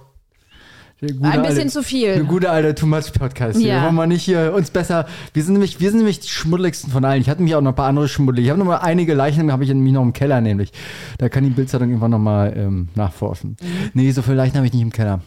Ein 1.10 1.41
bisschen 1.41 1.60
alte, 1.60 1.68
zu 1.68 1.84
viel. 1.84 2.14
Der 2.14 2.24
gute 2.24 2.49
alte 2.49 2.76
Too 2.76 2.86
Much 2.86 3.12
Podcast 3.18 3.60
hier. 3.60 3.70
Ja. 3.70 3.76
Wir 3.76 3.86
wollen 3.86 3.95
mal 3.95 4.08
nicht 4.08 4.24
hier 4.24 4.54
uns 4.56 4.72
besser. 4.72 5.06
Wir 5.34 5.43
sind 5.43 5.54
nämlich, 5.54 5.80
wir 5.80 5.89
sind 5.89 5.97
nämlich 5.99 6.20
die 6.20 6.30
schmuddeligsten 6.30 6.91
von 6.91 7.04
allen. 7.04 7.22
Ich 7.22 7.30
hatte 7.30 7.41
mich 7.41 7.56
auch 7.56 7.62
noch 7.62 7.72
ein 7.72 7.76
paar 7.76 7.89
andere 7.89 8.08
schmuddelig. 8.08 8.45
Ich 8.45 8.49
habe 8.49 8.60
noch 8.60 8.66
mal 8.66 8.78
einige 8.78 9.14
Leichen, 9.14 9.51
habe 9.51 9.64
ich 9.64 9.70
nämlich 9.70 9.93
noch 9.93 10.01
im 10.01 10.14
Keller 10.14 10.41
nämlich. 10.41 10.72
Da 11.18 11.30
kann 11.30 11.43
die 11.43 11.49
Bildzeitung 11.49 11.89
irgendwann 11.89 12.12
noch 12.12 12.20
mal 12.20 12.54
ähm, 12.56 12.89
nachforschen. 12.95 13.58
Mhm. 13.62 13.91
Nee, 13.93 14.12
so 14.12 14.22
viele 14.22 14.38
Leichen 14.38 14.56
habe 14.56 14.66
ich 14.66 14.74
nicht 14.74 14.82
im 14.82 14.91
Keller. 14.91 15.22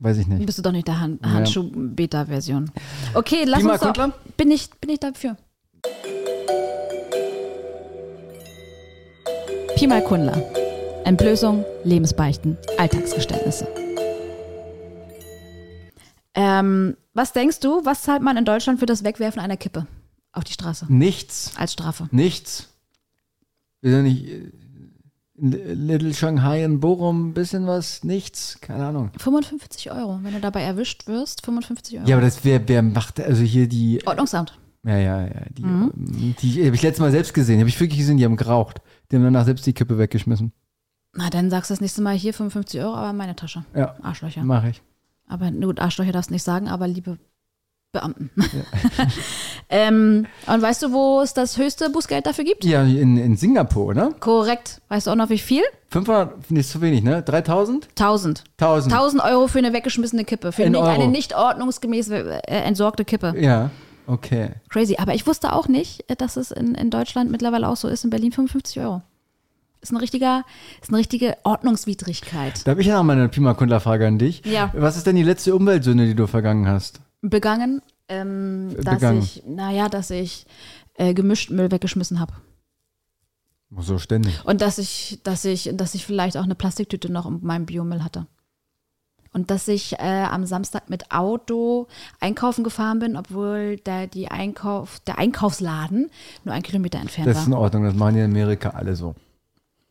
Weiß 0.00 0.18
ich 0.18 0.26
nicht. 0.26 0.44
Bist 0.44 0.58
du 0.58 0.62
doch 0.62 0.72
nicht 0.72 0.86
der 0.86 1.00
Han 1.00 1.18
Ja. 1.22 1.30
Handschuh-Beta-Version. 1.30 2.70
Okay, 3.14 3.44
lass 3.46 3.60
Pima 3.60 3.72
uns 3.72 3.80
doch, 3.80 4.10
bin 4.36 4.50
ich, 4.50 4.68
bin 4.80 4.90
ich 4.90 5.00
dafür. 5.00 5.36
Pi 9.76 9.86
mal 9.86 10.02
Kundler. 10.02 10.42
Entblößung, 11.04 11.64
Lebensbeichten, 11.84 12.56
Alltagsgeständnisse. 12.78 13.66
Ähm, 16.34 16.96
was 17.12 17.32
denkst 17.32 17.60
du, 17.60 17.84
was 17.84 18.02
zahlt 18.02 18.22
man 18.22 18.36
in 18.36 18.44
Deutschland 18.44 18.80
für 18.80 18.86
das 18.86 19.04
Wegwerfen 19.04 19.40
einer 19.40 19.56
Kippe 19.56 19.86
auf 20.32 20.44
die 20.44 20.52
Straße 20.52 20.86
Nichts. 20.92 21.52
als 21.56 21.72
Strafe? 21.74 22.08
Nichts. 22.10 22.68
Wir 23.80 23.92
sind 23.92 24.04
nicht 24.04 24.26
äh, 24.28 24.50
in 25.36 25.50
Little 25.86 26.14
Shanghai 26.14 26.64
in 26.64 26.80
Bochum, 26.80 27.28
ein 27.30 27.34
bisschen 27.34 27.66
was, 27.66 28.04
nichts, 28.04 28.58
keine 28.60 28.86
Ahnung. 28.86 29.10
55 29.18 29.90
Euro, 29.90 30.20
wenn 30.22 30.32
du 30.32 30.40
dabei 30.40 30.62
erwischt 30.62 31.06
wirst, 31.06 31.44
55 31.44 31.98
Euro. 31.98 32.08
Ja, 32.08 32.16
aber 32.16 32.24
das 32.24 32.44
wer, 32.44 32.66
wer 32.68 32.82
macht, 32.82 33.20
also 33.20 33.42
hier 33.42 33.68
die, 33.68 34.00
Ordnungsamt. 34.06 34.58
ja, 34.84 34.96
ja, 34.98 35.22
ja, 35.26 35.42
die, 35.50 35.62
Mhm. 35.64 35.92
ähm, 35.96 36.34
die 36.40 36.64
habe 36.66 36.74
ich 36.76 36.82
letztes 36.82 37.00
Mal 37.00 37.10
selbst 37.10 37.34
gesehen, 37.34 37.58
habe 37.60 37.68
ich 37.68 37.78
wirklich 37.80 37.98
gesehen, 37.98 38.16
die 38.16 38.24
haben 38.24 38.36
geraucht. 38.36 38.80
Die 39.10 39.16
haben 39.16 39.24
danach 39.24 39.44
selbst 39.44 39.66
die 39.66 39.72
Kippe 39.72 39.98
weggeschmissen. 39.98 40.52
Na, 41.12 41.30
dann 41.30 41.50
sagst 41.50 41.70
du 41.70 41.74
das 41.74 41.80
nächste 41.80 42.02
Mal 42.02 42.16
hier 42.16 42.32
55 42.34 42.80
Euro, 42.80 42.94
aber 42.94 43.10
in 43.10 43.16
meine 43.16 43.36
Tasche. 43.36 43.64
Ja, 43.74 43.94
Arschlöcher. 44.02 44.42
mache 44.44 44.70
ich. 44.70 44.82
Aber 45.26 45.50
gut, 45.50 45.80
Arschlöcher 45.80 46.12
darfst 46.12 46.30
du 46.30 46.34
nicht 46.34 46.42
sagen, 46.42 46.68
aber 46.68 46.86
liebe 46.86 47.18
Beamten. 47.94 48.30
ähm, 49.70 50.26
und 50.46 50.62
weißt 50.62 50.82
du, 50.82 50.92
wo 50.92 51.22
es 51.22 51.32
das 51.32 51.56
höchste 51.56 51.88
Bußgeld 51.88 52.26
dafür 52.26 52.44
gibt? 52.44 52.64
Ja, 52.64 52.82
in, 52.82 53.16
in 53.16 53.36
Singapur, 53.36 53.86
oder? 53.86 54.12
Korrekt. 54.20 54.82
Weißt 54.88 55.06
du 55.06 55.12
auch 55.12 55.16
noch 55.16 55.30
wie 55.30 55.38
viel? 55.38 55.62
500, 55.88 56.50
nicht 56.50 56.68
zu 56.68 56.82
wenig, 56.82 57.02
ne? 57.02 57.22
3000? 57.22 57.88
1000. 57.90 58.44
1000. 58.58 58.92
1000 58.92 59.24
Euro 59.24 59.46
für 59.46 59.58
eine 59.58 59.72
weggeschmissene 59.72 60.24
Kippe. 60.24 60.52
Für 60.52 60.68
nicht, 60.68 60.82
eine 60.82 61.08
nicht 61.08 61.34
ordnungsgemäß 61.34 62.10
äh, 62.10 62.40
entsorgte 62.46 63.04
Kippe. 63.04 63.34
Ja, 63.38 63.70
okay. 64.06 64.50
Crazy. 64.68 64.96
Aber 64.98 65.14
ich 65.14 65.26
wusste 65.26 65.52
auch 65.52 65.68
nicht, 65.68 66.10
äh, 66.10 66.16
dass 66.16 66.36
es 66.36 66.50
in, 66.50 66.74
in 66.74 66.90
Deutschland 66.90 67.30
mittlerweile 67.30 67.68
auch 67.68 67.76
so 67.76 67.88
ist. 67.88 68.04
In 68.04 68.10
Berlin 68.10 68.32
55 68.32 68.80
Euro. 68.80 69.02
Ist 69.84 69.92
ein 69.92 69.98
richtiger, 69.98 70.44
ist 70.80 70.88
eine 70.88 70.96
richtige 70.96 71.36
Ordnungswidrigkeit. 71.42 72.66
Da 72.66 72.70
habe 72.70 72.80
ich 72.80 72.86
ja 72.86 72.96
noch 72.96 73.02
mal 73.02 73.12
eine 73.12 73.28
Pima-Kundler-Frage 73.28 74.06
an 74.06 74.18
dich. 74.18 74.40
Ja. 74.46 74.72
Was 74.74 74.96
ist 74.96 75.06
denn 75.06 75.14
die 75.14 75.22
letzte 75.22 75.54
Umweltsünde, 75.54 76.06
die 76.06 76.14
du 76.14 76.26
vergangen 76.26 76.66
hast? 76.66 77.02
Begangen, 77.20 77.82
ähm, 78.08 78.74
dass 78.82 78.94
Begangen. 78.94 79.18
ich, 79.20 79.42
naja, 79.46 79.90
dass 79.90 80.08
ich 80.08 80.46
äh, 80.94 81.12
gemischt 81.12 81.50
Müll 81.50 81.70
weggeschmissen 81.70 82.18
habe. 82.18 82.32
So 83.76 83.98
ständig. 83.98 84.42
Und 84.46 84.62
dass 84.62 84.78
ich, 84.78 85.20
dass 85.22 85.44
ich, 85.44 85.70
dass 85.74 85.94
ich 85.94 86.06
vielleicht 86.06 86.38
auch 86.38 86.44
eine 86.44 86.54
Plastiktüte 86.54 87.12
noch 87.12 87.26
in 87.26 87.40
meinem 87.42 87.66
Biomüll 87.66 88.02
hatte. 88.02 88.26
Und 89.34 89.50
dass 89.50 89.68
ich 89.68 89.98
äh, 89.98 90.26
am 90.30 90.46
Samstag 90.46 90.88
mit 90.88 91.10
Auto 91.10 91.88
einkaufen 92.20 92.64
gefahren 92.64 93.00
bin, 93.00 93.16
obwohl 93.18 93.76
der, 93.84 94.06
die 94.06 94.28
Einkauf, 94.28 95.00
der 95.00 95.18
Einkaufsladen 95.18 96.08
nur 96.44 96.54
ein 96.54 96.62
Kilometer 96.62 97.00
entfernt 97.00 97.28
Das 97.28 97.40
ist 97.40 97.48
in 97.48 97.52
war. 97.52 97.60
Ordnung, 97.60 97.84
das 97.84 97.94
machen 97.94 98.14
die 98.14 98.20
in 98.20 98.30
Amerika 98.30 98.70
alle 98.70 98.96
so. 98.96 99.14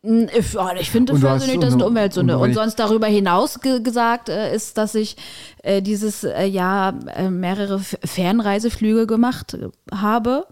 Ich, 0.04 0.56
ich 0.80 0.90
finde 0.90 1.14
du 1.14 1.18
das 1.18 1.46
das 1.46 1.48
ist 1.48 1.72
eine 1.72 1.86
Umweltsünde. 1.86 2.38
und 2.38 2.52
sonst 2.52 2.76
darüber 2.76 3.06
hinaus 3.06 3.60
ge 3.60 3.80
gesagt 3.80 4.28
äh, 4.28 4.54
ist, 4.54 4.76
dass 4.76 4.94
ich 4.94 5.16
äh, 5.62 5.80
dieses 5.80 6.24
äh, 6.24 6.44
Jahr 6.44 6.94
äh, 7.16 7.30
mehrere 7.30 7.78
Fernreiseflüge 7.78 9.06
gemacht 9.06 9.54
äh, 9.54 9.68
habe. 9.94 10.46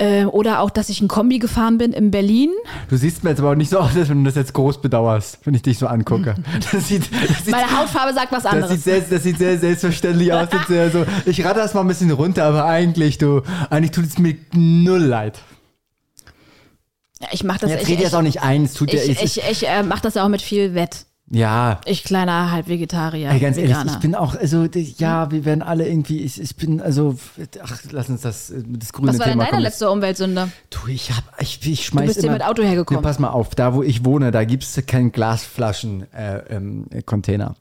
Äh, 0.00 0.26
oder 0.26 0.60
auch, 0.60 0.70
dass 0.70 0.90
ich 0.90 1.00
ein 1.00 1.08
Kombi 1.08 1.40
gefahren 1.40 1.76
bin 1.76 1.92
in 1.92 2.12
Berlin. 2.12 2.50
Du 2.88 2.96
siehst 2.96 3.24
mir 3.24 3.30
jetzt 3.30 3.40
aber 3.40 3.50
auch 3.50 3.56
nicht 3.56 3.70
so 3.70 3.78
aus, 3.78 3.96
als 3.96 4.08
wenn 4.08 4.22
du 4.22 4.30
das 4.30 4.36
jetzt 4.36 4.52
groß 4.52 4.80
bedauerst, 4.80 5.40
wenn 5.44 5.54
ich 5.54 5.62
dich 5.62 5.76
so 5.76 5.88
angucke. 5.88 6.36
Das 6.70 6.86
sieht, 6.86 7.10
das 7.12 7.44
sieht, 7.44 7.50
Meine 7.50 7.76
Hautfarbe 7.76 8.14
sagt 8.14 8.30
was 8.30 8.44
das 8.44 8.52
anderes. 8.52 8.74
sieht, 8.74 8.82
sehr, 8.84 9.00
das 9.00 9.22
sieht 9.24 9.38
sehr 9.38 9.58
selbstverständlich 9.58 10.32
aus. 10.32 10.48
Das 10.50 10.68
sehr 10.68 10.90
so, 10.92 11.04
ich 11.26 11.44
rate 11.44 11.58
das 11.58 11.74
mal 11.74 11.80
ein 11.80 11.88
bisschen 11.88 12.12
runter, 12.12 12.44
aber 12.44 12.64
eigentlich, 12.64 13.18
du, 13.18 13.42
eigentlich 13.70 13.90
tut 13.90 14.04
es 14.04 14.18
mir 14.18 14.36
null 14.54 15.00
leid. 15.00 15.40
Ich 17.32 17.42
mache 17.44 17.60
das 17.60 17.70
Jetzt 17.70 17.82
ich, 17.82 17.88
rede 17.88 17.98
ich, 17.98 18.04
jetzt 18.04 18.14
auch 18.14 18.22
nicht 18.22 18.42
ein, 18.42 18.64
es 18.64 18.74
tut 18.74 18.92
ich, 18.92 19.08
es- 19.22 19.36
ich, 19.36 19.42
ich 19.50 19.68
äh, 19.68 19.82
mache 19.82 20.02
das 20.02 20.14
ja 20.14 20.24
auch 20.24 20.28
mit 20.28 20.40
viel 20.42 20.74
Wett. 20.74 21.04
ja. 21.30 21.80
Ich 21.84 22.04
kleiner 22.04 22.52
Halbvegetarier. 22.52 23.30
Ey, 23.30 23.40
ganz 23.40 23.56
ehrlich, 23.56 23.72
Veganer. 23.72 23.92
ich 23.92 23.98
bin 23.98 24.14
auch, 24.14 24.34
also 24.36 24.66
ja, 24.98 25.30
wir 25.30 25.44
werden 25.44 25.62
alle 25.62 25.86
irgendwie, 25.88 26.20
ich, 26.22 26.40
ich 26.40 26.54
bin, 26.56 26.80
also, 26.80 27.16
ach, 27.62 27.78
lass 27.90 28.08
uns 28.08 28.20
das, 28.22 28.50
äh, 28.50 28.62
das 28.66 28.92
grüne 28.92 29.08
Was 29.08 29.18
war 29.18 29.24
denn 29.26 29.32
Thema 29.32 29.44
deine 29.44 29.50
kommen. 29.50 29.62
letzte 29.62 29.90
Umweltsünde? 29.90 30.50
Du, 30.70 30.78
ich 30.88 31.10
hab, 31.10 31.24
ich, 31.40 31.60
ich 31.66 31.84
schmeiß 31.86 32.02
Du 32.02 32.06
bist 32.08 32.20
hier 32.20 32.28
immer, 32.30 32.38
mit 32.38 32.46
Auto 32.46 32.62
hergekommen. 32.62 33.02
Ja, 33.02 33.06
pass 33.08 33.18
mal 33.18 33.28
auf, 33.30 33.54
da 33.54 33.74
wo 33.74 33.82
ich 33.82 34.04
wohne, 34.04 34.30
da 34.30 34.44
gibt's 34.44 34.80
keinen 34.86 35.10
Glasflaschen-Container. 35.12 36.46
Äh, 36.50 36.54
ähm, 36.54 36.86
Container. 37.04 37.54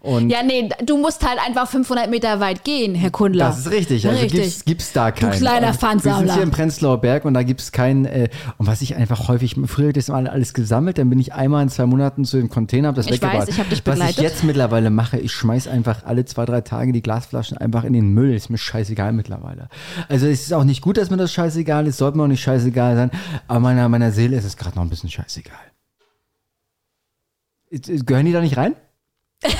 Und 0.00 0.30
Ja, 0.30 0.42
nee, 0.42 0.68
du 0.84 0.96
musst 0.96 1.26
halt 1.26 1.38
einfach 1.46 1.68
500 1.68 2.10
Meter 2.10 2.40
weit 2.40 2.64
gehen, 2.64 2.94
Herr 2.94 3.10
Kundler. 3.10 3.46
Das 3.46 3.58
ist 3.58 3.70
richtig. 3.70 4.08
Also 4.08 4.20
Richtig. 4.20 4.40
gibt's, 4.42 4.64
gibt's 4.64 4.92
da 4.92 5.10
keinen. 5.12 5.32
kleiner 5.32 5.68
Und 5.68 5.74
Wir 5.74 5.78
Pfandsammler. 5.78 6.18
sind 6.26 6.32
hier 6.34 6.42
im 6.42 6.50
Prenzlauer 6.50 7.00
Berg 7.00 7.24
und 7.24 7.34
da 7.34 7.42
gibt's 7.42 7.70
keinen. 7.70 8.04
Äh, 8.06 8.30
und 8.58 8.66
was 8.66 8.80
ich 8.82 8.96
einfach 8.96 9.28
häufig, 9.28 9.54
früher 9.66 9.88
habe 9.88 9.98
ich 9.98 10.04
das 10.06 10.08
mal 10.08 10.26
alles 10.26 10.54
gesammelt, 10.54 10.98
dann 10.98 11.10
bin 11.10 11.18
ich 11.20 11.34
einmal 11.34 11.62
in 11.62 11.68
zwei 11.68 11.86
Monaten 11.86 12.24
zu 12.24 12.38
dem 12.38 12.48
Container, 12.48 12.88
hab 12.88 12.94
das 12.94 13.06
Ich 13.06 13.12
weggebracht. 13.12 13.42
weiß, 13.42 13.48
ich 13.48 13.58
hab 13.60 13.68
dich 13.68 13.82
Was 13.86 13.94
ich 13.98 14.00
begleitet. 14.06 14.22
jetzt 14.22 14.44
mittlerweile 14.44 14.90
mache, 14.90 15.18
ich 15.18 15.32
schmeiß 15.32 15.68
einfach 15.68 16.04
alle 16.04 16.24
zwei, 16.24 16.46
drei 16.46 16.62
Tage 16.62 16.92
die 16.92 17.02
Glasflaschen 17.02 17.58
einfach 17.58 17.84
in 17.84 17.92
den 17.92 18.08
Müll. 18.14 18.34
Ist 18.34 18.48
mir 18.50 18.58
scheißegal 18.58 19.12
mittlerweile. 19.12 19.68
Also 20.08 20.26
es 20.26 20.42
ist 20.42 20.52
auch 20.54 20.64
nicht 20.64 20.80
gut, 20.80 20.96
dass 20.96 21.10
mir 21.10 21.16
das 21.18 21.32
scheißegal 21.32 21.86
ist, 21.86 21.98
sollte 21.98 22.16
mir 22.16 22.24
auch 22.24 22.28
nicht 22.28 22.42
scheißegal 22.42 22.96
sein, 22.96 23.10
aber 23.46 23.60
meiner, 23.60 23.88
meiner 23.88 24.10
Seele 24.10 24.36
ist 24.36 24.44
es 24.44 24.56
gerade 24.56 24.76
noch 24.76 24.82
ein 24.82 24.88
bisschen 24.90 25.10
scheißegal. 25.10 25.54
Gehören 27.70 28.26
die 28.26 28.32
da 28.32 28.40
nicht 28.40 28.56
rein? 28.56 28.74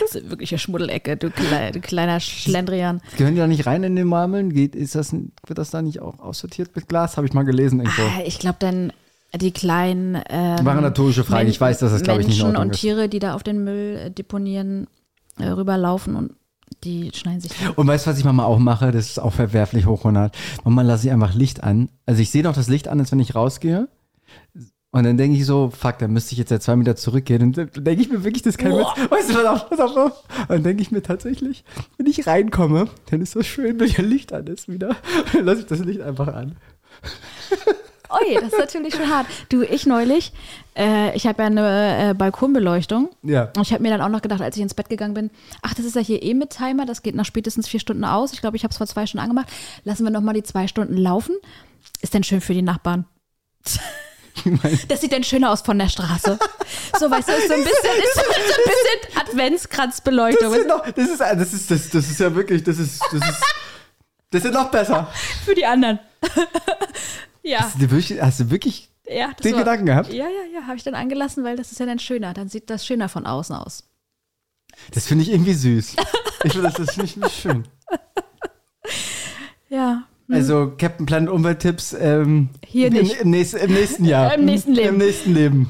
Das 0.00 0.14
ist 0.14 0.30
wirklich 0.30 0.52
eine 0.52 0.58
Schmuddelecke, 0.58 1.16
du, 1.16 1.28
klei- 1.28 1.70
du 1.70 1.80
kleiner 1.80 2.18
Schlendrian. 2.20 3.00
Gehören 3.16 3.34
die 3.34 3.40
da 3.40 3.46
nicht 3.46 3.66
rein 3.66 3.82
in 3.82 3.96
den 3.96 4.06
Marmeln? 4.06 4.52
Geht, 4.52 4.74
ist 4.74 4.94
das, 4.94 5.12
wird 5.12 5.58
das 5.58 5.70
da 5.70 5.82
nicht 5.82 6.00
auch 6.00 6.18
aussortiert 6.18 6.74
mit 6.76 6.88
Glas? 6.88 7.16
Habe 7.16 7.26
ich 7.26 7.32
mal 7.34 7.44
gelesen 7.44 7.80
irgendwo. 7.80 8.02
Ah, 8.02 8.22
Ich 8.24 8.38
glaube 8.38 8.56
dann 8.60 8.92
die 9.34 9.50
kleinen 9.52 10.16
ähm, 10.28 10.64
War 10.64 10.76
eine 10.76 10.86
rhetorische 10.88 11.24
Frage. 11.24 11.48
Ich 11.48 11.60
weiß, 11.60 11.78
dass 11.78 11.92
das, 11.92 12.02
glaube 12.02 12.20
ich, 12.20 12.26
nicht 12.28 12.42
Menschen 12.42 12.56
und 12.56 12.70
ist. 12.70 12.80
Tiere, 12.80 13.08
die 13.08 13.18
da 13.18 13.34
auf 13.34 13.42
den 13.42 13.64
Müll 13.64 13.96
äh, 14.06 14.10
deponieren, 14.10 14.86
äh, 15.38 15.48
rüberlaufen 15.48 16.16
und 16.16 16.32
die 16.84 17.10
schneiden 17.14 17.40
sich. 17.40 17.52
Und 17.76 17.86
weißt 17.86 18.06
du, 18.06 18.10
was 18.10 18.18
ich 18.18 18.24
manchmal 18.24 18.46
auch 18.46 18.58
mache? 18.58 18.92
Das 18.92 19.06
ist 19.08 19.18
auch 19.18 19.32
verwerflich 19.32 19.86
hoch 19.86 20.00
100. 20.00 20.36
Manchmal 20.64 20.86
lasse 20.86 21.06
ich 21.06 21.12
einfach 21.12 21.34
Licht 21.34 21.62
an. 21.62 21.90
Also 22.06 22.20
ich 22.22 22.30
sehe 22.30 22.42
noch 22.42 22.54
das 22.54 22.68
Licht 22.68 22.88
an, 22.88 22.98
als 23.00 23.12
wenn 23.12 23.20
ich 23.20 23.34
rausgehe. 23.34 23.88
Und 24.94 25.04
dann 25.04 25.16
denke 25.16 25.38
ich 25.38 25.46
so, 25.46 25.70
fuck, 25.70 25.98
dann 25.98 26.12
müsste 26.12 26.32
ich 26.32 26.38
jetzt 26.38 26.50
ja 26.50 26.60
zwei 26.60 26.76
Meter 26.76 26.94
zurückgehen. 26.96 27.42
Und 27.42 27.56
dann 27.56 27.70
denke 27.72 28.02
ich 28.02 28.10
mir 28.10 28.24
wirklich, 28.24 28.42
das 28.42 28.56
ist 28.56 28.58
kein 28.58 28.72
Witz. 28.72 28.86
Weißt 29.10 29.30
du, 29.30 29.34
pass 29.34 29.46
auf, 29.46 29.68
pass 29.70 29.80
auf, 29.80 29.94
pass 29.94 29.96
auf. 29.96 30.24
Und 30.40 30.50
dann 30.50 30.62
denke 30.64 30.82
ich 30.82 30.90
mir 30.90 31.02
tatsächlich, 31.02 31.64
wenn 31.96 32.06
ich 32.06 32.26
reinkomme, 32.26 32.88
dann 33.10 33.22
ist 33.22 33.34
das 33.34 33.46
schön, 33.46 33.80
wenn 33.80 33.88
hier 33.88 34.04
Licht 34.04 34.34
an 34.34 34.46
ist 34.48 34.68
wieder. 34.68 34.94
Dann 35.32 35.46
lasse 35.46 35.62
ich 35.62 35.66
das 35.66 35.78
Licht 35.78 36.02
einfach 36.02 36.28
an. 36.28 36.56
Ui, 38.12 38.34
das 38.34 38.52
ist 38.52 38.58
natürlich 38.58 38.94
schon 38.94 39.08
hart. 39.08 39.26
Du, 39.48 39.62
ich 39.62 39.86
neulich, 39.86 40.34
äh, 40.76 41.16
ich 41.16 41.26
habe 41.26 41.40
ja 41.40 41.46
eine 41.46 42.10
äh, 42.10 42.14
Balkonbeleuchtung. 42.14 43.08
Ja. 43.22 43.50
Und 43.56 43.62
ich 43.62 43.72
habe 43.72 43.82
mir 43.82 43.88
dann 43.88 44.02
auch 44.02 44.10
noch 44.10 44.20
gedacht, 44.20 44.42
als 44.42 44.56
ich 44.56 44.62
ins 44.62 44.74
Bett 44.74 44.90
gegangen 44.90 45.14
bin, 45.14 45.30
ach, 45.62 45.72
das 45.72 45.86
ist 45.86 45.96
ja 45.96 46.02
hier 46.02 46.22
eh 46.22 46.34
mit 46.34 46.50
Timer, 46.50 46.84
das 46.84 47.02
geht 47.02 47.14
nach 47.14 47.24
spätestens 47.24 47.66
vier 47.66 47.80
Stunden 47.80 48.04
aus. 48.04 48.34
Ich 48.34 48.42
glaube, 48.42 48.58
ich 48.58 48.64
habe 48.64 48.72
es 48.72 48.76
vor 48.76 48.86
zwei 48.86 49.06
Stunden 49.06 49.22
angemacht. 49.22 49.48
Lassen 49.84 50.04
wir 50.04 50.10
noch 50.10 50.20
mal 50.20 50.34
die 50.34 50.42
zwei 50.42 50.66
Stunden 50.66 50.98
laufen. 50.98 51.34
Ist 52.02 52.12
denn 52.12 52.24
schön 52.24 52.42
für 52.42 52.52
die 52.52 52.60
Nachbarn. 52.60 53.06
Das 54.88 55.00
sieht 55.00 55.12
denn 55.12 55.24
schöner 55.24 55.50
aus 55.52 55.60
von 55.62 55.78
der 55.78 55.88
Straße. 55.88 56.38
So, 56.98 57.10
weißt 57.10 57.28
du, 57.28 57.32
ist 57.32 57.48
so 57.48 57.54
ein 57.54 57.64
bisschen, 57.64 58.02
ist 58.02 58.14
so 58.14 58.20
ein 58.20 58.64
bisschen 58.64 59.20
Adventskranzbeleuchtung. 59.20 60.50
Das 60.50 60.58
ist, 60.60 60.66
noch, 60.68 60.82
das, 60.90 61.08
ist, 61.08 61.20
das, 61.20 61.52
ist, 61.52 61.70
das, 61.70 61.90
das 61.90 62.10
ist 62.10 62.20
ja 62.20 62.34
wirklich, 62.34 62.62
das 62.64 62.78
ist, 62.78 63.00
das 63.12 63.28
ist, 63.28 63.42
das 64.30 64.44
ist 64.44 64.52
noch 64.52 64.70
besser. 64.70 65.08
Für 65.44 65.54
die 65.54 65.66
anderen. 65.66 65.98
ja. 67.42 67.60
Hast 67.60 67.76
du 67.80 67.90
wirklich, 67.90 68.20
hast 68.22 68.40
du 68.40 68.50
wirklich 68.50 68.88
ja 69.06 69.32
den 69.34 69.52
war- 69.52 69.58
Gedanken 69.60 69.86
gehabt? 69.86 70.12
Ja, 70.12 70.24
ja, 70.24 70.44
ja, 70.60 70.66
habe 70.66 70.76
ich 70.76 70.82
dann 70.82 70.94
angelassen, 70.94 71.44
weil 71.44 71.56
das 71.56 71.70
ist 71.72 71.78
ja 71.80 71.86
dann 71.86 71.98
schöner. 71.98 72.32
Dann 72.32 72.48
sieht 72.48 72.70
das 72.70 72.86
schöner 72.86 73.08
von 73.08 73.26
außen 73.26 73.54
aus. 73.54 73.84
Das 74.92 75.06
finde 75.06 75.24
ich 75.24 75.30
irgendwie 75.30 75.54
süß. 75.54 75.96
Ich 76.44 76.52
finde 76.52 76.62
das, 76.68 76.74
das 76.74 76.94
finde 76.94 77.04
ich 77.04 77.16
nicht 77.16 77.36
schön. 77.40 77.68
Ja. 79.68 80.04
Also 80.32 80.72
Captain 80.78 81.06
Planet 81.06 81.30
Umwelttipps 81.30 81.92
ähm, 81.92 82.48
Hier 82.64 82.88
im, 82.88 82.94
nicht. 82.94 83.20
Im, 83.20 83.30
nächsten, 83.30 83.58
Im 83.58 83.72
nächsten 83.72 84.04
Jahr. 84.04 84.34
Im 84.34 84.44
nächsten 84.44 84.72
Leben. 84.72 84.88
Im 84.88 84.98
nächsten 84.98 85.34
Leben. 85.34 85.68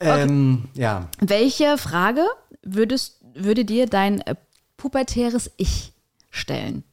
Ähm, 0.00 0.64
Ja. 0.74 1.08
Welche 1.20 1.78
Frage 1.78 2.24
würdest, 2.62 3.20
würde 3.34 3.64
dir 3.64 3.86
dein 3.86 4.20
äh, 4.22 4.34
pubertäres 4.76 5.50
Ich 5.56 5.92
stellen? 6.30 6.84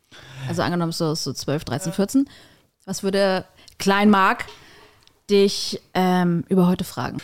Also 0.48 0.62
angenommen 0.62 0.92
so, 0.92 1.16
so 1.16 1.34
12, 1.34 1.64
13, 1.66 1.94
14. 1.94 2.30
Was 2.86 3.04
würde 3.04 3.46
Klein 3.78 4.10
Mark 4.10 4.46
dich 5.30 5.82
ähm, 5.94 6.44
über 6.50 6.68
heute 6.68 6.84
fragen? 6.84 7.18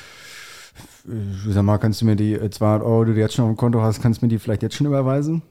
Äh, 1.07 1.51
Sag 1.51 1.63
mal, 1.63 1.77
kannst 1.77 2.01
du 2.01 2.05
mir 2.05 2.15
die 2.15 2.33
äh, 2.33 2.49
200 2.49 2.83
Euro, 2.83 3.05
die 3.05 3.13
du 3.13 3.19
jetzt 3.19 3.35
schon 3.35 3.45
auf 3.45 3.51
dem 3.51 3.57
Konto 3.57 3.81
hast, 3.81 4.01
kannst 4.01 4.21
du 4.21 4.25
mir 4.25 4.29
die 4.29 4.39
vielleicht 4.39 4.63
jetzt 4.63 4.75
schon 4.75 4.87
überweisen? 4.87 5.41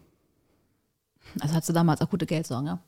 Also 1.41 1.55
hattest 1.55 1.69
du 1.71 1.73
damals 1.73 2.01
auch 2.01 2.11
gute 2.11 2.27
Geldsorgen, 2.27 2.67
ja? 2.67 2.79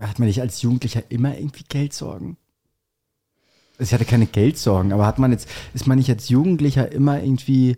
Hat 0.00 0.18
man 0.18 0.28
nicht 0.28 0.40
als 0.40 0.62
Jugendlicher 0.62 1.02
immer 1.10 1.36
irgendwie 1.36 1.64
Geldsorgen? 1.68 2.36
Also 3.78 3.88
Ich 3.88 3.94
hatte 3.94 4.04
keine 4.04 4.26
Geldsorgen, 4.26 4.92
aber 4.92 5.06
hat 5.06 5.18
man 5.18 5.32
jetzt, 5.32 5.48
ist 5.74 5.86
man 5.86 5.98
nicht 5.98 6.10
als 6.10 6.28
Jugendlicher 6.28 6.90
immer 6.92 7.22
irgendwie. 7.22 7.76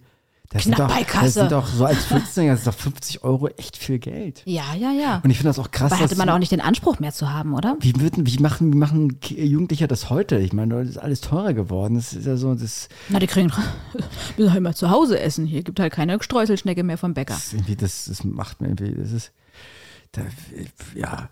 Das 0.50 0.64
sind 0.64 0.74
Knapp 0.74 0.88
doch, 0.88 0.96
bei 0.96 1.04
Kasse. 1.04 1.24
Das 1.24 1.34
sind 1.34 1.52
doch 1.52 1.66
so 1.66 1.84
als 1.86 2.04
15 2.04 2.48
das 2.48 2.58
ist 2.58 2.66
doch 2.66 2.74
50 2.74 3.24
Euro 3.24 3.48
echt 3.48 3.78
viel 3.78 3.98
Geld. 3.98 4.42
Ja, 4.44 4.74
ja, 4.74 4.92
ja. 4.92 5.20
Und 5.24 5.30
ich 5.30 5.38
finde 5.38 5.48
das 5.48 5.58
auch 5.58 5.70
krass. 5.70 5.90
Aber 5.90 6.02
hatte 6.02 6.16
man 6.16 6.28
auch 6.28 6.38
nicht 6.38 6.52
den 6.52 6.60
Anspruch 6.60 6.98
mehr 6.98 7.12
zu 7.12 7.32
haben, 7.32 7.54
oder? 7.54 7.76
Wie, 7.80 7.98
würden, 7.98 8.26
wie, 8.26 8.36
machen, 8.38 8.70
wie 8.72 8.76
machen 8.76 9.18
Jugendliche 9.28 9.88
das 9.88 10.10
heute? 10.10 10.36
Ich 10.38 10.52
meine, 10.52 10.80
das 10.80 10.90
ist 10.90 10.98
alles 10.98 11.22
teurer 11.22 11.54
geworden. 11.54 11.94
Das 11.94 12.12
ist 12.12 12.26
ja 12.26 12.36
so, 12.36 12.54
das, 12.54 12.88
Na, 13.08 13.18
die 13.18 13.26
kriegen 13.28 13.50
müssen 14.36 14.50
halt 14.50 14.58
immer 14.58 14.74
zu 14.74 14.90
Hause 14.90 15.18
essen. 15.18 15.46
Hier 15.46 15.62
gibt 15.62 15.80
halt 15.80 15.92
keine 15.92 16.22
Streuselschnecke 16.22 16.82
mehr 16.82 16.98
vom 16.98 17.14
Bäcker. 17.14 17.34
das, 17.34 17.54
irgendwie, 17.54 17.76
das, 17.76 18.04
das 18.04 18.22
macht 18.22 18.60
mir 18.60 18.68
irgendwie, 18.68 18.94
das 18.94 19.12
ist, 19.12 19.32
da, 20.12 20.22
ja. 20.94 21.28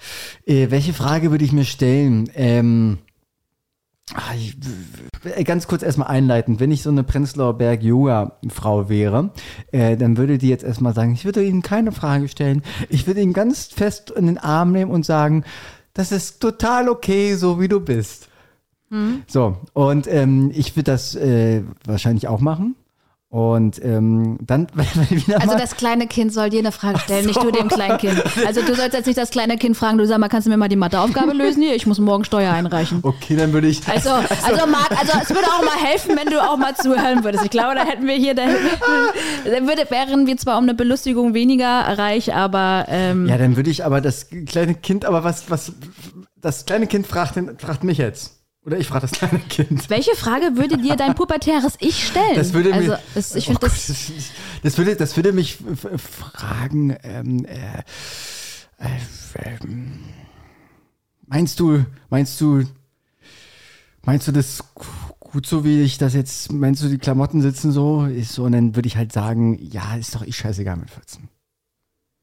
Äh, 0.46 0.70
welche 0.70 0.92
Frage 0.92 1.30
würde 1.30 1.44
ich 1.44 1.52
mir 1.52 1.64
stellen? 1.64 2.30
Ähm, 2.34 2.98
ah, 4.14 4.34
ich, 4.34 4.56
äh, 5.24 5.44
ganz 5.44 5.68
kurz 5.68 5.82
erstmal 5.82 6.08
einleitend, 6.08 6.60
wenn 6.60 6.72
ich 6.72 6.82
so 6.82 6.90
eine 6.90 7.04
Prenzlauer 7.04 7.58
Berg 7.58 7.82
Yoga-Frau 7.82 8.88
wäre, 8.88 9.30
äh, 9.70 9.96
dann 9.96 10.16
würde 10.16 10.38
die 10.38 10.48
jetzt 10.48 10.64
erstmal 10.64 10.94
sagen, 10.94 11.12
ich 11.12 11.24
würde 11.24 11.44
Ihnen 11.44 11.62
keine 11.62 11.92
Frage 11.92 12.28
stellen. 12.28 12.62
Ich 12.88 13.06
würde 13.06 13.20
ihn 13.20 13.32
ganz 13.32 13.66
fest 13.66 14.10
in 14.10 14.26
den 14.26 14.38
Arm 14.38 14.72
nehmen 14.72 14.90
und 14.90 15.04
sagen, 15.04 15.44
das 15.92 16.12
ist 16.12 16.40
total 16.40 16.88
okay, 16.88 17.34
so 17.34 17.60
wie 17.60 17.68
du 17.68 17.80
bist. 17.80 18.28
So, 19.26 19.56
und 19.72 20.06
ähm, 20.08 20.50
ich 20.54 20.74
würde 20.74 20.90
das 20.90 21.14
äh, 21.14 21.62
wahrscheinlich 21.84 22.28
auch 22.28 22.40
machen. 22.40 22.74
Und 23.32 23.80
ähm, 23.84 24.38
dann, 24.40 24.66
wenn 24.74 24.86
wir 25.08 25.10
wieder 25.10 25.40
Also 25.40 25.56
das 25.56 25.76
kleine 25.76 26.08
Kind 26.08 26.32
soll 26.32 26.50
dir 26.50 26.58
eine 26.58 26.72
Frage 26.72 26.98
stellen, 26.98 27.26
nicht 27.26 27.40
du 27.40 27.52
dem 27.52 27.68
kleinen 27.68 27.96
Kind. 27.98 28.20
Also 28.44 28.60
du 28.62 28.74
sollst 28.74 28.92
jetzt 28.92 29.06
nicht 29.06 29.16
das 29.18 29.30
kleine 29.30 29.56
Kind 29.56 29.76
fragen, 29.76 29.98
du 29.98 30.06
sag 30.06 30.18
mal, 30.18 30.28
kannst 30.28 30.46
du 30.46 30.50
mir 30.50 30.56
mal 30.56 30.66
die 30.68 30.74
Matheaufgabe 30.74 31.32
lösen 31.32 31.62
hier? 31.62 31.76
Ich 31.76 31.86
muss 31.86 32.00
morgen 32.00 32.24
Steuer 32.24 32.52
einreichen. 32.52 32.98
okay, 33.04 33.36
dann 33.36 33.52
würde 33.52 33.68
ich, 33.68 33.86
Also, 33.86 34.10
also 34.10 34.66
Marc, 34.66 34.90
also 34.98 35.12
es 35.22 35.28
würde 35.30 35.46
auch 35.46 35.62
mal 35.64 35.76
helfen, 35.80 36.16
wenn 36.16 36.28
du 36.28 36.42
auch 36.42 36.56
mal 36.56 36.74
zuhören 36.74 37.22
würdest. 37.22 37.44
Ich 37.44 37.50
glaube, 37.52 37.76
da 37.76 37.84
hätten 37.84 38.04
wir 38.06 38.14
hier, 38.16 38.34
da, 38.34 38.46
da 39.44 39.66
würde, 39.66 39.88
wären 39.90 40.26
wir 40.26 40.36
zwar 40.36 40.58
um 40.58 40.64
eine 40.64 40.74
Belustigung 40.74 41.32
weniger 41.32 41.66
reich, 41.98 42.34
aber 42.34 42.86
ähm, 42.88 43.28
ja, 43.28 43.38
dann 43.38 43.54
würde 43.54 43.70
ich 43.70 43.84
aber 43.84 44.00
das 44.00 44.26
kleine 44.46 44.74
Kind, 44.74 45.04
aber 45.04 45.22
was, 45.22 45.48
was, 45.48 45.72
das 46.40 46.66
kleine 46.66 46.88
Kind 46.88 47.06
fragt, 47.06 47.36
den- 47.36 47.56
fragt 47.60 47.84
mich 47.84 47.98
jetzt. 47.98 48.39
Oder 48.64 48.78
ich 48.78 48.88
frage 48.88 49.02
das 49.02 49.12
kleine 49.12 49.38
Kind. 49.38 49.88
welche 49.88 50.14
Frage 50.14 50.56
würde 50.56 50.76
dir 50.76 50.96
dein 50.96 51.14
pubertäres 51.14 51.76
Ich 51.80 52.06
stellen? 52.06 52.34
Das 52.34 52.52
würde 52.52 52.74
also, 52.74 52.90
mir, 52.90 53.00
es, 53.14 53.34
ich 53.34 53.48
oh 53.48 53.54
Gott, 53.54 53.64
das, 53.64 53.86
das, 53.86 54.12
das 54.62 54.78
würde, 54.78 54.96
das 54.96 55.16
würde 55.16 55.32
mich 55.32 55.58
fragen. 55.96 56.96
Ähm, 57.02 57.46
äh, 57.46 57.82
äh, 58.78 59.58
ähm, 59.62 60.00
meinst 61.26 61.58
du, 61.58 61.84
meinst 62.10 62.38
du, 62.40 62.64
meinst 64.02 64.28
du 64.28 64.32
das 64.32 64.62
gut 65.18 65.46
so, 65.46 65.64
wie 65.64 65.80
ich 65.80 65.96
das 65.96 66.12
jetzt? 66.12 66.52
Meinst 66.52 66.82
du, 66.82 66.88
die 66.88 66.98
Klamotten 66.98 67.40
sitzen 67.40 67.72
so? 67.72 68.04
Ist 68.04 68.34
so, 68.34 68.44
und 68.44 68.52
dann 68.52 68.76
würde 68.76 68.88
ich 68.88 68.96
halt 68.96 69.12
sagen, 69.12 69.58
ja, 69.58 69.96
ist 69.96 70.14
doch 70.14 70.26
eh 70.26 70.32
scheißegal 70.32 70.76
mit 70.76 70.90
14. 70.90 71.28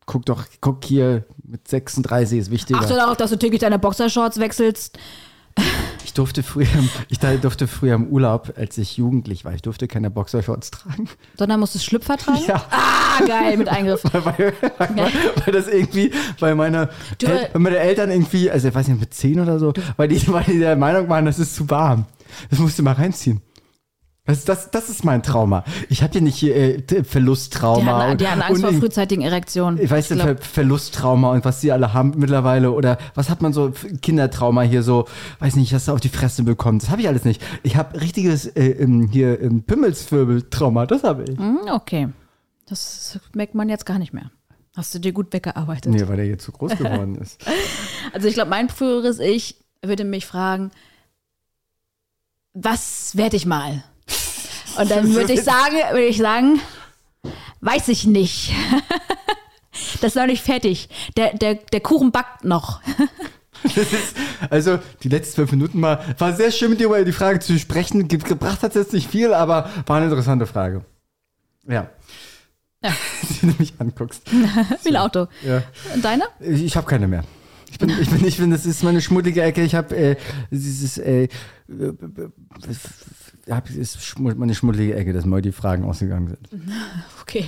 Guck 0.05 0.25
doch, 0.25 0.45
guck 0.61 0.85
hier 0.85 1.25
mit 1.43 1.67
36 1.67 2.39
ist 2.39 2.51
wichtiger. 2.51 2.79
achte 2.79 2.95
darauf, 2.95 3.17
dass 3.17 3.31
du 3.31 3.37
täglich 3.37 3.59
deine 3.59 3.79
Boxershorts 3.79 4.39
wechselst. 4.39 4.99
Ich 6.17 6.19
durfte 6.19 6.41
früher, 6.41 6.65
ich 7.09 7.19
durfte 7.19 7.67
früher 7.67 7.93
im 7.93 8.07
Urlaub, 8.07 8.51
als 8.57 8.79
ich 8.79 8.97
jugendlich 8.97 9.45
war, 9.45 9.53
ich 9.53 9.61
durfte 9.61 9.87
keine 9.87 10.09
Boxershorts 10.09 10.71
tragen. 10.71 11.07
Sondern 11.37 11.59
musst 11.59 11.75
du 11.75 11.79
Schlüpfer 11.79 12.17
tragen? 12.17 12.41
Ja. 12.47 12.65
Ah, 12.71 13.23
geil, 13.23 13.55
mit 13.55 13.69
Eingriff. 13.69 14.01
weil, 14.11 14.53
weil, 14.79 15.11
weil 15.45 15.53
das 15.53 15.67
irgendwie, 15.67 16.11
weil 16.39 16.55
meine, 16.55 16.89
Du, 17.19 17.27
El 17.27 17.49
weil 17.53 17.61
meine 17.61 17.77
Eltern 17.77 18.09
irgendwie, 18.09 18.49
also 18.49 18.67
ich 18.67 18.73
weiß 18.73 18.87
nicht, 18.87 18.99
mit 18.99 19.13
10 19.13 19.41
oder 19.41 19.59
so, 19.59 19.73
weil 19.95 20.07
die, 20.07 20.27
weil 20.29 20.43
die 20.45 20.57
der 20.57 20.75
Meinung 20.75 21.07
waren, 21.07 21.25
das 21.25 21.37
ist 21.37 21.55
zu 21.55 21.69
warm. 21.69 22.05
Das 22.49 22.57
musst 22.57 22.79
du 22.79 22.83
mal 22.83 22.93
reinziehen. 22.93 23.41
Das, 24.27 24.45
das, 24.45 24.69
das 24.71 24.89
ist 24.89 25.03
mein 25.03 25.23
Trauma. 25.23 25.63
Ich 25.89 26.03
habe 26.03 26.11
hier 26.13 26.21
nicht 26.21 26.43
äh, 26.43 26.81
T- 26.81 26.97
Die 26.99 27.03
Verlusttrauma. 27.03 28.03
hatten, 28.07 28.17
die 28.17 28.27
hatten 28.27 28.41
Angst 28.41 28.61
vor 28.61 28.73
frühzeitigen 28.73 29.21
Erektionen. 29.23 29.79
ich 29.81 29.89
weiß 29.89 30.09
nicht, 30.11 30.21
glaub- 30.21 30.37
Ver 30.39 30.45
Verlusttrauma 30.45 31.31
und 31.31 31.45
was 31.45 31.61
die 31.61 31.71
alle 31.71 31.93
haben 31.93 32.13
mittlerweile 32.17 32.71
oder 32.71 32.97
was 33.15 33.29
hat 33.29 33.41
man 33.41 33.53
so 33.53 33.71
für 33.71 33.87
Kindertrauma 33.97 34.61
hier 34.61 34.83
so, 34.83 35.05
weiß 35.39 35.55
nicht, 35.55 35.73
was 35.73 35.85
du 35.85 35.93
auf 35.93 36.01
die 36.01 36.09
Fresse 36.09 36.43
bekommt. 36.43 36.83
Das 36.83 36.89
habe 36.89 37.01
ich 37.01 37.07
alles 37.07 37.23
nicht. 37.23 37.41
Ich 37.63 37.77
habe 37.77 37.99
richtiges 37.99 38.45
äh, 38.47 38.65
ähm, 38.71 39.07
hier 39.11 39.41
ähm, 39.41 39.63
Pimmelswirbeltrauma, 39.63 40.85
das 40.85 41.03
habe 41.03 41.23
ich. 41.23 41.37
Hm, 41.37 41.59
Okay. 41.71 42.09
Das 42.69 43.17
merkt 43.33 43.55
man 43.55 43.69
jetzt 43.69 43.85
gar 43.85 43.97
nicht 43.97 44.11
mehr. 44.13 44.29
Hast 44.75 44.93
du 44.93 44.99
dir 44.99 45.13
gut 45.13 45.31
weggearbeitet. 45.31 45.89
Nee, 45.91 46.05
weil 46.09 46.17
der 46.17 46.27
jetzt 46.27 46.43
zu 46.43 46.51
groß 46.51 46.71
geworden 46.77 47.15
ist. 47.15 47.39
Also 48.11 48.27
ich 48.27 48.33
glaube, 48.33 48.49
mein 48.49 48.67
früheres 48.67 49.19
Ich 49.19 49.55
würde 49.81 50.03
mich 50.03 50.25
fragen, 50.25 50.71
was 52.53 53.15
werde 53.15 53.37
ich 53.37 53.45
mal? 53.45 53.83
Und 54.77 54.91
dann 54.91 55.13
würde 55.13 55.33
ich 55.33 55.43
sagen, 55.43 55.75
würde 55.91 56.05
ich 56.05 56.17
sagen, 56.17 56.59
weiß 57.61 57.87
ich 57.89 58.05
nicht. 58.05 58.53
Das 60.01 60.11
ist 60.11 60.15
noch 60.15 60.25
nicht 60.25 60.43
fertig. 60.43 60.89
Der, 61.17 61.35
der, 61.35 61.55
der 61.55 61.79
Kuchen 61.81 62.11
backt 62.11 62.43
noch. 62.43 62.81
Ist, 63.63 64.15
also 64.49 64.79
die 65.03 65.09
letzten 65.09 65.35
zwölf 65.35 65.51
Minuten 65.51 65.79
mal, 65.79 65.99
war 66.17 66.33
sehr 66.33 66.51
schön 66.51 66.71
mit 66.71 66.79
dir 66.79 66.85
über 66.85 67.03
die 67.03 67.11
Frage 67.11 67.39
zu 67.39 67.57
sprechen. 67.57 68.07
Ge 68.07 68.19
gebracht 68.19 68.63
hat 68.63 68.71
es 68.71 68.75
jetzt 68.75 68.93
nicht 68.93 69.09
viel, 69.09 69.33
aber 69.33 69.69
war 69.85 69.97
eine 69.97 70.05
interessante 70.05 70.45
Frage. 70.45 70.85
Ja. 71.67 71.89
Ja. 72.83 72.91
Wenn 73.41 73.51
du 73.51 73.55
mich 73.59 73.73
anguckst. 73.79 74.23
Wie 74.31 74.89
ein 74.89 74.95
Auto. 74.95 75.27
Ja. 75.43 75.63
Und 75.93 76.05
deine? 76.05 76.25
Ich 76.39 76.75
habe 76.77 76.87
keine 76.87 77.07
mehr. 77.07 77.23
Ich 77.69 77.77
bin, 77.79 77.89
ich 77.89 78.09
bin, 78.09 78.25
ich 78.25 78.37
bin, 78.37 78.51
das 78.51 78.65
ist 78.65 78.83
meine 78.83 79.01
schmuddelige 79.01 79.41
Ecke. 79.43 79.61
Ich 79.63 79.75
habe 79.75 79.95
äh, 79.95 80.15
dieses, 80.51 80.97
äh, 80.97 81.23
äh, 81.23 81.29
hab, 83.49 83.69
ist 83.69 84.19
meine 84.19 84.55
schmuddelige 84.55 84.95
Ecke, 84.95 85.13
dass 85.13 85.25
mal 85.25 85.41
die 85.41 85.51
Fragen 85.51 85.83
ausgegangen 85.83 86.27
sind. 86.27 86.49
Okay. 87.21 87.45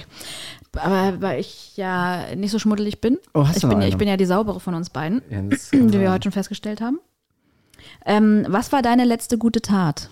Aber 0.75 1.19
weil 1.21 1.39
ich 1.39 1.77
ja 1.77 2.35
nicht 2.35 2.51
so 2.51 2.59
schmuddelig 2.59 3.01
bin. 3.01 3.17
Oh, 3.33 3.47
hast 3.47 3.55
ich, 3.55 3.61
du 3.61 3.69
bin, 3.69 3.77
ja- 3.77 3.83
eine? 3.85 3.89
ich 3.89 3.97
bin 3.97 4.07
ja 4.07 4.17
die 4.17 4.25
saubere 4.25 4.59
von 4.59 4.75
uns 4.75 4.89
beiden, 4.91 5.21
Ja, 5.29 5.41
die 5.73 5.99
wir 5.99 6.11
heute 6.11 6.23
schon 6.25 6.31
festgestellt 6.31 6.79
haben. 6.81 6.99
Ähm, 8.05 8.45
was 8.49 8.71
war 8.71 8.81
deine 8.81 9.05
letzte 9.05 9.37
gute 9.37 9.61
Tat? 9.61 10.09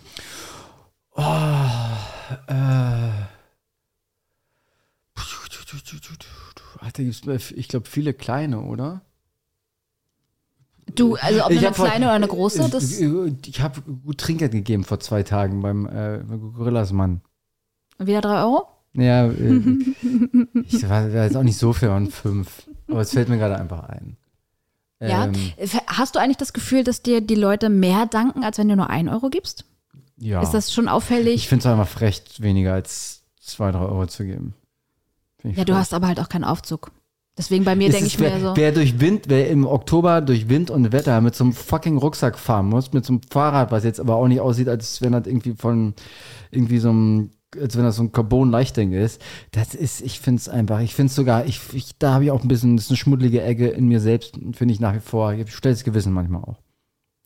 Warte, 6.81 7.03
gibt's, 7.03 7.51
ich 7.51 7.67
glaube, 7.67 7.87
viele 7.87 8.13
kleine, 8.13 8.61
oder? 8.61 9.01
Du, 10.97 11.15
also 11.15 11.45
ob 11.45 11.51
Ich 11.51 11.57
eine 11.59 11.67
hab 11.67 11.75
vor- 11.75 11.85
kleine 11.87 12.05
oder 12.05 12.13
eine 12.15 12.27
große, 12.27 12.69
das. 12.69 12.99
Ich 12.99 13.61
habe 13.61 13.81
gut 13.81 14.17
Trinkgeld 14.17 14.51
gegeben 14.51 14.83
vor 14.83 14.99
zwei 14.99 15.23
Tagen 15.23 15.61
beim 15.61 15.85
äh, 15.87 16.19
Gorillas 16.27 16.91
Mann. 16.91 17.21
Wieder 17.99 18.21
drei 18.21 18.41
Euro? 18.43 18.67
Ja, 18.93 19.27
äh, 19.27 19.33
ich 20.67 20.83
war, 20.89 21.13
war 21.13 21.23
jetzt 21.23 21.37
auch 21.37 21.43
nicht 21.43 21.57
so 21.57 21.73
viel, 21.73 21.89
waren 21.89 22.09
fünf. 22.09 22.67
Aber 22.87 23.01
es 23.01 23.11
fällt 23.11 23.29
mir 23.29 23.37
gerade 23.37 23.57
einfach 23.57 23.83
ein. 23.89 24.17
Ja. 24.99 25.25
Ähm, 25.25 25.33
Hast 25.87 26.15
du 26.15 26.19
eigentlich 26.19 26.37
das 26.37 26.53
Gefühl, 26.53 26.83
dass 26.83 27.03
dir 27.03 27.21
die 27.21 27.35
Leute 27.35 27.69
mehr 27.69 28.05
danken, 28.07 28.43
als 28.43 28.57
wenn 28.57 28.67
du 28.69 28.75
nur 28.75 28.89
ein 28.89 29.07
Euro 29.09 29.29
gibst? 29.29 29.65
ja. 30.17 30.41
Ist 30.41 30.51
das 30.51 30.73
schon 30.73 30.85
ich 30.85 30.89
auffällig? 30.91 31.47
finde 31.47 31.61
es 31.61 31.65
einfach 31.71 31.87
frech, 31.87 32.23
weniger 32.39 32.73
als 32.73 33.21
zwei, 33.39 33.71
drei 33.71 33.81
Euro 33.81 34.07
zu 34.07 34.25
geben. 34.25 34.55
Ich 35.43 35.55
Ja, 35.55 35.63
du 35.65 35.73
frech. 35.73 35.81
hast 35.81 35.93
aber 35.93 36.07
halt 36.07 36.19
auch 36.19 36.29
keinen 36.29 36.43
Aufzug. 36.43 36.91
Deswegen 37.37 37.63
bei 37.63 37.75
mir 37.75 37.89
denke 37.91 38.07
ich 38.07 38.17
mir 38.17 38.31
wer, 38.31 38.39
so. 38.39 38.55
wer 38.55 38.71
durch 38.71 38.99
Wind, 38.99 39.25
wer 39.27 39.47
im 39.49 39.65
Oktober 39.65 40.21
durch 40.21 40.49
Wind 40.49 40.71
und 40.71 40.91
Wetter 40.91 41.21
mit 41.21 41.35
so 41.35 41.43
einem 41.43 41.53
fucking 41.53 41.97
Rucksack 41.97 42.39
fahren 42.39 42.67
muss, 42.67 42.93
mit 42.93 43.05
so 43.05 43.13
einem 43.13 43.21
Fahrrad, 43.29 43.71
was 43.71 43.83
jetzt 43.83 43.99
aber 43.99 44.15
auch 44.15 44.27
nicht 44.27 44.41
aussieht, 44.41 44.67
als 44.67 45.01
wenn 45.03 45.11
das 45.11 45.27
irgendwie 45.27 45.53
von 45.53 45.93
irgendwie 46.49 46.79
so 46.79 46.89
einem, 46.89 47.29
als 47.61 47.77
wenn 47.77 47.83
das 47.83 47.97
so 47.97 48.03
ein 48.03 48.11
Carbon-Leichtding 48.11 48.91
ist, 48.91 49.21
das 49.51 49.75
ist, 49.75 50.01
ich 50.01 50.19
finde 50.19 50.39
es 50.39 50.49
einfach, 50.49 50.79
ich 50.79 50.95
finde 50.95 51.11
es 51.11 51.15
sogar, 51.15 51.45
ich, 51.45 51.61
ich, 51.73 51.97
da 51.99 52.13
habe 52.13 52.23
ich 52.23 52.31
auch 52.31 52.41
ein 52.41 52.47
bisschen, 52.47 52.75
das 52.75 52.85
ist 52.85 52.91
eine 52.91 52.97
schmuddelige 52.97 53.43
Ecke 53.43 53.67
in 53.67 53.87
mir 53.87 53.99
selbst, 53.99 54.39
finde 54.53 54.73
ich 54.73 54.79
nach 54.79 54.95
wie 54.95 54.99
vor. 54.99 55.33
Ich 55.33 55.51
schlechtes 55.53 55.83
Gewissen 55.83 56.13
manchmal 56.13 56.41
auch. 56.41 56.57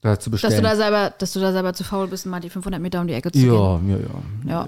Da 0.01 0.19
zu 0.19 0.31
dass 0.31 0.41
du 0.41 0.61
da 0.61 0.75
selber, 0.75 1.13
dass 1.17 1.31
du 1.31 1.39
da 1.39 1.53
selber 1.53 1.73
zu 1.73 1.83
faul 1.83 2.07
bist, 2.07 2.25
mal 2.25 2.39
die 2.39 2.49
500 2.49 2.81
Meter 2.81 2.99
um 3.01 3.07
die 3.07 3.13
Ecke 3.13 3.31
zu 3.31 3.39
gehen. 3.39 3.53
ja, 3.53 3.79
ja, 3.87 3.97
ja. 3.97 4.67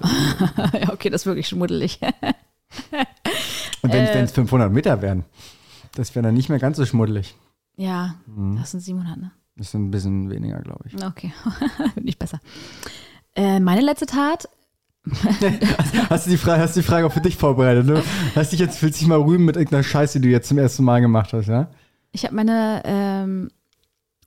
ja, 0.80 0.92
okay, 0.92 1.10
das 1.10 1.22
ist 1.22 1.26
wirklich 1.26 1.48
schmuddelig. 1.48 1.98
Und 3.82 3.92
wenn 3.92 4.04
Äh. 4.06 4.20
es 4.22 4.32
500 4.32 4.72
Meter 4.72 5.02
wären, 5.02 5.24
das 5.94 6.14
wäre 6.14 6.24
dann 6.24 6.34
nicht 6.34 6.48
mehr 6.48 6.58
ganz 6.58 6.76
so 6.76 6.84
schmuddelig. 6.86 7.34
ja, 7.76 8.14
Mhm. 8.26 8.56
das 8.56 8.70
sind 8.72 8.80
700, 8.80 9.16
ne? 9.18 9.30
Das 9.56 9.68
ist 9.68 9.74
ein 9.74 9.90
bisschen 9.90 10.30
weniger, 10.30 10.60
glaube 10.60 10.84
ich. 10.88 11.04
Okay, 11.04 11.32
nicht 12.02 12.18
besser. 12.18 12.40
Äh, 13.36 13.60
meine 13.60 13.80
letzte 13.82 14.06
Tat, 14.06 14.48
Hast 16.08 16.26
du 16.26 16.30
die 16.30 16.38
Frage, 16.38 16.62
hast 16.62 16.76
die 16.76 16.82
Frage 16.82 17.06
auch 17.06 17.12
für 17.12 17.20
dich 17.20 17.36
vorbereitet, 17.36 17.84
ne? 17.84 18.02
Hast 18.34 18.52
dich 18.52 18.60
jetzt, 18.60 18.82
willst 18.82 19.00
dich 19.02 19.06
mal 19.06 19.20
rühmen 19.20 19.44
mit 19.44 19.56
irgendeiner 19.56 19.82
Scheiße, 19.82 20.18
die 20.18 20.28
du 20.28 20.32
jetzt 20.32 20.48
zum 20.48 20.56
ersten 20.56 20.82
Mal 20.82 21.00
gemacht 21.02 21.32
hast, 21.34 21.46
ja? 21.48 21.68
ich 22.12 22.24
habe 22.24 22.34
meine, 22.34 22.80
ähm, 22.86 23.50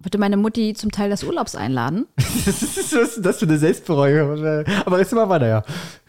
würde 0.02 0.18
meine 0.18 0.38
Mutti 0.38 0.74
zum 0.74 0.92
Teil 0.92 1.10
des 1.10 1.24
Urlaubs 1.24 1.56
einladen. 1.56 2.06
Das 2.46 2.94
ist, 2.94 3.26
das, 3.26 3.40
für 3.40 3.46
eine 3.46 3.58
Selbstbereugung. 3.58 4.66
Aber 4.86 5.00
erzähl 5.00 5.18
mal 5.18 5.28
weiter, 5.28 5.48
ja. 5.48 5.64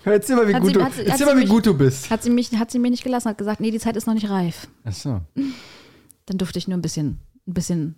Erzähl 0.04 0.36
mal, 0.36 0.46
wie, 0.48 0.54
Hat 0.54 0.62
gut, 0.62 0.68
sie- 0.70 0.74
du, 0.78 0.84
hat 0.84 0.92
erzähl 0.98 1.26
mal, 1.26 1.34
wie 1.36 1.40
mich- 1.40 1.48
gut 1.48 1.66
du 1.66 1.74
bist. 1.74 2.08
Hat 2.10 2.22
sie 2.22 2.30
mich, 2.30 2.52
hat 2.56 2.70
sie 2.70 2.78
mir 2.78 2.90
nicht 2.90 3.02
gelassen, 3.02 3.28
hat 3.30 3.38
gesagt, 3.38 3.60
nee, 3.60 3.70
die 3.72 3.80
Zeit 3.80 3.96
ist 3.96 4.06
noch 4.06 4.14
nicht 4.14 4.30
reif. 4.30 4.68
Ach 4.84 4.92
so. 4.92 5.20
Dann 6.26 6.38
durfte 6.38 6.58
ich 6.60 6.68
nur 6.68 6.78
ein 6.78 6.82
bisschen, 6.82 7.18
ein 7.48 7.54
bisschen, 7.54 7.96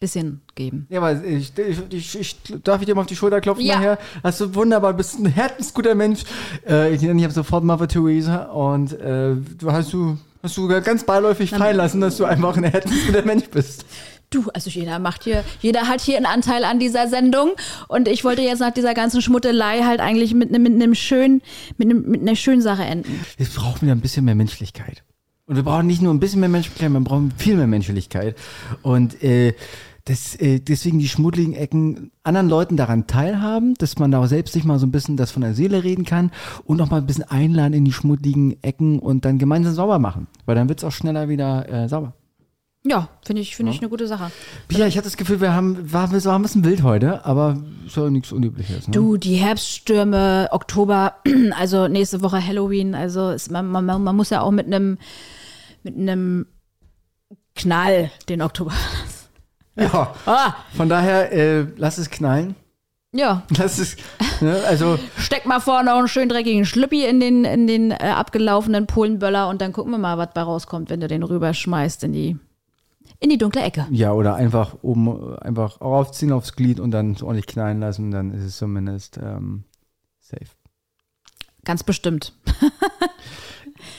bisschen 0.00 0.40
geben. 0.54 0.86
Ja, 0.88 1.00
aber 1.00 1.22
ich, 1.24 1.52
ich, 1.90 2.18
ich, 2.18 2.36
darf 2.64 2.80
ich 2.80 2.86
dir 2.86 2.94
mal 2.94 3.02
auf 3.02 3.06
die 3.08 3.16
Schulter 3.16 3.40
klopfen 3.40 3.64
Ja. 3.66 3.74
nachher? 3.76 3.98
Hast 4.22 4.40
du 4.40 4.54
wunderbar, 4.54 4.94
bist 4.94 5.18
ein 5.18 5.26
herzensguter 5.26 5.94
Mensch. 5.94 6.22
Äh, 6.66 6.94
ich 6.94 7.02
ich 7.02 7.10
habe 7.24 7.32
sofort 7.32 7.64
Mother 7.64 7.88
Teresa 7.88 8.44
und 8.44 8.92
äh, 8.92 9.34
du 9.34 9.72
hast 9.72 9.92
du 9.92 10.16
hast 10.42 10.56
du 10.56 10.68
ganz 10.68 11.04
beiläufig 11.04 11.50
fallen 11.50 11.76
lassen, 11.76 12.00
dass 12.00 12.16
du 12.16 12.24
einfach 12.24 12.56
ein 12.56 12.64
herzensguter 12.64 13.22
Mensch 13.22 13.48
bist. 13.50 13.84
Du, 14.30 14.50
also 14.52 14.68
jeder 14.68 14.98
macht 14.98 15.24
hier, 15.24 15.42
jeder 15.60 15.88
hat 15.88 16.00
hier 16.00 16.16
einen 16.16 16.26
Anteil 16.26 16.64
an 16.64 16.78
dieser 16.78 17.08
Sendung 17.08 17.52
und 17.88 18.08
ich 18.08 18.24
wollte 18.24 18.42
jetzt 18.42 18.60
nach 18.60 18.72
dieser 18.72 18.92
ganzen 18.92 19.22
Schmuttelei 19.22 19.82
halt 19.84 20.00
eigentlich 20.00 20.34
mit 20.34 20.50
einem 20.50 20.62
mit 20.62 20.74
einem 20.74 20.94
schönen, 20.94 21.40
mit, 21.78 21.90
einem, 21.90 22.02
mit 22.08 22.20
einer 22.20 22.36
schönen 22.36 22.60
Sache 22.60 22.82
enden. 22.82 23.20
Jetzt 23.38 23.54
brauchen 23.54 23.86
wir 23.86 23.92
ein 23.92 24.00
bisschen 24.00 24.24
mehr 24.24 24.34
Menschlichkeit. 24.34 25.02
Und 25.46 25.56
wir 25.56 25.62
brauchen 25.62 25.86
nicht 25.86 26.02
nur 26.02 26.12
ein 26.12 26.20
bisschen 26.20 26.40
mehr 26.40 26.50
Menschlichkeit, 26.50 26.90
wir 26.90 27.00
brauchen 27.00 27.32
viel 27.38 27.56
mehr 27.56 27.66
Menschlichkeit. 27.66 28.36
Und 28.82 29.22
äh, 29.22 29.54
das, 30.08 30.36
äh, 30.36 30.60
deswegen 30.60 30.98
die 30.98 31.08
schmuddeligen 31.08 31.54
Ecken 31.54 32.10
anderen 32.22 32.48
Leuten 32.48 32.76
daran 32.76 33.06
teilhaben, 33.06 33.74
dass 33.74 33.98
man 33.98 34.10
da 34.10 34.20
auch 34.20 34.26
selbst 34.26 34.52
sich 34.52 34.64
mal 34.64 34.78
so 34.78 34.86
ein 34.86 34.90
bisschen 34.90 35.16
das 35.16 35.30
von 35.30 35.42
der 35.42 35.54
Seele 35.54 35.84
reden 35.84 36.04
kann 36.04 36.30
und 36.64 36.80
auch 36.80 36.90
mal 36.90 36.98
ein 36.98 37.06
bisschen 37.06 37.24
einladen 37.24 37.74
in 37.74 37.84
die 37.84 37.92
schmuddeligen 37.92 38.62
Ecken 38.62 38.98
und 38.98 39.24
dann 39.24 39.38
gemeinsam 39.38 39.74
sauber 39.74 39.98
machen. 39.98 40.26
Weil 40.46 40.54
dann 40.54 40.68
wird 40.68 40.80
es 40.80 40.84
auch 40.84 40.92
schneller 40.92 41.28
wieder 41.28 41.68
äh, 41.68 41.88
sauber. 41.88 42.14
Ja, 42.88 43.08
finde 43.24 43.42
ich, 43.42 43.54
finde 43.54 43.72
ich 43.72 43.80
eine 43.80 43.88
gute 43.90 44.06
Sache. 44.06 44.30
Pia, 44.68 44.86
ich 44.86 44.96
hatte 44.96 45.04
das 45.08 45.16
Gefühl, 45.16 45.40
wir 45.40 45.52
haben, 45.52 45.92
war, 45.92 46.10
wir 46.10 46.24
waren 46.24 46.36
ein 46.36 46.42
bisschen 46.42 46.64
wild 46.64 46.82
heute, 46.82 47.24
aber 47.24 47.62
ist 47.86 47.96
ja 47.96 48.08
nichts 48.08 48.32
Unübliches. 48.32 48.88
Ne? 48.88 48.92
Du, 48.92 49.16
die 49.16 49.34
Herbststürme, 49.34 50.48
Oktober, 50.52 51.16
also 51.58 51.88
nächste 51.88 52.22
Woche 52.22 52.44
Halloween, 52.44 52.94
also 52.94 53.30
ist, 53.30 53.50
man, 53.50 53.66
man, 53.66 53.84
man 53.84 54.16
muss 54.16 54.30
ja 54.30 54.40
auch 54.40 54.52
mit 54.52 54.66
einem 54.66 54.98
mit 55.82 55.96
einem 55.96 56.46
Knall 57.54 58.10
den 58.28 58.42
Oktober. 58.42 58.72
Ja, 59.76 60.14
Ah, 60.26 60.54
von 60.76 60.88
daher, 60.88 61.32
äh, 61.32 61.66
lass 61.76 61.98
es 61.98 62.10
knallen. 62.10 62.54
ja, 63.12 63.42
Lass 63.56 63.78
es, 63.78 63.96
ne, 64.40 64.60
also 64.66 64.98
steck 65.18 65.46
mal 65.46 65.60
vorne 65.60 65.90
noch 65.90 65.98
einen 65.98 66.08
schön 66.08 66.28
dreckigen 66.28 66.64
Schlüppi 66.64 67.04
in 67.04 67.20
den, 67.20 67.44
in 67.44 67.66
den 67.66 67.90
äh, 67.90 67.96
abgelaufenen 67.96 68.86
Polenböller 68.86 69.48
und 69.48 69.60
dann 69.60 69.72
gucken 69.72 69.92
wir 69.92 69.98
mal, 69.98 70.18
was 70.18 70.30
bei 70.34 70.42
rauskommt, 70.42 70.90
wenn 70.90 71.00
du 71.00 71.08
den 71.08 71.22
rüberschmeißt 71.22 72.04
in 72.04 72.12
die, 72.12 72.38
in 73.20 73.30
die 73.30 73.38
dunkle 73.38 73.62
Ecke. 73.62 73.86
Ja, 73.90 74.12
oder 74.12 74.34
einfach 74.36 74.76
oben 74.82 75.36
einfach 75.38 75.80
aufziehen 75.80 76.32
aufs 76.32 76.54
Glied 76.54 76.78
und 76.80 76.90
dann 76.92 77.16
ordentlich 77.22 77.46
knallen 77.46 77.80
lassen, 77.80 78.10
dann 78.10 78.32
ist 78.32 78.44
es 78.44 78.56
zumindest 78.58 79.18
ähm, 79.22 79.64
safe. 80.20 80.46
Ganz 81.64 81.82
bestimmt. 81.82 82.32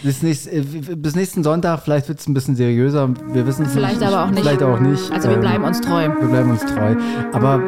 Bis, 0.03 0.23
nächst, 0.23 0.47
äh, 0.51 0.61
bis 0.61 1.15
nächsten 1.15 1.43
Sonntag, 1.43 1.81
vielleicht 1.81 2.07
wird 2.07 2.19
es 2.19 2.27
ein 2.27 2.33
bisschen 2.33 2.55
seriöser. 2.55 3.13
Wir 3.33 3.45
wissen 3.45 3.65
es 3.65 3.73
Vielleicht 3.73 3.99
nicht. 3.99 4.07
aber 4.07 4.25
auch 4.25 4.29
nicht. 4.29 4.39
Vielleicht 4.41 4.63
auch 4.63 4.79
nicht. 4.79 5.11
Also 5.11 5.27
wir 5.29 5.35
Ähm, 5.35 5.41
bleiben 5.41 5.63
uns 5.63 5.81
treu. 5.81 6.07
Wir 6.07 6.27
bleiben 6.27 6.51
uns 6.51 6.61
treu. 6.65 6.95
Aber 7.33 7.61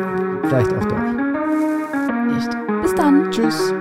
vielleicht 0.44 0.74
auch 0.74 0.86
doch. 0.86 2.34
Nicht. 2.34 2.50
Bis 2.84 2.96
dann. 2.96 3.32
Tschüss. 3.32 3.74